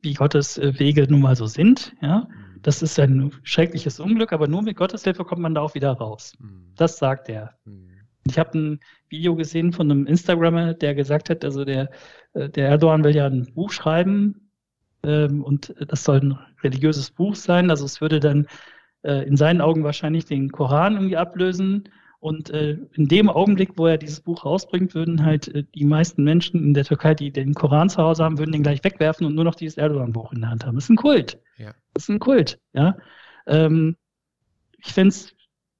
wie 0.00 0.14
Gottes 0.14 0.58
äh, 0.58 0.78
Wege 0.78 1.08
nun 1.10 1.22
mal 1.22 1.34
so 1.34 1.46
sind. 1.46 1.96
Ja? 2.00 2.28
Das 2.62 2.80
ist 2.80 2.98
ein 2.98 3.32
schreckliches 3.42 4.00
Unglück, 4.00 4.32
aber 4.32 4.48
nur 4.48 4.62
mit 4.62 4.76
Gottes 4.76 5.04
Hilfe 5.04 5.24
kommt 5.24 5.42
man 5.42 5.54
da 5.54 5.60
auch 5.60 5.74
wieder 5.74 5.92
raus. 5.92 6.34
Mhm. 6.38 6.72
Das 6.76 6.98
sagt 6.98 7.28
er. 7.28 7.54
Mhm. 7.64 7.90
Ich 8.26 8.38
habe 8.38 8.56
ein 8.56 8.80
Video 9.08 9.34
gesehen 9.34 9.72
von 9.72 9.90
einem 9.90 10.06
Instagrammer, 10.06 10.74
der 10.74 10.94
gesagt 10.94 11.28
hat, 11.28 11.44
also 11.44 11.64
der, 11.64 11.90
äh, 12.34 12.48
der 12.48 12.68
Erdogan 12.68 13.02
will 13.04 13.14
ja 13.14 13.26
ein 13.26 13.52
Buch 13.52 13.72
schreiben 13.72 14.50
ähm, 15.02 15.42
und 15.42 15.74
das 15.88 16.04
soll 16.04 16.20
ein 16.20 16.38
religiöses 16.62 17.10
Buch 17.10 17.34
sein. 17.34 17.68
Also 17.70 17.84
es 17.84 18.00
würde 18.00 18.20
dann 18.20 18.46
äh, 19.02 19.26
in 19.26 19.36
seinen 19.36 19.60
Augen 19.60 19.82
wahrscheinlich 19.82 20.24
den 20.24 20.50
Koran 20.52 20.94
irgendwie 20.94 21.16
ablösen 21.16 21.88
und 22.22 22.50
äh, 22.50 22.78
in 22.92 23.08
dem 23.08 23.28
Augenblick, 23.28 23.70
wo 23.76 23.88
er 23.88 23.98
dieses 23.98 24.20
Buch 24.20 24.44
rausbringt, 24.44 24.94
würden 24.94 25.24
halt 25.24 25.48
äh, 25.48 25.64
die 25.74 25.84
meisten 25.84 26.22
Menschen 26.22 26.62
in 26.62 26.72
der 26.72 26.84
Türkei, 26.84 27.16
die 27.16 27.32
den 27.32 27.52
Koran 27.52 27.90
zu 27.90 28.00
Hause 28.00 28.22
haben, 28.22 28.38
würden 28.38 28.52
den 28.52 28.62
gleich 28.62 28.84
wegwerfen 28.84 29.26
und 29.26 29.34
nur 29.34 29.42
noch 29.42 29.56
dieses 29.56 29.76
Erdogan-Buch 29.76 30.32
in 30.32 30.42
der 30.42 30.50
Hand 30.50 30.64
haben. 30.64 30.76
Das 30.76 30.84
ist 30.84 30.90
ein 30.90 30.96
Kult. 30.96 31.40
Ja. 31.58 31.74
Das 31.94 32.04
ist 32.04 32.10
ein 32.10 32.20
Kult. 32.20 32.60
Ja. 32.74 32.96
Ähm, 33.48 33.96
ich 34.78 34.92
finde 34.92 35.08
es 35.08 35.34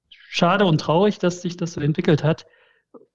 schade 0.09 0.65
und 0.65 0.81
traurig, 0.81 1.17
dass 1.17 1.41
sich 1.41 1.55
das 1.55 1.71
so 1.71 1.79
entwickelt 1.79 2.25
hat. 2.25 2.45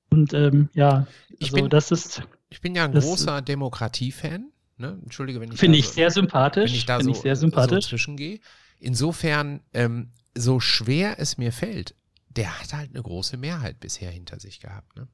Und 0.09 0.33
ähm, 0.33 0.71
ja, 0.73 1.07
also 1.39 1.55
bin, 1.55 1.69
das 1.69 1.91
ist. 1.91 2.23
Ich 2.49 2.63
bin 2.63 2.75
ja 2.75 2.87
ein 2.87 2.93
das, 2.93 3.05
großer 3.05 3.43
Demokratie-Fan. 3.43 4.51
Ne? 4.79 4.99
Entschuldige, 5.03 5.39
wenn 5.43 5.53
ich. 5.53 5.59
Finde 5.59 5.77
ich 5.77 5.89
so, 5.89 5.93
sehr 5.93 6.11
sympathisch. 6.11 6.71
Wenn 6.71 6.79
ich 6.79 6.87
da 6.87 6.99
so, 7.03 7.11
ich 7.11 7.19
sehr 7.19 7.37
sympathisch. 7.37 7.85
so 7.85 7.91
zwischengehe. 7.91 8.41
Insofern, 8.81 9.61
ähm, 9.75 10.13
so 10.35 10.61
schwer 10.61 11.17
es 11.19 11.37
mir 11.37 11.53
fällt, 11.53 11.95
der 12.39 12.61
hat 12.61 12.73
halt 12.73 12.95
eine 12.95 13.03
große 13.03 13.37
Mehrheit 13.37 13.81
bisher 13.81 14.13
hinter 14.13 14.39
sich 14.39 14.61
gehabt. 14.61 14.95
Ne? 14.97 15.09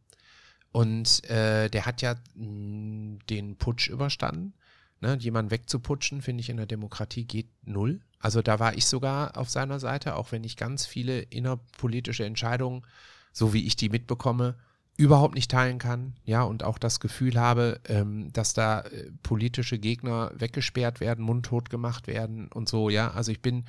Und 0.72 1.24
äh, 1.30 1.70
der 1.70 1.86
hat 1.86 2.02
ja 2.02 2.16
mh, 2.34 2.44
hm, 2.44 3.18
den 3.30 3.56
Putsch 3.56 3.88
überstanden. 3.88 4.52
Ne? 5.00 5.16
Jemanden 5.18 5.50
wegzuputschen, 5.50 6.20
finde 6.20 6.42
ich, 6.42 6.50
in 6.50 6.58
der 6.58 6.66
Demokratie 6.66 7.24
geht 7.24 7.48
null. 7.64 8.02
Also 8.18 8.42
da 8.42 8.58
war 8.60 8.76
ich 8.76 8.84
sogar 8.84 9.38
auf 9.38 9.48
seiner 9.48 9.80
Seite, 9.80 10.16
auch 10.16 10.32
wenn 10.32 10.44
ich 10.44 10.58
ganz 10.58 10.84
viele 10.84 11.20
innerpolitische 11.20 12.26
Entscheidungen, 12.26 12.82
so 13.32 13.54
wie 13.54 13.66
ich 13.66 13.76
die 13.76 13.88
mitbekomme, 13.88 14.58
überhaupt 14.98 15.34
nicht 15.34 15.50
teilen 15.50 15.78
kann. 15.78 16.16
Ja, 16.24 16.42
und 16.42 16.62
auch 16.62 16.76
das 16.76 17.00
Gefühl 17.00 17.40
habe, 17.40 17.80
ähm, 17.88 18.30
dass 18.34 18.52
da 18.52 18.80
äh, 18.80 19.10
politische 19.22 19.78
Gegner 19.78 20.30
weggesperrt 20.34 21.00
werden, 21.00 21.24
mundtot 21.24 21.70
gemacht 21.70 22.06
werden 22.06 22.48
und 22.48 22.68
so. 22.68 22.90
Ja, 22.90 23.12
also 23.12 23.32
ich 23.32 23.40
bin 23.40 23.64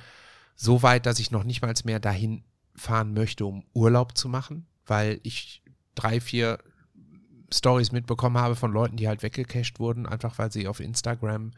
so 0.56 0.82
weit, 0.82 1.06
dass 1.06 1.20
ich 1.20 1.30
noch 1.30 1.44
nicht 1.44 1.62
mal 1.62 1.72
mehr 1.84 2.00
dahin 2.00 2.44
fahren 2.76 3.12
möchte, 3.14 3.46
um 3.46 3.64
Urlaub 3.72 4.16
zu 4.16 4.28
machen, 4.28 4.66
weil 4.86 5.20
ich 5.22 5.62
drei, 5.94 6.20
vier 6.20 6.58
Stories 7.52 7.92
mitbekommen 7.92 8.38
habe 8.38 8.56
von 8.56 8.72
Leuten, 8.72 8.96
die 8.96 9.08
halt 9.08 9.22
weggecached 9.22 9.78
wurden, 9.78 10.06
einfach 10.06 10.38
weil 10.38 10.52
sie 10.52 10.68
auf 10.68 10.80
Instagram, 10.80 11.52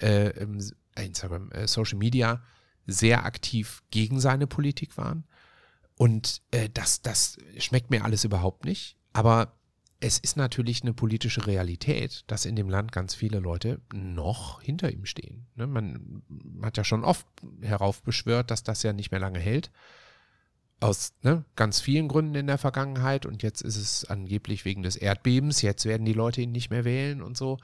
äh, 0.00 0.30
Instagram, 0.96 1.50
äh, 1.52 1.66
Social 1.68 1.98
Media 1.98 2.42
sehr 2.86 3.24
aktiv 3.24 3.82
gegen 3.90 4.18
seine 4.20 4.46
Politik 4.46 4.96
waren. 4.96 5.24
Und 5.96 6.42
äh, 6.50 6.68
das, 6.72 7.02
das 7.02 7.36
schmeckt 7.58 7.90
mir 7.90 8.04
alles 8.04 8.24
überhaupt 8.24 8.64
nicht. 8.64 8.96
Aber 9.12 9.58
es 10.00 10.18
ist 10.18 10.36
natürlich 10.36 10.82
eine 10.82 10.94
politische 10.94 11.46
Realität, 11.46 12.24
dass 12.28 12.44
in 12.44 12.54
dem 12.54 12.68
Land 12.68 12.92
ganz 12.92 13.14
viele 13.14 13.40
Leute 13.40 13.80
noch 13.92 14.62
hinter 14.62 14.92
ihm 14.92 15.04
stehen. 15.04 15.48
Ne? 15.56 15.66
Man 15.66 16.22
hat 16.62 16.76
ja 16.76 16.84
schon 16.84 17.04
oft 17.04 17.26
heraufbeschwört, 17.60 18.50
dass 18.50 18.62
das 18.62 18.82
ja 18.84 18.92
nicht 18.92 19.10
mehr 19.10 19.20
lange 19.20 19.40
hält. 19.40 19.72
Aus 20.80 21.12
ne, 21.22 21.44
ganz 21.56 21.80
vielen 21.80 22.08
Gründen 22.08 22.34
in 22.34 22.46
der 22.46 22.58
Vergangenheit. 22.58 23.26
Und 23.26 23.42
jetzt 23.42 23.62
ist 23.62 23.76
es 23.76 24.04
angeblich 24.04 24.64
wegen 24.64 24.82
des 24.82 24.96
Erdbebens. 24.96 25.62
Jetzt 25.62 25.84
werden 25.84 26.04
die 26.04 26.12
Leute 26.12 26.40
ihn 26.42 26.52
nicht 26.52 26.70
mehr 26.70 26.84
wählen 26.84 27.22
und 27.22 27.36
so. 27.36 27.58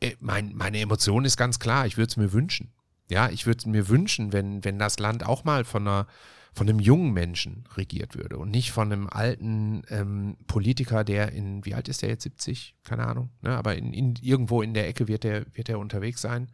Äh, 0.00 0.16
mein, 0.20 0.54
meine 0.54 0.80
Emotion 0.80 1.24
ist 1.24 1.36
ganz 1.36 1.58
klar. 1.58 1.86
Ich 1.86 1.96
würde 1.96 2.08
es 2.08 2.16
mir 2.16 2.32
wünschen. 2.32 2.72
Ja, 3.08 3.28
ich 3.28 3.46
würde 3.46 3.58
es 3.58 3.66
mir 3.66 3.88
wünschen, 3.88 4.32
wenn, 4.32 4.64
wenn 4.64 4.78
das 4.78 4.98
Land 4.98 5.24
auch 5.26 5.44
mal 5.44 5.64
von 5.64 5.86
einer 5.86 6.06
von 6.52 6.68
einem 6.68 6.80
jungen 6.80 7.12
Menschen 7.12 7.64
regiert 7.76 8.16
würde 8.16 8.36
und 8.38 8.50
nicht 8.50 8.72
von 8.72 8.92
einem 8.92 9.08
alten 9.08 9.82
ähm, 9.88 10.36
Politiker, 10.46 11.04
der 11.04 11.32
in, 11.32 11.64
wie 11.64 11.74
alt 11.74 11.88
ist 11.88 12.02
der 12.02 12.08
jetzt, 12.08 12.24
70? 12.24 12.76
Keine 12.82 13.06
Ahnung, 13.06 13.30
ne? 13.40 13.56
aber 13.56 13.76
in, 13.76 13.92
in, 13.92 14.16
irgendwo 14.20 14.62
in 14.62 14.74
der 14.74 14.88
Ecke 14.88 15.06
wird 15.06 15.24
der, 15.24 15.46
wird 15.54 15.68
der 15.68 15.78
unterwegs 15.78 16.20
sein. 16.20 16.50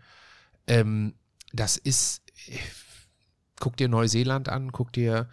Ähm, 0.67 1.15
das 1.53 1.77
ist, 1.77 2.23
guck 3.59 3.77
dir 3.77 3.89
Neuseeland 3.89 4.49
an, 4.49 4.73
guck 4.73 4.93
dir 4.93 5.29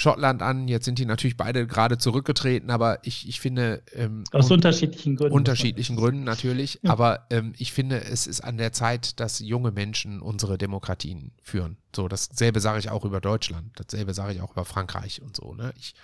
Schottland 0.00 0.40
an. 0.40 0.66
Jetzt 0.66 0.86
sind 0.86 0.98
die 0.98 1.04
natürlich 1.04 1.36
beide 1.36 1.66
gerade 1.66 1.98
zurückgetreten, 1.98 2.70
aber 2.70 3.00
ich, 3.02 3.28
ich 3.28 3.38
finde. 3.38 3.82
Ähm, 3.92 4.24
Aus 4.32 4.46
un 4.46 4.54
unterschiedlichen 4.54 5.14
Gründen. 5.14 5.34
Unterschiedlichen 5.34 5.96
Gründen 5.96 6.24
natürlich. 6.24 6.80
Ja. 6.82 6.92
Aber 6.92 7.26
ähm, 7.28 7.52
ich 7.58 7.74
finde, 7.74 8.02
es 8.02 8.26
ist 8.26 8.40
an 8.40 8.56
der 8.56 8.72
Zeit, 8.72 9.20
dass 9.20 9.40
junge 9.40 9.72
Menschen 9.72 10.22
unsere 10.22 10.56
Demokratien 10.56 11.32
führen. 11.42 11.76
So, 11.94 12.08
dasselbe 12.08 12.60
sage 12.60 12.78
ich 12.78 12.88
auch 12.88 13.04
über 13.04 13.20
Deutschland. 13.20 13.78
Dasselbe 13.78 14.14
sage 14.14 14.32
ich 14.32 14.40
auch 14.40 14.52
über 14.52 14.64
Frankreich 14.64 15.20
und 15.20 15.36
so. 15.36 15.52
Ne? 15.52 15.70
Ich 15.76 15.94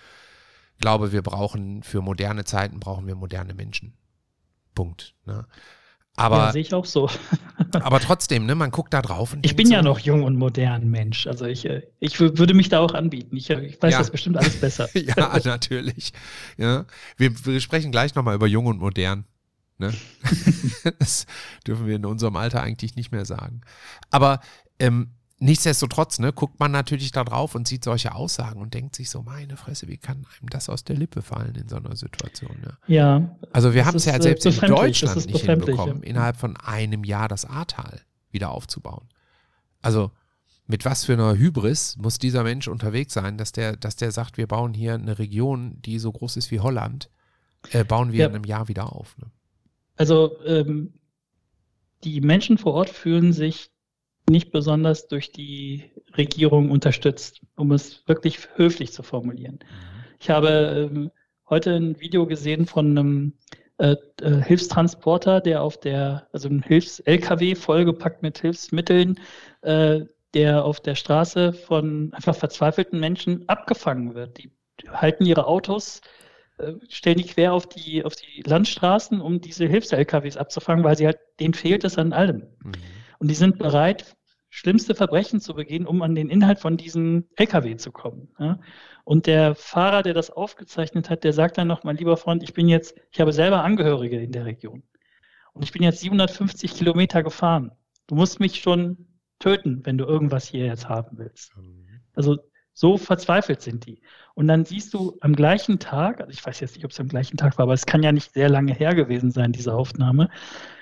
glaube, 0.79 1.13
wir 1.13 1.23
brauchen 1.23 1.83
für 1.83 2.03
moderne 2.03 2.45
Zeiten 2.45 2.81
brauchen 2.81 3.07
wir 3.07 3.15
moderne 3.15 3.55
Menschen. 3.55 3.95
Punkt. 4.75 5.15
Ne? 5.25 5.47
Aber, 6.17 6.39
ja, 6.39 6.53
sehe 6.53 6.63
ich 6.63 6.73
auch 6.73 6.87
so. 6.87 7.11
aber 7.73 8.01
trotzdem, 8.01 8.47
ne, 8.47 8.55
man 8.55 8.71
guckt 8.71 8.95
da 8.95 9.03
drauf. 9.03 9.35
Und 9.35 9.45
ich 9.45 9.55
bin 9.55 9.67
so, 9.67 9.75
ja 9.75 9.83
noch 9.83 9.99
jung 9.99 10.23
und 10.23 10.37
modern 10.37 10.89
Mensch. 10.89 11.27
Also 11.27 11.45
ich, 11.45 11.67
äh, 11.67 11.83
ich 12.01 12.19
würde 12.19 12.55
mich 12.55 12.71
da 12.71 12.81
auch 12.81 12.95
anbieten. 12.95 13.37
Ich, 13.37 13.51
äh, 13.51 13.61
ich 13.67 13.81
weiß 13.81 13.93
ja. 13.93 13.99
das 13.99 14.11
bestimmt 14.11 14.39
alles 14.39 14.59
besser. 14.59 14.89
ja, 14.95 15.39
natürlich. 15.45 16.13
Ja. 16.57 16.87
Wir, 17.19 17.33
wir 17.45 17.61
sprechen 17.61 17.93
gleich 17.93 18.15
nochmal 18.15 18.35
über 18.35 18.47
jung 18.47 18.67
und 18.67 18.79
modern. 18.79 19.27
Ne? 19.79 19.93
das 20.99 21.27
dürfen 21.67 21.87
wir 21.87 21.97
in 21.97 22.07
unserem 22.07 22.37
Alter 22.37 22.63
eigentlich 22.63 22.97
nicht 22.97 23.13
mehr 23.13 23.27
sagen. 23.27 23.61
Aber 24.11 24.41
ähm, 24.79 25.11
Nichtsdestotrotz, 25.39 26.19
ne, 26.19 26.33
guckt 26.33 26.59
man 26.59 26.73
natürlich 26.73 27.13
da 27.13 27.23
drauf 27.23 27.55
und 27.55 27.69
sieht 27.69 27.85
solche 27.85 28.15
Aussagen 28.15 28.61
und 28.63 28.73
denkt 28.73 28.97
sich 28.97 29.11
so, 29.11 29.23
meine 29.23 29.59
Fresse, 29.59 29.87
wie 29.87 29.99
kann 29.99 30.17
einem 30.17 30.49
das 30.49 30.71
aus 30.71 30.83
der 30.83 30.97
Lippe 30.97 31.21
fallen 31.21 31.55
in 31.57 31.69
so 31.69 31.77
einer 31.77 31.95
Situation? 31.95 32.57
Ne? 32.63 32.79
Ja. 32.87 33.37
Also 33.53 33.75
wir 33.75 33.85
haben 33.85 33.97
es 33.97 34.07
ja 34.07 34.15
äh, 34.15 34.23
selbst 34.23 34.47
in 34.47 34.59
Deutschland 34.61 35.27
nicht 35.27 35.45
hinbekommen, 35.45 36.03
ja. 36.03 36.09
innerhalb 36.09 36.37
von 36.37 36.57
einem 36.57 37.05
Jahr 37.05 37.29
das 37.29 37.45
Ahrtal 37.45 38.01
wieder 38.31 38.51
aufzubauen. 38.51 39.09
Also 39.83 40.11
mit 40.67 40.87
was 40.87 41.05
für 41.05 41.13
einer 41.13 41.37
Hybris 41.37 41.99
muss 41.99 42.19
dieser 42.19 42.43
Mensch 42.43 42.67
unterwegs 42.67 43.13
sein, 43.13 43.37
dass 43.37 43.53
der, 43.53 43.77
dass 43.77 43.97
der 43.97 44.13
sagt, 44.13 44.39
wir 44.39 44.47
bauen 44.47 44.73
hier 44.73 44.95
eine 44.95 45.19
Region, 45.19 45.81
die 45.83 45.99
so 45.99 46.11
groß 46.13 46.39
ist 46.39 46.51
wie 46.51 46.61
Holland, 46.61 47.11
äh, 47.73 47.85
bauen 47.85 48.11
wir 48.11 48.21
ja. 48.21 48.27
in 48.27 48.35
einem 48.35 48.45
Jahr 48.45 48.69
wieder 48.69 48.91
auf. 48.91 49.19
Ne? 49.19 49.31
Also 49.97 50.43
ähm, 50.45 50.95
die 52.05 52.23
Menschen 52.23 52.57
vor 52.57 52.73
Ort 52.73 52.89
fühlen 52.89 53.35
sich 53.35 53.71
nicht 54.29 54.51
besonders 54.51 55.09
durch 55.09 55.33
die 55.33 55.91
Regierung 56.17 56.71
unterstützt, 56.71 57.41
um 57.57 57.73
es 57.73 58.07
wirklich 58.09 58.39
höflich 58.57 58.93
zu 58.93 59.03
formulieren. 59.03 59.61
Mhm. 59.63 60.05
Ich 60.19 60.31
habe 60.31 60.91
ähm, 60.93 61.11
heute 61.49 61.75
ein 61.75 62.01
Video 62.01 62.27
gesehen 62.27 62.67
von 62.67 62.99
einem 62.99 63.33
äh, 63.79 63.97
äh, 64.23 64.43
Hilfstransporter, 64.43 65.41
der 65.41 65.63
auf 65.63 65.79
der, 65.79 66.29
also 66.33 66.49
ein 66.49 66.63
Hilfs-LKW 66.63 67.55
vollgepackt 67.55 68.23
mit 68.23 68.39
Hilfsmitteln, 68.39 69.21
äh, 69.61 70.01
der 70.33 70.65
auf 70.65 70.81
der 70.81 70.95
Straße 70.95 71.53
von 71.53 72.13
einfach 72.15 72.35
verzweifelten 72.35 72.99
Menschen 72.99 73.49
abgefangen 73.49 74.15
wird. 74.15 74.39
Die 74.39 74.51
halten 74.89 75.27
ihre 75.27 75.47
Autos, 75.47 76.01
äh, 76.59 76.73
stellen 76.89 77.19
die 77.19 77.27
quer 77.27 77.53
auf 77.53 77.67
die, 77.67 78.03
auf 78.05 78.17
die 78.17 78.43
Landstraßen, 78.43 79.21
um 79.21 79.41
diese 79.41 79.67
Hilfs-LKWs 79.67 80.39
abzufangen, 80.39 80.85
weil 80.85 80.97
sie 80.97 81.07
halt, 81.07 81.19
denen 81.39 81.55
fehlt 81.55 81.85
es 81.85 81.99
an 81.99 82.15
allem. 82.15 82.47
Mhm. 82.65 82.73
Und 83.19 83.29
die 83.29 83.35
sind 83.35 83.59
bereit, 83.59 84.16
schlimmste 84.57 84.95
Verbrechen 84.95 85.39
zu 85.39 85.53
begehen, 85.53 85.87
um 85.87 86.01
an 86.01 86.15
den 86.15 86.31
Inhalt 86.31 86.61
von 86.61 86.79
diesem 86.79 87.27
LKW 87.37 87.77
zu 87.77 87.93
kommen. 87.93 88.29
Ja? 88.39 88.59
Und 89.05 89.27
der 89.27 89.55
Fahrer, 89.55 90.03
der 90.03 90.15
das 90.15 90.31
aufgezeichnet 90.31 91.11
hat, 91.11 91.25
der 91.25 91.35
sagt 91.35 91.59
dann 91.59 91.69
noch, 91.69 91.85
mein 91.85 91.99
lieber 91.99 92.17
Freund, 92.17 92.43
ich 92.43 92.55
bin 92.55 92.67
jetzt, 92.67 92.99
ich 93.11 93.21
habe 93.21 93.35
selber 93.35 93.63
Angehörige 93.63 94.19
in 94.19 94.33
der 94.33 94.47
Region. 94.47 94.83
Und 95.53 95.63
ich 95.63 95.73
bin 95.73 95.83
jetzt 95.83 96.01
750 96.01 96.73
Kilometer 96.73 97.23
gefahren. 97.23 97.71
Du 98.07 98.15
musst 98.15 98.41
mich 98.41 98.63
schon 98.63 99.07
töten, 99.41 99.85
wenn 99.85 99.99
du 99.99 100.07
irgendwas 100.07 100.49
hier 100.49 100.65
jetzt 100.65 100.89
haben 100.89 101.19
willst. 101.19 101.53
Also 102.15 102.39
so 102.73 102.97
verzweifelt 102.97 103.61
sind 103.61 103.85
die. 103.85 104.01
Und 104.35 104.49
dann 104.49 104.65
siehst 104.65 104.95
du 104.95 105.19
am 105.21 105.37
gleichen 105.37 105.79
Tag, 105.79 106.23
also 106.23 106.33
ich 106.33 106.45
weiß 106.45 106.61
jetzt 106.61 106.77
nicht, 106.77 106.85
ob 106.87 106.93
es 106.93 107.01
am 107.01 107.09
gleichen 107.09 107.37
Tag 107.37 107.59
war, 107.59 107.65
aber 107.65 107.75
es 107.75 107.85
kann 107.85 108.03
ja 108.03 108.11
nicht 108.11 108.33
sehr 108.33 108.49
lange 108.49 108.73
her 108.73 108.95
gewesen 108.95 109.31
sein, 109.31 109.53
diese 109.53 109.75
Aufnahme, 109.75 110.31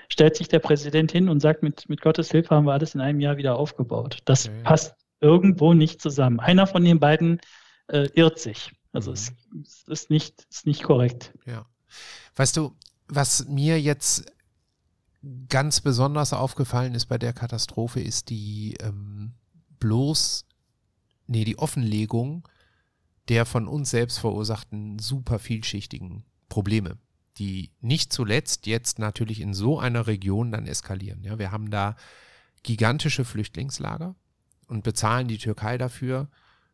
stellt 0.09 0.35
sich 0.35 0.47
der 0.47 0.59
Präsident 0.59 1.11
hin 1.11 1.29
und 1.29 1.39
sagt, 1.39 1.63
mit, 1.63 1.89
mit 1.89 2.01
Gottes 2.01 2.31
Hilfe 2.31 2.55
haben 2.55 2.65
wir 2.65 2.73
alles 2.73 2.95
in 2.95 3.01
einem 3.01 3.19
Jahr 3.19 3.37
wieder 3.37 3.57
aufgebaut. 3.57 4.19
Das 4.25 4.47
okay. 4.47 4.61
passt 4.63 4.95
irgendwo 5.21 5.73
nicht 5.73 6.01
zusammen. 6.01 6.39
Einer 6.39 6.67
von 6.67 6.83
den 6.83 6.99
beiden 6.99 7.39
äh, 7.87 8.09
irrt 8.13 8.39
sich. 8.39 8.71
Also 8.93 9.11
mhm. 9.11 9.15
es, 9.15 9.33
es, 9.63 9.83
ist, 9.87 10.09
nicht, 10.09 10.45
ist 10.49 10.65
nicht 10.65 10.83
korrekt. 10.83 11.33
Ja. 11.45 11.65
Weißt 12.35 12.57
du, 12.57 12.75
was 13.07 13.47
mir 13.47 13.79
jetzt 13.81 14.31
ganz 15.49 15.81
besonders 15.81 16.33
aufgefallen 16.33 16.93
ist 16.93 17.07
bei 17.07 17.17
der 17.17 17.33
Katastrophe, 17.33 17.99
ist 17.99 18.29
die 18.29 18.75
ähm, 18.81 19.33
bloß, 19.79 20.45
nee, 21.27 21.45
die 21.45 21.57
Offenlegung 21.57 22.47
der 23.27 23.45
von 23.45 23.67
uns 23.67 23.89
selbst 23.89 24.19
verursachten 24.19 24.99
super 24.99 25.39
vielschichtigen 25.39 26.25
Probleme 26.49 26.97
die 27.37 27.71
nicht 27.81 28.13
zuletzt 28.13 28.67
jetzt 28.67 28.99
natürlich 28.99 29.41
in 29.41 29.53
so 29.53 29.79
einer 29.79 30.07
Region 30.07 30.51
dann 30.51 30.67
eskalieren. 30.67 31.23
Ja, 31.23 31.39
wir 31.39 31.51
haben 31.51 31.69
da 31.69 31.95
gigantische 32.63 33.25
Flüchtlingslager 33.25 34.15
und 34.67 34.83
bezahlen 34.83 35.27
die 35.27 35.37
Türkei 35.37 35.77
dafür, 35.77 36.29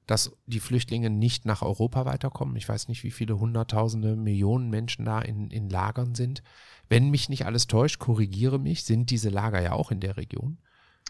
dass 0.07 0.31
die 0.45 0.59
Flüchtlinge 0.59 1.09
nicht 1.09 1.45
nach 1.45 1.61
Europa 1.61 2.05
weiterkommen. 2.05 2.55
Ich 2.55 2.67
weiß 2.67 2.87
nicht, 2.87 3.03
wie 3.03 3.11
viele 3.11 3.39
Hunderttausende, 3.39 4.15
Millionen 4.15 4.69
Menschen 4.69 5.05
da 5.05 5.21
in, 5.21 5.49
in 5.49 5.69
Lagern 5.69 6.15
sind. 6.15 6.43
Wenn 6.89 7.09
mich 7.09 7.29
nicht 7.29 7.45
alles 7.45 7.67
täuscht, 7.67 7.99
korrigiere 7.99 8.59
mich, 8.59 8.83
sind 8.83 9.09
diese 9.09 9.29
Lager 9.29 9.61
ja 9.61 9.73
auch 9.73 9.91
in 9.91 9.99
der 9.99 10.17
Region. 10.17 10.57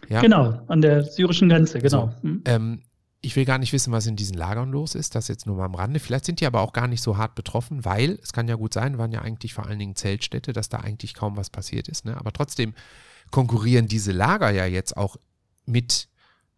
Ja. 0.08 0.20
Genau, 0.20 0.62
an 0.68 0.82
der 0.82 1.04
syrischen 1.04 1.48
Grenze, 1.48 1.78
genau. 1.78 2.12
So, 2.16 2.22
hm. 2.22 2.42
ähm, 2.44 2.82
ich 3.24 3.36
will 3.36 3.44
gar 3.44 3.58
nicht 3.58 3.72
wissen, 3.72 3.92
was 3.92 4.06
in 4.06 4.16
diesen 4.16 4.36
Lagern 4.36 4.72
los 4.72 4.96
ist, 4.96 5.14
das 5.14 5.28
jetzt 5.28 5.46
nur 5.46 5.56
mal 5.56 5.66
am 5.66 5.76
Rande. 5.76 6.00
Vielleicht 6.00 6.24
sind 6.24 6.40
die 6.40 6.46
aber 6.46 6.60
auch 6.60 6.72
gar 6.72 6.88
nicht 6.88 7.02
so 7.02 7.16
hart 7.16 7.36
betroffen, 7.36 7.84
weil 7.84 8.18
es 8.20 8.32
kann 8.32 8.48
ja 8.48 8.56
gut 8.56 8.74
sein, 8.74 8.98
waren 8.98 9.12
ja 9.12 9.22
eigentlich 9.22 9.54
vor 9.54 9.66
allen 9.66 9.78
Dingen 9.78 9.94
Zeltstädte, 9.94 10.52
dass 10.52 10.68
da 10.68 10.78
eigentlich 10.78 11.14
kaum 11.14 11.36
was 11.36 11.48
passiert 11.48 11.88
ist. 11.88 12.04
Ne? 12.04 12.16
Aber 12.16 12.32
trotzdem 12.32 12.74
konkurrieren 13.30 13.86
diese 13.86 14.10
Lager 14.10 14.50
ja 14.50 14.66
jetzt 14.66 14.96
auch 14.96 15.16
mit 15.66 16.08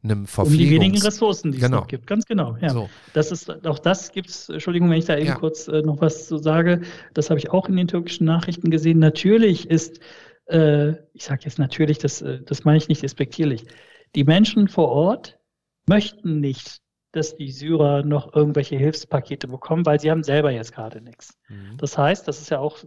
einem 0.02 0.26
Verpflegungs... 0.26 0.64
Um 0.64 0.68
die 0.68 0.74
wenigen 0.74 1.02
Ressourcen, 1.02 1.52
die 1.52 1.58
genau. 1.58 1.76
es 1.76 1.80
noch 1.82 1.86
gibt. 1.86 2.06
Ganz 2.06 2.24
genau, 2.24 2.56
ja. 2.56 2.70
So. 2.70 2.88
Das 3.12 3.30
ist, 3.30 3.66
auch 3.66 3.78
das 3.78 4.12
gibt 4.12 4.30
es, 4.30 4.48
Entschuldigung, 4.48 4.88
wenn 4.88 4.98
ich 4.98 5.04
da 5.04 5.18
eben 5.18 5.26
ja. 5.26 5.34
kurz 5.34 5.68
äh, 5.68 5.82
noch 5.82 6.00
was 6.00 6.26
zu 6.26 6.38
sage, 6.38 6.80
das 7.12 7.28
habe 7.28 7.38
ich 7.38 7.50
auch 7.50 7.68
in 7.68 7.76
den 7.76 7.88
türkischen 7.88 8.24
Nachrichten 8.24 8.70
gesehen. 8.70 8.98
Natürlich 9.00 9.68
ist, 9.68 10.00
äh, 10.46 10.92
ich 11.12 11.24
sage 11.24 11.42
jetzt 11.44 11.58
natürlich, 11.58 11.98
das, 11.98 12.22
äh, 12.22 12.40
das 12.42 12.64
meine 12.64 12.78
ich 12.78 12.88
nicht 12.88 13.02
respektierlich, 13.02 13.66
die 14.14 14.24
Menschen 14.24 14.68
vor 14.68 14.88
Ort 14.88 15.38
möchten 15.86 16.40
nicht, 16.40 16.78
dass 17.12 17.36
die 17.36 17.50
Syrer 17.50 18.02
noch 18.02 18.34
irgendwelche 18.34 18.76
Hilfspakete 18.76 19.46
bekommen, 19.46 19.86
weil 19.86 20.00
sie 20.00 20.10
haben 20.10 20.24
selber 20.24 20.50
jetzt 20.50 20.74
gerade 20.74 21.00
nichts. 21.00 21.38
Mhm. 21.48 21.76
Das 21.78 21.96
heißt, 21.96 22.26
das 22.26 22.40
ist 22.40 22.50
ja 22.50 22.58
auch 22.58 22.78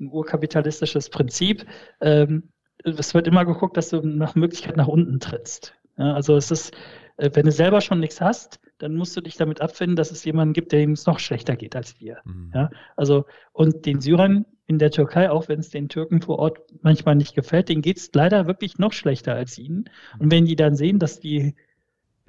ein 0.00 0.10
urkapitalistisches 0.10 1.10
Prinzip. 1.10 1.66
Ähm, 2.00 2.50
es 2.82 3.14
wird 3.14 3.28
immer 3.28 3.44
geguckt, 3.44 3.76
dass 3.76 3.90
du 3.90 4.00
nach 4.00 4.34
Möglichkeit 4.34 4.76
nach 4.76 4.88
unten 4.88 5.20
trittst. 5.20 5.74
Ja, 5.98 6.14
also 6.14 6.36
es 6.36 6.50
ist, 6.50 6.74
äh, 7.18 7.30
wenn 7.34 7.44
du 7.44 7.52
selber 7.52 7.80
schon 7.80 8.00
nichts 8.00 8.20
hast, 8.20 8.58
dann 8.78 8.96
musst 8.96 9.16
du 9.16 9.20
dich 9.20 9.36
damit 9.36 9.60
abfinden, 9.60 9.96
dass 9.96 10.10
es 10.10 10.24
jemanden 10.24 10.54
gibt, 10.54 10.72
der 10.72 10.80
ihm 10.80 10.92
es 10.92 11.06
noch 11.06 11.18
schlechter 11.18 11.56
geht 11.56 11.76
als 11.76 12.00
wir. 12.00 12.18
Mhm. 12.24 12.50
Ja, 12.54 12.70
also 12.96 13.26
und 13.52 13.86
den 13.86 14.00
Syrern 14.00 14.46
in 14.66 14.78
der 14.78 14.90
Türkei, 14.90 15.30
auch 15.30 15.48
wenn 15.48 15.60
es 15.60 15.68
den 15.68 15.88
Türken 15.88 16.22
vor 16.22 16.38
Ort 16.38 16.58
manchmal 16.80 17.16
nicht 17.16 17.34
gefällt, 17.34 17.68
denen 17.68 17.82
geht 17.82 17.98
es 17.98 18.10
leider 18.14 18.46
wirklich 18.46 18.78
noch 18.78 18.92
schlechter 18.92 19.34
als 19.34 19.58
ihnen. 19.58 19.90
Und 20.18 20.30
wenn 20.32 20.46
die 20.46 20.56
dann 20.56 20.76
sehen, 20.76 20.98
dass 20.98 21.20
die 21.20 21.54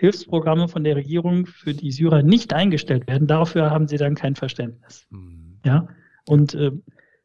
Hilfsprogramme 0.01 0.67
von 0.67 0.83
der 0.83 0.95
Regierung 0.95 1.45
für 1.45 1.75
die 1.75 1.91
Syrer 1.91 2.23
nicht 2.23 2.53
eingestellt 2.53 3.07
werden. 3.07 3.27
Dafür 3.27 3.69
haben 3.69 3.87
sie 3.87 3.97
dann 3.97 4.15
kein 4.15 4.35
Verständnis. 4.35 5.05
Mhm. 5.11 5.59
Ja, 5.63 5.87
und 6.27 6.55
äh, 6.55 6.71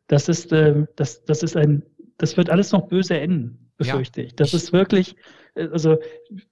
das 0.09 0.29
ist, 0.29 0.53
äh, 0.53 0.85
das, 0.95 1.25
das 1.25 1.43
ist 1.43 1.57
ein, 1.57 1.85
das 2.19 2.37
wird 2.37 2.51
alles 2.51 2.73
noch 2.73 2.87
böse 2.87 3.19
enden, 3.19 3.71
befürchte 3.79 4.21
ja. 4.21 4.27
ich. 4.27 4.37
Das 4.37 4.53
ist 4.53 4.75
wirklich, 4.75 5.17
äh, 5.55 5.69
also 5.69 5.97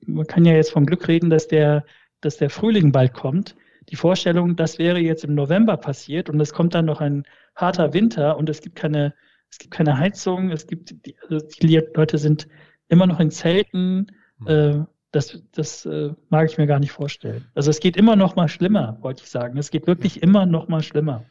man 0.06 0.26
kann 0.26 0.46
ja 0.46 0.54
jetzt 0.54 0.72
vom 0.72 0.86
Glück 0.86 1.06
reden, 1.08 1.28
dass 1.28 1.46
der, 1.46 1.84
dass 2.22 2.38
der 2.38 2.48
Frühling 2.48 2.90
bald 2.90 3.12
kommt. 3.12 3.54
die 3.90 3.96
Vorstellung, 3.96 4.56
das 4.56 4.78
wäre 4.78 5.00
jetzt 5.00 5.24
im 5.24 5.34
November 5.34 5.76
passiert 5.76 6.30
und 6.30 6.40
es 6.40 6.54
kommt 6.54 6.74
dann 6.74 6.86
noch 6.86 7.02
ein 7.02 7.24
harter 7.54 7.92
Winter 7.92 8.38
und 8.38 8.48
es 8.48 8.62
gibt 8.62 8.76
keine, 8.76 9.12
es 9.50 9.58
gibt 9.58 9.74
keine 9.74 9.98
Heizung, 9.98 10.50
es 10.52 10.66
gibt, 10.66 11.04
die, 11.04 11.16
also 11.28 11.46
die 11.60 11.82
Leute 11.94 12.16
sind 12.16 12.48
immer 12.88 13.06
noch 13.06 13.20
in 13.20 13.30
Zelten. 13.30 14.06
Mhm. 14.38 14.48
Äh, 14.48 14.84
das, 15.14 15.38
das 15.52 15.86
äh, 15.86 16.12
mag 16.28 16.50
ich 16.50 16.58
mir 16.58 16.66
gar 16.66 16.80
nicht 16.80 16.92
vorstellen. 16.92 17.46
Also 17.54 17.70
es 17.70 17.80
geht 17.80 17.96
immer 17.96 18.16
noch 18.16 18.36
mal 18.36 18.48
schlimmer, 18.48 18.98
wollte 19.00 19.22
ich 19.22 19.30
sagen. 19.30 19.56
Es 19.58 19.70
geht 19.70 19.86
wirklich 19.86 20.22
immer 20.22 20.46
noch 20.46 20.68
mal 20.68 20.82
schlimmer. 20.82 21.24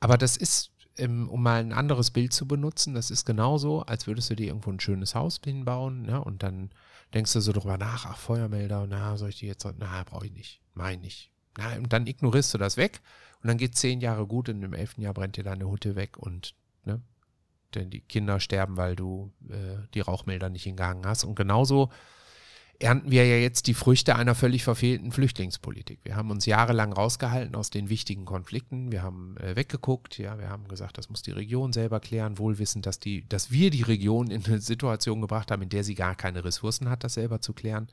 Aber 0.00 0.18
das 0.18 0.36
ist, 0.36 0.72
ähm, 0.98 1.28
um 1.28 1.42
mal 1.42 1.60
ein 1.60 1.72
anderes 1.72 2.10
Bild 2.10 2.32
zu 2.32 2.46
benutzen, 2.46 2.94
das 2.94 3.10
ist 3.10 3.24
genauso, 3.24 3.82
als 3.82 4.06
würdest 4.06 4.30
du 4.30 4.36
dir 4.36 4.48
irgendwo 4.48 4.70
ein 4.70 4.80
schönes 4.80 5.14
Haus 5.14 5.40
hinbauen 5.42 6.02
ne? 6.02 6.22
und 6.22 6.42
dann 6.42 6.70
denkst 7.14 7.32
du 7.32 7.40
so 7.40 7.52
drüber 7.52 7.78
nach, 7.78 8.06
ach, 8.06 8.18
Feuermelder, 8.18 8.86
na, 8.88 9.16
soll 9.16 9.30
ich 9.30 9.38
die 9.38 9.46
jetzt, 9.46 9.66
na, 9.78 10.04
brauche 10.04 10.26
ich 10.26 10.32
nicht, 10.32 10.60
mein 10.74 11.00
nicht. 11.00 11.30
Na, 11.56 11.76
und 11.76 11.92
dann 11.92 12.06
ignorierst 12.06 12.52
du 12.54 12.58
das 12.58 12.76
weg 12.76 13.00
und 13.42 13.48
dann 13.48 13.56
geht 13.56 13.74
zehn 13.74 14.00
Jahre 14.00 14.26
gut 14.26 14.48
und 14.48 14.62
im 14.62 14.74
elften 14.74 15.02
Jahr 15.02 15.14
brennt 15.14 15.36
dir 15.36 15.44
deine 15.44 15.70
Hütte 15.70 15.96
weg 15.96 16.18
und 16.18 16.54
ne, 16.84 17.00
denn 17.74 17.90
die 17.90 18.00
Kinder 18.00 18.38
sterben, 18.38 18.76
weil 18.76 18.96
du 18.96 19.32
äh, 19.48 19.78
die 19.94 20.00
Rauchmelder 20.00 20.50
nicht 20.50 20.64
hingehangen 20.64 21.06
hast. 21.06 21.24
Und 21.24 21.36
genauso 21.36 21.90
ernten 22.80 23.10
wir 23.10 23.26
ja 23.26 23.36
jetzt 23.36 23.66
die 23.66 23.74
Früchte 23.74 24.16
einer 24.16 24.34
völlig 24.34 24.64
verfehlten 24.64 25.12
Flüchtlingspolitik. 25.12 26.00
Wir 26.02 26.16
haben 26.16 26.30
uns 26.30 26.46
jahrelang 26.46 26.92
rausgehalten 26.92 27.54
aus 27.54 27.68
den 27.68 27.90
wichtigen 27.90 28.24
Konflikten. 28.24 28.90
Wir 28.90 29.02
haben 29.02 29.36
äh, 29.36 29.54
weggeguckt, 29.54 30.18
ja, 30.18 30.38
wir 30.38 30.48
haben 30.48 30.66
gesagt, 30.66 30.96
das 30.96 31.10
muss 31.10 31.22
die 31.22 31.30
Region 31.30 31.74
selber 31.74 32.00
klären, 32.00 32.38
wohlwissend, 32.38 32.86
dass 32.86 32.98
die, 32.98 33.28
dass 33.28 33.50
wir 33.50 33.70
die 33.70 33.82
Region 33.82 34.30
in 34.30 34.44
eine 34.44 34.60
Situation 34.60 35.20
gebracht 35.20 35.50
haben, 35.50 35.62
in 35.62 35.68
der 35.68 35.84
sie 35.84 35.94
gar 35.94 36.14
keine 36.14 36.42
Ressourcen 36.42 36.88
hat, 36.88 37.04
das 37.04 37.14
selber 37.14 37.40
zu 37.42 37.52
klären 37.52 37.88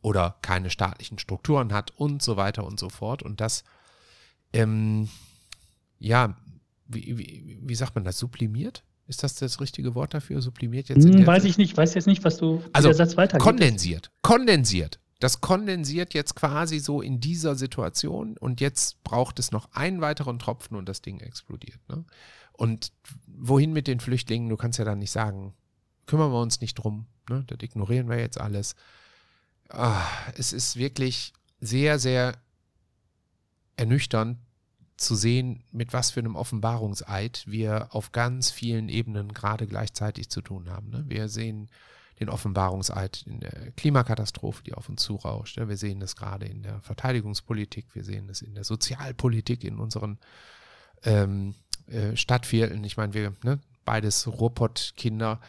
oder 0.00 0.36
keine 0.40 0.70
staatlichen 0.70 1.18
Strukturen 1.18 1.72
hat 1.72 1.92
und 1.96 2.22
so 2.22 2.36
weiter 2.38 2.64
und 2.64 2.80
so 2.80 2.88
fort. 2.88 3.22
Und 3.22 3.40
das, 3.42 3.64
ähm, 4.54 5.10
ja, 5.98 6.36
wie, 6.86 7.18
wie, 7.18 7.58
wie 7.60 7.74
sagt 7.74 7.94
man 7.94 8.04
das, 8.04 8.18
sublimiert? 8.18 8.82
Ist 9.08 9.22
das 9.22 9.34
das 9.36 9.60
richtige 9.60 9.94
Wort 9.94 10.14
dafür? 10.14 10.40
Sublimiert 10.40 10.88
jetzt? 10.88 11.04
Hm, 11.04 11.26
weiß 11.26 11.44
ich 11.44 11.58
nicht, 11.58 11.76
weiß 11.76 11.94
jetzt 11.94 12.06
nicht, 12.06 12.24
was 12.24 12.38
du 12.38 12.62
also, 12.72 12.88
der 12.88 12.96
Satz 12.96 13.16
weitergeht. 13.16 13.42
Kondensiert. 13.42 14.10
Kondensiert. 14.22 14.98
Das 15.20 15.40
kondensiert 15.40 16.12
jetzt 16.12 16.34
quasi 16.34 16.78
so 16.78 17.00
in 17.00 17.20
dieser 17.20 17.54
Situation 17.54 18.36
und 18.36 18.60
jetzt 18.60 19.02
braucht 19.02 19.38
es 19.38 19.50
noch 19.50 19.72
einen 19.72 20.00
weiteren 20.00 20.38
Tropfen 20.38 20.76
und 20.76 20.88
das 20.88 21.00
Ding 21.00 21.20
explodiert. 21.20 21.78
Ne? 21.88 22.04
Und 22.52 22.92
wohin 23.26 23.72
mit 23.72 23.86
den 23.86 24.00
Flüchtlingen? 24.00 24.48
Du 24.48 24.56
kannst 24.56 24.78
ja 24.78 24.84
dann 24.84 24.98
nicht 24.98 25.12
sagen, 25.12 25.54
kümmern 26.06 26.32
wir 26.32 26.40
uns 26.40 26.60
nicht 26.60 26.74
drum, 26.74 27.06
ne? 27.30 27.44
das 27.46 27.58
ignorieren 27.62 28.10
wir 28.10 28.18
jetzt 28.18 28.38
alles. 28.38 28.74
Ah, 29.68 30.02
es 30.36 30.52
ist 30.52 30.76
wirklich 30.76 31.32
sehr, 31.60 31.98
sehr 31.98 32.34
ernüchternd, 33.76 34.38
zu 34.96 35.14
sehen, 35.14 35.62
mit 35.72 35.92
was 35.92 36.10
für 36.10 36.20
einem 36.20 36.36
Offenbarungseid 36.36 37.44
wir 37.46 37.88
auf 37.94 38.12
ganz 38.12 38.50
vielen 38.50 38.88
Ebenen 38.88 39.32
gerade 39.32 39.66
gleichzeitig 39.66 40.30
zu 40.30 40.40
tun 40.40 40.70
haben. 40.70 40.90
Ne? 40.90 41.04
Wir 41.06 41.28
sehen 41.28 41.68
den 42.18 42.30
Offenbarungseid 42.30 43.24
in 43.26 43.40
der 43.40 43.72
Klimakatastrophe, 43.72 44.62
die 44.64 44.72
auf 44.72 44.88
uns 44.88 45.02
zurauscht. 45.02 45.58
Wir 45.58 45.76
sehen 45.76 46.00
es 46.00 46.16
gerade 46.16 46.46
in 46.46 46.62
der 46.62 46.80
Verteidigungspolitik, 46.80 47.94
wir 47.94 48.04
sehen 48.04 48.28
es 48.30 48.40
in 48.40 48.54
der 48.54 48.64
Sozialpolitik, 48.64 49.64
in 49.64 49.78
unseren 49.78 50.18
ähm, 51.04 51.54
äh, 51.88 52.16
Stadtvierteln. 52.16 52.82
Ich 52.84 52.96
meine, 52.96 53.12
wir, 53.12 53.34
ne, 53.42 53.60
beides 53.84 54.26
Ruhrpott-Kinder. 54.26 55.40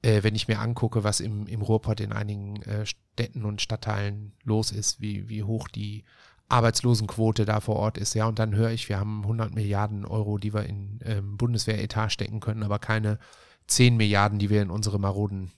Äh, 0.00 0.22
wenn 0.22 0.34
ich 0.34 0.48
mir 0.48 0.58
angucke, 0.58 1.04
was 1.04 1.20
im, 1.20 1.46
im 1.46 1.60
Ruhrpott 1.60 2.00
in 2.00 2.12
einigen 2.12 2.62
äh, 2.62 2.86
Städten 2.86 3.44
und 3.44 3.60
Stadtteilen 3.60 4.32
los 4.42 4.72
ist, 4.72 5.00
wie, 5.00 5.28
wie 5.28 5.42
hoch 5.42 5.68
die 5.68 6.04
Arbeitslosenquote 6.48 7.44
da 7.44 7.60
vor 7.60 7.76
Ort 7.76 7.98
ist. 7.98 8.14
Ja, 8.14 8.26
und 8.26 8.38
dann 8.38 8.54
höre 8.54 8.70
ich, 8.70 8.88
wir 8.88 8.98
haben 8.98 9.22
100 9.22 9.54
Milliarden 9.54 10.04
Euro, 10.04 10.38
die 10.38 10.54
wir 10.54 10.64
in 10.64 11.00
ähm, 11.04 11.36
Bundeswehretat 11.36 12.12
stecken 12.12 12.40
können, 12.40 12.62
aber 12.62 12.78
keine 12.78 13.18
10 13.66 13.96
Milliarden, 13.96 14.38
die 14.38 14.50
wir 14.50 14.62
in 14.62 14.70
unsere 14.70 14.98
maroden 14.98 15.50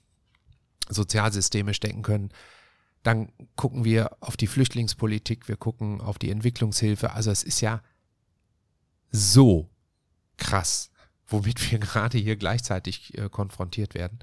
Sozialsysteme 0.89 1.73
stecken 1.73 2.01
können. 2.01 2.29
Dann 3.03 3.31
gucken 3.55 3.85
wir 3.85 4.17
auf 4.19 4.35
die 4.35 4.47
Flüchtlingspolitik, 4.47 5.47
wir 5.47 5.57
gucken 5.57 6.01
auf 6.01 6.17
die 6.17 6.31
Entwicklungshilfe. 6.31 7.13
Also 7.13 7.31
es 7.31 7.43
ist 7.43 7.61
ja 7.61 7.81
so 9.11 9.69
krass, 10.37 10.89
womit 11.27 11.71
wir 11.71 11.79
gerade 11.79 12.17
hier 12.17 12.35
gleichzeitig 12.35 13.17
äh, 13.17 13.29
konfrontiert 13.29 13.93
werden. 13.93 14.19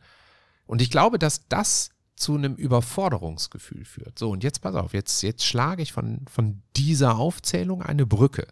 Und 0.66 0.82
ich 0.82 0.90
glaube, 0.90 1.18
dass 1.18 1.46
das 1.48 1.90
zu 2.16 2.34
einem 2.34 2.54
Überforderungsgefühl 2.54 3.84
führt. 3.84 4.18
So, 4.18 4.30
und 4.30 4.42
jetzt 4.42 4.60
pass 4.60 4.74
auf, 4.74 4.94
jetzt, 4.94 5.22
jetzt 5.22 5.44
schlage 5.44 5.82
ich 5.82 5.92
von, 5.92 6.24
von 6.30 6.62
dieser 6.74 7.16
Aufzählung 7.16 7.82
eine 7.82 8.06
Brücke. 8.06 8.46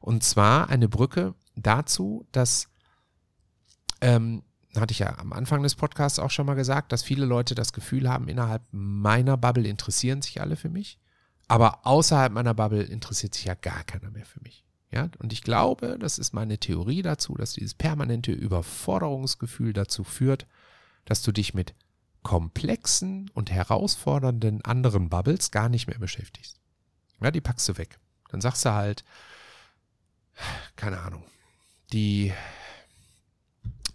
Und 0.00 0.24
zwar 0.24 0.68
eine 0.68 0.88
Brücke 0.88 1.34
dazu, 1.54 2.26
dass, 2.32 2.68
ähm, 4.00 4.42
hatte 4.76 4.92
ich 4.92 4.98
ja 4.98 5.18
am 5.18 5.32
Anfang 5.32 5.62
des 5.62 5.76
Podcasts 5.76 6.18
auch 6.18 6.30
schon 6.30 6.46
mal 6.46 6.54
gesagt, 6.54 6.92
dass 6.92 7.02
viele 7.02 7.24
Leute 7.24 7.54
das 7.54 7.72
Gefühl 7.72 8.08
haben, 8.08 8.28
innerhalb 8.28 8.62
meiner 8.72 9.36
Bubble 9.36 9.68
interessieren 9.68 10.20
sich 10.20 10.40
alle 10.40 10.56
für 10.56 10.68
mich, 10.68 10.98
aber 11.48 11.86
außerhalb 11.86 12.32
meiner 12.32 12.54
Bubble 12.54 12.82
interessiert 12.82 13.34
sich 13.34 13.44
ja 13.44 13.54
gar 13.54 13.84
keiner 13.84 14.10
mehr 14.10 14.26
für 14.26 14.40
mich. 14.42 14.64
Ja, 14.90 15.08
und 15.18 15.32
ich 15.32 15.42
glaube, 15.42 15.96
das 15.98 16.18
ist 16.18 16.32
meine 16.32 16.58
Theorie 16.58 17.02
dazu, 17.02 17.34
dass 17.34 17.54
dieses 17.54 17.74
permanente 17.74 18.32
Überforderungsgefühl 18.32 19.72
dazu 19.72 20.04
führt, 20.04 20.46
dass 21.04 21.22
du 21.22 21.32
dich 21.32 21.54
mit 21.54 21.74
komplexen 22.26 23.30
und 23.34 23.52
herausfordernden 23.52 24.60
anderen 24.64 25.08
Bubbles 25.08 25.52
gar 25.52 25.68
nicht 25.68 25.86
mehr 25.86 26.00
beschäftigst. 26.00 26.58
Ja, 27.20 27.30
die 27.30 27.40
packst 27.40 27.68
du 27.68 27.78
weg. 27.78 28.00
Dann 28.30 28.40
sagst 28.40 28.64
du 28.64 28.72
halt, 28.72 29.04
keine 30.74 30.98
Ahnung, 30.98 31.22
die 31.92 32.32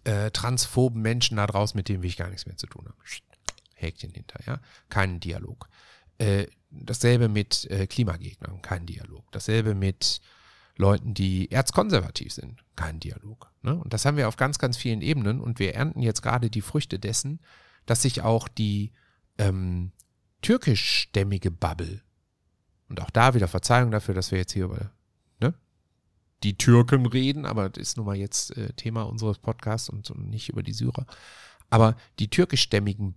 äh, 0.06 0.32
transphoben 0.32 1.02
Menschen 1.02 1.36
da 1.36 1.46
draußen, 1.46 1.78
mit 1.78 1.90
denen 1.90 2.04
will 2.04 2.10
ich 2.10 2.16
gar 2.16 2.30
nichts 2.30 2.46
mehr 2.46 2.56
zu 2.56 2.68
tun 2.68 2.86
haben. 2.86 2.96
Häkchen 3.76 4.14
hinter, 4.14 4.40
ja. 4.46 4.62
Keinen 4.88 5.20
Dialog. 5.20 5.68
Äh, 6.18 6.48
dasselbe 6.70 7.28
mit 7.28 7.70
äh, 7.70 7.86
Klimagegnern, 7.86 8.62
kein 8.62 8.86
Dialog. 8.86 9.30
Dasselbe 9.34 9.76
mit 9.76 10.22
Leuten, 10.78 11.14
die 11.14 11.52
erzkonservativ 11.52 12.32
sind, 12.32 12.64
kein 12.78 13.02
Dialog. 13.02 13.52
Ne? 13.62 13.76
Und 13.76 13.92
das 13.92 14.06
haben 14.06 14.16
wir 14.16 14.30
auf 14.30 14.38
ganz, 14.38 14.58
ganz 14.58 14.78
vielen 14.78 15.02
Ebenen 15.02 15.42
und 15.42 15.60
wir 15.60 15.76
ernten 15.76 16.02
jetzt 16.02 16.22
gerade 16.22 16.50
die 16.50 16.62
Früchte 16.62 16.98
dessen, 16.98 17.42
dass 17.86 18.02
sich 18.02 18.22
auch 18.22 18.48
die 18.48 18.92
ähm, 19.38 19.92
türkischstämmige 20.42 21.52
Bubble, 21.52 22.02
und 22.92 23.00
auch 23.00 23.10
da 23.10 23.34
wieder 23.34 23.48
Verzeihung 23.48 23.90
dafür, 23.90 24.14
dass 24.14 24.32
wir 24.32 24.38
jetzt 24.38 24.52
hier 24.52 24.66
über 24.66 24.92
ne, 25.40 25.54
die 26.44 26.58
Türken 26.58 27.06
reden, 27.06 27.46
aber 27.46 27.70
das 27.70 27.82
ist 27.82 27.98
nun 27.98 28.06
mal 28.06 28.18
jetzt 28.18 28.56
äh, 28.58 28.74
Thema 28.74 29.04
unseres 29.04 29.38
Podcasts 29.40 29.90
und, 29.90 30.12
und 30.12 30.30
nicht 30.30 30.50
über 30.50 30.62
die 30.62 30.74
Syrer, 30.74 31.06
aber 31.70 31.96
die 32.20 32.30
türkischstämmigen 32.30 33.16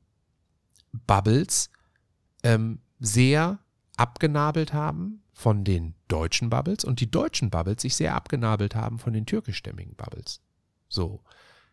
Bubbles 0.92 1.70
ähm, 2.44 2.82
sehr 3.00 3.58
abgenabelt 3.96 4.72
haben 4.72 5.24
von 5.32 5.64
den 5.64 5.96
deutschen 6.06 6.50
Bubbles 6.50 6.84
und 6.84 7.00
die 7.00 7.10
deutschen 7.10 7.50
Bubbles 7.50 7.82
sich 7.82 7.96
sehr 7.96 8.14
abgenabelt 8.14 8.76
haben 8.76 9.00
von 9.00 9.12
den 9.12 9.26
türkischstämmigen 9.26 9.96
Bubbles. 9.96 10.40
So. 10.88 11.24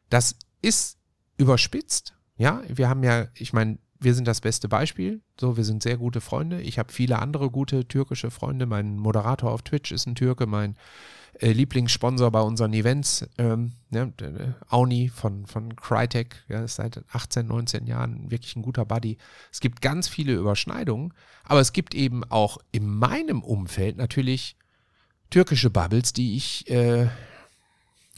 Das 0.09 0.35
ist 0.63 0.97
überspitzt 1.37 2.15
ja, 2.41 2.63
wir 2.67 2.89
haben 2.89 3.03
ja, 3.03 3.27
ich 3.35 3.53
meine, 3.53 3.77
wir 3.99 4.15
sind 4.15 4.27
das 4.27 4.41
beste 4.41 4.67
Beispiel. 4.67 5.21
So, 5.39 5.57
wir 5.57 5.63
sind 5.63 5.83
sehr 5.83 5.97
gute 5.97 6.21
Freunde. 6.21 6.59
Ich 6.61 6.79
habe 6.79 6.91
viele 6.91 7.19
andere 7.19 7.51
gute 7.51 7.87
türkische 7.87 8.31
Freunde. 8.31 8.65
Mein 8.65 8.97
Moderator 8.97 9.51
auf 9.51 9.61
Twitch 9.61 9.91
ist 9.91 10.07
ein 10.07 10.15
Türke. 10.15 10.47
Mein 10.47 10.75
äh, 11.39 11.51
Lieblingssponsor 11.51 12.31
bei 12.31 12.41
unseren 12.41 12.73
Events, 12.73 13.29
ähm, 13.37 13.73
ne, 13.91 14.11
Auni 14.69 15.09
von, 15.09 15.45
von 15.45 15.75
Crytek, 15.75 16.43
ja, 16.49 16.63
ist 16.63 16.77
seit 16.77 17.03
18, 17.11 17.45
19 17.45 17.85
Jahren 17.85 18.31
wirklich 18.31 18.55
ein 18.55 18.63
guter 18.63 18.85
Buddy. 18.85 19.19
Es 19.51 19.59
gibt 19.59 19.83
ganz 19.83 20.07
viele 20.07 20.33
Überschneidungen, 20.33 21.13
aber 21.43 21.59
es 21.59 21.73
gibt 21.73 21.93
eben 21.93 22.23
auch 22.23 22.57
in 22.71 22.87
meinem 22.87 23.43
Umfeld 23.43 23.97
natürlich 23.97 24.55
türkische 25.29 25.69
Bubbles, 25.69 26.11
die 26.11 26.35
ich 26.35 26.67
äh, 26.71 27.07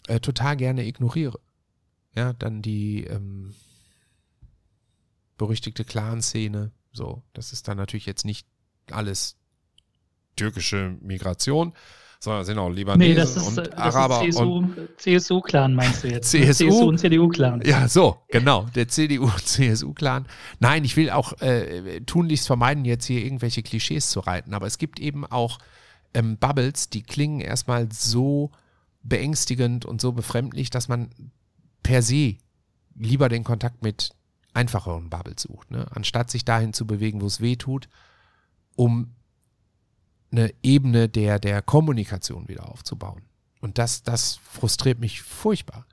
äh, 0.08 0.20
total 0.22 0.56
gerne 0.56 0.86
ignoriere. 0.86 1.42
Ja, 2.16 2.32
dann 2.32 2.62
die, 2.62 3.04
ähm, 3.04 3.54
berüchtigte 5.44 5.84
Clan-Szene. 5.84 6.72
So, 6.94 7.22
das 7.34 7.52
ist 7.52 7.68
dann 7.68 7.76
natürlich 7.76 8.06
jetzt 8.06 8.24
nicht 8.24 8.48
alles 8.92 9.36
türkische 10.38 10.96
Migration, 11.02 11.74
sondern 12.22 12.46
sind 12.46 12.58
auch 12.60 12.70
Libanesen 12.70 13.14
nee, 13.14 13.20
das 13.20 13.36
ist, 13.36 13.46
und 13.46 13.58
das 13.58 13.74
Araber. 13.74 14.26
Ist 14.26 14.38
CSU, 14.38 14.66
CSU-Clan 14.96 15.74
meinst 15.74 16.06
du 16.06 16.08
jetzt? 16.08 16.32
CSU, 16.32 16.70
CSU 16.70 16.88
und 16.88 16.98
CDU-Clan. 16.98 17.62
Ja, 17.66 17.90
so, 17.90 18.22
genau, 18.30 18.68
der 18.74 18.88
CDU 18.88 19.26
und 19.26 19.46
CSU-Clan. 19.46 20.28
Nein, 20.62 20.86
ich 20.86 20.96
will 20.96 21.10
auch 21.10 21.34
äh, 21.42 22.00
tunlichst 22.06 22.48
vermeiden, 22.48 22.86
jetzt 22.86 23.06
hier 23.06 23.22
irgendwelche 23.22 23.64
Klischees 23.64 24.12
zu 24.12 24.22
reiten, 24.22 24.54
aber 24.54 24.68
es 24.68 24.78
gibt 24.78 25.02
eben 25.02 25.26
auch 25.26 25.60
ähm, 26.14 26.38
Bubbles, 26.38 26.90
die 26.90 27.04
klingen 27.04 27.42
erstmal 27.42 27.90
so 27.92 28.52
beängstigend 29.02 29.84
und 29.84 30.00
so 30.00 30.14
befremdlich, 30.14 30.70
dass 30.70 30.88
man 30.88 31.10
per 31.82 32.02
se 32.02 32.38
lieber 32.96 33.28
den 33.28 33.44
Kontakt 33.44 33.84
mit 33.84 34.12
einfacheren 34.54 35.10
Bubbles 35.10 35.44
sucht, 35.44 35.72
ne? 35.72 35.88
anstatt 35.92 36.30
sich 36.30 36.46
dahin 36.46 36.74
zu 36.74 36.86
bewegen, 36.86 37.22
wo 37.22 37.26
es 37.26 37.42
weh 37.42 37.56
tut, 37.56 37.90
um 38.76 39.16
eine 40.32 40.54
Ebene 40.64 41.10
der, 41.10 41.40
der 41.40 41.62
Kommunikation 41.62 42.48
wieder 42.48 42.70
aufzubauen. 42.70 43.22
Und 43.62 43.78
das, 43.78 44.04
das 44.04 44.40
frustriert 44.44 45.00
mich 45.00 45.22
furchtbar, 45.22 45.86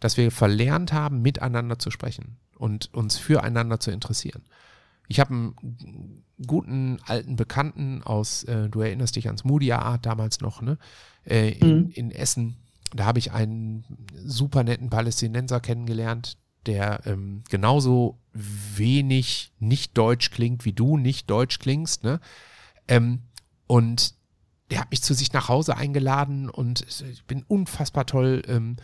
dass 0.00 0.16
wir 0.16 0.30
verlernt 0.30 0.92
haben, 0.92 1.22
miteinander 1.22 1.78
zu 1.78 1.90
sprechen 1.90 2.38
und 2.56 2.92
uns 2.94 3.18
füreinander 3.18 3.80
zu 3.80 3.90
interessieren. 3.90 4.42
Ich 5.08 5.20
habe 5.20 5.30
einen 5.34 6.24
guten 6.46 6.98
alten 7.06 7.36
Bekannten 7.36 8.02
aus, 8.02 8.44
äh, 8.44 8.68
du 8.68 8.80
erinnerst 8.80 9.16
dich 9.16 9.26
ans 9.26 9.44
Moody 9.44 9.72
Art 9.72 10.06
damals 10.06 10.40
noch, 10.40 10.62
ne? 10.62 10.78
Äh, 11.24 11.50
in, 11.50 11.76
mhm. 11.76 11.90
in 11.90 12.10
Essen. 12.10 12.56
Da 12.94 13.04
habe 13.04 13.18
ich 13.18 13.32
einen 13.32 13.84
super 14.24 14.64
netten 14.64 14.90
Palästinenser 14.90 15.60
kennengelernt, 15.60 16.38
der 16.66 17.00
ähm, 17.06 17.42
genauso 17.48 18.18
wenig 18.32 19.52
nicht 19.58 19.96
deutsch 19.96 20.30
klingt, 20.30 20.64
wie 20.64 20.72
du 20.72 20.96
nicht 20.96 21.28
deutsch 21.30 21.58
klingst, 21.58 22.04
ne? 22.04 22.20
Ähm, 22.88 23.22
und 23.66 24.14
der 24.70 24.80
hat 24.80 24.90
mich 24.90 25.02
zu 25.02 25.14
sich 25.14 25.32
nach 25.32 25.48
Hause 25.48 25.76
eingeladen 25.76 26.48
und 26.48 26.86
ich 27.10 27.24
bin 27.24 27.44
unfassbar 27.46 28.06
toll 28.06 28.42
ähm, 28.48 28.76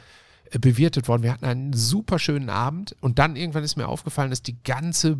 bewirtet 0.60 1.09
worden. 1.09 1.22
Wir 1.22 1.32
hatten 1.32 1.44
einen 1.44 1.72
super 1.72 2.18
schönen 2.18 2.50
Abend 2.50 2.94
und 3.00 3.18
dann 3.18 3.36
irgendwann 3.36 3.64
ist 3.64 3.76
mir 3.76 3.88
aufgefallen, 3.88 4.30
dass 4.30 4.42
die 4.42 4.62
ganze 4.62 5.18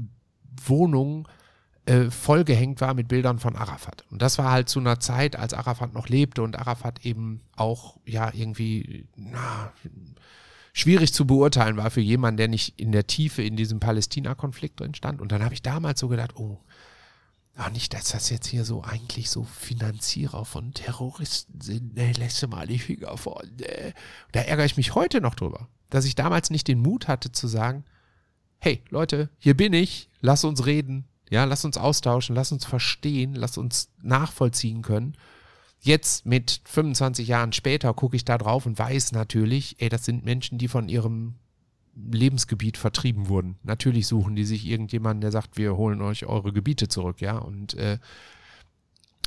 Wohnung 0.66 1.28
äh, 1.86 2.10
vollgehängt 2.10 2.80
war 2.82 2.93
mit 2.93 3.09
Bildern 3.09 3.39
von 3.39 3.56
Arafat. 3.56 4.05
Und 4.10 4.20
das 4.20 4.36
war 4.36 4.51
halt 4.51 4.68
zu 4.68 4.78
einer 4.78 5.01
Zeit, 5.01 5.36
als 5.36 5.55
Arafat 5.55 5.94
noch 5.94 6.09
lebte 6.09 6.43
und 6.43 6.59
Arafat 6.59 7.05
eben 7.05 7.40
auch 7.56 7.97
ja 8.05 8.30
irgendwie 8.35 9.06
na, 9.16 9.72
schwierig 10.73 11.12
zu 11.12 11.27
beurteilen 11.27 11.77
war 11.77 11.90
für 11.90 12.01
jemanden, 12.01 12.39
der 12.39 12.49
nicht 12.49 12.78
in 12.78 12.93
der 12.93 13.07
Tiefe 13.07 13.43
in 13.43 13.57
diesem 13.57 13.81
Palästina-Konflikt 13.81 14.81
drin 14.81 14.95
stand. 14.95 15.20
Und 15.20 15.32
dann 15.32 15.45
habe 15.45 15.55
ich 15.55 15.62
damals 15.62 16.01
so 16.01 16.09
gedacht, 16.09 16.36
oh, 16.36 16.59
ach 17.59 17.70
nicht, 17.70 17.93
dass 17.93 18.11
das 18.11 18.31
jetzt 18.31 18.47
hier 18.47 18.65
so 18.65 18.82
eigentlich 18.82 19.31
so 19.31 19.43
Finanzierer 19.43 20.45
von 20.45 20.73
Terroristen 20.73 21.61
sind. 21.61 21.97
Ne, 21.97 22.12
lässt 22.12 22.47
mal 22.49 22.66
die 22.66 22.78
Finger 22.78 23.16
von. 23.16 23.43
Ne. 23.59 23.93
Da 24.32 24.40
ärgere 24.40 24.65
ich 24.65 24.77
mich 24.77 24.95
heute 24.95 25.20
noch 25.20 25.35
drüber, 25.35 25.69
dass 25.90 26.05
ich 26.05 26.15
damals 26.15 26.51
nicht 26.51 26.69
den 26.69 26.81
Mut 26.81 27.09
hatte 27.09 27.32
zu 27.32 27.49
sagen, 27.49 27.85
hey 28.59 28.82
Leute, 28.90 29.28
hier 29.39 29.57
bin 29.57 29.73
ich, 29.73 30.09
lass 30.20 30.45
uns 30.45 30.66
reden, 30.66 31.05
ja, 31.31 31.45
lass 31.45 31.65
uns 31.65 31.77
austauschen, 31.77 32.35
lass 32.35 32.53
uns 32.53 32.65
verstehen, 32.65 33.35
lass 33.35 33.59
uns 33.59 33.90
nachvollziehen 34.03 34.82
können. 34.82 35.16
Jetzt 35.80 36.26
mit 36.26 36.60
25 36.64 37.28
Jahren 37.28 37.52
später 37.52 37.94
gucke 37.94 38.16
ich 38.16 38.24
da 38.24 38.36
drauf 38.36 38.66
und 38.66 38.78
weiß 38.78 39.12
natürlich, 39.12 39.76
ey, 39.80 39.88
das 39.88 40.05
sind 40.05 40.24
Menschen, 40.24 40.59
die 40.59 40.68
von 40.68 40.88
ihrem 40.88 41.36
Lebensgebiet 41.94 42.76
vertrieben 42.76 43.28
wurden. 43.28 43.59
Natürlich 43.62 44.06
suchen 44.06 44.36
die 44.36 44.44
sich 44.44 44.66
irgendjemanden, 44.66 45.20
der 45.20 45.32
sagt, 45.32 45.56
wir 45.56 45.76
holen 45.76 46.02
euch 46.02 46.26
eure 46.26 46.52
Gebiete 46.52 46.88
zurück, 46.88 47.20
ja, 47.20 47.38
und 47.38 47.74
äh, 47.74 47.98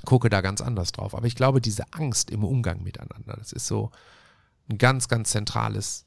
gucke 0.05 0.29
da 0.29 0.41
ganz 0.41 0.61
anders 0.61 0.91
drauf. 0.91 1.15
Aber 1.15 1.27
ich 1.27 1.35
glaube, 1.35 1.61
diese 1.61 1.91
Angst 1.93 2.31
im 2.31 2.43
Umgang 2.43 2.83
miteinander, 2.83 3.35
das 3.37 3.51
ist 3.51 3.67
so 3.67 3.91
ein 4.69 4.77
ganz, 4.77 5.07
ganz 5.07 5.31
zentrales 5.31 6.05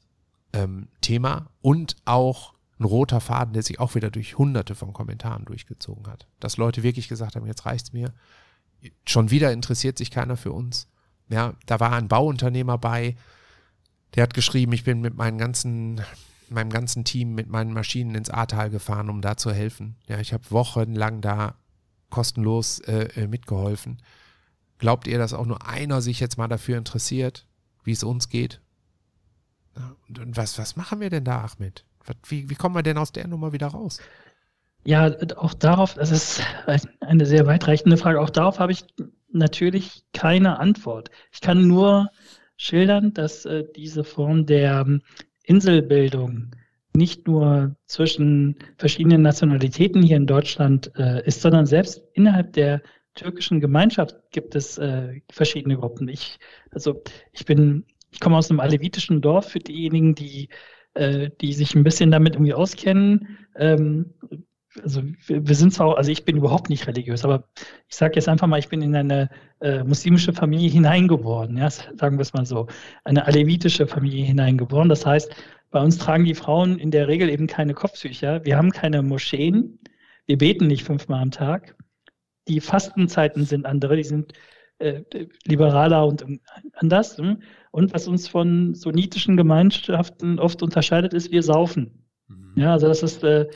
ähm, 0.53 0.87
Thema 1.01 1.49
und 1.61 1.95
auch 2.05 2.53
ein 2.79 2.85
roter 2.85 3.21
Faden, 3.21 3.53
der 3.53 3.63
sich 3.63 3.79
auch 3.79 3.95
wieder 3.95 4.11
durch 4.11 4.37
hunderte 4.37 4.75
von 4.75 4.91
Kommentaren 4.91 5.45
durchgezogen 5.45 6.07
hat. 6.07 6.27
Dass 6.39 6.57
Leute 6.57 6.83
wirklich 6.83 7.07
gesagt 7.07 7.35
haben, 7.35 7.45
jetzt 7.45 7.65
reicht's 7.65 7.93
mir. 7.93 8.13
Schon 9.07 9.31
wieder 9.31 9.51
interessiert 9.51 9.97
sich 9.97 10.11
keiner 10.11 10.37
für 10.37 10.51
uns. 10.51 10.87
Ja, 11.29 11.53
da 11.65 11.79
war 11.79 11.91
ein 11.93 12.07
Bauunternehmer 12.07 12.77
bei, 12.77 13.15
der 14.13 14.23
hat 14.23 14.33
geschrieben, 14.33 14.71
ich 14.73 14.83
bin 14.83 15.01
mit 15.01 15.15
meinen 15.15 15.37
ganzen, 15.37 16.01
meinem 16.49 16.69
ganzen 16.69 17.03
Team, 17.03 17.33
mit 17.33 17.49
meinen 17.49 17.73
Maschinen 17.73 18.15
ins 18.15 18.29
Ahrtal 18.29 18.69
gefahren, 18.69 19.09
um 19.09 19.21
da 19.21 19.37
zu 19.37 19.51
helfen. 19.51 19.95
Ja, 20.07 20.19
ich 20.19 20.33
habe 20.33 20.49
wochenlang 20.51 21.21
da 21.21 21.55
kostenlos 22.09 22.79
äh, 22.79 23.09
äh, 23.15 23.27
mitgeholfen. 23.27 24.01
Glaubt 24.77 25.07
ihr, 25.07 25.17
dass 25.17 25.33
auch 25.33 25.45
nur 25.45 25.67
einer 25.67 26.01
sich 26.01 26.19
jetzt 26.19 26.37
mal 26.37 26.47
dafür 26.47 26.77
interessiert, 26.77 27.47
wie 27.83 27.91
es 27.91 28.03
uns 28.03 28.29
geht? 28.29 28.61
Und, 30.07 30.19
und 30.19 30.37
was, 30.37 30.57
was 30.57 30.75
machen 30.75 30.99
wir 30.99 31.09
denn 31.09 31.25
da, 31.25 31.43
Ahmed? 31.43 31.85
Wie, 32.27 32.49
wie 32.49 32.55
kommen 32.55 32.75
wir 32.75 32.83
denn 32.83 32.97
aus 32.97 33.11
der 33.11 33.27
Nummer 33.27 33.51
wieder 33.51 33.67
raus? 33.67 33.99
Ja, 34.85 35.15
auch 35.37 35.53
darauf, 35.55 35.95
das 35.95 36.11
ist 36.11 36.43
eine 36.99 37.25
sehr 37.25 37.47
weitreichende 37.47 37.97
Frage, 37.97 38.21
auch 38.21 38.29
darauf 38.29 38.59
habe 38.59 38.71
ich 38.71 38.83
natürlich 39.29 40.03
keine 40.13 40.59
Antwort. 40.59 41.09
Ich 41.31 41.41
kann 41.41 41.67
nur 41.67 42.09
schildern, 42.57 43.13
dass 43.13 43.45
äh, 43.45 43.63
diese 43.75 44.03
Form 44.03 44.45
der 44.45 44.83
ähm, 44.87 45.01
Inselbildung 45.43 46.51
nicht 46.95 47.27
nur 47.27 47.75
zwischen 47.85 48.57
verschiedenen 48.77 49.23
Nationalitäten 49.23 50.01
hier 50.01 50.17
in 50.17 50.27
Deutschland 50.27 50.91
äh, 50.95 51.25
ist, 51.25 51.41
sondern 51.41 51.65
selbst 51.65 52.01
innerhalb 52.13 52.53
der 52.53 52.81
türkischen 53.15 53.59
Gemeinschaft 53.59 54.15
gibt 54.31 54.55
es 54.55 54.77
äh, 54.77 55.21
verschiedene 55.31 55.77
Gruppen. 55.77 56.07
Ich, 56.07 56.37
also 56.71 57.01
ich 57.33 57.45
bin, 57.45 57.85
ich 58.11 58.19
komme 58.19 58.37
aus 58.37 58.49
einem 58.49 58.59
alevitischen 58.59 59.21
Dorf 59.21 59.49
für 59.49 59.59
diejenigen, 59.59 60.15
die 60.15 60.49
äh, 60.95 61.29
die 61.41 61.53
sich 61.53 61.75
ein 61.75 61.83
bisschen 61.83 62.11
damit 62.11 62.35
irgendwie 62.35 62.53
auskennen. 62.53 63.37
Ähm, 63.55 64.13
also 64.83 65.01
wir, 65.27 65.47
wir, 65.47 65.55
sind 65.55 65.73
zwar, 65.73 65.97
also 65.97 66.11
ich 66.11 66.25
bin 66.25 66.37
überhaupt 66.37 66.69
nicht 66.69 66.87
religiös, 66.87 67.23
aber 67.23 67.45
ich 67.87 67.95
sage 67.95 68.15
jetzt 68.15 68.27
einfach 68.27 68.47
mal, 68.47 68.59
ich 68.59 68.69
bin 68.69 68.81
in 68.81 68.95
eine 68.95 69.29
äh, 69.61 69.83
muslimische 69.83 70.33
Familie 70.33 70.69
hineingeboren, 70.69 71.57
ja, 71.57 71.69
sagen 71.69 72.17
wir 72.17 72.21
es 72.21 72.33
mal 72.33 72.45
so, 72.45 72.67
eine 73.03 73.25
alevitische 73.25 73.87
Familie 73.87 74.25
hineingeboren. 74.25 74.89
Das 74.89 75.05
heißt, 75.05 75.33
bei 75.71 75.81
uns 75.81 75.97
tragen 75.97 76.25
die 76.25 76.35
Frauen 76.35 76.77
in 76.79 76.91
der 76.91 77.07
Regel 77.07 77.29
eben 77.29 77.47
keine 77.47 77.73
Kopftücher. 77.73 78.45
Wir 78.45 78.57
haben 78.57 78.71
keine 78.71 79.01
Moscheen. 79.01 79.79
Wir 80.25 80.37
beten 80.37 80.67
nicht 80.67 80.83
fünfmal 80.83 81.21
am 81.21 81.31
Tag. 81.31 81.75
Die 82.47 82.61
Fastenzeiten 82.61 83.45
sind 83.45 83.65
andere, 83.65 83.95
die 83.95 84.03
sind 84.03 84.33
äh, 84.79 85.01
liberaler 85.45 86.05
und 86.05 86.25
anders. 86.75 87.17
Hm? 87.17 87.41
Und 87.71 87.93
was 87.93 88.07
uns 88.07 88.27
von 88.27 88.73
sunnitischen 88.73 89.35
Gemeinschaften 89.35 90.39
oft 90.39 90.61
unterscheidet, 90.63 91.13
ist, 91.13 91.31
wir 91.31 91.43
saufen. 91.43 92.05
Mhm. 92.27 92.53
Ja, 92.55 92.73
also 92.73 92.87
das 92.87 93.03
ist. 93.03 93.23
Äh, 93.23 93.47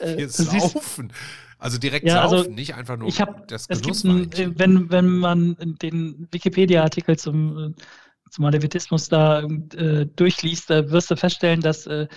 wir 0.00 0.28
saufen. 0.28 1.12
Also 1.58 1.78
direkt 1.78 2.06
ja, 2.06 2.22
also 2.22 2.38
saufen, 2.38 2.54
nicht 2.54 2.74
einfach 2.74 2.96
nur 2.96 3.08
ich 3.08 3.20
hab, 3.20 3.46
das 3.48 3.68
ein, 3.68 4.32
äh, 4.32 4.58
wenn, 4.58 4.90
wenn 4.90 5.08
man 5.08 5.56
den 5.82 6.26
Wikipedia-Artikel 6.30 7.18
zum, 7.18 7.74
äh, 7.76 7.82
zum 8.30 8.44
Alevitismus 8.46 9.08
da 9.08 9.42
äh, 9.42 10.06
durchliest, 10.06 10.70
da 10.70 10.90
wirst 10.90 11.10
du 11.10 11.16
feststellen, 11.16 11.60
dass 11.60 11.86
äh, 11.86 12.08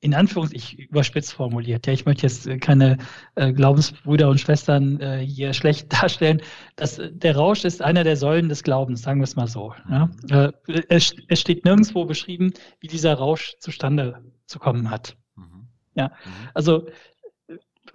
in 0.00 0.14
Anführungszeichen, 0.14 0.78
ich 0.78 0.88
überspitzt 0.90 1.32
formuliert, 1.32 1.86
ja, 1.86 1.92
ich 1.92 2.04
möchte 2.04 2.22
jetzt 2.22 2.46
äh, 2.46 2.58
keine 2.58 2.98
äh, 3.34 3.52
Glaubensbrüder 3.52 4.28
und 4.28 4.40
Schwestern 4.40 5.00
äh, 5.00 5.18
hier 5.26 5.52
schlecht 5.52 5.92
darstellen, 6.02 6.42
dass 6.76 6.98
äh, 6.98 7.10
der 7.12 7.36
Rausch 7.36 7.64
ist 7.64 7.82
einer 7.82 8.04
der 8.04 8.16
Säulen 8.16 8.48
des 8.48 8.62
Glaubens, 8.62 9.02
sagen 9.02 9.20
wir 9.20 9.24
es 9.24 9.36
mal 9.36 9.48
so. 9.48 9.74
Ja. 9.90 10.10
Äh, 10.30 10.52
es, 10.88 11.14
es, 11.28 11.40
steht 11.40 11.64
nirgendwo 11.64 12.04
beschrieben, 12.04 12.52
wie 12.80 12.88
dieser 12.88 13.14
Rausch 13.14 13.56
zustande 13.58 14.22
zu 14.46 14.58
kommen 14.58 14.90
hat. 14.90 15.16
Mhm. 15.34 15.68
Ja, 15.94 16.08
mhm. 16.08 16.48
also 16.54 16.86
äh, 16.86 16.92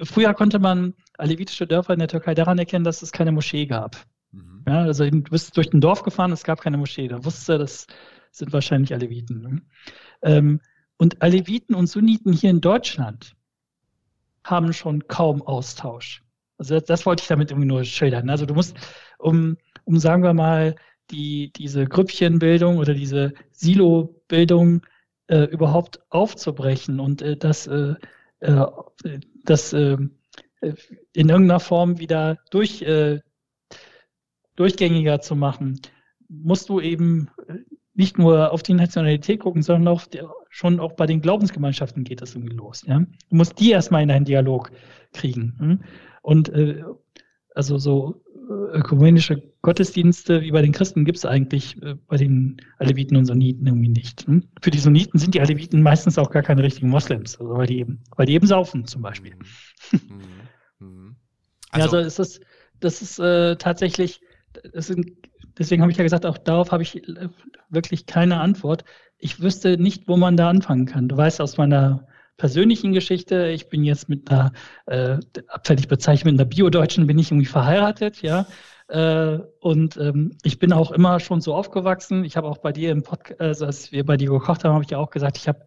früher 0.03 0.33
konnte 0.33 0.59
man 0.59 0.93
alevitische 1.17 1.67
Dörfer 1.67 1.93
in 1.93 1.99
der 1.99 2.07
Türkei 2.07 2.33
daran 2.33 2.59
erkennen, 2.59 2.83
dass 2.83 3.01
es 3.01 3.11
keine 3.11 3.31
Moschee 3.31 3.65
gab. 3.65 3.97
Mhm. 4.31 4.63
Ja, 4.67 4.83
also 4.83 5.09
du 5.09 5.21
bist 5.21 5.55
durch 5.57 5.71
ein 5.73 5.81
Dorf 5.81 6.03
gefahren, 6.03 6.31
es 6.31 6.43
gab 6.43 6.61
keine 6.61 6.77
Moschee. 6.77 7.07
Da 7.07 7.23
wusste, 7.23 7.57
das 7.57 7.87
sind 8.31 8.53
wahrscheinlich 8.53 8.93
Aleviten. 8.93 9.41
Ne? 9.41 9.61
Ähm, 10.23 10.61
und 10.97 11.21
Aleviten 11.21 11.75
und 11.75 11.87
Sunniten 11.87 12.33
hier 12.33 12.49
in 12.49 12.61
Deutschland 12.61 13.35
haben 14.43 14.73
schon 14.73 15.07
kaum 15.07 15.41
Austausch. 15.41 16.23
Also 16.57 16.75
das, 16.75 16.85
das 16.85 17.05
wollte 17.05 17.21
ich 17.21 17.27
damit 17.27 17.51
irgendwie 17.51 17.67
nur 17.67 17.83
schildern. 17.83 18.29
Also 18.29 18.45
du 18.45 18.53
musst, 18.53 18.75
um, 19.17 19.57
um 19.83 19.97
sagen 19.97 20.23
wir 20.23 20.33
mal, 20.33 20.75
die, 21.09 21.51
diese 21.53 21.85
Grüppchenbildung 21.85 22.77
oder 22.77 22.93
diese 22.93 23.33
Silo-Bildung 23.51 24.81
äh, 25.27 25.43
überhaupt 25.45 25.99
aufzubrechen 26.09 26.99
und 26.99 27.21
äh, 27.21 27.35
das, 27.35 27.67
äh, 27.67 27.95
äh 28.39 28.65
das 29.45 29.73
äh, 29.73 29.97
in 30.61 31.29
irgendeiner 31.29 31.59
Form 31.59 31.99
wieder 31.99 32.37
durch, 32.51 32.81
äh, 32.83 33.19
durchgängiger 34.55 35.21
zu 35.21 35.35
machen, 35.35 35.81
musst 36.29 36.69
du 36.69 36.79
eben 36.79 37.29
nicht 37.93 38.17
nur 38.17 38.51
auf 38.51 38.63
die 38.63 38.73
Nationalität 38.73 39.41
gucken, 39.41 39.61
sondern 39.61 39.93
auch 39.93 40.03
schon 40.49 40.79
auch 40.79 40.93
bei 40.93 41.05
den 41.05 41.21
Glaubensgemeinschaften 41.21 42.03
geht 42.03 42.21
das 42.21 42.35
irgendwie 42.35 42.55
los. 42.55 42.83
Ja? 42.87 42.99
Du 42.99 43.35
musst 43.35 43.59
die 43.59 43.71
erstmal 43.71 44.03
in 44.03 44.11
einen 44.11 44.25
Dialog 44.25 44.71
kriegen. 45.13 45.55
Hm? 45.59 45.83
Und 46.21 46.49
äh, 46.49 46.83
also 47.55 47.77
so 47.77 48.23
äh, 48.35 48.77
ökumenische 48.77 49.41
Gottesdienste 49.61 50.41
wie 50.41 50.51
bei 50.51 50.61
den 50.61 50.71
Christen 50.71 51.05
gibt 51.05 51.17
es 51.17 51.25
eigentlich 51.25 51.81
äh, 51.81 51.95
bei 52.07 52.17
den 52.17 52.57
Aleviten 52.79 53.17
und 53.17 53.25
Sunniten 53.25 53.67
irgendwie 53.67 53.89
nicht. 53.89 54.25
Hm? 54.27 54.47
Für 54.61 54.71
die 54.71 54.79
Sunniten 54.79 55.19
sind 55.19 55.33
die 55.33 55.41
Aleviten 55.41 55.81
meistens 55.81 56.17
auch 56.17 56.31
gar 56.31 56.43
keine 56.43 56.63
richtigen 56.63 56.89
Moslems, 56.89 57.39
also 57.39 57.57
weil 57.57 57.67
die 57.67 57.79
eben, 57.79 58.03
weil 58.15 58.25
die 58.25 58.33
eben 58.33 58.47
saufen 58.47 58.85
zum 58.85 59.01
Beispiel. 59.01 59.33
Mhm. 59.91 60.21
Mhm. 60.79 61.15
Also, 61.69 61.95
ja, 61.95 62.01
also 62.01 62.07
ist 62.07 62.17
das, 62.17 62.39
das 62.79 63.01
ist 63.03 63.19
äh, 63.19 63.55
tatsächlich, 63.55 64.19
das 64.73 64.87
sind 64.87 65.11
deswegen 65.57 65.81
habe 65.81 65.91
ich 65.91 65.97
ja 65.97 66.03
gesagt, 66.03 66.25
auch 66.25 66.37
darauf 66.37 66.71
habe 66.71 66.83
ich 66.83 67.07
äh, 67.07 67.29
wirklich 67.69 68.05
keine 68.05 68.39
Antwort. 68.39 68.83
Ich 69.17 69.41
wüsste 69.41 69.77
nicht, 69.77 70.07
wo 70.07 70.17
man 70.17 70.37
da 70.37 70.49
anfangen 70.49 70.85
kann. 70.85 71.07
Du 71.07 71.17
weißt 71.17 71.41
aus 71.41 71.57
meiner 71.57 72.07
persönlichen 72.37 72.93
Geschichte, 72.93 73.47
ich 73.47 73.69
bin 73.69 73.83
jetzt 73.83 74.09
mit 74.09 74.29
einer, 74.31 74.51
äh, 74.87 75.17
abfällig 75.47 75.87
bezeichnet, 75.87 76.33
mit 76.33 76.41
einer 76.41 76.49
Bio-Deutschen 76.49 77.07
bin 77.07 77.19
ich 77.19 77.31
irgendwie 77.31 77.45
verheiratet, 77.45 78.21
ja. 78.21 78.47
Äh, 78.87 79.39
und 79.59 79.97
ähm, 79.97 80.37
ich 80.43 80.59
bin 80.59 80.73
auch 80.73 80.91
immer 80.91 81.19
schon 81.19 81.39
so 81.39 81.53
aufgewachsen. 81.55 82.25
Ich 82.25 82.35
habe 82.35 82.47
auch 82.47 82.57
bei 82.57 82.73
dir 82.73 82.91
im 82.91 83.03
Podcast, 83.03 83.39
also 83.39 83.65
als 83.65 83.91
wir 83.91 84.05
bei 84.05 84.17
dir 84.17 84.29
gekocht 84.29 84.63
haben, 84.63 84.73
habe 84.73 84.83
ich 84.83 84.89
ja 84.89 84.97
auch 84.97 85.09
gesagt, 85.11 85.37
ich 85.37 85.47
habe 85.47 85.65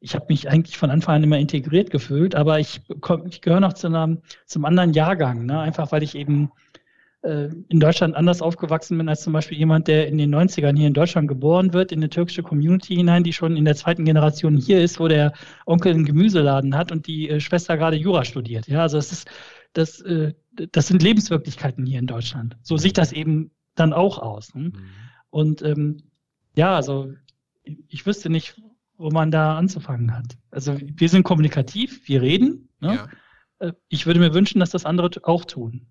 ich 0.00 0.14
habe 0.14 0.26
mich 0.28 0.48
eigentlich 0.48 0.76
von 0.78 0.90
Anfang 0.90 1.16
an 1.16 1.24
immer 1.24 1.38
integriert 1.38 1.90
gefühlt, 1.90 2.34
aber 2.34 2.60
ich, 2.60 2.82
ich 3.28 3.40
gehöre 3.40 3.60
noch 3.60 3.72
zu 3.72 3.86
einem, 3.86 4.22
zum 4.44 4.64
anderen 4.64 4.92
Jahrgang, 4.92 5.46
ne? 5.46 5.58
einfach 5.58 5.90
weil 5.90 6.02
ich 6.02 6.14
eben 6.14 6.52
in 7.26 7.80
Deutschland 7.80 8.14
anders 8.14 8.40
aufgewachsen 8.40 8.98
bin 8.98 9.08
als 9.08 9.22
zum 9.22 9.32
Beispiel 9.32 9.58
jemand, 9.58 9.88
der 9.88 10.06
in 10.06 10.16
den 10.16 10.32
90ern 10.32 10.76
hier 10.76 10.86
in 10.86 10.94
Deutschland 10.94 11.26
geboren 11.26 11.72
wird, 11.72 11.90
in 11.90 11.98
eine 11.98 12.08
türkische 12.08 12.42
Community 12.42 12.94
hinein, 12.94 13.24
die 13.24 13.32
schon 13.32 13.56
in 13.56 13.64
der 13.64 13.74
zweiten 13.74 14.04
Generation 14.04 14.56
hier 14.56 14.80
ist, 14.80 15.00
wo 15.00 15.08
der 15.08 15.32
Onkel 15.64 15.92
einen 15.92 16.04
Gemüseladen 16.04 16.76
hat 16.76 16.92
und 16.92 17.06
die 17.06 17.28
äh, 17.28 17.40
Schwester 17.40 17.76
gerade 17.76 17.96
Jura 17.96 18.24
studiert. 18.24 18.68
Ja, 18.68 18.82
also 18.82 18.98
es 18.98 19.10
ist, 19.10 19.28
das, 19.72 20.00
äh, 20.02 20.34
das 20.70 20.86
sind 20.86 21.02
Lebenswirklichkeiten 21.02 21.84
hier 21.84 21.98
in 21.98 22.06
Deutschland. 22.06 22.56
So 22.62 22.76
sieht 22.76 22.96
das 22.96 23.12
eben 23.12 23.50
dann 23.74 23.92
auch 23.92 24.18
aus. 24.18 24.54
Ne? 24.54 24.64
Mhm. 24.64 24.74
Und 25.30 25.62
ähm, 25.62 26.02
ja, 26.54 26.76
also 26.76 27.12
ich 27.88 28.06
wüsste 28.06 28.30
nicht, 28.30 28.60
wo 28.96 29.10
man 29.10 29.32
da 29.32 29.58
anzufangen 29.58 30.16
hat. 30.16 30.38
Also 30.50 30.76
wir 30.80 31.08
sind 31.08 31.24
kommunikativ, 31.24 32.08
wir 32.08 32.22
reden. 32.22 32.68
Ne? 32.80 32.94
Ja. 32.94 33.08
Äh, 33.66 33.72
ich 33.88 34.06
würde 34.06 34.20
mir 34.20 34.32
wünschen, 34.32 34.60
dass 34.60 34.70
das 34.70 34.84
andere 34.84 35.10
auch 35.24 35.44
tun 35.44 35.88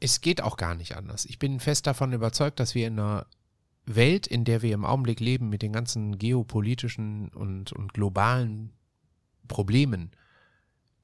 es 0.00 0.20
geht 0.20 0.42
auch 0.42 0.56
gar 0.56 0.74
nicht 0.74 0.96
anders. 0.96 1.26
Ich 1.26 1.38
bin 1.38 1.60
fest 1.60 1.86
davon 1.86 2.12
überzeugt, 2.12 2.58
dass 2.58 2.74
wir 2.74 2.86
in 2.86 2.98
einer 2.98 3.26
Welt, 3.86 4.26
in 4.26 4.44
der 4.44 4.62
wir 4.62 4.74
im 4.74 4.84
Augenblick 4.84 5.20
leben, 5.20 5.48
mit 5.48 5.62
den 5.62 5.72
ganzen 5.72 6.18
geopolitischen 6.18 7.28
und, 7.28 7.72
und 7.72 7.92
globalen 7.92 8.72
Problemen, 9.46 10.10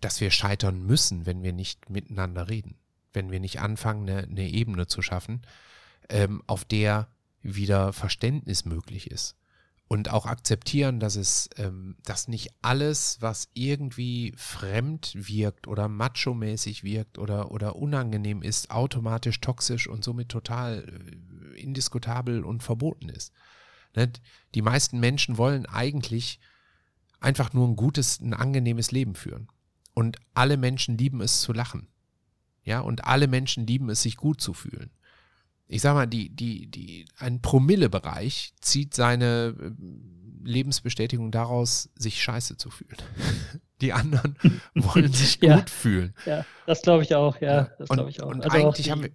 dass 0.01 0.21
wir 0.21 0.31
scheitern 0.31 0.83
müssen, 0.83 1.27
wenn 1.27 1.43
wir 1.43 1.53
nicht 1.53 1.91
miteinander 1.91 2.49
reden, 2.49 2.77
wenn 3.13 3.31
wir 3.31 3.41
nicht 3.41 3.61
anfangen, 3.61 4.09
eine, 4.09 4.23
eine 4.25 4.49
Ebene 4.49 4.87
zu 4.87 5.03
schaffen, 5.03 5.43
ähm, 6.09 6.43
auf 6.47 6.65
der 6.65 7.09
wieder 7.43 7.93
Verständnis 7.93 8.65
möglich 8.65 9.11
ist 9.11 9.37
und 9.89 10.11
auch 10.11 10.27
akzeptieren, 10.27 10.99
dass 10.99 11.15
es, 11.15 11.49
ähm, 11.57 11.97
dass 12.05 12.27
nicht 12.27 12.51
alles, 12.61 13.19
was 13.21 13.49
irgendwie 13.55 14.35
fremd 14.37 15.13
wirkt 15.15 15.69
oder 15.69 15.89
macho-mäßig 15.89 16.83
wirkt 16.83 17.19
oder, 17.19 17.53
oder 17.53 17.77
unangenehm 17.77 18.43
ist, 18.43 18.71
automatisch 18.71 19.41
toxisch 19.41 19.87
und 19.87 20.03
somit 20.03 20.29
total 20.29 20.85
äh, 21.55 21.61
indiskutabel 21.61 22.45
und 22.45 22.65
verboten 22.65 23.09
ist. 23.09 23.33
Ne? 23.95 24.11
Die 24.55 24.63
meisten 24.63 24.99
Menschen 24.99 25.39
wollen 25.39 25.67
eigentlich 25.67 26.41
einfach 27.21 27.53
nur 27.53 27.69
ein 27.69 27.77
gutes, 27.77 28.21
ein 28.21 28.35
angenehmes 28.35 28.91
Leben 28.91 29.15
führen. 29.15 29.49
Und 29.95 30.19
alle 30.35 30.57
Menschen 30.57 30.99
lieben 30.99 31.21
es 31.21 31.41
zu 31.41 31.53
lachen. 31.53 31.89
Ja, 32.65 32.81
und 32.81 33.05
alle 33.05 33.29
Menschen 33.29 33.67
lieben 33.67 33.89
es, 33.89 34.03
sich 34.03 34.17
gut 34.17 34.41
zu 34.41 34.53
fühlen 34.53 34.91
ich 35.69 35.83
sag 35.83 35.95
mal, 35.95 36.07
die, 36.07 36.29
die, 36.29 36.67
die, 36.67 37.07
ein 37.19 37.43
Promillebereich 37.43 38.53
zieht 38.61 38.95
seine 38.95 39.55
äh, 39.59 39.71
Lebensbestätigung 40.45 41.33
daraus, 41.33 41.91
sich 41.97 42.23
scheiße 42.23 42.57
zu 42.57 42.71
fühlen. 42.71 42.97
Die 43.83 43.93
anderen 43.93 44.37
wollen 44.75 45.13
sich 45.13 45.39
ja, 45.43 45.57
gut 45.57 45.69
fühlen. 45.69 46.15
Ja, 46.25 46.47
das 46.65 46.81
glaube 46.81 47.03
ich 47.03 47.15
auch, 47.15 47.39
ja. 47.43 47.69
Das 47.79 47.91
glaube 47.91 48.09
ich 48.09 48.23
auch. 48.23 48.29
Und 48.29 48.43
also 48.43 48.57
eigentlich 48.57 48.65
auch 48.65 48.75
die, 48.75 48.91
haben 48.91 49.03
wir. 49.03 49.11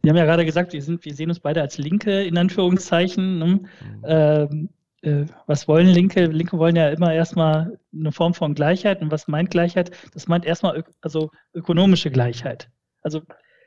Wir 0.00 0.10
haben 0.10 0.16
ja 0.16 0.24
gerade 0.24 0.46
gesagt, 0.46 0.72
wir, 0.72 0.80
sind, 0.80 1.04
wir 1.04 1.14
sehen 1.14 1.28
uns 1.28 1.40
beide 1.40 1.60
als 1.60 1.76
Linke, 1.76 2.22
in 2.22 2.38
Anführungszeichen. 2.38 3.38
Ne? 3.38 3.46
Mhm. 3.46 4.04
Ähm, 4.04 4.68
äh, 5.02 5.26
was 5.46 5.68
wollen 5.68 5.86
Linke? 5.86 6.24
Linke 6.26 6.56
wollen 6.56 6.76
ja 6.76 6.88
immer 6.88 7.12
erstmal 7.12 7.78
eine 7.92 8.10
Form 8.10 8.32
von 8.32 8.54
Gleichheit. 8.54 9.02
Und 9.02 9.10
was 9.10 9.28
meint 9.28 9.50
Gleichheit? 9.50 9.90
Das 10.14 10.28
meint 10.28 10.46
erstmal 10.46 10.82
also 11.02 11.30
ökonomische 11.52 12.10
Gleichheit. 12.10 12.70
Also 13.02 13.20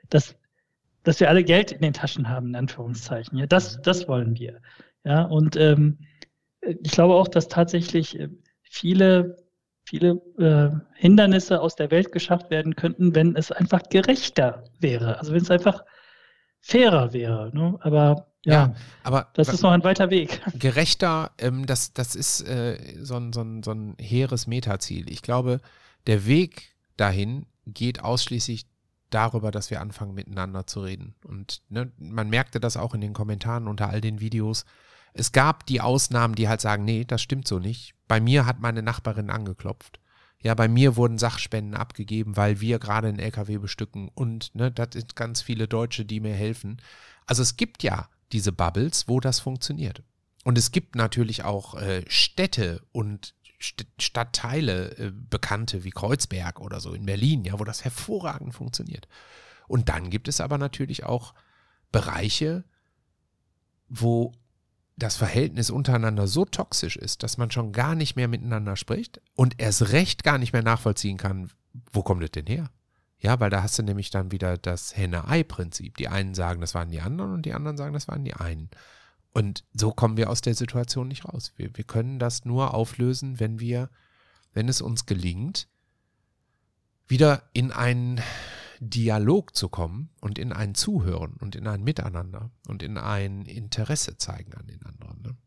das 0.10 0.36
dass 1.04 1.20
wir 1.20 1.30
alle 1.30 1.44
Geld 1.44 1.72
in 1.72 1.82
den 1.82 1.94
Taschen 1.94 2.30
haben, 2.30 2.48
in 2.48 2.56
Anführungszeichen. 2.56 3.38
Ja, 3.38 3.48
das, 3.48 3.82
das 3.82 4.08
wollen 4.08 4.38
wir. 4.38 4.62
Ja, 5.04 5.24
und 5.24 5.56
ähm, 5.56 6.00
ich 6.62 6.92
glaube 6.92 7.16
auch, 7.16 7.28
dass 7.28 7.48
tatsächlich 7.48 8.20
äh, 8.20 8.30
viele, 8.62 9.38
viele 9.84 10.22
äh, 10.38 10.70
Hindernisse 10.96 11.60
aus 11.60 11.76
der 11.76 11.92
Welt 11.92 12.12
geschafft 12.12 12.50
werden 12.52 12.76
könnten, 12.76 13.16
wenn 13.16 13.36
es 13.36 13.52
einfach 13.52 13.82
gerechter 13.90 14.64
wäre. 14.80 15.18
Also 15.20 15.34
wenn 15.34 15.42
es 15.42 15.52
einfach 15.52 15.84
fairer 16.60 17.14
wäre. 17.14 17.52
Ne? 17.54 17.78
Aber 17.82 18.28
ja, 18.44 18.54
ja, 18.54 18.76
aber 19.04 19.30
das 19.34 19.50
ist 19.50 19.62
noch 19.62 19.72
ein 19.72 19.84
weiter 19.84 20.10
Weg. 20.10 20.42
Gerechter, 20.56 21.32
ähm, 21.38 21.66
das, 21.66 21.94
das 21.94 22.16
ist 22.16 22.42
äh, 22.42 22.78
so, 23.00 23.16
ein, 23.16 23.34
so, 23.34 23.42
ein, 23.42 23.64
so 23.64 23.72
ein 23.72 23.96
hehres 24.00 24.48
Metaziel. 24.48 25.12
Ich 25.12 25.22
glaube, 25.22 25.60
der 26.08 26.26
Weg 26.26 26.76
dahin 26.98 27.46
geht 27.68 28.04
ausschließlich 28.04 28.66
darüber, 29.14 29.52
dass 29.52 29.70
wir 29.70 29.82
anfangen 29.82 30.14
miteinander 30.14 30.66
zu 30.68 30.82
reden. 30.82 31.16
Und 31.26 31.62
ne, 31.70 31.92
man 31.98 32.30
merkte 32.30 32.60
das 32.60 32.78
auch 32.78 32.94
in 32.94 33.02
den 33.02 33.14
Kommentaren 33.14 33.68
unter 33.68 33.90
all 33.90 34.02
den 34.02 34.20
Videos. 34.20 34.66
Es 35.14 35.32
gab 35.32 35.66
die 35.66 35.82
Ausnahmen, 35.82 36.36
die 36.36 36.48
halt 36.48 36.62
sagen, 36.62 36.86
nee, 36.86 37.06
das 37.06 37.22
stimmt 37.22 37.48
so 37.48 37.60
nicht. 37.60 37.94
Bei 38.08 38.20
mir 38.20 38.46
hat 38.46 38.60
meine 38.60 38.82
Nachbarin 38.82 39.30
angeklopft. 39.30 40.00
Ja, 40.44 40.56
bei 40.56 40.68
mir 40.68 40.96
wurden 40.96 41.20
Sachspenden 41.20 41.76
abgegeben, 41.76 42.36
weil 42.36 42.62
wir 42.62 42.80
gerade 42.80 43.08
einen 43.08 43.20
LKW 43.20 43.60
bestücken 43.60 44.10
und 44.16 44.56
ne, 44.56 44.72
das 44.72 44.90
sind 44.94 45.16
ganz 45.16 45.42
viele 45.42 45.68
Deutsche, 45.68 46.04
die 46.04 46.20
mir 46.20 46.34
helfen. 46.34 46.82
Also 47.28 47.44
es 47.44 47.58
gibt 47.58 47.84
ja 47.84 48.10
diese 48.32 48.52
Bubbles, 48.52 49.08
wo 49.08 49.20
das 49.20 49.40
funktioniert. 49.40 50.02
Und 50.44 50.58
es 50.58 50.72
gibt 50.72 50.96
natürlich 50.96 51.44
auch 51.44 51.76
äh, 51.76 52.04
Städte 52.08 52.82
und 52.92 53.36
Stadtteile, 53.62 54.98
äh, 54.98 55.12
bekannte 55.12 55.84
wie 55.84 55.92
Kreuzberg 55.92 56.60
oder 56.60 56.80
so 56.80 56.94
in 56.94 57.06
Berlin, 57.06 57.44
ja, 57.46 57.60
wo 57.60 57.64
das 57.64 57.84
hervorragend 57.84 58.54
funktioniert. 58.54 59.08
Und 59.68 59.90
dann 59.90 60.10
gibt 60.10 60.28
es 60.28 60.42
aber 60.42 60.58
natürlich 60.58 61.06
auch 61.06 61.34
Bereiche, 61.92 62.64
wo 63.88 64.34
das 64.98 65.18
Verhältnis 65.18 65.70
untereinander 65.70 66.28
so 66.28 66.46
toxisch 66.46 66.96
ist, 66.96 67.24
dass 67.24 67.38
man 67.38 67.52
schon 67.52 67.72
gar 67.72 67.96
nicht 67.96 68.16
mehr 68.16 68.28
miteinander 68.28 68.76
spricht 68.76 69.22
und 69.36 69.60
erst 69.60 69.92
recht 69.92 70.24
gar 70.24 70.38
nicht 70.38 70.54
mehr 70.54 70.64
nachvollziehen 70.64 71.18
kann, 71.18 71.50
wo 71.92 72.04
kommt 72.04 72.24
es 72.24 72.32
denn 72.32 72.46
her? 72.46 72.70
Ja, 73.20 73.40
weil 73.40 73.50
da 73.50 73.62
hast 73.62 73.78
du 73.78 73.84
nämlich 73.84 74.10
dann 74.10 74.32
wieder 74.32 74.58
das 74.58 74.98
Henne-Ei-Prinzip. 74.98 75.96
Die 75.98 76.08
einen 76.08 76.34
sagen, 76.34 76.60
das 76.60 76.74
waren 76.74 76.90
die 76.90 77.02
anderen 77.02 77.34
und 77.34 77.46
die 77.46 77.54
anderen 77.54 77.78
sagen, 77.78 77.94
das 77.94 78.08
waren 78.08 78.26
die 78.26 78.34
einen. 78.34 78.70
Und 79.34 79.64
so 79.74 79.92
kommen 79.92 80.18
wir 80.18 80.30
aus 80.30 80.42
der 80.42 80.56
Situation 80.56 81.08
nicht 81.08 81.26
raus. 81.26 81.54
Wir, 81.56 81.76
wir 81.76 81.84
können 81.84 82.20
das 82.20 82.46
nur 82.46 82.74
auflösen, 82.74 83.40
wenn 83.40 83.60
wir, 83.60 83.90
wenn 84.54 84.68
es 84.68 84.82
uns 84.82 85.06
gelingt, 85.06 85.68
wieder 87.08 87.50
in 87.54 87.72
einen 87.72 88.22
Dialog 88.80 89.56
zu 89.56 89.70
kommen 89.70 90.10
und 90.22 90.40
in 90.40 90.52
ein 90.52 90.76
Zuhören 90.76 91.34
und 91.40 91.56
in 91.56 91.68
ein 91.68 91.84
Miteinander 91.84 92.50
und 92.68 92.84
in 92.84 92.98
ein 92.98 93.46
Interesse 93.46 94.18
zeigen 94.18 94.54
an 94.56 94.68
den 94.68 94.84
anderen. 94.84 95.22
Ne? 95.22 95.38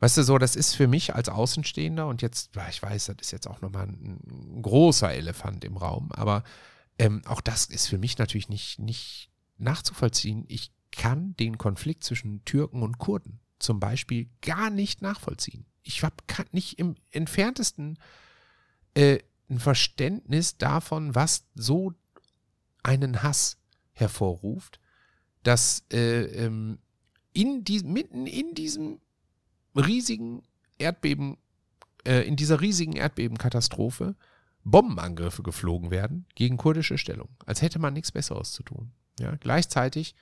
Weißt 0.00 0.16
du, 0.18 0.22
so, 0.24 0.36
das 0.36 0.56
ist 0.56 0.74
für 0.74 0.88
mich 0.88 1.14
als 1.14 1.28
Außenstehender 1.28 2.06
und 2.06 2.20
jetzt, 2.22 2.50
ich 2.68 2.82
weiß, 2.82 3.06
das 3.06 3.16
ist 3.20 3.30
jetzt 3.30 3.46
auch 3.46 3.62
nochmal 3.62 3.86
ein, 3.86 4.18
ein 4.26 4.62
großer 4.62 5.12
Elefant 5.12 5.64
im 5.64 5.76
Raum, 5.76 6.12
aber 6.12 6.44
ähm, 6.98 7.22
auch 7.24 7.40
das 7.40 7.66
ist 7.66 7.86
für 7.86 7.98
mich 7.98 8.18
natürlich 8.18 8.48
nicht, 8.48 8.78
nicht 8.80 9.30
nachzuvollziehen. 9.56 10.44
Ich 10.48 10.73
kann 10.96 11.36
den 11.36 11.58
Konflikt 11.58 12.04
zwischen 12.04 12.44
Türken 12.44 12.82
und 12.82 12.98
Kurden 12.98 13.40
zum 13.58 13.80
Beispiel 13.80 14.28
gar 14.42 14.70
nicht 14.70 15.02
nachvollziehen. 15.02 15.66
Ich 15.82 16.02
habe 16.02 16.16
nicht 16.52 16.78
im 16.78 16.96
entferntesten 17.10 17.98
äh, 18.94 19.18
ein 19.50 19.58
Verständnis 19.58 20.56
davon, 20.56 21.14
was 21.14 21.46
so 21.54 21.92
einen 22.82 23.22
Hass 23.22 23.58
hervorruft, 23.92 24.80
dass 25.42 25.84
äh, 25.92 26.22
ähm, 26.24 26.78
in 27.32 27.64
die, 27.64 27.82
mitten 27.82 28.26
in 28.26 28.54
diesem 28.54 29.00
riesigen 29.74 30.42
Erdbeben, 30.78 31.36
äh, 32.06 32.26
in 32.26 32.36
dieser 32.36 32.60
riesigen 32.60 32.94
Erdbebenkatastrophe 32.94 34.16
Bombenangriffe 34.64 35.42
geflogen 35.42 35.90
werden 35.90 36.26
gegen 36.34 36.56
kurdische 36.56 36.96
Stellung, 36.96 37.28
als 37.44 37.60
hätte 37.60 37.78
man 37.78 37.92
nichts 37.92 38.12
Besseres 38.12 38.52
zu 38.52 38.62
tun. 38.62 38.92
Ja, 39.20 39.36
gleichzeitig 39.36 40.14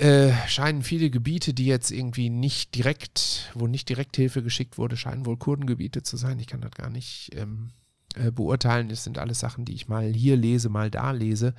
äh, 0.00 0.32
scheinen 0.48 0.82
viele 0.82 1.10
Gebiete, 1.10 1.52
die 1.52 1.66
jetzt 1.66 1.90
irgendwie 1.90 2.30
nicht 2.30 2.74
direkt, 2.74 3.50
wo 3.54 3.66
nicht 3.66 3.88
direkt 3.88 4.16
Hilfe 4.16 4.42
geschickt 4.42 4.78
wurde, 4.78 4.96
scheinen 4.96 5.26
wohl 5.26 5.36
Kurdengebiete 5.36 6.02
zu 6.02 6.16
sein. 6.16 6.38
Ich 6.38 6.46
kann 6.46 6.62
das 6.62 6.70
gar 6.72 6.88
nicht 6.88 7.30
ähm, 7.34 7.70
äh, 8.14 8.30
beurteilen. 8.30 8.88
Das 8.88 9.04
sind 9.04 9.18
alles 9.18 9.40
Sachen, 9.40 9.66
die 9.66 9.74
ich 9.74 9.88
mal 9.88 10.10
hier 10.12 10.36
lese, 10.36 10.70
mal 10.70 10.90
da 10.90 11.10
lese. 11.10 11.54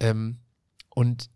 Ähm, 0.00 0.38
und 0.88 1.30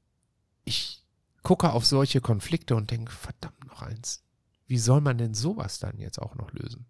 ich 0.65 1.05
gucke 1.43 1.73
auf 1.73 1.85
solche 1.85 2.21
Konflikte 2.21 2.77
und 2.77 2.91
denke, 2.91 3.13
verdammt 3.13 3.67
noch 3.67 3.83
eins. 3.83 4.25
Wie 4.67 4.79
soll 4.79 5.03
man 5.03 5.19
denn 5.19 5.35
sowas 5.35 5.81
dann 5.81 5.99
jetzt 5.99 6.19
auch 6.19 6.35
noch 6.35 6.53
lösen? 6.53 6.87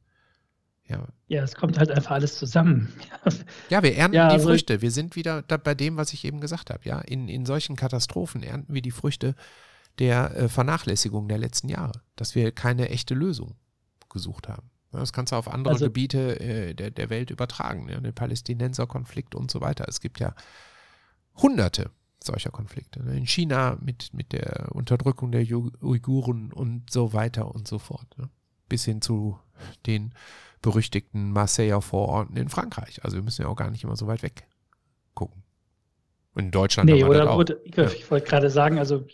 Ja. 0.88 1.06
ja, 1.28 1.42
es 1.42 1.54
kommt 1.54 1.78
halt 1.78 1.90
einfach 1.90 2.10
alles 2.10 2.36
zusammen. 2.36 2.92
ja, 3.70 3.82
wir 3.82 3.96
ernten 3.96 4.16
ja, 4.16 4.28
die 4.28 4.34
also 4.34 4.48
Früchte. 4.48 4.82
Wir 4.82 4.90
sind 4.90 5.16
wieder 5.16 5.42
bei 5.42 5.74
dem, 5.74 5.96
was 5.96 6.12
ich 6.12 6.24
eben 6.24 6.40
gesagt 6.40 6.70
habe. 6.70 6.80
Ja, 6.84 7.00
in, 7.00 7.28
in 7.28 7.46
solchen 7.46 7.76
Katastrophen 7.76 8.42
ernten 8.42 8.74
wir 8.74 8.82
die 8.82 8.90
Früchte 8.90 9.34
der 9.98 10.36
äh, 10.36 10.48
Vernachlässigung 10.48 11.28
der 11.28 11.38
letzten 11.38 11.68
Jahre, 11.68 12.02
dass 12.16 12.34
wir 12.34 12.52
keine 12.52 12.88
echte 12.88 13.14
Lösung 13.14 13.56
gesucht 14.10 14.48
haben. 14.48 14.70
Ja, 14.92 15.00
das 15.00 15.12
kannst 15.12 15.32
du 15.32 15.36
auf 15.36 15.48
andere 15.48 15.74
also, 15.74 15.86
Gebiete 15.86 16.40
äh, 16.40 16.74
der, 16.74 16.90
der 16.90 17.10
Welt 17.10 17.30
übertragen, 17.30 17.88
ja, 17.88 18.00
den 18.00 18.14
Palästinenserkonflikt 18.14 19.34
und 19.34 19.50
so 19.50 19.60
weiter. 19.60 19.86
Es 19.88 20.00
gibt 20.00 20.20
ja 20.20 20.34
Hunderte 21.36 21.90
solcher 22.22 22.50
Konflikte. 22.50 23.02
Ne? 23.02 23.16
In 23.16 23.26
China 23.26 23.76
mit, 23.80 24.12
mit 24.14 24.32
der 24.32 24.68
Unterdrückung 24.72 25.32
der 25.32 25.42
Uiguren 25.42 26.52
und 26.52 26.90
so 26.90 27.12
weiter 27.12 27.54
und 27.54 27.66
so 27.66 27.78
fort. 27.78 28.06
Ne? 28.18 28.28
Bis 28.68 28.84
hin 28.84 29.00
zu 29.02 29.38
den 29.86 30.14
berüchtigten 30.62 31.32
Marseiller 31.32 31.82
Vororten 31.82 32.36
in 32.36 32.48
Frankreich. 32.48 33.04
Also 33.04 33.16
wir 33.16 33.22
müssen 33.22 33.42
ja 33.42 33.48
auch 33.48 33.56
gar 33.56 33.70
nicht 33.70 33.84
immer 33.84 33.96
so 33.96 34.06
weit 34.06 34.22
weg 34.22 34.44
gucken. 35.14 35.42
Und 36.34 36.44
in 36.44 36.50
Deutschland 36.50 36.88
nee, 36.88 37.04
oder, 37.04 37.36
oder 37.36 37.56
ich, 37.64 37.76
ja. 37.76 37.84
ich 37.84 38.10
wollte 38.10 38.28
gerade 38.28 38.48
sagen, 38.48 38.78
also 38.78 39.06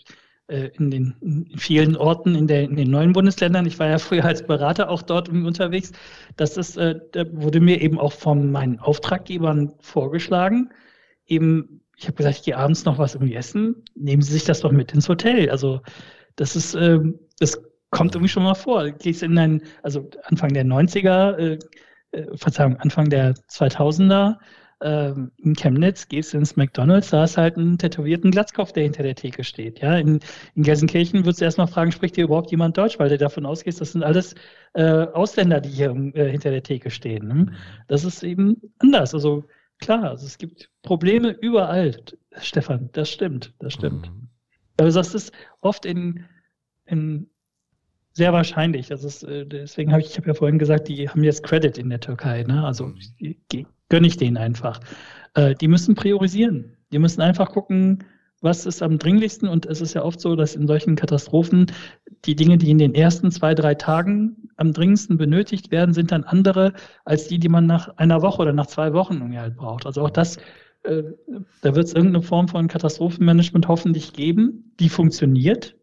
äh, 0.47 0.69
in 0.77 0.91
den 0.91 1.15
in 1.21 1.57
vielen 1.57 1.97
Orten 1.97 2.35
in, 2.35 2.47
der, 2.47 2.63
in 2.63 2.75
den 2.75 2.89
neuen 2.89 3.13
Bundesländern, 3.13 3.65
ich 3.65 3.77
war 3.79 3.87
ja 3.87 3.97
früher 3.99 4.23
als 4.23 4.45
Berater 4.45 4.89
auch 4.89 5.01
dort 5.01 5.27
unterwegs, 5.27 5.91
das 6.37 6.55
ist, 6.55 6.77
äh, 6.77 6.99
da 7.11 7.25
wurde 7.31 7.59
mir 7.59 7.81
eben 7.81 7.99
auch 7.99 8.13
von 8.13 8.51
meinen 8.51 8.79
Auftraggebern 8.79 9.73
vorgeschlagen, 9.79 10.69
eben, 11.25 11.81
ich 11.97 12.05
habe 12.05 12.15
gesagt, 12.15 12.37
ich 12.37 12.43
gehe 12.43 12.57
abends 12.57 12.85
noch 12.85 12.97
was 12.97 13.15
irgendwie 13.15 13.35
essen, 13.35 13.83
nehmen 13.95 14.21
Sie 14.21 14.31
sich 14.31 14.45
das 14.45 14.61
doch 14.61 14.71
mit 14.71 14.93
ins 14.93 15.09
Hotel. 15.09 15.49
Also 15.49 15.81
das 16.37 16.55
ist, 16.55 16.73
äh, 16.75 16.99
das 17.39 17.61
kommt 17.91 18.15
irgendwie 18.15 18.29
schon 18.29 18.43
mal 18.43 18.55
vor. 18.55 18.89
Gehst 18.91 19.23
in 19.23 19.37
ein, 19.37 19.61
also 19.83 20.09
Anfang 20.23 20.53
der 20.53 20.65
90er, 20.65 21.37
äh, 21.37 21.59
äh, 22.11 22.37
Verzeihung, 22.37 22.77
Anfang 22.77 23.09
der 23.09 23.33
2000er, 23.33 24.37
ähm, 24.81 25.31
in 25.37 25.55
Chemnitz 25.55 26.07
gehst 26.07 26.33
du 26.33 26.37
ins 26.37 26.55
McDonalds, 26.55 27.09
da 27.09 27.21
hast 27.21 27.37
halt 27.37 27.57
einen 27.57 27.77
tätowierten 27.77 28.31
Glatzkopf, 28.31 28.71
der 28.71 28.83
hinter 28.83 29.03
der 29.03 29.15
Theke 29.15 29.43
steht. 29.43 29.79
Ja, 29.79 29.97
in, 29.97 30.19
in 30.55 30.63
Gelsenkirchen 30.63 31.25
würdest 31.25 31.41
du 31.41 31.45
erstmal 31.45 31.67
fragen, 31.67 31.91
spricht 31.91 32.15
hier 32.15 32.23
überhaupt 32.23 32.51
jemand 32.51 32.77
Deutsch, 32.77 32.97
weil 32.97 33.09
du 33.09 33.17
davon 33.17 33.45
ausgehst, 33.45 33.81
das 33.81 33.91
sind 33.91 34.03
alles 34.03 34.35
äh, 34.73 35.07
Ausländer, 35.07 35.59
die 35.59 35.69
hier 35.69 35.91
äh, 36.13 36.29
hinter 36.29 36.51
der 36.51 36.63
Theke 36.63 36.91
stehen. 36.91 37.27
Ne? 37.27 37.51
Das 37.89 38.05
ist 38.05 38.23
eben 38.23 38.55
anders. 38.77 39.13
Also 39.13 39.43
klar, 39.79 40.03
also 40.03 40.25
es 40.25 40.37
gibt 40.37 40.69
Probleme 40.81 41.31
überall, 41.31 41.97
Stefan, 42.39 42.89
das 42.93 43.09
stimmt, 43.09 43.53
das 43.59 43.73
stimmt. 43.73 44.09
Mhm. 44.09 44.29
Aber 44.77 44.89
das 44.89 45.13
ist 45.13 45.33
oft 45.59 45.85
in, 45.85 46.23
in 46.85 47.29
sehr 48.13 48.33
wahrscheinlich. 48.33 48.87
Das 48.87 49.03
ist, 49.03 49.23
äh, 49.23 49.45
deswegen 49.45 49.91
habe 49.91 50.01
ich, 50.01 50.09
ich 50.09 50.17
habe 50.17 50.27
ja 50.27 50.33
vorhin 50.33 50.59
gesagt, 50.59 50.87
die 50.87 51.09
haben 51.09 51.23
jetzt 51.23 51.43
Credit 51.43 51.77
in 51.77 51.89
der 51.89 51.99
Türkei. 51.99 52.43
Ne? 52.43 52.65
Also 52.65 52.87
mhm 52.87 53.65
gönne 53.89 54.07
ich 54.07 54.17
denen 54.17 54.37
einfach. 54.37 54.79
Äh, 55.33 55.55
die 55.55 55.67
müssen 55.67 55.95
priorisieren. 55.95 56.77
Die 56.91 56.99
müssen 56.99 57.21
einfach 57.21 57.51
gucken, 57.51 58.03
was 58.41 58.65
ist 58.65 58.81
am 58.81 58.97
dringlichsten. 58.97 59.49
Und 59.49 59.65
es 59.65 59.81
ist 59.81 59.95
ja 59.95 60.03
oft 60.03 60.21
so, 60.21 60.35
dass 60.35 60.55
in 60.55 60.67
solchen 60.67 60.95
Katastrophen 60.95 61.71
die 62.25 62.35
Dinge, 62.35 62.57
die 62.57 62.71
in 62.71 62.77
den 62.77 62.95
ersten 62.95 63.31
zwei, 63.31 63.53
drei 63.53 63.75
Tagen 63.75 64.49
am 64.55 64.71
dringendsten 64.71 65.17
benötigt 65.17 65.71
werden, 65.71 65.93
sind 65.93 66.11
dann 66.11 66.23
andere 66.23 66.73
als 67.03 67.27
die, 67.27 67.39
die 67.39 67.49
man 67.49 67.65
nach 67.65 67.89
einer 67.97 68.21
Woche 68.21 68.41
oder 68.43 68.53
nach 68.53 68.67
zwei 68.67 68.93
Wochen 68.93 69.15
irgendwie 69.15 69.39
halt 69.39 69.55
braucht. 69.55 69.85
Also 69.85 70.03
auch 70.03 70.09
das, 70.09 70.37
äh, 70.83 71.03
da 71.61 71.75
wird 71.75 71.87
es 71.87 71.93
irgendeine 71.93 72.23
Form 72.23 72.47
von 72.47 72.67
Katastrophenmanagement 72.67 73.67
hoffentlich 73.67 74.13
geben, 74.13 74.73
die 74.79 74.89
funktioniert 74.89 75.75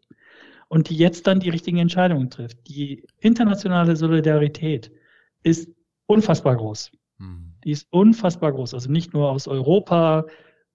und 0.69 0.89
die 0.89 0.97
jetzt 0.97 1.27
dann 1.27 1.41
die 1.41 1.51
richtigen 1.51 1.79
Entscheidungen 1.79 2.31
trifft. 2.31 2.69
Die 2.69 3.05
internationale 3.19 3.97
Solidarität 3.97 4.91
ist 5.43 5.69
unfassbar 6.07 6.57
groß. 6.57 6.91
Mhm. 7.19 7.55
Die 7.65 7.71
ist 7.71 7.87
unfassbar 7.91 8.53
groß. 8.53 8.75
Also 8.75 8.91
nicht 8.91 9.13
nur 9.13 9.31
aus 9.31 9.49
Europa, 9.49 10.27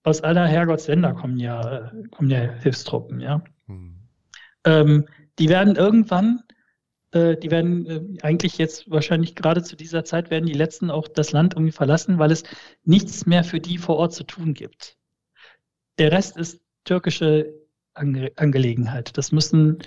aus 0.04 0.22
aller 0.22 0.48
Herrgottsländer 0.48 1.14
kommen 1.14 1.38
ja, 1.38 1.92
kommen 2.12 2.30
ja 2.30 2.40
Hilfstruppen, 2.40 3.20
ja. 3.20 3.44
Mhm. 3.68 3.98
Ähm, 4.66 5.06
die 5.40 5.50
werden 5.50 5.76
irgendwann, 5.76 6.42
äh, 7.12 7.36
die 7.36 7.52
werden 7.52 7.86
äh, 7.86 8.22
eigentlich 8.22 8.58
jetzt 8.58 8.90
wahrscheinlich 8.90 9.36
gerade 9.36 9.64
zu 9.64 9.76
dieser 9.76 10.04
Zeit 10.04 10.30
werden 10.32 10.46
die 10.46 10.54
letzten 10.54 10.90
auch 10.90 11.08
das 11.08 11.32
Land 11.32 11.54
irgendwie 11.54 11.72
verlassen, 11.72 12.20
weil 12.20 12.32
es 12.32 12.44
nichts 12.84 13.26
mehr 13.26 13.44
für 13.44 13.60
die 13.60 13.78
vor 13.78 13.98
Ort 13.98 14.14
zu 14.14 14.24
tun 14.24 14.54
gibt. 14.54 14.98
Der 15.98 16.12
Rest 16.12 16.38
ist 16.38 16.62
türkische 16.84 17.61
Ange 17.94 18.32
Angelegenheit. 18.36 19.18
Das 19.18 19.32
müssen, 19.32 19.80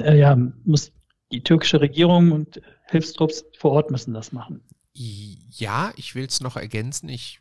äh, 0.00 0.18
ja, 0.18 0.36
muss 0.64 0.92
die 1.32 1.42
türkische 1.42 1.80
Regierung 1.80 2.32
und 2.32 2.60
Hilfstrupps 2.88 3.44
vor 3.58 3.72
Ort 3.72 3.90
müssen 3.90 4.14
das 4.14 4.32
machen. 4.32 4.62
Ja, 4.94 5.92
ich 5.96 6.14
will 6.14 6.24
es 6.24 6.40
noch 6.40 6.56
ergänzen. 6.56 7.08
Ich, 7.08 7.40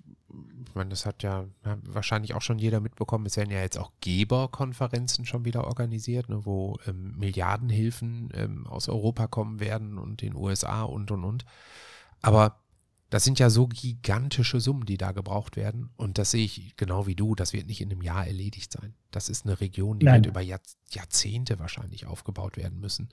ich 0.67 0.75
meine, 0.75 0.89
das 0.89 1.05
hat 1.05 1.23
ja, 1.23 1.45
wahrscheinlich 1.83 2.33
auch 2.33 2.41
schon 2.41 2.59
jeder 2.59 2.81
mitbekommen. 2.81 3.25
Es 3.25 3.37
werden 3.37 3.51
ja 3.51 3.61
jetzt 3.61 3.77
auch 3.77 3.93
Geberkonferenzen 4.01 5.25
schon 5.25 5.45
wieder 5.45 5.65
organisiert, 5.65 6.27
ne, 6.27 6.45
wo 6.45 6.77
ähm, 6.85 7.13
Milliardenhilfen 7.17 8.29
ähm, 8.33 8.67
aus 8.67 8.89
Europa 8.89 9.27
kommen 9.27 9.59
werden 9.59 9.97
und 9.97 10.21
den 10.21 10.35
USA 10.35 10.83
und 10.83 11.11
und 11.11 11.23
und. 11.23 11.45
Aber 12.21 12.59
das 13.09 13.23
sind 13.23 13.39
ja 13.39 13.49
so 13.49 13.67
gigantische 13.67 14.59
Summen, 14.59 14.85
die 14.85 14.97
da 14.97 15.11
gebraucht 15.11 15.55
werden. 15.55 15.91
Und 15.95 16.17
das 16.17 16.31
sehe 16.31 16.43
ich 16.45 16.75
genau 16.75 17.07
wie 17.07 17.15
du. 17.15 17.35
Das 17.35 17.53
wird 17.53 17.67
nicht 17.67 17.81
in 17.81 17.91
einem 17.91 18.01
Jahr 18.01 18.25
erledigt 18.25 18.71
sein. 18.71 18.95
Das 19.11 19.29
ist 19.29 19.45
eine 19.45 19.59
Region, 19.61 19.99
die 19.99 20.05
Nein. 20.05 20.23
wird 20.23 20.27
über 20.27 20.41
Jahr, 20.41 20.59
Jahrzehnte 20.89 21.59
wahrscheinlich 21.59 22.07
aufgebaut 22.07 22.57
werden 22.57 22.79
müssen. 22.79 23.09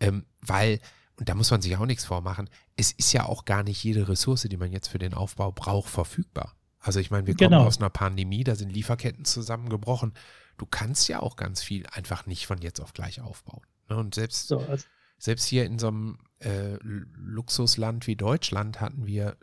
Ähm, 0.00 0.24
weil 0.40 0.80
und 1.18 1.28
da 1.28 1.34
muss 1.34 1.50
man 1.50 1.60
sich 1.60 1.76
auch 1.76 1.86
nichts 1.86 2.04
vormachen, 2.04 2.48
es 2.76 2.92
ist 2.92 3.12
ja 3.12 3.24
auch 3.24 3.44
gar 3.44 3.64
nicht 3.64 3.82
jede 3.82 4.08
Ressource, 4.08 4.42
die 4.42 4.56
man 4.56 4.70
jetzt 4.70 4.86
für 4.86 4.98
den 4.98 5.14
Aufbau 5.14 5.50
braucht, 5.50 5.90
verfügbar. 5.90 6.54
Also 6.78 7.00
ich 7.00 7.10
meine, 7.10 7.26
wir 7.26 7.34
kommen 7.34 7.50
genau. 7.50 7.64
aus 7.64 7.78
einer 7.78 7.90
Pandemie, 7.90 8.44
da 8.44 8.54
sind 8.54 8.70
Lieferketten 8.70 9.24
zusammengebrochen. 9.24 10.12
Du 10.58 10.66
kannst 10.66 11.08
ja 11.08 11.20
auch 11.20 11.34
ganz 11.34 11.60
viel 11.60 11.86
einfach 11.88 12.26
nicht 12.26 12.46
von 12.46 12.58
jetzt 12.58 12.80
auf 12.80 12.92
gleich 12.92 13.20
aufbauen. 13.20 13.62
Ne? 13.88 13.96
Und 13.96 14.14
selbst, 14.14 14.46
so, 14.46 14.60
also 14.60 14.84
selbst 15.18 15.46
hier 15.46 15.64
in 15.64 15.80
so 15.80 15.88
einem 15.88 16.18
äh, 16.40 16.76
Luxusland 16.82 18.06
wie 18.06 18.16
Deutschland 18.16 18.80
hatten 18.80 19.06
wir 19.06 19.36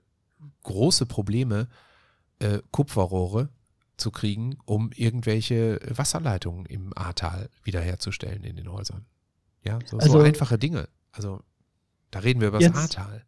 große 0.64 1.06
Probleme, 1.06 1.68
äh, 2.40 2.60
Kupferrohre 2.72 3.50
zu 3.98 4.12
kriegen, 4.12 4.58
um 4.66 4.92
irgendwelche 4.94 5.80
Wasserleitungen 5.90 6.66
im 6.66 6.92
Ahrtal 6.96 7.50
wiederherzustellen 7.64 8.44
in 8.44 8.56
den 8.58 8.72
Häusern. 8.72 9.06
Ja, 9.64 9.80
so, 9.86 9.98
also, 9.98 10.14
so 10.14 10.20
einfache 10.20 10.58
Dinge. 10.58 10.90
Also 11.12 11.42
da 12.12 12.20
reden 12.20 12.42
wir 12.42 12.50
über 12.50 12.60
das 12.60 12.76
Ahrtal. 12.76 13.26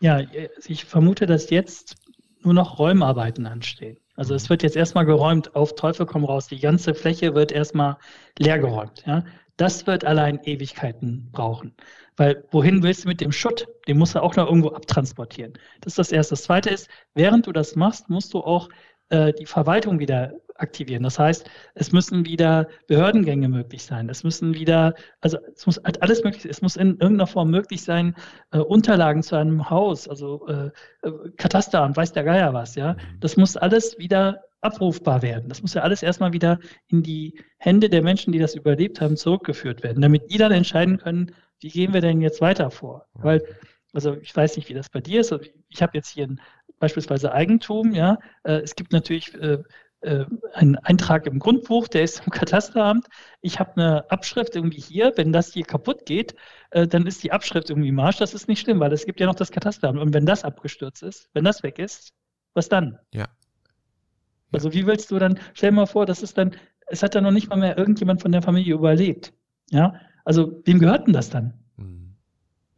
Ja, 0.00 0.20
ich 0.66 0.84
vermute, 0.84 1.26
dass 1.26 1.50
jetzt 1.50 1.96
nur 2.42 2.54
noch 2.54 2.78
Räumarbeiten 2.78 3.46
anstehen. 3.46 3.98
Also 4.14 4.34
es 4.34 4.44
mhm. 4.44 4.50
wird 4.50 4.62
jetzt 4.62 4.76
erstmal 4.76 5.04
geräumt, 5.04 5.54
auf 5.54 5.74
Teufel 5.74 6.06
komm 6.06 6.24
raus. 6.24 6.46
Die 6.46 6.60
ganze 6.60 6.94
Fläche 6.94 7.34
wird 7.34 7.52
erstmal 7.52 7.96
leergeräumt. 8.38 9.04
Ja? 9.06 9.24
Das 9.58 9.88
wird 9.88 10.04
allein 10.04 10.40
Ewigkeiten 10.44 11.30
brauchen. 11.32 11.74
Weil 12.16 12.44
wohin 12.52 12.82
willst 12.82 13.04
du 13.04 13.08
mit 13.08 13.20
dem 13.20 13.32
Schutt? 13.32 13.66
Den 13.88 13.98
musst 13.98 14.14
du 14.14 14.22
auch 14.22 14.36
noch 14.36 14.46
irgendwo 14.46 14.70
abtransportieren. 14.70 15.54
Das 15.80 15.92
ist 15.92 15.98
das 15.98 16.12
Erste. 16.12 16.32
Das 16.34 16.44
Zweite 16.44 16.70
ist, 16.70 16.88
während 17.14 17.46
du 17.46 17.52
das 17.52 17.74
machst, 17.74 18.08
musst 18.08 18.32
du 18.34 18.38
auch 18.38 18.68
äh, 19.10 19.32
die 19.32 19.46
Verwaltung 19.46 19.98
wieder 19.98 20.32
aktivieren. 20.58 21.02
Das 21.02 21.18
heißt, 21.18 21.48
es 21.74 21.92
müssen 21.92 22.24
wieder 22.24 22.68
Behördengänge 22.86 23.48
möglich 23.48 23.84
sein. 23.84 24.08
Es 24.08 24.24
müssen 24.24 24.54
wieder, 24.54 24.94
also 25.20 25.38
es 25.54 25.66
muss 25.66 25.80
halt 25.84 26.02
alles 26.02 26.22
möglich 26.24 26.42
sein. 26.42 26.50
Es 26.50 26.62
muss 26.62 26.76
in 26.76 26.98
irgendeiner 26.98 27.26
Form 27.26 27.50
möglich 27.50 27.82
sein, 27.82 28.14
äh, 28.50 28.58
Unterlagen 28.58 29.22
zu 29.22 29.36
einem 29.36 29.70
Haus, 29.70 30.08
also 30.08 30.46
äh, 30.48 30.70
äh, 31.02 31.12
Katasteramt, 31.36 31.96
weiß 31.96 32.12
der 32.12 32.24
Geier 32.24 32.52
was, 32.52 32.74
ja. 32.74 32.94
Mhm. 32.94 33.20
Das 33.20 33.36
muss 33.36 33.56
alles 33.56 33.98
wieder 33.98 34.44
abrufbar 34.60 35.22
werden. 35.22 35.48
Das 35.48 35.62
muss 35.62 35.74
ja 35.74 35.82
alles 35.82 36.02
erstmal 36.02 36.32
wieder 36.32 36.58
in 36.88 37.02
die 37.02 37.40
Hände 37.58 37.88
der 37.88 38.02
Menschen, 38.02 38.32
die 38.32 38.38
das 38.38 38.54
überlebt 38.54 39.00
haben, 39.00 39.16
zurückgeführt 39.16 39.82
werden, 39.82 40.02
damit 40.02 40.30
die 40.32 40.38
dann 40.38 40.52
entscheiden 40.52 40.98
können, 40.98 41.32
wie 41.60 41.68
gehen 41.68 41.92
wir 41.92 42.00
denn 42.00 42.20
jetzt 42.20 42.40
weiter 42.40 42.70
vor? 42.70 43.06
Weil, 43.14 43.42
also 43.92 44.16
ich 44.16 44.34
weiß 44.34 44.56
nicht, 44.56 44.68
wie 44.68 44.74
das 44.74 44.90
bei 44.90 45.00
dir 45.00 45.20
ist. 45.20 45.34
Ich 45.68 45.82
habe 45.82 45.92
jetzt 45.94 46.10
hier 46.10 46.26
ein, 46.26 46.40
beispielsweise 46.78 47.32
Eigentum, 47.32 47.92
ja. 47.92 48.18
Äh, 48.44 48.60
es 48.60 48.74
gibt 48.74 48.92
natürlich 48.92 49.34
äh, 50.00 50.24
einen 50.52 50.76
Eintrag 50.76 51.26
im 51.26 51.38
Grundbuch, 51.38 51.88
der 51.88 52.04
ist 52.04 52.22
im 52.24 52.30
Katasteramt. 52.30 53.06
Ich 53.40 53.58
habe 53.58 53.72
eine 53.76 54.10
Abschrift 54.10 54.54
irgendwie 54.54 54.80
hier. 54.80 55.12
Wenn 55.16 55.32
das 55.32 55.52
hier 55.52 55.64
kaputt 55.64 56.06
geht, 56.06 56.34
äh, 56.70 56.86
dann 56.86 57.06
ist 57.06 57.22
die 57.22 57.32
Abschrift 57.32 57.70
irgendwie 57.70 57.88
im 57.88 57.98
Arsch. 57.98 58.18
Das 58.18 58.34
ist 58.34 58.48
nicht 58.48 58.60
schlimm, 58.60 58.80
weil 58.80 58.92
es 58.92 59.06
gibt 59.06 59.20
ja 59.20 59.26
noch 59.26 59.34
das 59.34 59.50
Katasteramt. 59.50 59.98
Und 59.98 60.14
wenn 60.14 60.26
das 60.26 60.44
abgestürzt 60.44 61.02
ist, 61.02 61.28
wenn 61.34 61.44
das 61.44 61.62
weg 61.62 61.78
ist, 61.78 62.12
was 62.54 62.68
dann? 62.68 62.98
Ja. 63.12 63.26
Also 64.52 64.72
wie 64.72 64.86
willst 64.86 65.10
du 65.10 65.18
dann, 65.18 65.38
stell 65.54 65.70
dir 65.70 65.76
mal 65.76 65.86
vor, 65.86 66.06
das 66.06 66.22
ist 66.22 66.38
dann, 66.38 66.52
es 66.86 67.02
hat 67.02 67.14
dann 67.14 67.24
noch 67.24 67.32
nicht 67.32 67.50
mal 67.50 67.56
mehr 67.56 67.76
irgendjemand 67.76 68.22
von 68.22 68.32
der 68.32 68.42
Familie 68.42 68.74
überlebt. 68.74 69.32
Ja, 69.70 69.94
also 70.24 70.62
wem 70.64 70.78
gehört 70.78 71.06
denn 71.06 71.12
das 71.12 71.28
dann? 71.28 71.54
Mhm. 71.76 72.14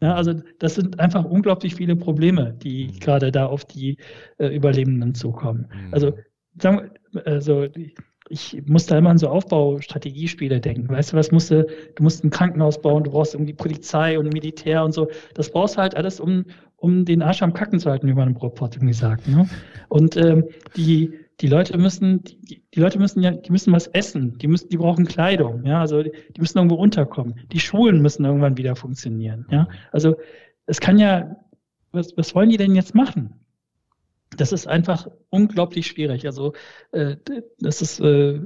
Ja, 0.01 0.15
also 0.15 0.35
das 0.59 0.75
sind 0.75 0.99
einfach 0.99 1.25
unglaublich 1.25 1.75
viele 1.75 1.95
Probleme, 1.95 2.55
die 2.55 2.89
mhm. 2.89 2.99
gerade 3.01 3.31
da 3.31 3.47
auf 3.47 3.65
die 3.65 3.99
äh, 4.39 4.49
Überlebenden 4.55 5.15
zukommen. 5.15 5.69
Mhm. 5.73 5.95
Also 5.95 6.19
sagen 6.61 6.91
wir, 7.13 7.27
also 7.27 7.67
ich 8.31 8.63
muss 8.67 8.87
da 8.87 8.97
immer 8.97 9.11
an 9.11 9.19
so 9.19 9.29
Aufbaustrategiespiele 9.29 10.61
denken. 10.61 10.89
Weißt 10.89 11.13
du, 11.13 11.17
was 11.17 11.33
musst 11.33 11.51
du, 11.51 11.67
musst 11.99 12.23
ein 12.23 12.31
Krankenhaus 12.31 12.81
bauen, 12.81 13.03
du 13.03 13.11
brauchst 13.11 13.35
irgendwie 13.35 13.53
Polizei 13.53 14.19
und 14.19 14.33
Militär 14.33 14.85
und 14.85 14.93
so. 14.93 15.09
Das 15.35 15.51
brauchst 15.51 15.77
halt 15.77 15.97
alles, 15.97 16.21
um, 16.21 16.45
um 16.77 17.05
den 17.05 17.23
Arsch 17.23 17.43
am 17.43 17.53
Kacken 17.53 17.81
zu 17.81 17.91
halten, 17.91 18.07
wie 18.07 18.15
man 18.15 18.29
im 18.29 18.37
Ruhrpott 18.37 18.77
irgendwie 18.77 18.95
sagt. 18.95 19.27
Ne? 19.27 19.49
Und 19.89 20.17
ähm, 20.17 20.45
die, 20.77 21.13
die 21.41 21.49
Leute 21.49 21.77
müssen, 21.77 22.23
die, 22.23 22.63
die 22.73 22.81
Leute 22.81 23.01
müssen 23.01 23.21
ja, 23.21 23.33
die 23.33 23.51
müssen 23.51 23.73
was 23.73 23.89
essen, 23.89 24.39
die 24.39 24.47
müssen, 24.47 24.69
die 24.69 24.77
brauchen 24.77 25.07
Kleidung, 25.07 25.65
ja, 25.65 25.81
also 25.81 26.03
die, 26.03 26.13
müssen 26.39 26.59
irgendwo 26.59 26.77
unterkommen. 26.77 27.35
Die 27.51 27.61
Schulen 27.61 28.01
müssen 28.01 28.25
irgendwann 28.25 28.57
wieder 28.57 28.77
funktionieren, 28.77 29.47
ja. 29.51 29.69
Also 29.91 30.17
es 30.67 30.81
kann 30.81 30.99
ja, 30.99 31.37
was, 31.91 32.17
was 32.17 32.33
wollen 32.37 32.51
die 32.51 32.59
denn 32.59 32.77
jetzt 32.77 32.95
machen? 32.95 33.40
Das 34.41 34.53
ist 34.53 34.67
einfach 34.67 35.07
unglaublich 35.29 35.87
schwierig. 35.87 36.27
Also 36.27 36.55
äh, 36.93 37.17
das 37.59 37.83
ist 37.83 38.01
äh, 38.01 38.41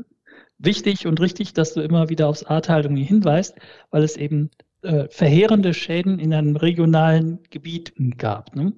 wichtig 0.58 1.06
und 1.06 1.20
richtig, 1.20 1.52
dass 1.52 1.74
du 1.74 1.80
immer 1.80 2.08
wieder 2.08 2.28
aufs 2.28 2.44
Ahrtal 2.44 2.82
irgendwie 2.82 3.04
hinweist, 3.04 3.56
weil 3.90 4.02
es 4.02 4.16
eben 4.16 4.50
äh, 4.82 5.08
verheerende 5.08 5.72
Schäden 5.72 6.18
in 6.18 6.34
einem 6.34 6.56
regionalen 6.56 7.42
Gebiet 7.50 7.94
gab. 8.18 8.54
Ne? 8.56 8.72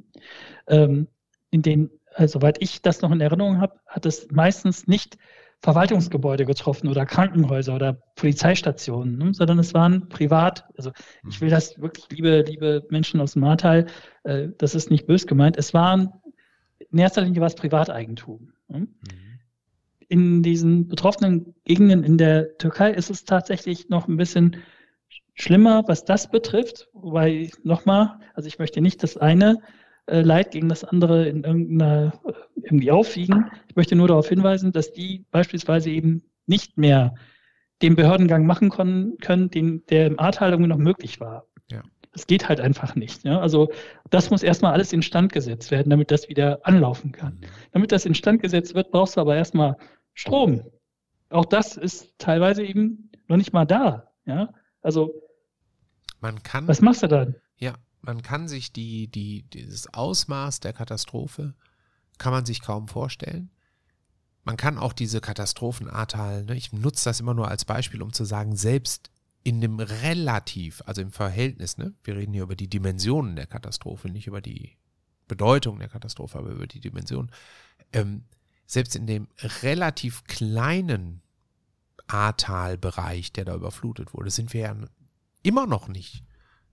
Ähm, 0.68 1.08
in 1.50 1.62
den, 1.62 1.90
also, 2.14 2.38
soweit 2.38 2.60
ich 2.60 2.82
das 2.82 3.00
noch 3.00 3.10
in 3.10 3.20
Erinnerung 3.20 3.60
habe, 3.60 3.80
hat 3.86 4.04
es 4.04 4.28
meistens 4.30 4.86
nicht 4.86 5.16
Verwaltungsgebäude 5.60 6.44
getroffen 6.44 6.88
oder 6.88 7.06
Krankenhäuser 7.06 7.74
oder 7.74 7.94
Polizeistationen, 8.14 9.16
ne? 9.16 9.32
sondern 9.32 9.58
es 9.58 9.72
waren 9.72 10.08
privat, 10.10 10.66
also 10.76 10.92
ich 11.26 11.40
will 11.40 11.48
mhm. 11.48 11.52
das 11.52 11.80
wirklich, 11.80 12.06
liebe, 12.10 12.42
liebe 12.46 12.86
Menschen 12.90 13.20
aus 13.20 13.32
dem 13.32 13.40
Martal, 13.40 13.86
äh, 14.24 14.48
das 14.58 14.74
ist 14.74 14.90
nicht 14.90 15.06
bös 15.06 15.26
gemeint, 15.26 15.56
es 15.56 15.72
waren 15.72 16.12
in 16.96 17.00
erster 17.02 17.20
Linie 17.20 17.42
was 17.42 17.54
Privateigentum. 17.54 18.52
Ne? 18.68 18.78
Mhm. 18.78 18.88
In 20.08 20.42
diesen 20.42 20.88
betroffenen 20.88 21.54
Gegenden 21.64 22.04
in 22.04 22.16
der 22.16 22.56
Türkei 22.56 22.90
ist 22.90 23.10
es 23.10 23.26
tatsächlich 23.26 23.90
noch 23.90 24.08
ein 24.08 24.16
bisschen 24.16 24.56
schlimmer, 25.34 25.84
was 25.88 26.06
das 26.06 26.30
betrifft. 26.30 26.88
Wobei, 26.94 27.50
nochmal, 27.64 28.18
also 28.32 28.46
ich 28.46 28.58
möchte 28.58 28.80
nicht 28.80 29.02
das 29.02 29.18
eine 29.18 29.60
äh, 30.06 30.22
Leid 30.22 30.52
gegen 30.52 30.70
das 30.70 30.84
andere 30.84 31.28
in 31.28 31.44
irgendeiner 31.44 32.14
äh, 32.24 32.32
irgendwie 32.62 32.90
aufwiegen. 32.90 33.50
Ich 33.68 33.76
möchte 33.76 33.94
nur 33.94 34.08
darauf 34.08 34.30
hinweisen, 34.30 34.72
dass 34.72 34.94
die 34.94 35.26
beispielsweise 35.30 35.90
eben 35.90 36.22
nicht 36.46 36.78
mehr 36.78 37.14
den 37.82 37.94
Behördengang 37.94 38.46
machen 38.46 38.70
können, 38.70 39.18
können 39.18 39.50
den, 39.50 39.84
der 39.90 40.06
im 40.06 40.18
Ahrtal 40.18 40.52
irgendwie 40.52 40.70
noch 40.70 40.78
möglich 40.78 41.20
war. 41.20 41.46
Das 42.16 42.26
geht 42.26 42.48
halt 42.48 42.60
einfach 42.60 42.94
nicht. 42.94 43.24
Ja? 43.24 43.40
Also 43.40 43.70
das 44.08 44.30
muss 44.30 44.42
erstmal 44.42 44.72
alles 44.72 44.94
instand 44.94 45.34
gesetzt 45.34 45.70
werden, 45.70 45.90
damit 45.90 46.10
das 46.10 46.30
wieder 46.30 46.60
anlaufen 46.62 47.12
kann. 47.12 47.34
Mhm. 47.34 47.46
Damit 47.72 47.92
das 47.92 48.06
instand 48.06 48.40
gesetzt 48.40 48.74
wird, 48.74 48.90
brauchst 48.90 49.18
du 49.18 49.20
aber 49.20 49.36
erstmal 49.36 49.76
Strom. 50.14 50.62
Auch 51.28 51.44
das 51.44 51.76
ist 51.76 52.14
teilweise 52.16 52.64
eben 52.64 53.10
noch 53.28 53.36
nicht 53.36 53.52
mal 53.52 53.66
da. 53.66 54.08
Ja? 54.24 54.54
Also 54.80 55.12
man 56.20 56.42
kann. 56.42 56.66
Was 56.68 56.80
machst 56.80 57.02
du 57.02 57.08
dann? 57.08 57.36
Ja, 57.58 57.74
man 58.00 58.22
kann 58.22 58.48
sich 58.48 58.72
die, 58.72 59.08
die, 59.08 59.42
dieses 59.42 59.92
Ausmaß 59.92 60.60
der 60.60 60.72
Katastrophe, 60.72 61.54
kann 62.16 62.32
man 62.32 62.46
sich 62.46 62.62
kaum 62.62 62.88
vorstellen. 62.88 63.50
Man 64.42 64.56
kann 64.56 64.78
auch 64.78 64.94
diese 64.94 65.20
Katastrophen 65.20 65.90
Ahrtal, 65.90 66.44
ne, 66.44 66.56
ich 66.56 66.72
nutze 66.72 67.04
das 67.04 67.20
immer 67.20 67.34
nur 67.34 67.48
als 67.48 67.66
Beispiel, 67.66 68.00
um 68.00 68.14
zu 68.14 68.24
sagen, 68.24 68.56
selbst 68.56 69.10
in 69.46 69.60
dem 69.60 69.78
relativ, 69.78 70.82
also 70.86 71.00
im 71.00 71.12
Verhältnis, 71.12 71.78
ne, 71.78 71.94
wir 72.02 72.16
reden 72.16 72.32
hier 72.32 72.42
über 72.42 72.56
die 72.56 72.66
Dimensionen 72.66 73.36
der 73.36 73.46
Katastrophe, 73.46 74.10
nicht 74.10 74.26
über 74.26 74.40
die 74.40 74.76
Bedeutung 75.28 75.78
der 75.78 75.88
Katastrophe, 75.88 76.38
aber 76.38 76.50
über 76.50 76.66
die 76.66 76.80
Dimension, 76.80 77.30
ähm, 77.92 78.24
selbst 78.66 78.96
in 78.96 79.06
dem 79.06 79.28
relativ 79.62 80.24
kleinen 80.24 81.22
Ahrtal-Bereich, 82.08 83.32
der 83.34 83.44
da 83.44 83.54
überflutet 83.54 84.14
wurde, 84.14 84.30
sind 84.30 84.52
wir 84.52 84.62
ja 84.62 84.76
immer 85.44 85.68
noch 85.68 85.86
nicht 85.86 86.24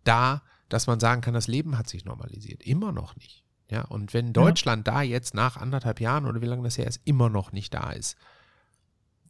da, 0.03 0.41
dass 0.67 0.87
man 0.87 0.99
sagen 0.99 1.21
kann, 1.21 1.35
das 1.35 1.47
Leben 1.47 1.77
hat 1.77 1.87
sich 1.87 2.05
normalisiert. 2.05 2.63
Immer 2.63 2.91
noch 2.91 3.15
nicht. 3.17 3.43
Ja, 3.69 3.83
und 3.83 4.15
wenn 4.15 4.33
Deutschland 4.33 4.87
ja. 4.87 4.95
da 4.95 5.01
jetzt 5.03 5.35
nach 5.35 5.57
anderthalb 5.57 5.99
Jahren 5.99 6.25
oder 6.25 6.41
wie 6.41 6.47
lange 6.47 6.63
das 6.63 6.79
her 6.79 6.87
ist, 6.87 7.01
immer 7.05 7.29
noch 7.29 7.51
nicht 7.51 7.71
da 7.75 7.91
ist, 7.91 8.17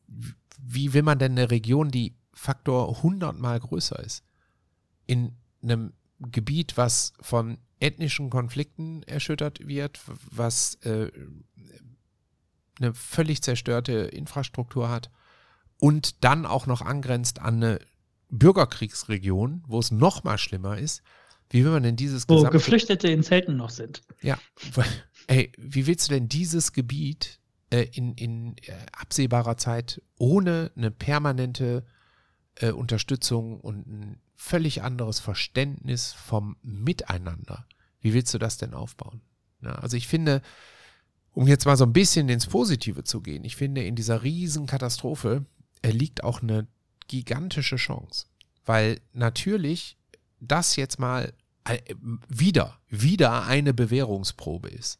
wie 0.07 0.93
will 0.93 1.03
man 1.03 1.19
denn 1.19 1.33
eine 1.33 1.51
Region, 1.51 1.91
die 1.91 2.15
Faktor 2.33 2.97
100 2.97 3.37
mal 3.37 3.59
größer 3.59 3.99
ist, 3.99 4.23
in 5.05 5.35
einem 5.61 5.93
Gebiet, 6.19 6.77
was 6.77 7.13
von 7.21 7.57
ethnischen 7.79 8.29
Konflikten 8.29 9.03
erschüttert 9.03 9.67
wird, 9.67 9.99
was 10.31 10.75
äh, 10.83 11.11
eine 12.79 12.93
völlig 12.93 13.41
zerstörte 13.41 13.93
Infrastruktur 13.93 14.89
hat 14.89 15.11
und 15.79 16.23
dann 16.23 16.45
auch 16.45 16.65
noch 16.65 16.81
angrenzt 16.81 17.39
an 17.39 17.55
eine 17.55 17.79
Bürgerkriegsregion, 18.29 19.63
wo 19.67 19.79
es 19.79 19.91
noch 19.91 20.23
mal 20.23 20.37
schlimmer 20.37 20.77
ist, 20.77 21.03
wie 21.49 21.63
will 21.63 21.71
man 21.71 21.83
denn 21.83 21.95
dieses 21.95 22.27
Wo 22.27 22.41
Geflüchtete 22.43 23.07
in 23.09 23.21
Zelten 23.21 23.57
noch 23.57 23.69
sind. 23.69 24.01
Ja, 24.21 24.39
ey, 25.27 25.51
wie 25.57 25.85
willst 25.85 26.09
du 26.09 26.13
denn 26.15 26.27
dieses 26.27 26.73
Gebiet 26.73 27.39
äh, 27.69 27.83
in, 27.93 28.13
in 28.15 28.57
äh, 28.57 28.73
absehbarer 28.91 29.57
Zeit 29.57 30.01
ohne 30.17 30.71
eine 30.75 30.89
permanente 30.89 31.85
äh, 32.55 32.71
Unterstützung 32.71 33.59
und 33.59 33.87
ein 33.87 34.21
völlig 34.35 34.81
anderes 34.81 35.19
Verständnis 35.19 36.13
vom 36.13 36.57
Miteinander, 36.61 37.65
wie 38.01 38.13
willst 38.13 38.33
du 38.33 38.37
das 38.37 38.57
denn 38.57 38.73
aufbauen? 38.73 39.21
Ja, 39.61 39.75
also 39.75 39.95
ich 39.95 40.07
finde, 40.07 40.41
um 41.33 41.47
jetzt 41.47 41.65
mal 41.65 41.77
so 41.77 41.85
ein 41.85 41.93
bisschen 41.93 42.29
ins 42.29 42.47
Positive 42.47 43.03
zu 43.03 43.21
gehen, 43.21 43.43
ich 43.43 43.55
finde, 43.55 43.83
in 43.83 43.95
dieser 43.95 44.23
riesen 44.23 44.65
Katastrophe 44.65 45.45
äh, 45.81 45.91
liegt 45.91 46.23
auch 46.23 46.41
eine 46.41 46.67
gigantische 47.07 47.77
Chance, 47.77 48.25
weil 48.65 48.99
natürlich 49.13 49.97
das 50.39 50.75
jetzt 50.75 50.99
mal 50.99 51.33
äh, 51.65 51.79
wieder, 52.27 52.79
wieder 52.89 53.45
eine 53.45 53.73
Bewährungsprobe 53.73 54.69
ist. 54.69 54.99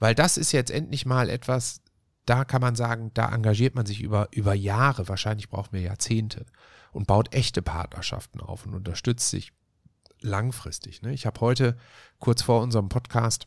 Weil 0.00 0.14
das 0.14 0.36
ist 0.36 0.52
jetzt 0.52 0.70
endlich 0.70 1.06
mal 1.06 1.30
etwas, 1.30 1.80
da 2.26 2.44
kann 2.44 2.60
man 2.60 2.74
sagen, 2.74 3.10
da 3.14 3.32
engagiert 3.32 3.74
man 3.74 3.86
sich 3.86 4.00
über, 4.00 4.28
über 4.32 4.54
Jahre, 4.54 5.08
wahrscheinlich 5.08 5.48
brauchen 5.48 5.72
wir 5.72 5.80
Jahrzehnte 5.80 6.46
und 6.92 7.06
baut 7.06 7.34
echte 7.34 7.62
Partnerschaften 7.62 8.40
auf 8.40 8.66
und 8.66 8.74
unterstützt 8.74 9.30
sich 9.30 9.52
langfristig. 10.20 11.02
Ne? 11.02 11.12
Ich 11.12 11.26
habe 11.26 11.40
heute 11.40 11.76
kurz 12.18 12.42
vor 12.42 12.62
unserem 12.62 12.88
Podcast 12.88 13.46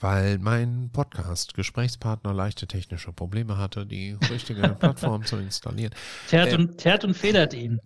weil 0.00 0.38
mein 0.38 0.90
Podcast-Gesprächspartner 0.92 2.34
leichte 2.34 2.66
technische 2.66 3.12
Probleme 3.12 3.56
hatte, 3.56 3.86
die 3.86 4.16
richtige 4.30 4.68
Plattform 4.78 5.24
zu 5.24 5.36
installieren. 5.36 5.94
Tert 6.28 6.52
und, 6.52 6.84
ähm, 6.84 7.00
und 7.04 7.14
federt 7.14 7.54
ihn. 7.54 7.80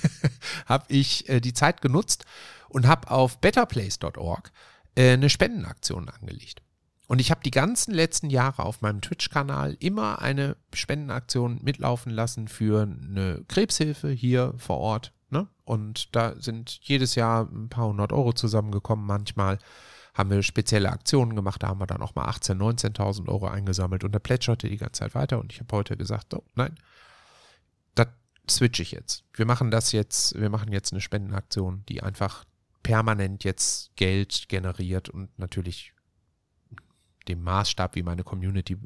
habe 0.66 0.84
ich 0.88 1.28
äh, 1.28 1.40
die 1.40 1.52
Zeit 1.52 1.80
genutzt 1.82 2.24
und 2.68 2.86
habe 2.86 3.10
auf 3.10 3.38
betterplace.org 3.38 4.52
äh, 4.94 5.12
eine 5.12 5.28
Spendenaktion 5.28 6.08
angelegt. 6.08 6.62
Und 7.12 7.18
ich 7.18 7.30
habe 7.30 7.42
die 7.44 7.50
ganzen 7.50 7.92
letzten 7.92 8.30
Jahre 8.30 8.64
auf 8.64 8.80
meinem 8.80 9.02
Twitch-Kanal 9.02 9.76
immer 9.80 10.22
eine 10.22 10.56
Spendenaktion 10.72 11.60
mitlaufen 11.62 12.10
lassen 12.10 12.48
für 12.48 12.84
eine 12.84 13.44
Krebshilfe 13.48 14.08
hier 14.08 14.54
vor 14.56 14.78
Ort. 14.78 15.12
Ne? 15.28 15.46
Und 15.64 16.16
da 16.16 16.34
sind 16.40 16.78
jedes 16.80 17.14
Jahr 17.14 17.50
ein 17.52 17.68
paar 17.68 17.88
hundert 17.88 18.14
Euro 18.14 18.32
zusammengekommen 18.32 19.04
manchmal 19.04 19.58
haben 20.14 20.30
wir 20.30 20.42
spezielle 20.42 20.90
Aktionen 20.90 21.36
gemacht, 21.36 21.62
da 21.62 21.68
haben 21.68 21.80
wir 21.80 21.86
dann 21.86 22.00
auch 22.00 22.14
mal 22.14 22.30
18.000, 22.30 22.96
19.000 22.96 23.28
Euro 23.28 23.46
eingesammelt 23.46 24.04
und 24.04 24.12
da 24.12 24.18
plätscherte 24.18 24.70
die 24.70 24.78
ganze 24.78 25.00
Zeit 25.00 25.14
weiter 25.14 25.38
und 25.38 25.52
ich 25.52 25.60
habe 25.60 25.76
heute 25.76 25.98
gesagt, 25.98 26.32
oh, 26.32 26.44
nein, 26.54 26.74
das 27.94 28.08
switche 28.48 28.82
ich 28.82 28.92
jetzt. 28.92 29.24
Wir 29.34 29.44
machen 29.44 29.70
das 29.70 29.92
jetzt, 29.92 30.40
wir 30.40 30.48
machen 30.48 30.72
jetzt 30.72 30.94
eine 30.94 31.02
Spendenaktion, 31.02 31.84
die 31.90 32.02
einfach 32.02 32.46
permanent 32.82 33.44
jetzt 33.44 33.94
Geld 33.96 34.48
generiert 34.48 35.10
und 35.10 35.38
natürlich 35.38 35.91
dem 37.24 37.42
Maßstab, 37.42 37.94
wie 37.94 38.02
meine 38.02 38.24
Community 38.24 38.76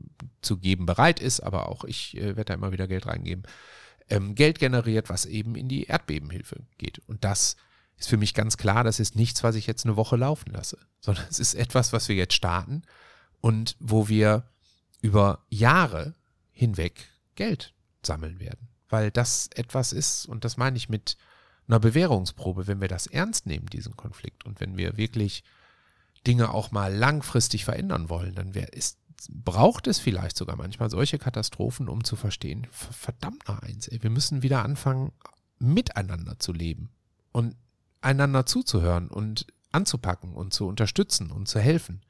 zu 0.43 0.59
geben 0.59 0.87
bereit 0.87 1.21
ist, 1.21 1.41
aber 1.41 1.69
auch 1.69 1.85
ich 1.85 2.17
äh, 2.17 2.37
werde 2.37 2.45
da 2.45 2.55
immer 2.55 2.73
wieder 2.73 2.89
Geld 2.89 3.07
reingeben, 3.07 3.45
ähm, 4.09 4.35
Geld 4.35 4.59
generiert, 4.59 5.09
was 5.09 5.27
eben 5.27 5.55
in 5.55 5.69
die 5.69 5.85
Erdbebenhilfe 5.85 6.65
geht. 6.79 7.01
Und 7.07 7.25
das 7.25 7.57
ist 7.97 8.09
für 8.09 8.17
mich 8.17 8.35
ganz 8.35 8.57
klar, 8.57 8.85
das 8.85 9.01
ist 9.01 9.17
nichts, 9.17 9.43
was 9.43 9.57
ich 9.57 9.67
jetzt 9.67 9.85
eine 9.85 9.97
Woche 9.97 10.17
laufen 10.17 10.53
lasse, 10.53 10.79
sondern 11.01 11.27
es 11.29 11.39
ist 11.39 11.55
etwas, 11.55 11.93
was 11.93 12.09
wir 12.09 12.17
jetzt 12.17 12.35
starten 12.35 12.83
und 13.41 13.77
wo 13.81 14.09
wir 14.09 14.49
über 15.01 15.45
Jahre 15.49 16.15
hinweg 16.53 17.09
Geld 17.35 17.75
sammeln 18.03 18.41
werden. 18.41 18.69
Weil 18.89 19.11
das 19.11 19.49
etwas 19.55 19.93
ist, 19.93 20.27
und 20.27 20.45
das 20.45 20.57
meine 20.57 20.77
ich 20.77 20.89
mit 20.89 21.17
einer 21.69 21.81
Bewährungsprobe, 21.81 22.67
wenn 22.67 22.81
wir 22.81 22.89
das 22.89 23.07
ernst 23.07 23.47
nehmen, 23.47 23.67
diesen 23.67 23.97
Konflikt, 23.97 24.45
und 24.47 24.61
wenn 24.61 24.77
wir 24.77 24.97
wirklich 24.97 25.43
Dinge 26.27 26.53
auch 26.53 26.71
mal 26.71 26.95
langfristig 26.95 27.65
verändern 27.65 28.09
wollen, 28.09 28.35
dann 28.35 28.55
wär, 28.55 28.73
ist, 28.73 28.99
braucht 29.31 29.87
es 29.87 29.99
vielleicht 29.99 30.37
sogar 30.37 30.57
manchmal 30.57 30.91
solche 30.91 31.19
Katastrophen, 31.19 31.89
um 31.89 32.05
zu 32.05 32.17
verstehen, 32.17 32.67
verdammt 32.71 33.49
noch 33.49 33.61
eins, 33.61 33.89
ey, 33.89 34.03
wir 34.03 34.11
müssen 34.11 34.43
wieder 34.43 34.65
anfangen, 34.65 35.13
miteinander 35.59 36.39
zu 36.39 36.53
leben. 36.53 36.91
Und 37.33 37.57
einander 38.01 38.47
zuzuhören 38.47 39.09
und 39.09 39.47
anzupacken 39.73 40.33
und 40.33 40.53
zu 40.53 40.67
unterstützen 40.67 41.31
und 41.31 41.49
zu 41.49 41.61
helfen. 41.61 42.03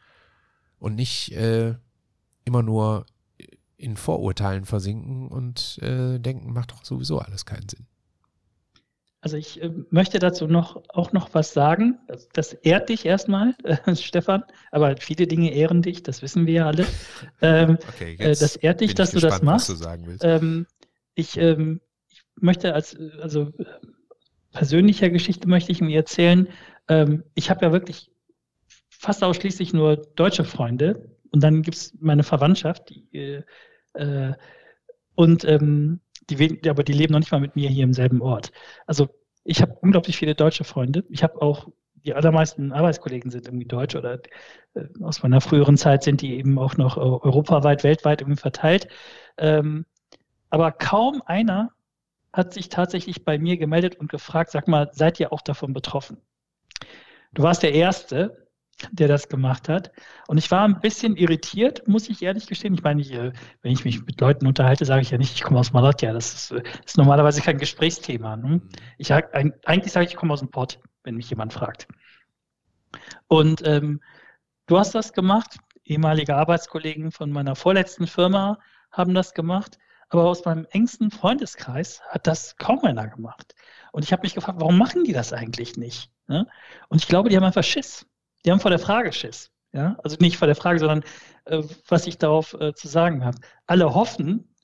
Und 0.79 0.95
nicht 0.95 1.33
äh, 1.33 1.75
immer 2.45 2.63
nur 2.63 3.07
in 3.77 3.97
Vorurteilen 3.97 4.65
versinken 4.65 5.29
und 5.29 5.79
äh, 5.83 6.19
denken, 6.19 6.53
macht 6.53 6.73
doch 6.73 6.85
sowieso 6.85 7.19
alles 7.19 7.45
keinen 7.45 7.69
Sinn. 7.69 7.87
Also 9.27 9.39
ich 9.39 9.61
äh, 9.61 9.73
möchte 9.91 10.21
dazu 10.21 10.47
noch 10.47 10.85
auch 10.87 11.13
noch 11.13 11.35
was 11.35 11.53
sagen. 11.53 11.99
Das, 12.33 12.53
ehrt 12.53 12.91
dich 12.91 13.05
erstmal, 13.05 13.57
äh, 13.65 13.77
Stefan, 13.97 14.45
aber 14.71 14.97
viele 14.99 15.27
Dinge 15.27 15.53
ehren 15.53 15.83
dich, 15.83 16.05
das 16.05 16.23
wissen 16.23 16.47
wir 16.47 16.55
ja 16.55 16.67
alle. 16.69 16.87
Ähm, 17.43 17.77
okay, 17.89 18.15
äh, 18.21 18.37
das 18.37 18.55
ehrt 18.55 18.81
dich, 18.81 18.95
dass 18.95 19.11
gespannt, 19.11 19.33
du 19.33 19.37
das 19.37 19.43
machst. 19.43 19.69
Du 20.21 20.27
ähm, 20.29 20.67
ich, 21.17 21.37
ähm, 21.39 21.81
ich 22.09 22.23
möchte 22.37 22.73
als 22.73 22.97
also 23.21 23.51
persönlicher 24.53 25.11
Geschichte 25.11 25.49
möchte 25.49 25.73
ich 25.73 25.81
mir 25.81 25.97
erzählen. 25.97 26.47
Ähm, 26.87 27.25
ich 27.35 27.51
habe 27.51 27.67
ja 27.67 27.73
wirklich 27.73 28.13
fast 28.89 29.25
ausschließlich 29.25 29.73
nur 29.73 29.97
deutsche 29.97 30.45
Freunde 30.45 31.11
und 31.33 31.43
dann 31.43 31.63
gibt 31.63 31.77
es 31.77 31.95
meine 31.99 32.23
Verwandtschaft, 32.23 32.91
die, 32.91 33.19
äh, 33.19 33.43
äh, 33.95 34.35
und 35.17 35.45
ähm, 35.45 35.99
die, 36.31 36.69
aber 36.69 36.85
die 36.85 36.93
leben 36.93 37.13
noch 37.13 37.21
nicht 37.21 37.33
mal 37.33 37.41
mit 37.41 37.57
mir 37.57 37.69
hier 37.69 37.85
im 37.85 37.93
selben 37.93 38.21
Ort. 38.21 38.53
Also 38.87 39.09
ich 39.45 39.63
habe 39.63 39.77
unglaublich 39.81 40.17
viele 40.17 40.35
deutsche 40.35 40.65
Freunde. 40.65 41.05
Ich 41.09 41.23
habe 41.23 41.41
auch 41.41 41.69
die 41.95 42.15
allermeisten 42.15 42.73
Arbeitskollegen 42.73 43.31
sind 43.31 43.47
irgendwie 43.47 43.67
deutsch 43.67 43.97
oder 43.97 44.21
äh, 44.75 44.85
aus 45.03 45.23
meiner 45.23 45.41
früheren 45.41 45.77
Zeit 45.77 46.05
sind 46.05 46.21
die 46.21 46.37
eben 46.37 46.59
auch 46.59 46.77
noch 46.77 46.97
europaweit, 46.97 47.83
weltweit 47.85 48.21
irgendwie 48.21 48.41
verteilt. 48.41 48.89
Ähm, 49.39 49.87
aber 50.51 50.71
kaum 50.73 51.23
einer 51.27 51.73
hat 52.33 52.55
sich 52.55 52.69
tatsächlich 52.69 53.25
bei 53.25 53.39
mir 53.39 53.57
gemeldet 53.57 53.97
und 53.97 54.11
gefragt, 54.11 54.51
sag 54.53 54.69
mal, 54.69 54.91
seid 54.93 55.19
ihr 55.19 55.33
auch 55.33 55.41
davon 55.41 55.73
betroffen? 55.73 56.19
Du 57.33 57.43
warst 57.43 57.63
der 57.63 57.73
Erste, 57.73 58.46
der 58.91 59.09
das 59.09 59.29
gemacht 59.29 59.69
hat. 59.69 59.93
Und 60.29 60.39
ich 60.39 60.51
war 60.51 60.65
ein 60.65 60.81
bisschen 60.81 61.17
irritiert, 61.17 61.87
muss 61.89 62.09
ich 62.09 62.23
ehrlich 62.23 62.47
gestehen. 62.47 62.75
Ich 62.75 62.83
meine, 62.83 63.01
ich, 63.01 63.13
äh, 63.13 63.33
wenn 63.63 63.73
ich 63.73 63.85
mich 63.85 64.05
mit 64.05 64.21
Leuten 64.21 64.47
unterhalte, 64.47 64.85
sage 64.85 65.03
ich 65.03 65.11
ja 65.11 65.19
nicht, 65.19 65.35
ich 65.35 65.43
komme 65.43 65.59
aus 65.59 65.73
Malatya. 65.73 66.13
Das 66.13 66.35
ist, 66.35 66.51
äh, 66.51 66.63
ist 66.85 66.99
normalerweise 66.99 67.41
kein 67.41 67.59
Gesprächsthema. 67.59 68.37
Ne? 68.37 68.49
Mhm. 68.49 68.69
Ich, 68.99 69.13
eigentlich 69.13 69.93
sage 69.93 70.07
ich, 70.07 70.13
ich 70.13 70.17
komme 70.17 70.33
aus 70.33 70.41
dem 70.41 70.51
Port, 70.51 70.81
wenn 71.05 71.17
mich 71.17 71.31
jemand 71.31 71.53
fragt. 71.53 71.89
Und 73.29 73.67
ähm, 73.67 74.01
du 74.67 74.79
hast 74.79 74.95
das 74.95 75.13
gemacht. 75.13 75.59
Ehemalige 75.85 76.37
Arbeitskollegen 76.37 77.13
von 77.13 77.31
meiner 77.31 77.55
vorletzten 77.55 78.07
Firma 78.07 78.59
haben 78.91 79.15
das 79.15 79.33
gemacht. 79.33 79.79
Aber 80.09 80.25
aus 80.25 80.45
meinem 80.45 80.67
engsten 80.71 81.11
Freundeskreis 81.11 82.01
hat 82.11 82.27
das 82.27 82.57
kaum 82.59 82.85
einer 82.85 83.09
gemacht. 83.09 83.55
Und 83.91 84.05
ich 84.05 84.13
habe 84.13 84.23
mich 84.23 84.35
gefragt, 84.35 84.61
warum 84.61 84.79
machen 84.79 85.05
die 85.05 85.13
das 85.13 85.33
eigentlich 85.33 85.77
nicht? 85.77 86.11
Ne? 86.29 86.47
Und 86.89 87.03
ich 87.03 87.09
glaube, 87.09 87.29
die 87.29 87.37
haben 87.37 87.45
einfach 87.45 87.65
Schiss. 87.65 88.07
Die 88.47 88.53
haben 88.53 88.61
vor 88.61 88.71
der 88.71 88.79
Frage 88.79 89.13
Schiss. 89.13 89.51
Ja? 89.73 89.97
Also 90.03 90.17
nicht 90.21 90.39
vor 90.39 90.47
der 90.47 90.57
Frage, 90.57 90.79
sondern 90.79 91.03
äh, 91.47 91.63
was 91.89 92.07
ich 92.07 92.19
darauf 92.19 92.55
äh, 92.55 92.75
zu 92.75 92.89
sagen 92.89 93.25
habe. 93.25 93.39
Alle 93.67 93.95
hoffen, 93.95 94.55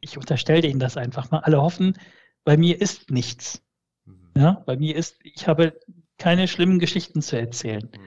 ich 0.00 0.18
unterstelle 0.18 0.66
Ihnen 0.66 0.80
das 0.80 0.96
einfach 0.96 1.30
mal, 1.30 1.40
alle 1.40 1.60
hoffen, 1.60 1.98
bei 2.44 2.56
mir 2.56 2.80
ist 2.80 3.10
nichts. 3.10 3.62
Mhm. 4.04 4.30
Ja? 4.36 4.62
Bei 4.66 4.76
mir 4.76 4.96
ist, 4.96 5.16
ich 5.22 5.46
habe 5.46 5.78
keine 6.18 6.48
schlimmen 6.48 6.78
Geschichten 6.78 7.22
zu 7.22 7.38
erzählen. 7.38 7.90
Mhm. 7.92 8.00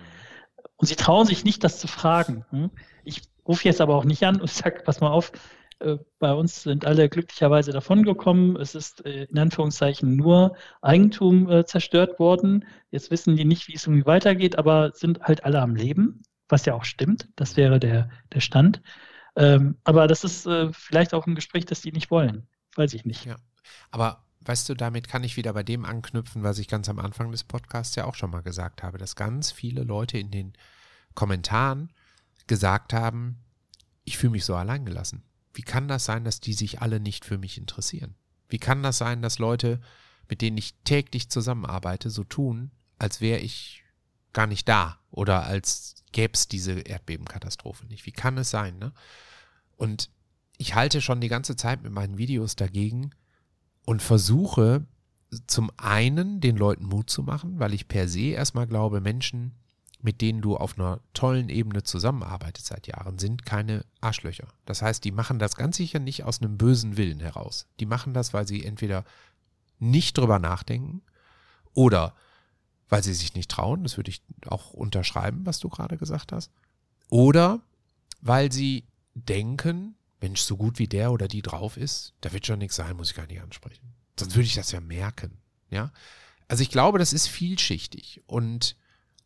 Und 0.78 0.88
sie 0.88 0.96
trauen 0.96 1.26
sich 1.26 1.44
nicht, 1.44 1.64
das 1.64 1.80
zu 1.80 1.88
fragen. 1.88 2.46
Hm? 2.52 2.70
Ich 3.04 3.24
rufe 3.48 3.66
jetzt 3.66 3.82
aber 3.82 3.96
auch 3.96 4.06
nicht 4.06 4.24
an 4.24 4.40
und 4.40 4.50
sage, 4.52 4.82
pass 4.84 5.02
mal 5.02 5.10
auf, 5.10 5.32
bei 6.20 6.34
uns 6.34 6.64
sind 6.64 6.86
alle 6.86 7.10
glücklicherweise 7.10 7.72
davongekommen. 7.72 8.56
Es 8.56 8.76
ist 8.76 9.06
äh, 9.06 9.26
in 9.26 9.38
Anführungszeichen 9.38 10.16
nur 10.16 10.56
Eigentum 10.82 11.50
äh, 11.50 11.66
zerstört 11.66 12.20
worden. 12.20 12.66
Jetzt 12.92 13.12
wissen 13.12 13.36
die 13.36 13.46
nicht, 13.46 13.68
wie 13.68 13.76
es 13.76 13.86
irgendwie 13.86 14.06
weitergeht, 14.06 14.58
aber 14.58 14.92
sind 14.94 15.22
halt 15.22 15.44
alle 15.44 15.62
am 15.62 15.76
Leben, 15.76 16.24
was 16.50 16.66
ja 16.66 16.74
auch 16.74 16.84
stimmt. 16.84 17.30
Das 17.36 17.58
wäre 17.58 17.80
der, 17.80 18.10
der 18.34 18.40
Stand. 18.40 18.82
Ähm, 19.36 19.78
aber 19.84 20.08
das 20.08 20.24
ist 20.24 20.50
vielleicht 20.72 21.14
auch 21.14 21.28
ein 21.28 21.36
Gespräch, 21.36 21.66
das 21.66 21.82
die 21.82 21.92
nicht 21.92 22.10
wollen. 22.10 22.48
Weiß 22.76 22.94
ich 22.94 23.06
nicht. 23.06 23.26
Ja. 23.26 23.36
Aber 23.92 24.24
weißt 24.42 24.70
du, 24.70 24.74
damit 24.74 25.08
kann 25.08 25.24
ich 25.24 25.38
wieder 25.38 25.54
bei 25.54 25.64
dem 25.64 25.86
anknüpfen, 25.86 26.44
was 26.44 26.58
ich 26.58 26.68
ganz 26.68 26.90
am 26.90 27.00
Anfang 27.00 27.32
des 27.32 27.44
Podcasts 27.44 27.96
ja 27.96 28.06
auch 28.06 28.16
schon 28.16 28.32
mal 28.32 28.42
gesagt 28.42 28.82
habe, 28.82 28.98
dass 28.98 29.16
ganz 29.16 29.52
viele 29.52 29.84
Leute 29.84 30.18
in 30.18 30.32
den 30.32 30.54
Kommentaren 31.14 31.92
gesagt 32.48 32.94
haben, 32.94 33.44
ich 34.06 34.18
fühle 34.18 34.32
mich 34.32 34.46
so 34.46 34.56
alleingelassen. 34.56 35.24
Wie 35.58 35.64
kann 35.64 35.88
das 35.88 36.06
sein, 36.06 36.24
dass 36.24 36.40
die 36.40 36.54
sich 36.54 36.84
alle 36.84 37.00
nicht 37.00 37.26
für 37.26 37.40
mich 37.40 37.58
interessieren? 37.58 38.14
Wie 38.48 38.60
kann 38.60 38.84
das 38.84 39.00
sein, 39.00 39.24
dass 39.24 39.40
Leute, 39.40 39.82
mit 40.30 40.44
denen 40.44 40.56
ich 40.56 40.76
täglich 40.84 41.32
zusammenarbeite, 41.32 42.12
so 42.12 42.24
tun, 42.24 42.70
als 43.00 43.22
wäre 43.22 43.40
ich 43.40 43.84
gar 44.34 44.46
nicht 44.46 44.70
da 44.70 45.00
oder 45.10 45.46
als 45.46 45.96
gäbe 46.12 46.34
es 46.36 46.48
diese 46.48 46.74
Erdbebenkatastrophe 46.74 47.88
nicht? 47.88 48.06
Wie 48.06 48.12
kann 48.12 48.38
es 48.38 48.52
sein? 48.52 48.78
Ne? 48.78 48.94
Und 49.78 50.12
ich 50.60 50.76
halte 50.76 51.02
schon 51.02 51.22
die 51.22 51.28
ganze 51.28 51.56
Zeit 51.56 51.82
mit 51.82 51.92
meinen 51.92 52.20
Videos 52.20 52.56
dagegen 52.56 53.10
und 53.84 54.04
versuche 54.04 54.86
zum 55.48 55.72
einen 55.76 56.40
den 56.40 56.56
Leuten 56.56 56.86
Mut 56.86 57.10
zu 57.10 57.24
machen, 57.24 57.58
weil 57.58 57.74
ich 57.74 57.88
per 57.88 58.08
se 58.08 58.28
erstmal 58.28 58.68
glaube, 58.68 59.02
Menschen 59.02 59.56
mit 60.00 60.22
denen 60.22 60.42
du 60.42 60.56
auf 60.56 60.78
einer 60.78 61.00
tollen 61.14 61.50
Ebene 61.50 61.84
zusammenarbeitest 61.84 62.68
seit 62.68 62.88
Jahren, 62.88 63.18
sind 63.18 63.46
keine 63.46 63.84
Arschlöcher. 64.00 64.48
Das 64.66 64.82
heißt, 64.82 65.04
die 65.04 65.12
machen 65.12 65.40
das 65.40 65.56
ganz 65.56 65.78
sicher 65.78 66.00
nicht 66.00 66.24
aus 66.24 66.42
einem 66.42 66.58
bösen 66.58 66.98
Willen 66.98 67.20
heraus. 67.20 67.68
Die 67.80 67.86
machen 67.86 68.14
das, 68.14 68.34
weil 68.34 68.48
sie 68.48 68.64
entweder 68.64 69.04
nicht 69.80 70.18
drüber 70.18 70.40
nachdenken 70.40 71.02
oder 71.74 72.16
weil 72.90 73.04
sie 73.04 73.14
sich 73.14 73.34
nicht 73.34 73.52
trauen, 73.52 73.84
das 73.84 73.98
würde 73.98 74.12
ich 74.12 74.22
auch 74.46 74.72
unterschreiben, 74.74 75.46
was 75.46 75.60
du 75.60 75.70
gerade 75.70 75.98
gesagt 75.98 76.32
hast, 76.32 76.52
oder 77.10 77.62
weil 78.22 78.52
sie 78.52 78.86
denken, 79.14 79.96
Mensch, 80.22 80.42
so 80.42 80.58
gut 80.58 80.80
wie 80.80 80.88
der 80.88 81.12
oder 81.12 81.28
die 81.28 81.42
drauf 81.42 81.78
ist, 81.78 82.14
da 82.22 82.32
wird 82.32 82.46
schon 82.46 82.60
nichts 82.60 82.76
sein, 82.76 82.96
muss 82.96 83.10
ich 83.10 83.16
gar 83.16 83.28
nicht 83.28 83.42
ansprechen. 83.42 83.94
Sonst 84.20 84.36
würde 84.36 84.48
ich 84.48 84.56
das 84.56 84.72
ja 84.72 84.80
merken. 84.80 85.38
Ja. 85.70 85.92
Also 86.48 86.64
ich 86.64 86.70
glaube, 86.70 86.98
das 86.98 87.14
ist 87.14 87.28
vielschichtig 87.28 88.22
und 88.26 88.76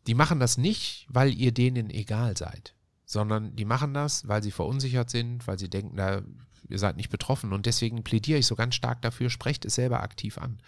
die 0.06 0.14
machen 0.14 0.40
das 0.40 0.58
nicht, 0.58 1.06
weil 1.08 1.32
ihr 1.32 1.52
denen 1.52 1.90
egal 1.90 2.36
seid, 2.36 2.74
sondern 3.04 3.54
die 3.56 3.64
machen 3.64 3.94
das, 3.94 4.26
weil 4.28 4.42
sie 4.42 4.50
verunsichert 4.50 5.10
sind, 5.10 5.46
weil 5.46 5.58
sie 5.58 5.70
denken, 5.70 5.92
na, 5.94 6.22
ihr 6.68 6.78
seid 6.78 6.96
nicht 6.96 7.10
betroffen. 7.10 7.52
Und 7.52 7.66
deswegen 7.66 8.02
plädiere 8.02 8.38
ich 8.38 8.46
so 8.46 8.56
ganz 8.56 8.74
stark 8.74 9.02
dafür, 9.02 9.30
sprecht 9.30 9.64
es 9.64 9.74
selber 9.74 10.02
aktiv 10.02 10.38
an. 10.38 10.58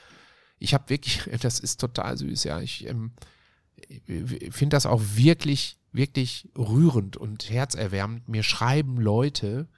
Ich 0.59 0.74
habe 0.74 0.89
wirklich, 0.89 1.23
das 1.40 1.59
ist 1.59 1.81
total 1.81 2.16
süß, 2.16 2.44
ja. 2.44 2.61
Ich 2.61 2.86
ähm, 2.86 3.12
finde 4.51 4.77
das 4.77 4.86
auch 4.86 5.02
wirklich, 5.15 5.78
wirklich 5.93 6.48
rührend 6.56 7.16
und 7.16 7.51
herzerwärmend. 7.51 8.28
Mir 8.28 8.43
schreiben 8.43 8.98
Leute 8.98 9.69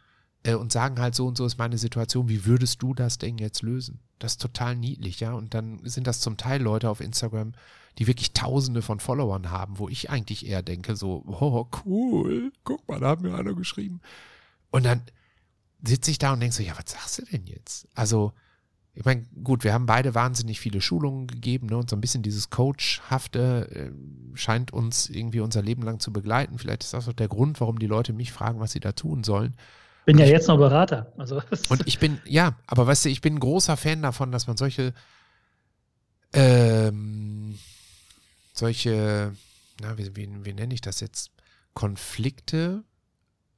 äh, 0.43 0.55
und 0.55 0.73
sagen 0.73 1.01
halt 1.01 1.15
so 1.15 1.27
und 1.27 1.37
so 1.37 1.47
ist 1.47 1.59
meine 1.59 1.79
Situation. 1.79 2.29
Wie 2.29 2.45
würdest 2.45 2.83
du 2.83 2.95
das 2.95 3.19
denn 3.19 3.39
jetzt 3.39 3.63
lösen? 3.63 4.01
Das 4.19 4.33
ist 4.33 4.43
total 4.43 4.77
niedlich, 4.77 5.21
ja. 5.21 5.33
Und 5.33 5.55
dann 5.55 5.81
sind 5.85 6.07
das 6.07 6.21
zum 6.21 6.37
Teil 6.37 6.63
Leute 6.63 6.89
auf 6.89 7.01
Instagram, 7.01 7.53
die 7.99 8.07
wirklich 8.07 8.33
tausende 8.33 8.83
von 8.83 9.01
Followern 9.01 9.51
haben, 9.51 9.79
wo 9.79 9.89
ich 9.89 10.11
eigentlich 10.11 10.47
eher 10.47 10.63
denke, 10.63 10.97
so, 10.97 11.25
oh, 11.27 11.67
cool, 11.85 12.53
guck 12.65 12.87
mal, 12.89 13.01
da 13.01 13.09
haben 13.09 13.23
mir 13.23 13.35
einer 13.35 13.55
geschrieben. 13.55 14.01
Und 14.71 14.85
dann 14.85 15.03
sitze 15.83 16.11
ich 16.11 16.19
da 16.19 16.33
und 16.33 16.41
denke 16.41 16.55
so, 16.55 16.63
ja, 16.63 16.75
was 16.77 16.93
sagst 16.93 17.19
du 17.19 17.25
denn 17.25 17.47
jetzt? 17.47 17.89
Also, 17.95 18.33
ich 18.95 19.05
meine, 19.05 19.27
gut, 19.45 19.63
wir 19.63 19.75
haben 19.75 19.85
beide 19.85 20.15
wahnsinnig 20.15 20.59
viele 20.59 20.81
Schulungen 20.81 21.27
gegeben 21.27 21.67
ne, 21.67 21.77
und 21.77 21.91
so 21.91 21.97
ein 21.97 22.01
bisschen 22.01 22.23
dieses 22.23 22.49
Coachhafte 22.49 23.69
äh, 23.71 24.37
scheint 24.37 24.73
uns 24.73 25.11
irgendwie 25.11 25.41
unser 25.41 25.61
Leben 25.61 25.83
lang 25.83 26.01
zu 26.01 26.15
begleiten. 26.15 26.59
Vielleicht 26.59 26.83
ist 26.83 26.95
das 26.95 27.07
auch 27.07 27.13
der 27.13 27.29
Grund, 27.29 27.61
warum 27.61 27.79
die 27.79 27.87
Leute 27.87 28.15
mich 28.15 28.33
fragen, 28.33 28.59
was 28.59 28.73
sie 28.73 28.81
da 28.81 28.93
tun 28.93 29.23
sollen. 29.23 29.55
Bin 30.07 30.17
ja 30.19 30.25
jetzt 30.25 30.49
noch 30.49 30.57
Berater. 30.57 31.13
Also. 31.19 31.43
Und 31.69 31.87
ich 31.87 31.99
bin, 31.99 32.19
ja, 32.25 32.57
aber 32.67 32.87
weißt 32.87 33.05
du, 33.05 33.09
ich 33.11 33.21
bin 33.21 33.35
ein 33.35 33.41
großer 33.41 33.77
Fan 33.77 34.01
davon, 34.01 34.33
dass 34.33 34.47
man 34.47 34.57
solche 34.57 34.95
ähm, 36.33 37.59
solche, 38.53 39.35
na, 39.81 39.99
wie, 39.99 40.15
wie, 40.17 40.29
wie 40.45 40.53
nenne 40.53 40.75
ich 40.75 40.81
das 40.81 41.01
jetzt, 41.01 41.31
Konflikte 41.75 42.85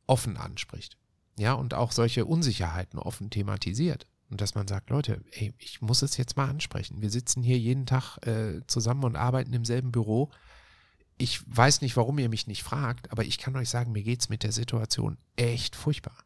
offen 0.06 0.36
anspricht. 0.36 0.96
Ja, 1.38 1.52
und 1.52 1.74
auch 1.74 1.92
solche 1.92 2.24
Unsicherheiten 2.24 2.98
offen 2.98 3.30
thematisiert. 3.30 4.06
Und 4.30 4.40
dass 4.40 4.54
man 4.54 4.66
sagt, 4.66 4.90
Leute, 4.90 5.22
ey, 5.30 5.54
ich 5.58 5.80
muss 5.80 6.02
es 6.02 6.16
jetzt 6.16 6.36
mal 6.36 6.48
ansprechen. 6.48 7.00
Wir 7.00 7.10
sitzen 7.10 7.42
hier 7.42 7.58
jeden 7.58 7.86
Tag 7.86 8.18
äh, 8.26 8.60
zusammen 8.66 9.04
und 9.04 9.16
arbeiten 9.16 9.52
im 9.52 9.64
selben 9.64 9.92
Büro. 9.92 10.30
Ich 11.16 11.40
weiß 11.46 11.80
nicht, 11.80 11.96
warum 11.96 12.18
ihr 12.18 12.28
mich 12.28 12.46
nicht 12.46 12.62
fragt, 12.62 13.10
aber 13.10 13.24
ich 13.24 13.38
kann 13.38 13.56
euch 13.56 13.68
sagen, 13.68 13.92
mir 13.92 14.02
geht 14.02 14.20
es 14.20 14.28
mit 14.28 14.42
der 14.42 14.52
Situation 14.52 15.16
echt 15.36 15.76
furchtbar. 15.76 16.16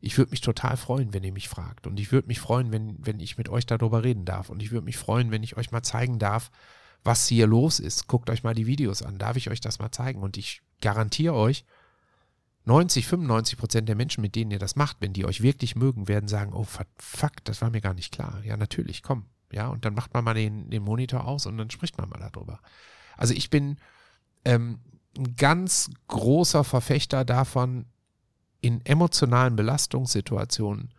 Ich 0.00 0.16
würde 0.16 0.30
mich 0.30 0.40
total 0.40 0.76
freuen, 0.76 1.12
wenn 1.12 1.24
ihr 1.24 1.32
mich 1.32 1.48
fragt. 1.48 1.86
Und 1.86 2.00
ich 2.00 2.10
würde 2.10 2.28
mich 2.28 2.40
freuen, 2.40 2.72
wenn, 2.72 2.96
wenn 2.98 3.20
ich 3.20 3.36
mit 3.36 3.48
euch 3.48 3.66
darüber 3.66 4.02
reden 4.02 4.24
darf. 4.24 4.48
Und 4.48 4.62
ich 4.62 4.70
würde 4.70 4.84
mich 4.84 4.96
freuen, 4.96 5.30
wenn 5.30 5.42
ich 5.42 5.56
euch 5.56 5.72
mal 5.72 5.82
zeigen 5.82 6.18
darf, 6.18 6.50
was 7.04 7.26
hier 7.26 7.46
los 7.46 7.80
ist. 7.80 8.06
Guckt 8.06 8.30
euch 8.30 8.42
mal 8.42 8.54
die 8.54 8.66
Videos 8.66 9.02
an, 9.02 9.18
darf 9.18 9.36
ich 9.36 9.50
euch 9.50 9.60
das 9.60 9.78
mal 9.78 9.92
zeigen? 9.92 10.22
Und 10.22 10.36
ich 10.36 10.62
garantiere 10.80 11.34
euch, 11.34 11.64
90, 12.64 13.06
95 13.06 13.58
Prozent 13.58 13.88
der 13.88 13.96
Menschen, 13.96 14.20
mit 14.20 14.34
denen 14.34 14.50
ihr 14.50 14.58
das 14.58 14.76
macht, 14.76 14.98
wenn 15.00 15.12
die 15.12 15.24
euch 15.24 15.42
wirklich 15.42 15.76
mögen, 15.76 16.08
werden 16.08 16.28
sagen, 16.28 16.52
oh 16.52 16.64
fuck, 16.64 17.44
das 17.44 17.62
war 17.62 17.70
mir 17.70 17.80
gar 17.80 17.94
nicht 17.94 18.12
klar. 18.12 18.40
Ja, 18.44 18.56
natürlich, 18.56 19.02
komm. 19.02 19.26
Ja, 19.52 19.68
und 19.68 19.84
dann 19.84 19.94
macht 19.94 20.14
man 20.14 20.24
mal 20.24 20.34
den, 20.34 20.70
den 20.70 20.82
Monitor 20.82 21.24
aus 21.24 21.46
und 21.46 21.58
dann 21.58 21.70
spricht 21.70 21.98
man 21.98 22.08
mal 22.08 22.20
darüber. 22.20 22.60
Also 23.16 23.34
ich 23.34 23.50
bin 23.50 23.78
ähm, 24.44 24.78
ein 25.16 25.34
ganz 25.36 25.90
großer 26.08 26.62
Verfechter 26.62 27.24
davon, 27.24 27.86
in 28.60 28.84
emotionalen 28.84 29.56
Belastungssituationen 29.56 30.92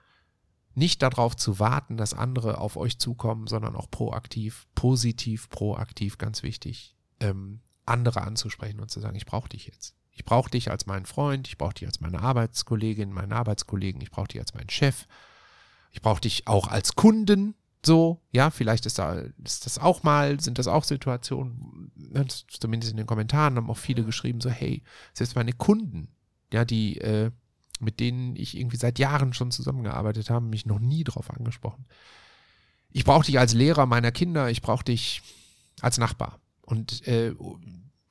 nicht 0.73 1.01
darauf 1.01 1.35
zu 1.35 1.59
warten, 1.59 1.97
dass 1.97 2.13
andere 2.13 2.59
auf 2.59 2.77
euch 2.77 2.97
zukommen, 2.97 3.47
sondern 3.47 3.75
auch 3.75 3.91
proaktiv, 3.91 4.67
positiv, 4.73 5.49
proaktiv, 5.49 6.17
ganz 6.17 6.43
wichtig, 6.43 6.95
ähm, 7.19 7.59
andere 7.85 8.21
anzusprechen 8.21 8.79
und 8.79 8.89
zu 8.89 8.99
sagen, 8.99 9.17
ich 9.17 9.25
brauche 9.25 9.49
dich 9.49 9.67
jetzt. 9.67 9.95
Ich 10.11 10.23
brauche 10.23 10.49
dich 10.49 10.71
als 10.71 10.85
meinen 10.85 11.05
Freund, 11.05 11.47
ich 11.47 11.57
brauche 11.57 11.73
dich 11.73 11.88
als 11.88 11.99
meine 11.99 12.21
Arbeitskollegin, 12.21 13.11
meinen 13.11 13.33
Arbeitskollegen, 13.33 14.01
ich 14.01 14.11
brauche 14.11 14.29
dich 14.29 14.39
als 14.39 14.53
meinen 14.53 14.69
Chef, 14.69 15.07
ich 15.91 16.01
brauche 16.01 16.21
dich 16.21 16.47
auch 16.47 16.67
als 16.67 16.95
Kunden, 16.95 17.55
so, 17.83 18.21
ja, 18.31 18.51
vielleicht 18.51 18.85
ist, 18.85 18.99
da, 18.99 19.23
ist 19.43 19.65
das 19.65 19.79
auch 19.79 20.03
mal, 20.03 20.39
sind 20.39 20.59
das 20.59 20.67
auch 20.67 20.83
Situationen, 20.83 21.91
zumindest 22.47 22.91
in 22.91 22.97
den 22.97 23.07
Kommentaren 23.07 23.55
haben 23.55 23.69
auch 23.69 23.77
viele 23.77 24.05
geschrieben, 24.05 24.39
so, 24.39 24.49
hey, 24.49 24.83
selbst 25.13 25.35
meine 25.35 25.53
Kunden 25.53 26.09
ja, 26.51 26.65
die, 26.65 26.99
äh, 26.99 27.31
mit 27.82 27.99
denen 27.99 28.36
ich 28.36 28.58
irgendwie 28.58 28.78
seit 28.78 28.99
Jahren 28.99 29.34
schon 29.34 29.52
zusammengearbeitet 29.52 30.30
habe, 30.30 30.45
mich 30.45 30.66
noch 30.66 30.80
nie 30.80 31.03
drauf 31.03 31.32
angesprochen. 31.32 31.86
Ich 32.91 33.06
brauche 33.06 33.26
dich 33.26 33.40
als 33.40 33.53
Lehrer 33.53 33.86
meiner 33.86 34.12
Kinder, 34.12 34.49
ich 34.49 34.62
brauche 34.62 34.84
dich 34.84 35.22
als 35.82 35.98
Nachbar. 35.98 36.40
Und 36.62 37.08
äh, 37.08 37.34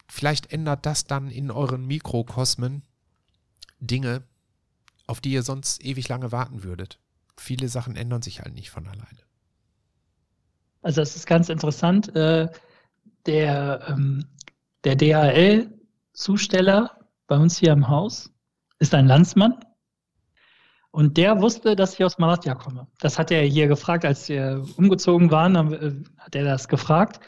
vielleicht 0.08 0.52
ändert 0.52 0.86
das 0.86 1.04
dann 1.04 1.30
in 1.30 1.50
euren 1.50 1.86
Mikrokosmen 1.86 2.82
Dinge, 3.78 4.22
auf 5.06 5.20
die 5.20 5.32
ihr 5.32 5.42
sonst 5.42 5.84
ewig 5.84 6.08
lange 6.08 6.32
warten 6.32 6.62
würdet. 6.62 6.98
Viele 7.36 7.68
Sachen 7.68 7.96
ändern 7.96 8.22
sich 8.22 8.40
halt 8.40 8.54
nicht 8.54 8.70
von 8.70 8.86
alleine. 8.86 9.20
Also 10.82 11.02
es 11.02 11.16
ist 11.16 11.26
ganz 11.26 11.48
interessant. 11.48 12.14
Äh, 12.14 12.48
der, 13.26 13.86
ähm, 13.88 14.24
der 14.84 14.96
DHL-Zusteller 14.96 16.98
bei 17.26 17.36
uns 17.36 17.58
hier 17.58 17.72
im 17.72 17.88
Haus 17.88 18.30
ist 18.80 18.94
ein 18.94 19.06
Landsmann. 19.06 19.54
Und 20.90 21.16
der 21.16 21.40
wusste, 21.40 21.76
dass 21.76 21.94
ich 21.94 22.04
aus 22.04 22.18
Malatya 22.18 22.56
komme. 22.56 22.88
Das 22.98 23.18
hat 23.18 23.30
er 23.30 23.42
hier 23.42 23.68
gefragt, 23.68 24.04
als 24.04 24.28
wir 24.28 24.64
umgezogen 24.76 25.30
waren, 25.30 25.72
äh, 25.72 25.92
hat 26.18 26.34
er 26.34 26.44
das 26.44 26.66
gefragt. 26.66 27.20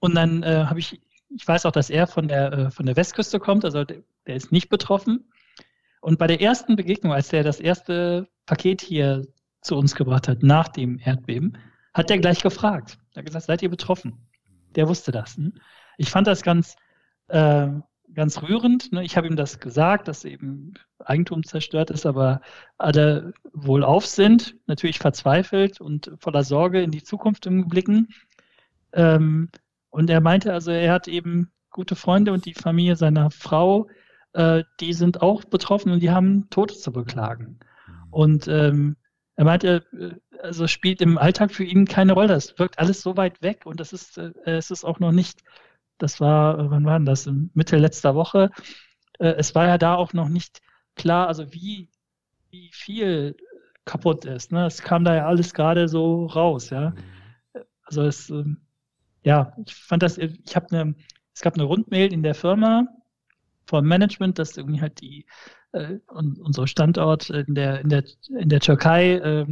Und 0.00 0.14
dann 0.14 0.42
äh, 0.42 0.66
habe 0.66 0.78
ich, 0.78 1.00
ich 1.30 1.48
weiß 1.48 1.64
auch, 1.64 1.72
dass 1.72 1.88
er 1.88 2.06
von 2.06 2.28
der, 2.28 2.52
äh, 2.52 2.70
von 2.70 2.84
der 2.84 2.96
Westküste 2.96 3.40
kommt, 3.40 3.64
also 3.64 3.84
der, 3.84 4.02
der 4.26 4.36
ist 4.36 4.52
nicht 4.52 4.68
betroffen. 4.68 5.30
Und 6.02 6.18
bei 6.18 6.26
der 6.26 6.42
ersten 6.42 6.76
Begegnung, 6.76 7.14
als 7.14 7.32
er 7.32 7.42
das 7.42 7.60
erste 7.60 8.28
Paket 8.44 8.82
hier 8.82 9.26
zu 9.62 9.76
uns 9.76 9.94
gebracht 9.94 10.28
hat, 10.28 10.42
nach 10.42 10.68
dem 10.68 10.98
Erdbeben, 10.98 11.56
hat 11.94 12.10
er 12.10 12.18
gleich 12.18 12.42
gefragt. 12.42 12.98
Er 13.14 13.20
hat 13.20 13.26
gesagt, 13.26 13.46
seid 13.46 13.62
ihr 13.62 13.70
betroffen? 13.70 14.28
Der 14.74 14.86
wusste 14.86 15.12
das. 15.12 15.36
Hm? 15.36 15.54
Ich 15.96 16.10
fand 16.10 16.26
das 16.26 16.42
ganz, 16.42 16.76
äh, 17.28 17.68
ganz 18.14 18.42
rührend. 18.42 18.92
Ne? 18.92 19.04
Ich 19.04 19.16
habe 19.16 19.26
ihm 19.26 19.36
das 19.36 19.60
gesagt, 19.60 20.08
dass 20.08 20.24
eben 20.24 20.74
Eigentum 20.98 21.44
zerstört 21.44 21.90
ist, 21.90 22.06
aber 22.06 22.40
alle 22.78 23.32
wohlauf 23.52 24.06
sind, 24.06 24.56
natürlich 24.66 24.98
verzweifelt 24.98 25.80
und 25.80 26.12
voller 26.18 26.44
Sorge 26.44 26.82
in 26.82 26.90
die 26.90 27.02
Zukunft 27.02 27.48
blicken. 27.68 28.08
Ähm, 28.92 29.50
und 29.90 30.10
er 30.10 30.20
meinte 30.20 30.52
also, 30.52 30.70
er 30.70 30.92
hat 30.92 31.08
eben 31.08 31.52
gute 31.70 31.96
Freunde 31.96 32.32
und 32.32 32.46
die 32.46 32.54
Familie 32.54 32.96
seiner 32.96 33.30
Frau, 33.30 33.88
äh, 34.32 34.64
die 34.80 34.92
sind 34.92 35.22
auch 35.22 35.44
betroffen 35.44 35.92
und 35.92 36.00
die 36.00 36.10
haben 36.10 36.48
Tote 36.50 36.74
zu 36.74 36.92
beklagen. 36.92 37.58
Und 38.10 38.48
ähm, 38.48 38.96
er 39.36 39.44
meinte, 39.44 39.84
äh, 39.92 40.14
also 40.40 40.66
spielt 40.66 41.00
im 41.00 41.18
Alltag 41.18 41.52
für 41.52 41.64
ihn 41.64 41.86
keine 41.86 42.12
Rolle. 42.12 42.34
Es 42.34 42.58
wirkt 42.58 42.78
alles 42.78 43.02
so 43.02 43.16
weit 43.16 43.42
weg 43.42 43.66
und 43.66 43.80
das 43.80 43.92
ist, 43.92 44.18
äh, 44.18 44.32
es 44.44 44.70
ist 44.70 44.84
auch 44.84 45.00
noch 45.00 45.12
nicht, 45.12 45.42
das 45.98 46.20
war, 46.20 46.70
wann 46.70 46.84
war 46.84 46.98
denn 46.98 47.06
das? 47.06 47.28
Mitte 47.54 47.76
letzter 47.78 48.14
Woche. 48.14 48.50
Äh, 49.18 49.34
es 49.38 49.54
war 49.54 49.66
ja 49.66 49.78
da 49.78 49.94
auch 49.94 50.12
noch 50.12 50.28
nicht 50.28 50.60
klar, 50.96 51.28
also 51.28 51.52
wie, 51.52 51.90
wie 52.50 52.70
viel 52.72 53.36
kaputt 53.84 54.24
ist. 54.24 54.52
Ne? 54.52 54.66
Es 54.66 54.82
kam 54.82 55.04
da 55.04 55.14
ja 55.14 55.26
alles 55.26 55.54
gerade 55.54 55.88
so 55.88 56.26
raus, 56.26 56.70
ja. 56.70 56.94
Also 57.84 58.02
es, 58.02 58.30
ähm, 58.30 58.62
ja, 59.22 59.54
ich 59.66 59.74
fand 59.74 60.02
das, 60.02 60.18
ich 60.18 60.56
habe 60.56 60.66
eine, 60.70 60.94
es 61.34 61.40
gab 61.40 61.54
eine 61.54 61.64
Rundmail 61.64 62.12
in 62.12 62.22
der 62.22 62.34
Firma 62.34 62.86
vom 63.66 63.86
Management, 63.86 64.38
dass 64.38 64.56
irgendwie 64.56 64.80
halt 64.80 65.00
die 65.00 65.26
äh, 65.72 65.98
unser 66.08 66.66
Standort 66.66 67.30
in 67.30 67.54
der 67.54 67.80
in 67.80 67.88
der 67.88 68.04
in 68.28 68.48
der 68.48 68.60
Türkei 68.60 69.14
äh, 69.14 69.46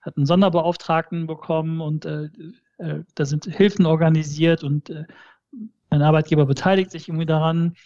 hat 0.00 0.16
einen 0.16 0.26
Sonderbeauftragten 0.26 1.26
bekommen 1.26 1.80
und 1.80 2.04
äh, 2.04 2.28
äh, 2.78 3.04
da 3.14 3.24
sind 3.24 3.46
Hilfen 3.46 3.86
organisiert 3.86 4.62
und 4.62 4.90
äh, 4.90 5.04
mein 5.94 6.02
Arbeitgeber 6.02 6.44
beteiligt 6.44 6.90
sich 6.90 7.08
irgendwie 7.08 7.26
daran. 7.26 7.76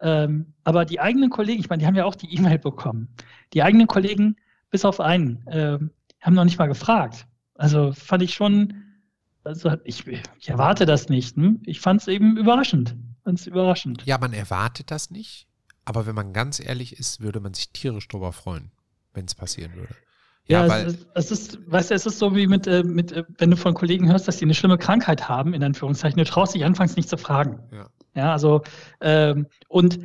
Ähm, 0.00 0.54
aber 0.64 0.86
die 0.86 0.98
eigenen 0.98 1.28
Kollegen, 1.28 1.60
ich 1.60 1.68
meine, 1.68 1.80
die 1.80 1.86
haben 1.86 1.94
ja 1.94 2.06
auch 2.06 2.14
die 2.14 2.34
E-Mail 2.34 2.58
bekommen. 2.58 3.14
Die 3.52 3.62
eigenen 3.62 3.86
Kollegen, 3.86 4.36
bis 4.70 4.86
auf 4.86 4.98
einen, 4.98 5.46
äh, 5.46 5.78
haben 6.22 6.34
noch 6.34 6.44
nicht 6.44 6.58
mal 6.58 6.68
gefragt. 6.68 7.26
Also 7.54 7.92
fand 7.92 8.22
ich 8.22 8.32
schon, 8.32 8.82
also 9.44 9.76
ich, 9.84 10.06
ich 10.06 10.48
erwarte 10.48 10.86
das 10.86 11.10
nicht. 11.10 11.36
Hm? 11.36 11.62
Ich 11.66 11.80
fand 11.80 12.00
es 12.00 12.08
eben 12.08 12.38
überraschend. 12.38 12.96
Fand's 13.24 13.46
überraschend. 13.46 14.06
Ja, 14.06 14.16
man 14.16 14.32
erwartet 14.32 14.90
das 14.90 15.10
nicht. 15.10 15.46
Aber 15.84 16.06
wenn 16.06 16.14
man 16.14 16.32
ganz 16.32 16.60
ehrlich 16.60 16.98
ist, 16.98 17.20
würde 17.20 17.40
man 17.40 17.52
sich 17.52 17.72
tierisch 17.72 18.08
drüber 18.08 18.32
freuen, 18.32 18.70
wenn 19.12 19.26
es 19.26 19.34
passieren 19.34 19.74
würde. 19.74 19.94
Ja, 20.50 20.66
ja 20.66 20.82
es, 20.82 21.06
es, 21.14 21.30
ist, 21.30 21.70
weißt 21.70 21.90
du, 21.90 21.94
es 21.94 22.06
ist 22.06 22.18
so 22.18 22.34
wie 22.34 22.46
mit, 22.46 22.66
äh, 22.66 22.82
mit, 22.82 23.12
äh, 23.12 23.24
wenn 23.38 23.50
du 23.50 23.56
von 23.56 23.74
Kollegen 23.74 24.10
hörst, 24.10 24.26
dass 24.26 24.38
die 24.38 24.44
eine 24.44 24.54
schlimme 24.54 24.78
Krankheit 24.78 25.28
haben, 25.28 25.54
in 25.54 25.62
Anführungszeichen, 25.62 26.18
du 26.18 26.24
traust 26.24 26.54
dich 26.54 26.64
anfangs 26.64 26.96
nicht 26.96 27.08
zu 27.08 27.16
fragen. 27.16 27.60
Ja, 27.72 27.86
ja 28.14 28.32
also, 28.32 28.62
ähm, 29.00 29.46
und 29.68 30.00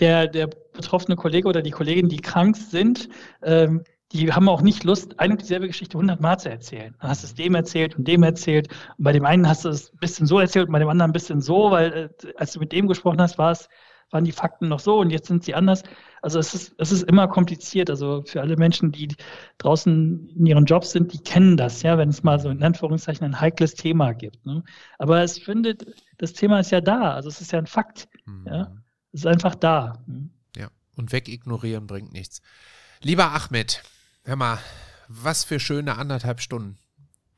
der, 0.00 0.28
der 0.28 0.48
betroffene 0.72 1.16
Kollege 1.16 1.48
oder 1.48 1.62
die 1.62 1.70
Kollegin, 1.70 2.08
die 2.08 2.18
krank 2.18 2.56
sind, 2.56 3.08
ähm, 3.42 3.82
die 4.12 4.32
haben 4.32 4.48
auch 4.48 4.62
nicht 4.62 4.84
Lust, 4.84 5.18
eine 5.18 5.32
und 5.32 5.42
dieselbe 5.42 5.66
Geschichte 5.66 5.98
hundertmal 5.98 6.38
zu 6.38 6.48
erzählen. 6.48 6.94
Dann 7.00 7.10
hast 7.10 7.24
du 7.24 7.26
es 7.26 7.34
dem 7.34 7.54
erzählt 7.54 7.96
und 7.96 8.06
dem 8.06 8.22
erzählt. 8.22 8.68
Und 8.96 9.04
bei 9.04 9.12
dem 9.12 9.24
einen 9.24 9.48
hast 9.48 9.64
du 9.64 9.70
es 9.70 9.92
ein 9.92 9.98
bisschen 9.98 10.26
so 10.26 10.38
erzählt 10.38 10.66
und 10.66 10.72
bei 10.72 10.78
dem 10.78 10.88
anderen 10.88 11.10
ein 11.10 11.12
bisschen 11.12 11.40
so, 11.40 11.70
weil 11.70 12.12
äh, 12.22 12.32
als 12.36 12.52
du 12.52 12.60
mit 12.60 12.70
dem 12.70 12.86
gesprochen 12.86 13.20
hast, 13.20 13.38
war 13.38 13.50
es, 13.50 13.68
waren 14.10 14.24
die 14.24 14.32
Fakten 14.32 14.68
noch 14.68 14.80
so 14.80 14.98
und 15.00 15.10
jetzt 15.10 15.28
sind 15.28 15.44
sie 15.44 15.54
anders. 15.54 15.82
Also 16.22 16.38
es 16.38 16.54
ist, 16.54 16.74
es 16.78 16.92
ist 16.92 17.02
immer 17.02 17.28
kompliziert. 17.28 17.90
Also 17.90 18.22
für 18.26 18.40
alle 18.40 18.56
Menschen, 18.56 18.92
die 18.92 19.14
draußen 19.58 20.28
in 20.28 20.46
ihren 20.46 20.64
Jobs 20.64 20.92
sind, 20.92 21.12
die 21.12 21.18
kennen 21.18 21.56
das, 21.56 21.82
ja, 21.82 21.98
wenn 21.98 22.08
es 22.08 22.22
mal 22.22 22.40
so 22.40 22.48
in 22.48 22.62
Anführungszeichen 22.62 23.24
ein 23.24 23.40
heikles 23.40 23.74
Thema 23.74 24.12
gibt. 24.12 24.44
Ne? 24.46 24.62
Aber 24.98 25.22
es 25.22 25.38
findet, 25.38 25.86
das 26.18 26.32
Thema 26.32 26.60
ist 26.60 26.70
ja 26.70 26.80
da. 26.80 27.12
Also 27.12 27.28
es 27.28 27.40
ist 27.40 27.52
ja 27.52 27.58
ein 27.58 27.66
Fakt. 27.66 28.08
Mhm. 28.24 28.46
Ja? 28.46 28.72
Es 29.12 29.20
ist 29.20 29.26
einfach 29.26 29.54
da. 29.54 30.02
Ne? 30.06 30.30
Ja, 30.56 30.68
und 30.96 31.12
wegignorieren 31.12 31.86
bringt 31.86 32.12
nichts. 32.12 32.40
Lieber 33.02 33.32
Ahmed, 33.32 33.82
hör 34.24 34.36
mal, 34.36 34.58
was 35.08 35.44
für 35.44 35.60
schöne 35.60 35.98
anderthalb 35.98 36.40
Stunden. 36.40 36.78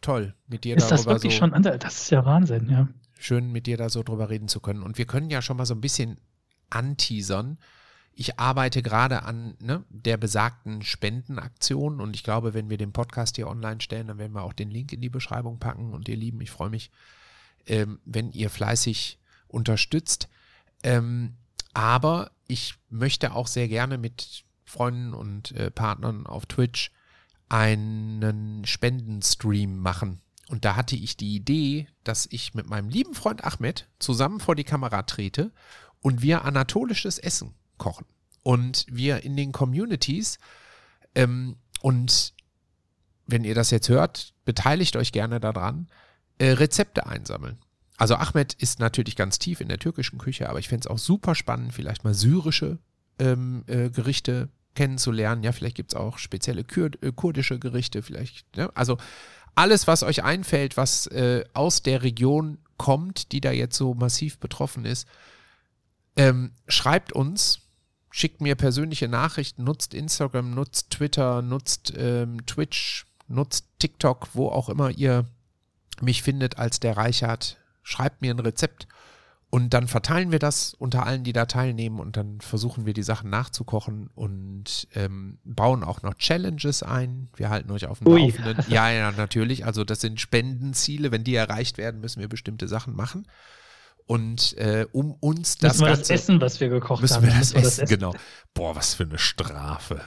Toll, 0.03 0.35
mit 0.47 0.63
dir 0.63 0.77
ist 0.77 0.85
darüber 0.85 0.97
das 0.97 1.07
wirklich 1.07 1.33
so. 1.35 1.41
Schon 1.41 1.55
ander 1.55 1.79
das 1.79 2.03
ist 2.03 2.11
ja 2.11 2.25
Wahnsinn, 2.25 2.69
ja. 2.71 2.87
Schön, 3.19 3.51
mit 3.51 3.67
dir 3.67 3.77
da 3.77 3.89
so 3.89 4.03
drüber 4.03 4.29
reden 4.31 4.47
zu 4.47 4.61
können. 4.61 4.83
Und 4.83 4.99
wir 4.99 5.07
können 5.07 5.31
ja 5.31 5.43
schon 5.43 5.57
mal 5.57 5.67
so 5.67 5.75
ein 5.75 5.81
bisschen 5.81 6.19
anteasern. 6.71 7.59
Ich 8.13 8.39
arbeite 8.39 8.83
gerade 8.83 9.25
an 9.25 9.57
ne, 9.61 9.85
der 9.91 10.17
besagten 10.17 10.83
Spendenaktion 10.83 12.01
und 12.01 12.17
ich 12.17 12.25
glaube, 12.25 12.55
wenn 12.55 12.71
wir 12.71 12.79
den 12.79 12.93
Podcast 12.93 13.37
hier 13.37 13.49
online 13.49 13.81
stellen, 13.81 14.09
dann 14.09 14.19
werden 14.19 14.33
wir 14.33 14.43
auch 14.43 14.55
den 14.55 14.71
Link 14.71 14.93
in 14.93 15.03
die 15.03 15.11
Beschreibung 15.11 15.59
packen. 15.59 15.93
Und 15.93 16.09
ihr 16.09 16.17
Lieben, 16.17 16.41
ich 16.41 16.51
freue 16.51 16.71
mich, 16.71 16.91
ähm, 17.67 17.99
wenn 18.07 18.33
ihr 18.33 18.49
fleißig 18.49 19.19
unterstützt. 19.49 20.29
Ähm, 20.83 21.35
aber 21.75 22.31
ich 22.49 22.75
möchte 22.89 23.35
auch 23.35 23.47
sehr 23.47 23.69
gerne 23.69 23.99
mit 23.99 24.45
Freunden 24.65 25.13
und 25.13 25.53
äh, 25.53 25.71
Partnern 25.71 26.27
auf 26.27 26.47
Twitch 26.47 26.91
einen 27.49 28.65
Spendenstream 28.65 29.79
machen. 29.79 30.21
Und 30.49 30.65
da 30.65 30.77
hatte 30.77 30.95
ich 30.97 31.17
die 31.17 31.35
Idee, 31.35 31.89
dass 32.05 32.27
ich 32.31 32.55
mit 32.55 32.69
meinem 32.69 32.89
lieben 32.89 33.15
Freund 33.15 33.45
Ahmed 33.45 33.89
zusammen 33.99 34.41
vor 34.41 34.55
die 34.55 34.65
Kamera 34.65 35.03
trete 35.03 35.53
und 36.07 36.23
wir 36.23 36.45
anatolisches 36.45 37.19
Essen 37.19 37.53
kochen. 37.79 38.07
Und 38.45 38.87
wir 38.89 39.25
in 39.25 39.37
den 39.37 39.51
Communities 39.51 40.39
ähm, 41.17 41.57
und 41.81 42.33
wenn 43.27 43.43
ihr 43.43 43.57
das 43.57 43.73
jetzt 43.73 43.89
hört, 43.89 44.33
beteiligt 44.45 44.95
euch 44.95 45.11
gerne 45.11 45.41
daran, 45.41 45.89
äh, 46.39 46.51
Rezepte 46.51 47.07
einsammeln. 47.07 47.59
Also 47.97 48.15
Ahmed 48.15 48.55
ist 48.55 48.79
natürlich 48.79 49.17
ganz 49.17 49.41
tief 49.41 49.61
in 49.61 49.67
der 49.67 49.81
türkischen 49.81 50.17
Küche, 50.19 50.49
aber 50.49 50.61
ich 50.61 50.69
fände 50.69 50.83
es 50.83 50.87
auch 50.87 50.99
super 50.99 51.35
spannend, 51.35 51.75
vielleicht 51.75 52.05
mal 52.05 52.15
syrische 52.15 52.79
ähm, 53.19 53.65
äh, 53.67 53.91
Gerichte 53.91 54.49
kennenzulernen. 54.77 55.43
Ja, 55.43 55.51
vielleicht 55.51 55.75
gibt 55.75 55.93
es 55.93 55.97
auch 55.97 56.19
spezielle 56.19 56.63
Kur 56.63 56.91
äh, 57.03 57.11
kurdische 57.11 57.59
Gerichte, 57.59 58.05
vielleicht. 58.05 58.47
Ja, 58.55 58.71
also 58.77 58.97
alles, 59.57 59.89
was 59.89 60.05
euch 60.05 60.23
einfällt, 60.23 60.77
was 60.77 61.09
äh, 61.09 61.43
aus 61.53 61.83
der 61.83 62.05
Region 62.05 62.59
kommt, 62.77 63.33
die 63.33 63.41
da 63.41 63.51
jetzt 63.51 63.77
so 63.77 63.93
massiv 63.95 64.39
betroffen 64.39 64.85
ist, 64.85 65.09
ähm, 66.17 66.53
schreibt 66.67 67.13
uns, 67.13 67.61
schickt 68.11 68.41
mir 68.41 68.55
persönliche 68.55 69.09
Nachrichten, 69.09 69.65
nutzt 69.65 69.95
Instagram, 69.95 70.53
nutzt 70.53 70.91
Twitter, 70.91 71.43
nutzt 71.43 71.93
ähm, 71.97 72.45
Twitch, 72.47 73.07
nutzt 73.29 73.67
TikTok, 73.79 74.29
wo 74.35 74.49
auch 74.49 74.69
immer 74.69 74.91
ihr 74.91 75.27
mich 76.01 76.23
findet 76.23 76.59
als 76.59 76.81
der 76.81 76.97
Reichert. 76.97 77.59
Schreibt 77.83 78.23
mir 78.23 78.35
ein 78.35 78.41
Rezept 78.41 78.89
und 79.49 79.75
dann 79.75 79.87
verteilen 79.87 80.33
wir 80.33 80.39
das 80.39 80.75
unter 80.75 81.07
allen, 81.07 81.23
die 81.23 81.33
da 81.33 81.47
teilnehmen 81.47 82.01
und 82.01 82.17
dann 82.17 82.41
versuchen 82.41 82.85
wir 82.85 82.95
die 82.95 83.05
Sachen 83.05 83.31
nachzukochen 83.31 84.11
und 84.15 84.89
ähm, 84.95 85.39
bauen 85.45 85.85
auch 85.85 86.03
noch 86.03 86.15
Challenges 86.15 86.83
ein. 86.83 87.29
Wir 87.37 87.49
halten 87.49 87.71
euch 87.71 87.87
auf 87.87 88.01
dem 88.01 88.09
Ui. 88.09 88.21
Laufenden. 88.23 88.65
Ja, 88.69 88.91
ja, 88.91 89.13
natürlich. 89.13 89.65
Also 89.65 89.85
das 89.85 90.01
sind 90.01 90.21
Spendenziele. 90.21 91.13
Wenn 91.13 91.23
die 91.23 91.35
erreicht 91.35 91.79
werden, 91.79 92.01
müssen 92.01 92.21
wir 92.21 92.29
bestimmte 92.29 92.67
Sachen 92.67 92.97
machen. 92.97 93.27
Und 94.07 94.57
äh, 94.57 94.87
um 94.93 95.13
uns 95.15 95.59
das 95.59 95.75
müssen 95.75 95.81
wir 95.81 95.87
Ganze, 95.89 96.01
das 96.03 96.11
essen, 96.11 96.41
was 96.41 96.61
wir 96.61 96.69
gekocht 96.69 97.03
müssen 97.03 97.17
haben. 97.17 97.25
Wir 97.25 97.31
das, 97.31 97.39
müssen 97.39 97.55
wir 97.57 97.63
das 97.63 97.79
essen, 97.81 97.89
genau. 97.89 98.15
Boah, 98.55 98.77
was 98.77 98.95
für 98.95 99.03
eine 99.03 99.19
Strafe. 99.19 100.01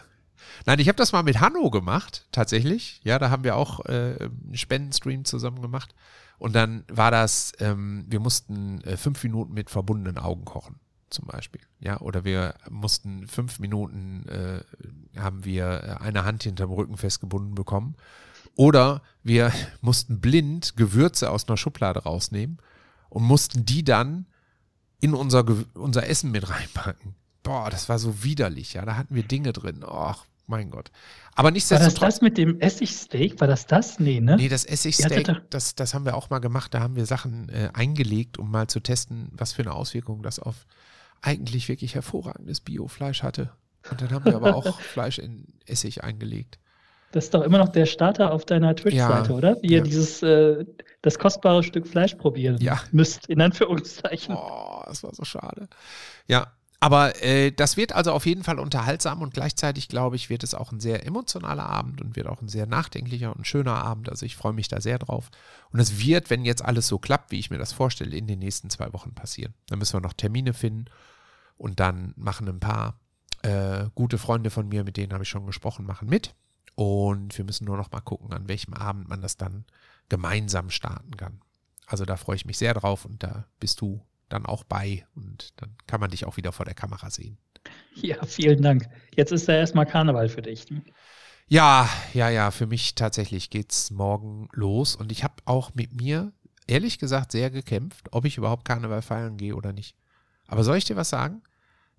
Nein, 0.66 0.80
ich 0.80 0.88
habe 0.88 0.96
das 0.96 1.12
mal 1.12 1.24
mit 1.24 1.42
Hanno 1.42 1.70
gemacht, 1.70 2.26
tatsächlich. 2.32 3.02
Ja, 3.04 3.20
da 3.20 3.30
haben 3.30 3.44
wir 3.44 3.56
auch 3.56 3.86
äh, 3.86 4.16
einen 4.20 4.56
Spendenstream 4.56 5.26
zusammen 5.26 5.62
gemacht. 5.62 5.94
Und 6.38 6.56
dann 6.56 6.86
war 6.88 7.12
das, 7.12 7.52
ähm, 7.60 8.06
wir 8.08 8.22
mussten 8.22 8.82
äh, 8.82 8.96
fünf 8.96 9.22
Minuten 9.24 9.54
mit 9.54 9.70
verbundenen 9.70 10.18
Augen 10.18 10.46
kochen. 10.46 10.80
zum 11.10 11.26
Beispiel. 11.26 11.62
Ja, 11.80 12.00
oder 12.00 12.24
wir 12.24 12.54
mussten 12.70 13.28
fünf 13.28 13.60
Minuten, 13.60 14.26
äh, 14.30 15.20
haben 15.20 15.44
wir 15.44 16.02
eine 16.02 16.24
Hand 16.24 16.44
hinterm 16.44 16.72
Rücken 16.72 16.98
festgebunden 16.98 17.56
bekommen. 17.56 17.96
Oder 18.56 19.02
wir 19.24 19.52
mussten 19.82 20.22
blind 20.22 20.78
Gewürze 20.78 21.32
aus 21.32 21.50
einer 21.50 21.58
Schublade 21.58 22.04
rausnehmen 22.04 22.60
und 23.10 23.24
mussten 23.24 23.66
die 23.66 23.84
dann 23.84 24.28
in 25.02 25.14
unser, 25.14 25.46
unser 25.74 26.08
Essen 26.08 26.32
mit 26.32 26.50
reinpacken. 26.50 27.16
Boah, 27.44 27.70
das 27.70 27.90
war 27.90 28.00
so 28.00 28.24
widerlich, 28.24 28.74
ja. 28.74 28.86
Da 28.86 28.96
hatten 28.96 29.16
wir 29.16 29.24
Dinge 29.24 29.54
drin. 29.54 29.84
Ach, 29.88 30.26
mein 30.46 30.72
Gott. 30.72 30.92
Aber 31.36 31.52
nichtsdestotrotz. 31.52 32.02
War 32.02 32.08
das 32.08 32.16
das 32.16 32.22
mit 32.22 32.38
dem 32.38 32.60
Essigsteak? 32.60 33.40
War 33.40 33.48
das 33.48 33.66
das? 33.66 34.00
Nee, 34.00 34.20
ne? 34.20 34.36
Nee, 34.36 34.50
das 34.50 34.66
Essigsteak, 34.66 35.42
das, 35.50 35.76
das 35.76 35.94
haben 35.94 36.06
wir 36.06 36.16
auch 36.16 36.30
mal 36.30 36.40
gemacht. 36.40 36.74
Da 36.74 36.82
haben 36.82 36.96
wir 36.96 37.06
Sachen 37.06 37.50
äh, 37.50 37.70
eingelegt, 37.74 38.38
um 38.38 38.52
mal 38.52 38.68
zu 38.68 38.80
testen, 38.80 39.30
was 39.32 39.54
für 39.54 39.62
eine 39.62 39.74
Auswirkung 39.74 40.22
das 40.22 40.40
auf 40.40 40.66
eigentlich 41.22 41.70
wirklich 41.70 41.96
hervorragendes 41.96 42.62
Biofleisch 42.62 43.24
hatte. 43.24 43.52
Und 43.90 44.02
dann 44.02 44.12
haben 44.12 44.26
wir 44.26 44.36
aber 44.36 44.56
auch 44.56 44.80
Fleisch 44.82 45.20
in 45.20 45.46
Essig 45.66 46.04
eingelegt. 46.04 46.60
Das 47.12 47.26
ist 47.26 47.34
doch 47.34 47.42
immer 47.42 47.58
noch 47.58 47.70
der 47.70 47.86
Starter 47.86 48.32
auf 48.32 48.46
deiner 48.46 48.76
Twitch-Seite, 48.76 49.30
ja, 49.30 49.36
oder? 49.36 49.58
Wie 49.62 49.68
ihr 49.68 49.78
ja. 49.80 49.84
dieses, 49.84 50.22
äh, 50.22 50.66
das 51.02 51.18
kostbare 51.18 51.64
Stück 51.64 51.88
Fleisch 51.88 52.16
probieren 52.16 52.58
ja. 52.60 52.80
müsst, 52.92 53.28
in 53.28 53.42
Anführungszeichen. 53.42 54.36
Oh, 54.36 54.84
das 54.86 55.04
war 55.04 55.14
so 55.14 55.24
schade. 55.24 55.70
Ja, 56.28 56.52
aber 56.82 57.22
äh, 57.22 57.52
das 57.52 57.76
wird 57.76 57.92
also 57.92 58.14
auf 58.14 58.26
jeden 58.26 58.44
Fall 58.44 58.58
unterhaltsam 58.58 59.22
und 59.22 59.34
gleichzeitig, 59.34 59.90
glaube 59.90 60.16
ich, 60.16 60.30
wird 60.30 60.44
es 60.44 60.54
auch 60.54 60.72
ein 60.72 60.80
sehr 60.80 61.06
emotionaler 61.06 61.66
Abend 61.66 62.02
und 62.02 62.16
wird 62.16 62.28
auch 62.28 62.42
ein 62.42 62.48
sehr 62.48 62.68
nachdenklicher 62.68 63.36
und 63.36 63.46
schöner 63.46 63.84
Abend. 63.84 64.10
Also 64.10 64.26
ich 64.26 64.38
freue 64.38 64.54
mich 64.54 64.70
da 64.70 64.80
sehr 64.80 64.98
drauf. 64.98 65.30
Und 65.72 65.80
es 65.80 66.00
wird, 66.00 66.30
wenn 66.30 66.46
jetzt 66.46 66.64
alles 66.64 66.88
so 66.88 66.98
klappt, 66.98 67.32
wie 67.32 67.40
ich 67.40 67.50
mir 67.50 67.58
das 67.58 67.74
vorstelle, 67.74 68.16
in 68.16 68.28
den 68.28 68.40
nächsten 68.40 68.70
zwei 68.70 68.94
Wochen 68.94 69.14
passieren. 69.14 69.54
Dann 69.68 69.80
müssen 69.80 69.94
wir 69.94 70.02
noch 70.02 70.14
Termine 70.14 70.54
finden 70.54 70.86
und 71.58 71.82
dann 71.82 72.14
machen 72.16 72.48
ein 72.48 72.62
paar 72.62 72.98
äh, 73.42 73.86
gute 73.94 74.18
Freunde 74.18 74.50
von 74.50 74.70
mir, 74.70 74.86
mit 74.86 74.96
denen 74.96 75.12
habe 75.12 75.24
ich 75.24 75.30
schon 75.30 75.46
gesprochen, 75.46 75.86
machen 75.86 76.08
mit. 76.08 76.34
Und 76.76 77.38
wir 77.38 77.44
müssen 77.44 77.66
nur 77.66 77.76
noch 77.76 77.92
mal 77.92 78.00
gucken, 78.00 78.32
an 78.32 78.48
welchem 78.48 78.74
Abend 78.74 79.10
man 79.10 79.22
das 79.22 79.36
dann 79.36 79.66
gemeinsam 80.10 80.70
starten 80.70 81.16
kann. 81.18 81.42
Also 81.86 82.06
da 82.06 82.18
freue 82.18 82.36
ich 82.36 82.46
mich 82.46 82.58
sehr 82.58 82.74
drauf 82.74 83.06
und 83.06 83.24
da 83.24 83.46
bist 83.60 83.82
du 83.82 84.06
dann 84.28 84.46
auch 84.46 84.64
bei 84.64 85.06
und 85.16 85.50
dann 85.58 85.76
kann 85.88 86.00
man 86.00 86.12
dich 86.12 86.26
auch 86.26 86.38
wieder 86.38 86.52
vor 86.52 86.66
der 86.66 86.76
Kamera 86.76 87.10
sehen. 87.10 87.38
Ja, 87.96 88.24
vielen 88.26 88.62
Dank. 88.62 88.88
Jetzt 89.16 89.32
ist 89.32 89.48
ja 89.48 89.56
erstmal 89.56 89.86
Karneval 89.86 90.30
für 90.30 90.42
dich. 90.42 90.70
Ne? 90.70 90.84
Ja, 91.48 91.90
ja, 92.14 92.30
ja, 92.30 92.52
für 92.52 92.68
mich 92.68 92.96
tatsächlich 92.96 93.50
geht 93.50 93.72
es 93.72 93.92
morgen 93.92 94.48
los 94.54 94.96
und 94.96 95.12
ich 95.12 95.24
habe 95.24 95.36
auch 95.46 95.74
mit 95.74 95.94
mir 95.94 96.32
ehrlich 96.68 97.00
gesagt 97.00 97.32
sehr 97.32 97.50
gekämpft, 97.50 98.08
ob 98.12 98.26
ich 98.26 98.38
überhaupt 98.38 98.66
Karneval 98.66 99.02
feiern 99.02 99.38
gehe 99.38 99.56
oder 99.56 99.74
nicht. 99.74 99.96
Aber 100.48 100.64
soll 100.64 100.78
ich 100.78 100.86
dir 100.86 100.96
was 100.96 101.10
sagen? 101.10 101.42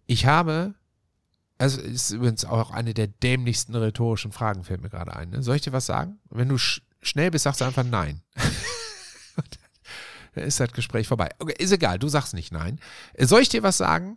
Ich 0.07 0.27
habe 0.27 0.75
also 1.61 1.79
ist 1.83 2.11
übrigens 2.11 2.47
auch 2.47 2.71
eine 2.71 2.95
der 2.95 3.07
dämlichsten 3.07 3.75
rhetorischen 3.75 4.33
Fragen, 4.33 4.65
fällt 4.65 4.81
mir 4.81 4.89
gerade 4.89 5.15
ein. 5.15 5.29
Ne? 5.29 5.43
Soll 5.43 5.57
ich 5.57 5.63
dir 5.63 5.75
was 5.75 5.85
sagen? 5.85 6.19
Wenn 6.31 6.49
du 6.49 6.57
schnell 7.03 7.31
bist, 7.31 7.45
sagst 7.45 7.61
du 7.61 7.65
einfach 7.65 7.85
nein. 7.85 8.23
Dann 10.35 10.45
ist 10.45 10.61
das 10.61 10.73
Gespräch 10.73 11.09
vorbei. 11.09 11.31
Okay, 11.39 11.55
ist 11.59 11.73
egal, 11.73 11.99
du 11.99 12.09
sagst 12.09 12.35
nicht 12.35 12.53
nein. 12.53 12.79
Soll 13.19 13.43
ich 13.43 13.49
dir 13.49 13.63
was 13.63 13.77
sagen? 13.77 14.17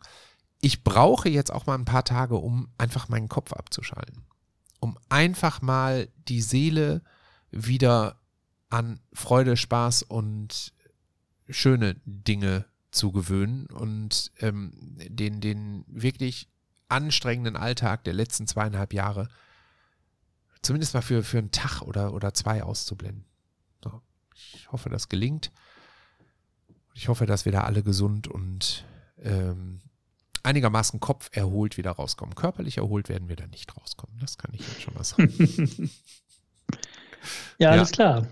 Ich 0.61 0.83
brauche 0.83 1.29
jetzt 1.29 1.51
auch 1.51 1.65
mal 1.65 1.75
ein 1.75 1.85
paar 1.85 2.05
Tage, 2.05 2.35
um 2.35 2.69
einfach 2.77 3.09
meinen 3.09 3.29
Kopf 3.29 3.51
abzuschalten. 3.53 4.23
Um 4.79 4.97
einfach 5.09 5.61
mal 5.61 6.09
die 6.27 6.41
Seele 6.41 7.01
wieder 7.51 8.19
an 8.69 8.99
Freude, 9.13 9.57
Spaß 9.57 10.03
und 10.03 10.73
schöne 11.49 11.95
Dinge 12.05 12.65
zu 12.91 13.11
gewöhnen 13.11 13.67
und 13.67 14.31
ähm, 14.39 14.71
den, 15.09 15.41
den 15.41 15.83
wirklich 15.87 16.47
anstrengenden 16.89 17.55
Alltag 17.55 18.03
der 18.03 18.13
letzten 18.13 18.47
zweieinhalb 18.47 18.93
Jahre 18.93 19.29
zumindest 20.63 20.93
mal 20.93 21.01
für, 21.01 21.23
für 21.23 21.37
einen 21.37 21.51
Tag 21.51 21.81
oder, 21.81 22.13
oder 22.13 22.33
zwei 22.33 22.63
auszublenden. 22.63 23.25
So. 23.83 24.01
Ich 24.33 24.71
hoffe, 24.71 24.89
das 24.89 25.09
gelingt. 25.09 25.51
Ich 26.93 27.07
hoffe, 27.07 27.25
dass 27.25 27.45
wir 27.45 27.51
da 27.51 27.61
alle 27.61 27.83
gesund 27.83 28.27
und 28.27 28.85
ähm, 29.21 29.81
einigermaßen 30.43 30.99
Kopf 30.99 31.29
erholt 31.31 31.77
wieder 31.77 31.91
rauskommen. 31.91 32.35
Körperlich 32.35 32.77
erholt 32.77 33.09
werden 33.09 33.29
wir 33.29 33.35
da 33.35 33.47
nicht 33.47 33.75
rauskommen. 33.77 34.17
Das 34.19 34.37
kann 34.37 34.51
ich 34.53 34.61
jetzt 34.61 34.81
schon 34.81 34.93
mal 34.93 35.03
sagen. 35.03 35.29
ja, 37.57 37.71
alles 37.71 37.89
ja. 37.91 37.95
klar. 37.95 38.27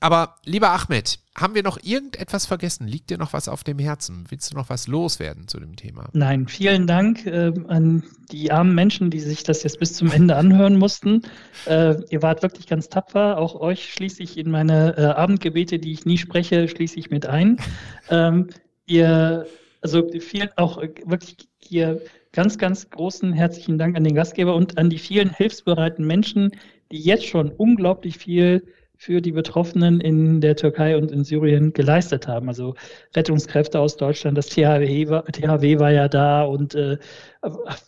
Aber 0.00 0.36
lieber 0.44 0.70
Ahmed, 0.70 1.18
haben 1.36 1.54
wir 1.54 1.62
noch 1.62 1.78
irgendetwas 1.82 2.46
vergessen? 2.46 2.86
Liegt 2.86 3.10
dir 3.10 3.18
noch 3.18 3.32
was 3.32 3.48
auf 3.48 3.64
dem 3.64 3.78
Herzen? 3.78 4.24
Willst 4.28 4.52
du 4.52 4.56
noch 4.56 4.68
was 4.68 4.88
loswerden 4.88 5.48
zu 5.48 5.58
dem 5.58 5.76
Thema? 5.76 6.08
Nein, 6.12 6.48
vielen 6.48 6.86
Dank 6.86 7.26
äh, 7.26 7.52
an 7.68 8.02
die 8.30 8.50
armen 8.50 8.74
Menschen, 8.74 9.10
die 9.10 9.20
sich 9.20 9.42
das 9.42 9.62
jetzt 9.62 9.78
bis 9.78 9.94
zum 9.94 10.10
Ende 10.10 10.36
anhören 10.36 10.78
mussten. 10.78 11.22
Äh, 11.66 11.96
ihr 12.10 12.22
wart 12.22 12.42
wirklich 12.42 12.66
ganz 12.66 12.88
tapfer. 12.88 13.38
Auch 13.38 13.54
euch 13.60 13.92
schließe 13.92 14.22
ich 14.22 14.38
in 14.38 14.50
meine 14.50 14.96
äh, 14.96 15.04
Abendgebete, 15.04 15.78
die 15.78 15.92
ich 15.92 16.06
nie 16.06 16.18
spreche, 16.18 16.68
schließe 16.68 16.98
ich 16.98 17.10
mit 17.10 17.26
ein. 17.26 17.58
Ähm, 18.10 18.48
ihr, 18.86 19.46
also 19.82 20.08
vielen 20.20 20.50
auch 20.56 20.78
äh, 20.78 20.94
wirklich 21.04 21.36
hier 21.58 22.00
ganz, 22.32 22.58
ganz 22.58 22.90
großen 22.90 23.32
herzlichen 23.32 23.78
Dank 23.78 23.96
an 23.96 24.04
den 24.04 24.14
Gastgeber 24.14 24.54
und 24.54 24.78
an 24.78 24.90
die 24.90 24.98
vielen 24.98 25.30
hilfsbereiten 25.30 26.06
Menschen, 26.06 26.52
die 26.92 27.00
jetzt 27.00 27.26
schon 27.26 27.50
unglaublich 27.50 28.18
viel 28.18 28.62
für 28.96 29.20
die 29.20 29.32
Betroffenen 29.32 30.00
in 30.00 30.40
der 30.40 30.56
Türkei 30.56 30.96
und 30.96 31.10
in 31.10 31.24
Syrien 31.24 31.72
geleistet 31.72 32.26
haben. 32.28 32.48
Also 32.48 32.74
Rettungskräfte 33.14 33.78
aus 33.78 33.96
Deutschland, 33.96 34.38
das 34.38 34.48
THW 34.48 35.08
war, 35.08 35.24
THW 35.24 35.78
war 35.78 35.90
ja 35.90 36.08
da 36.08 36.44
und 36.44 36.74
äh, 36.74 36.98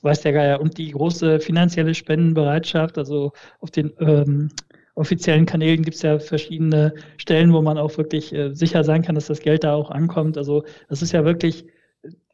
weiß 0.02 0.20
der 0.22 0.32
Geier, 0.32 0.60
und 0.60 0.78
die 0.78 0.90
große 0.90 1.40
finanzielle 1.40 1.94
Spendenbereitschaft, 1.94 2.98
also 2.98 3.32
auf 3.60 3.70
den 3.70 3.92
ähm, 4.00 4.50
offiziellen 4.94 5.46
Kanälen 5.46 5.82
gibt 5.82 5.96
es 5.96 6.02
ja 6.02 6.18
verschiedene 6.18 6.92
Stellen, 7.16 7.52
wo 7.52 7.62
man 7.62 7.78
auch 7.78 7.96
wirklich 7.96 8.34
äh, 8.34 8.54
sicher 8.54 8.84
sein 8.84 9.02
kann, 9.02 9.14
dass 9.14 9.26
das 9.26 9.40
Geld 9.40 9.64
da 9.64 9.74
auch 9.74 9.90
ankommt. 9.90 10.36
Also 10.36 10.64
das 10.88 11.02
ist 11.02 11.12
ja 11.12 11.24
wirklich, 11.24 11.66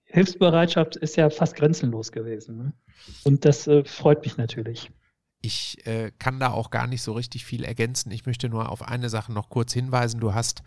Hilfsbereitschaft 0.05 0.96
ist 0.96 1.16
ja 1.16 1.28
fast 1.28 1.56
grenzenlos 1.56 2.10
gewesen. 2.10 2.56
Ne? 2.56 2.72
Und 3.24 3.44
das 3.44 3.66
äh, 3.66 3.84
freut 3.84 4.24
mich 4.24 4.36
natürlich. 4.36 4.90
Ich 5.44 5.86
äh, 5.86 6.10
kann 6.18 6.40
da 6.40 6.52
auch 6.52 6.70
gar 6.70 6.86
nicht 6.86 7.02
so 7.02 7.12
richtig 7.12 7.44
viel 7.44 7.64
ergänzen. 7.64 8.10
Ich 8.10 8.24
möchte 8.24 8.48
nur 8.48 8.70
auf 8.70 8.80
eine 8.80 9.10
Sache 9.10 9.30
noch 9.30 9.50
kurz 9.50 9.74
hinweisen. 9.74 10.18
Du 10.18 10.32
hast 10.32 10.62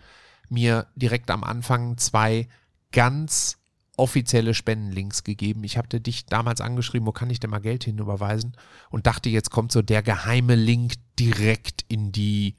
mir 0.49 0.85
direkt 0.95 1.31
am 1.31 1.43
Anfang 1.43 1.97
zwei 1.97 2.47
ganz 2.91 3.57
offizielle 3.97 4.53
Spendenlinks 4.53 5.23
gegeben. 5.23 5.63
Ich 5.63 5.77
habe 5.77 5.99
dich 5.99 6.27
damals 6.27 6.61
angeschrieben, 6.61 7.07
wo 7.07 7.11
kann 7.11 7.31
ich 7.31 7.39
denn 7.39 7.49
mal 7.49 7.57
Geld 7.57 7.85
hinüberweisen? 7.85 8.55
Und 8.91 9.07
dachte, 9.07 9.29
jetzt 9.29 9.49
kommt 9.49 9.71
so 9.71 9.81
der 9.81 10.03
geheime 10.03 10.53
Link 10.53 10.93
direkt 11.17 11.83
in 11.87 12.11
die 12.11 12.55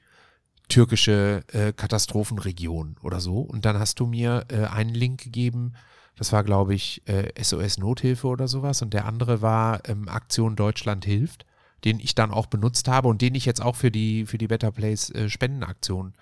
türkische 0.69 1.45
äh, 1.53 1.73
Katastrophenregion 1.73 2.97
oder 3.01 3.21
so. 3.21 3.41
Und 3.43 3.65
dann 3.65 3.79
hast 3.79 4.01
du 4.01 4.07
mir 4.07 4.45
äh, 4.49 4.65
einen 4.65 4.95
Link 4.95 5.23
gegeben, 5.23 5.75
das 6.17 6.33
war, 6.33 6.43
glaube 6.43 6.75
ich, 6.75 7.07
äh, 7.07 7.31
SOS 7.41 7.79
Nothilfe 7.79 8.27
oder 8.27 8.49
sowas. 8.49 8.83
Und 8.83 8.93
der 8.93 9.07
andere 9.07 9.41
war 9.41 9.89
ähm, 9.89 10.09
Aktion 10.09 10.57
Deutschland 10.57 11.05
hilft 11.05 11.47
den 11.85 12.01
ich 12.01 12.15
dann 12.15 12.31
auch 12.31 12.47
benutzt 12.47 12.89
habe 12.89 13.09
und 13.09 13.23
den 13.23 13.35
ich 13.35 13.45
jetzt 13.45 13.63
auch 13.63 13.77
für 13.77 13.91
die, 13.91 14.27
für 14.27 14.39
die 14.39 14.49
Better 14.49 14.73
Place 14.73 15.11
äh, 15.11 15.29
Spendenaktion 15.29 16.15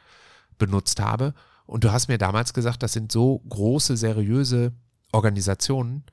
benutzt 0.58 1.00
habe. 1.00 1.34
Und 1.66 1.84
du 1.84 1.92
hast 1.92 2.08
mir 2.08 2.18
damals 2.18 2.54
gesagt, 2.54 2.82
das 2.82 2.92
sind 2.92 3.10
so 3.10 3.40
große, 3.48 3.96
seriöse 3.96 4.72
Organisationen. 5.12 6.04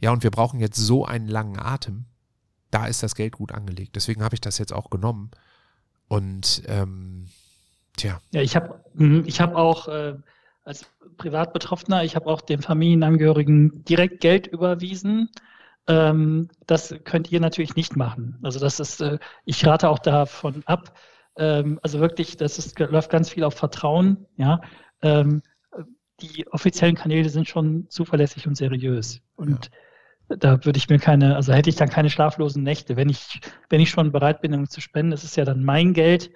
Ja, 0.00 0.10
und 0.10 0.22
wir 0.22 0.30
brauchen 0.30 0.60
jetzt 0.60 0.76
so 0.76 1.04
einen 1.04 1.28
langen 1.28 1.58
Atem. 1.58 2.06
Da 2.70 2.86
ist 2.86 3.02
das 3.02 3.14
Geld 3.14 3.34
gut 3.34 3.52
angelegt. 3.52 3.96
Deswegen 3.96 4.22
habe 4.22 4.34
ich 4.34 4.40
das 4.40 4.58
jetzt 4.58 4.72
auch 4.72 4.90
genommen. 4.90 5.30
Und 6.08 6.62
ähm, 6.66 7.28
tja. 7.96 8.20
Ja, 8.32 8.42
ich 8.42 8.56
habe 8.56 8.80
mhm, 8.94 9.24
ich 9.26 9.40
hab 9.40 9.54
auch 9.54 9.88
äh, 9.88 10.14
als 10.64 10.86
Privatbetroffener, 11.16 12.04
ich 12.04 12.16
habe 12.16 12.26
auch 12.26 12.40
den 12.40 12.60
Familienangehörigen 12.60 13.84
direkt 13.84 14.20
Geld 14.20 14.46
überwiesen 14.46 15.30
ähm, 15.88 16.48
das 16.66 16.94
könnt 17.04 17.30
ihr 17.30 17.40
natürlich 17.40 17.76
nicht 17.76 17.96
machen. 17.96 18.38
Also 18.42 18.58
das 18.58 18.80
ist, 18.80 19.00
äh, 19.00 19.18
ich 19.44 19.64
rate 19.66 19.88
auch 19.88 19.98
davon 19.98 20.62
ab. 20.66 20.98
Ähm, 21.36 21.78
also 21.82 22.00
wirklich, 22.00 22.36
das 22.36 22.58
ist, 22.58 22.78
läuft 22.78 23.10
ganz 23.10 23.30
viel 23.30 23.44
auf 23.44 23.54
Vertrauen. 23.54 24.26
Ja, 24.36 24.60
ähm, 25.02 25.42
die 26.20 26.46
offiziellen 26.48 26.94
Kanäle 26.94 27.28
sind 27.28 27.46
schon 27.46 27.86
zuverlässig 27.90 28.46
und 28.46 28.56
seriös. 28.56 29.20
Und 29.36 29.70
ja. 30.28 30.36
da 30.36 30.64
würde 30.64 30.78
ich 30.78 30.88
mir 30.88 30.98
keine, 30.98 31.36
also 31.36 31.52
hätte 31.52 31.70
ich 31.70 31.76
dann 31.76 31.90
keine 31.90 32.10
schlaflosen 32.10 32.62
Nächte. 32.62 32.96
Wenn 32.96 33.08
ich, 33.08 33.40
wenn 33.68 33.80
ich 33.80 33.90
schon 33.90 34.12
bereit 34.12 34.40
bin, 34.40 34.54
um 34.54 34.68
zu 34.68 34.80
spenden, 34.80 35.10
das 35.10 35.24
ist 35.24 35.36
ja 35.36 35.44
dann 35.44 35.62
mein 35.62 35.92
Geld. 35.92 36.30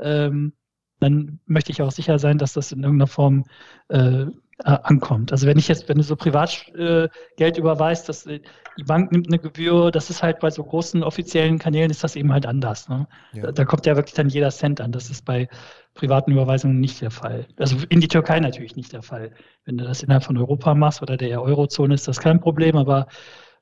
Ähm, 0.00 0.54
dann 0.98 1.40
möchte 1.44 1.72
ich 1.72 1.82
auch 1.82 1.92
sicher 1.92 2.18
sein, 2.18 2.38
dass 2.38 2.54
das 2.54 2.72
in 2.72 2.82
irgendeiner 2.82 3.06
Form 3.06 3.44
äh, 3.88 4.26
äh, 4.64 4.78
ankommt. 4.82 5.32
Also 5.32 5.46
wenn 5.46 5.58
ich 5.58 5.68
jetzt, 5.68 5.88
wenn 5.88 5.98
du 5.98 6.02
so 6.02 6.16
Privatgeld 6.16 7.10
äh, 7.38 7.58
überweist, 7.58 8.08
dass 8.08 8.26
äh, 8.26 8.40
die 8.78 8.84
Bank 8.84 9.12
nimmt 9.12 9.28
eine 9.28 9.38
Gebühr, 9.38 9.90
das 9.90 10.08
ist 10.08 10.22
halt 10.22 10.40
bei 10.40 10.50
so 10.50 10.64
großen 10.64 11.02
offiziellen 11.02 11.58
Kanälen 11.58 11.90
ist 11.90 12.02
das 12.02 12.16
eben 12.16 12.32
halt 12.32 12.46
anders. 12.46 12.88
Ne? 12.88 13.06
Ja. 13.34 13.42
Da, 13.42 13.52
da, 13.52 13.64
kommt 13.64 13.86
ja 13.86 13.96
wirklich 13.96 14.14
dann 14.14 14.28
jeder 14.28 14.50
Cent 14.50 14.80
an. 14.80 14.92
Das 14.92 15.10
ist 15.10 15.24
bei 15.24 15.48
privaten 15.94 16.32
Überweisungen 16.32 16.80
nicht 16.80 17.00
der 17.00 17.10
Fall. 17.10 17.46
Also 17.58 17.76
in 17.88 18.00
die 18.00 18.08
Türkei 18.08 18.40
natürlich 18.40 18.76
nicht 18.76 18.92
der 18.92 19.02
Fall. 19.02 19.32
Wenn 19.64 19.76
du 19.76 19.84
das 19.84 20.02
innerhalb 20.02 20.24
von 20.24 20.38
Europa 20.38 20.74
machst 20.74 21.02
oder 21.02 21.16
der 21.16 21.42
Eurozone 21.42 21.94
ist 21.94 22.08
das 22.08 22.18
kein 22.18 22.40
Problem, 22.40 22.76
aber 22.76 23.08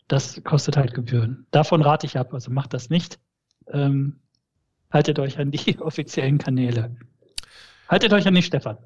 das 0.09 0.43
kostet 0.45 0.77
halt 0.77 0.95
Gebühren. 0.95 1.47
Davon 1.51 1.83
rate 1.83 2.07
ich 2.07 2.19
ab, 2.19 2.33
also 2.35 2.51
macht 2.51 2.75
das 2.75 2.91
nicht. 2.91 3.19
Ähm, 3.69 4.21
haltet 4.93 5.19
euch 5.19 5.39
an 5.39 5.51
die 5.51 5.79
offiziellen 5.81 6.39
Kanäle. 6.39 6.97
Haltet 7.89 8.13
euch 8.13 8.27
an 8.27 8.35
den 8.35 8.43
Stefan, 8.43 8.79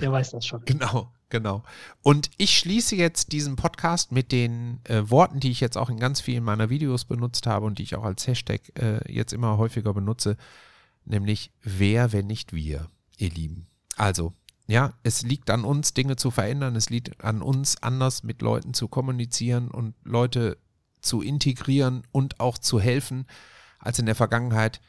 der 0.00 0.10
weiß 0.10 0.30
das 0.30 0.46
schon. 0.46 0.64
Genau, 0.64 1.12
genau. 1.28 1.64
Und 2.02 2.30
ich 2.38 2.58
schließe 2.58 2.96
jetzt 2.96 3.32
diesen 3.32 3.56
Podcast 3.56 4.10
mit 4.10 4.32
den 4.32 4.80
äh, 4.84 5.02
Worten, 5.10 5.38
die 5.38 5.50
ich 5.50 5.60
jetzt 5.60 5.76
auch 5.76 5.90
in 5.90 5.98
ganz 5.98 6.20
vielen 6.20 6.44
meiner 6.44 6.70
Videos 6.70 7.04
benutzt 7.04 7.46
habe 7.46 7.66
und 7.66 7.78
die 7.78 7.82
ich 7.82 7.94
auch 7.94 8.04
als 8.04 8.26
Hashtag 8.26 8.60
äh, 8.78 9.12
jetzt 9.12 9.32
immer 9.34 9.58
häufiger 9.58 9.92
benutze, 9.92 10.36
nämlich 11.04 11.52
wer, 11.62 12.12
wenn 12.12 12.26
nicht 12.26 12.54
wir, 12.54 12.88
ihr 13.18 13.30
Lieben. 13.30 13.66
Also, 13.96 14.32
ja, 14.66 14.94
es 15.02 15.22
liegt 15.22 15.50
an 15.50 15.64
uns, 15.64 15.92
Dinge 15.92 16.16
zu 16.16 16.30
verändern, 16.30 16.76
es 16.76 16.88
liegt 16.88 17.22
an 17.22 17.42
uns, 17.42 17.82
anders 17.82 18.22
mit 18.22 18.40
Leuten 18.40 18.72
zu 18.72 18.88
kommunizieren 18.88 19.70
und 19.70 19.94
Leute 20.04 20.56
zu 21.00 21.20
integrieren 21.22 22.02
und 22.12 22.40
auch 22.40 22.58
zu 22.58 22.80
helfen 22.80 23.26
als 23.78 23.98
in 23.98 24.06
der 24.06 24.14
Vergangenheit. 24.14 24.80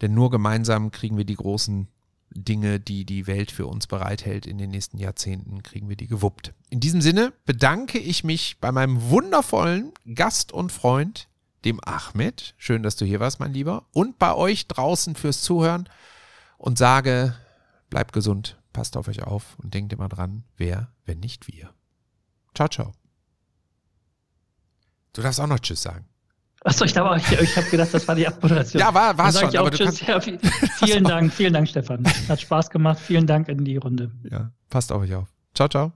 Denn 0.00 0.14
nur 0.14 0.30
gemeinsam 0.30 0.90
kriegen 0.90 1.16
wir 1.16 1.24
die 1.24 1.36
großen 1.36 1.88
Dinge, 2.34 2.80
die 2.80 3.04
die 3.04 3.26
Welt 3.26 3.50
für 3.50 3.66
uns 3.66 3.86
bereithält 3.86 4.46
in 4.46 4.58
den 4.58 4.70
nächsten 4.70 4.98
Jahrzehnten, 4.98 5.62
kriegen 5.62 5.88
wir 5.88 5.96
die 5.96 6.06
gewuppt. 6.06 6.54
In 6.70 6.80
diesem 6.80 7.00
Sinne 7.00 7.32
bedanke 7.44 7.98
ich 7.98 8.24
mich 8.24 8.58
bei 8.60 8.72
meinem 8.72 9.10
wundervollen 9.10 9.92
Gast 10.14 10.52
und 10.52 10.72
Freund, 10.72 11.28
dem 11.64 11.80
Ahmed. 11.84 12.54
Schön, 12.56 12.82
dass 12.82 12.96
du 12.96 13.04
hier 13.04 13.20
warst, 13.20 13.40
mein 13.40 13.52
Lieber. 13.52 13.86
Und 13.92 14.18
bei 14.18 14.34
euch 14.34 14.66
draußen 14.68 15.14
fürs 15.14 15.42
Zuhören 15.42 15.88
und 16.58 16.78
sage, 16.78 17.36
bleibt 17.90 18.12
gesund, 18.12 18.58
passt 18.72 18.96
auf 18.96 19.08
euch 19.08 19.22
auf 19.22 19.58
und 19.62 19.74
denkt 19.74 19.92
immer 19.92 20.08
dran, 20.08 20.44
wer, 20.56 20.92
wenn 21.04 21.20
nicht 21.20 21.48
wir. 21.48 21.72
Ciao, 22.54 22.68
ciao. 22.68 22.92
Du 25.12 25.22
darfst 25.22 25.40
auch 25.40 25.46
noch 25.46 25.60
Tschüss 25.60 25.82
sagen. 25.82 26.06
Achso, 26.64 26.84
ich, 26.84 26.94
ich, 26.94 27.40
ich 27.40 27.56
habe 27.56 27.70
gedacht, 27.70 27.92
das 27.92 28.06
war 28.06 28.14
die 28.14 28.26
Abmoderation. 28.26 28.80
Ja, 28.80 28.94
war, 28.94 29.18
es 29.28 29.40
schon. 29.40 29.56
aber 29.56 29.70
tschüss. 29.70 30.00
Ja, 30.06 30.20
vielen 30.20 31.04
Dank, 31.04 31.32
vielen 31.32 31.52
Dank, 31.52 31.68
Stefan. 31.68 32.04
Hat 32.28 32.40
Spaß 32.40 32.70
gemacht. 32.70 33.00
Vielen 33.00 33.26
Dank 33.26 33.48
in 33.48 33.64
die 33.64 33.76
Runde. 33.76 34.12
Ja, 34.30 34.52
passt 34.70 34.92
auf 34.92 35.02
euch 35.02 35.14
auf. 35.14 35.28
Ciao, 35.54 35.68
ciao. 35.68 35.92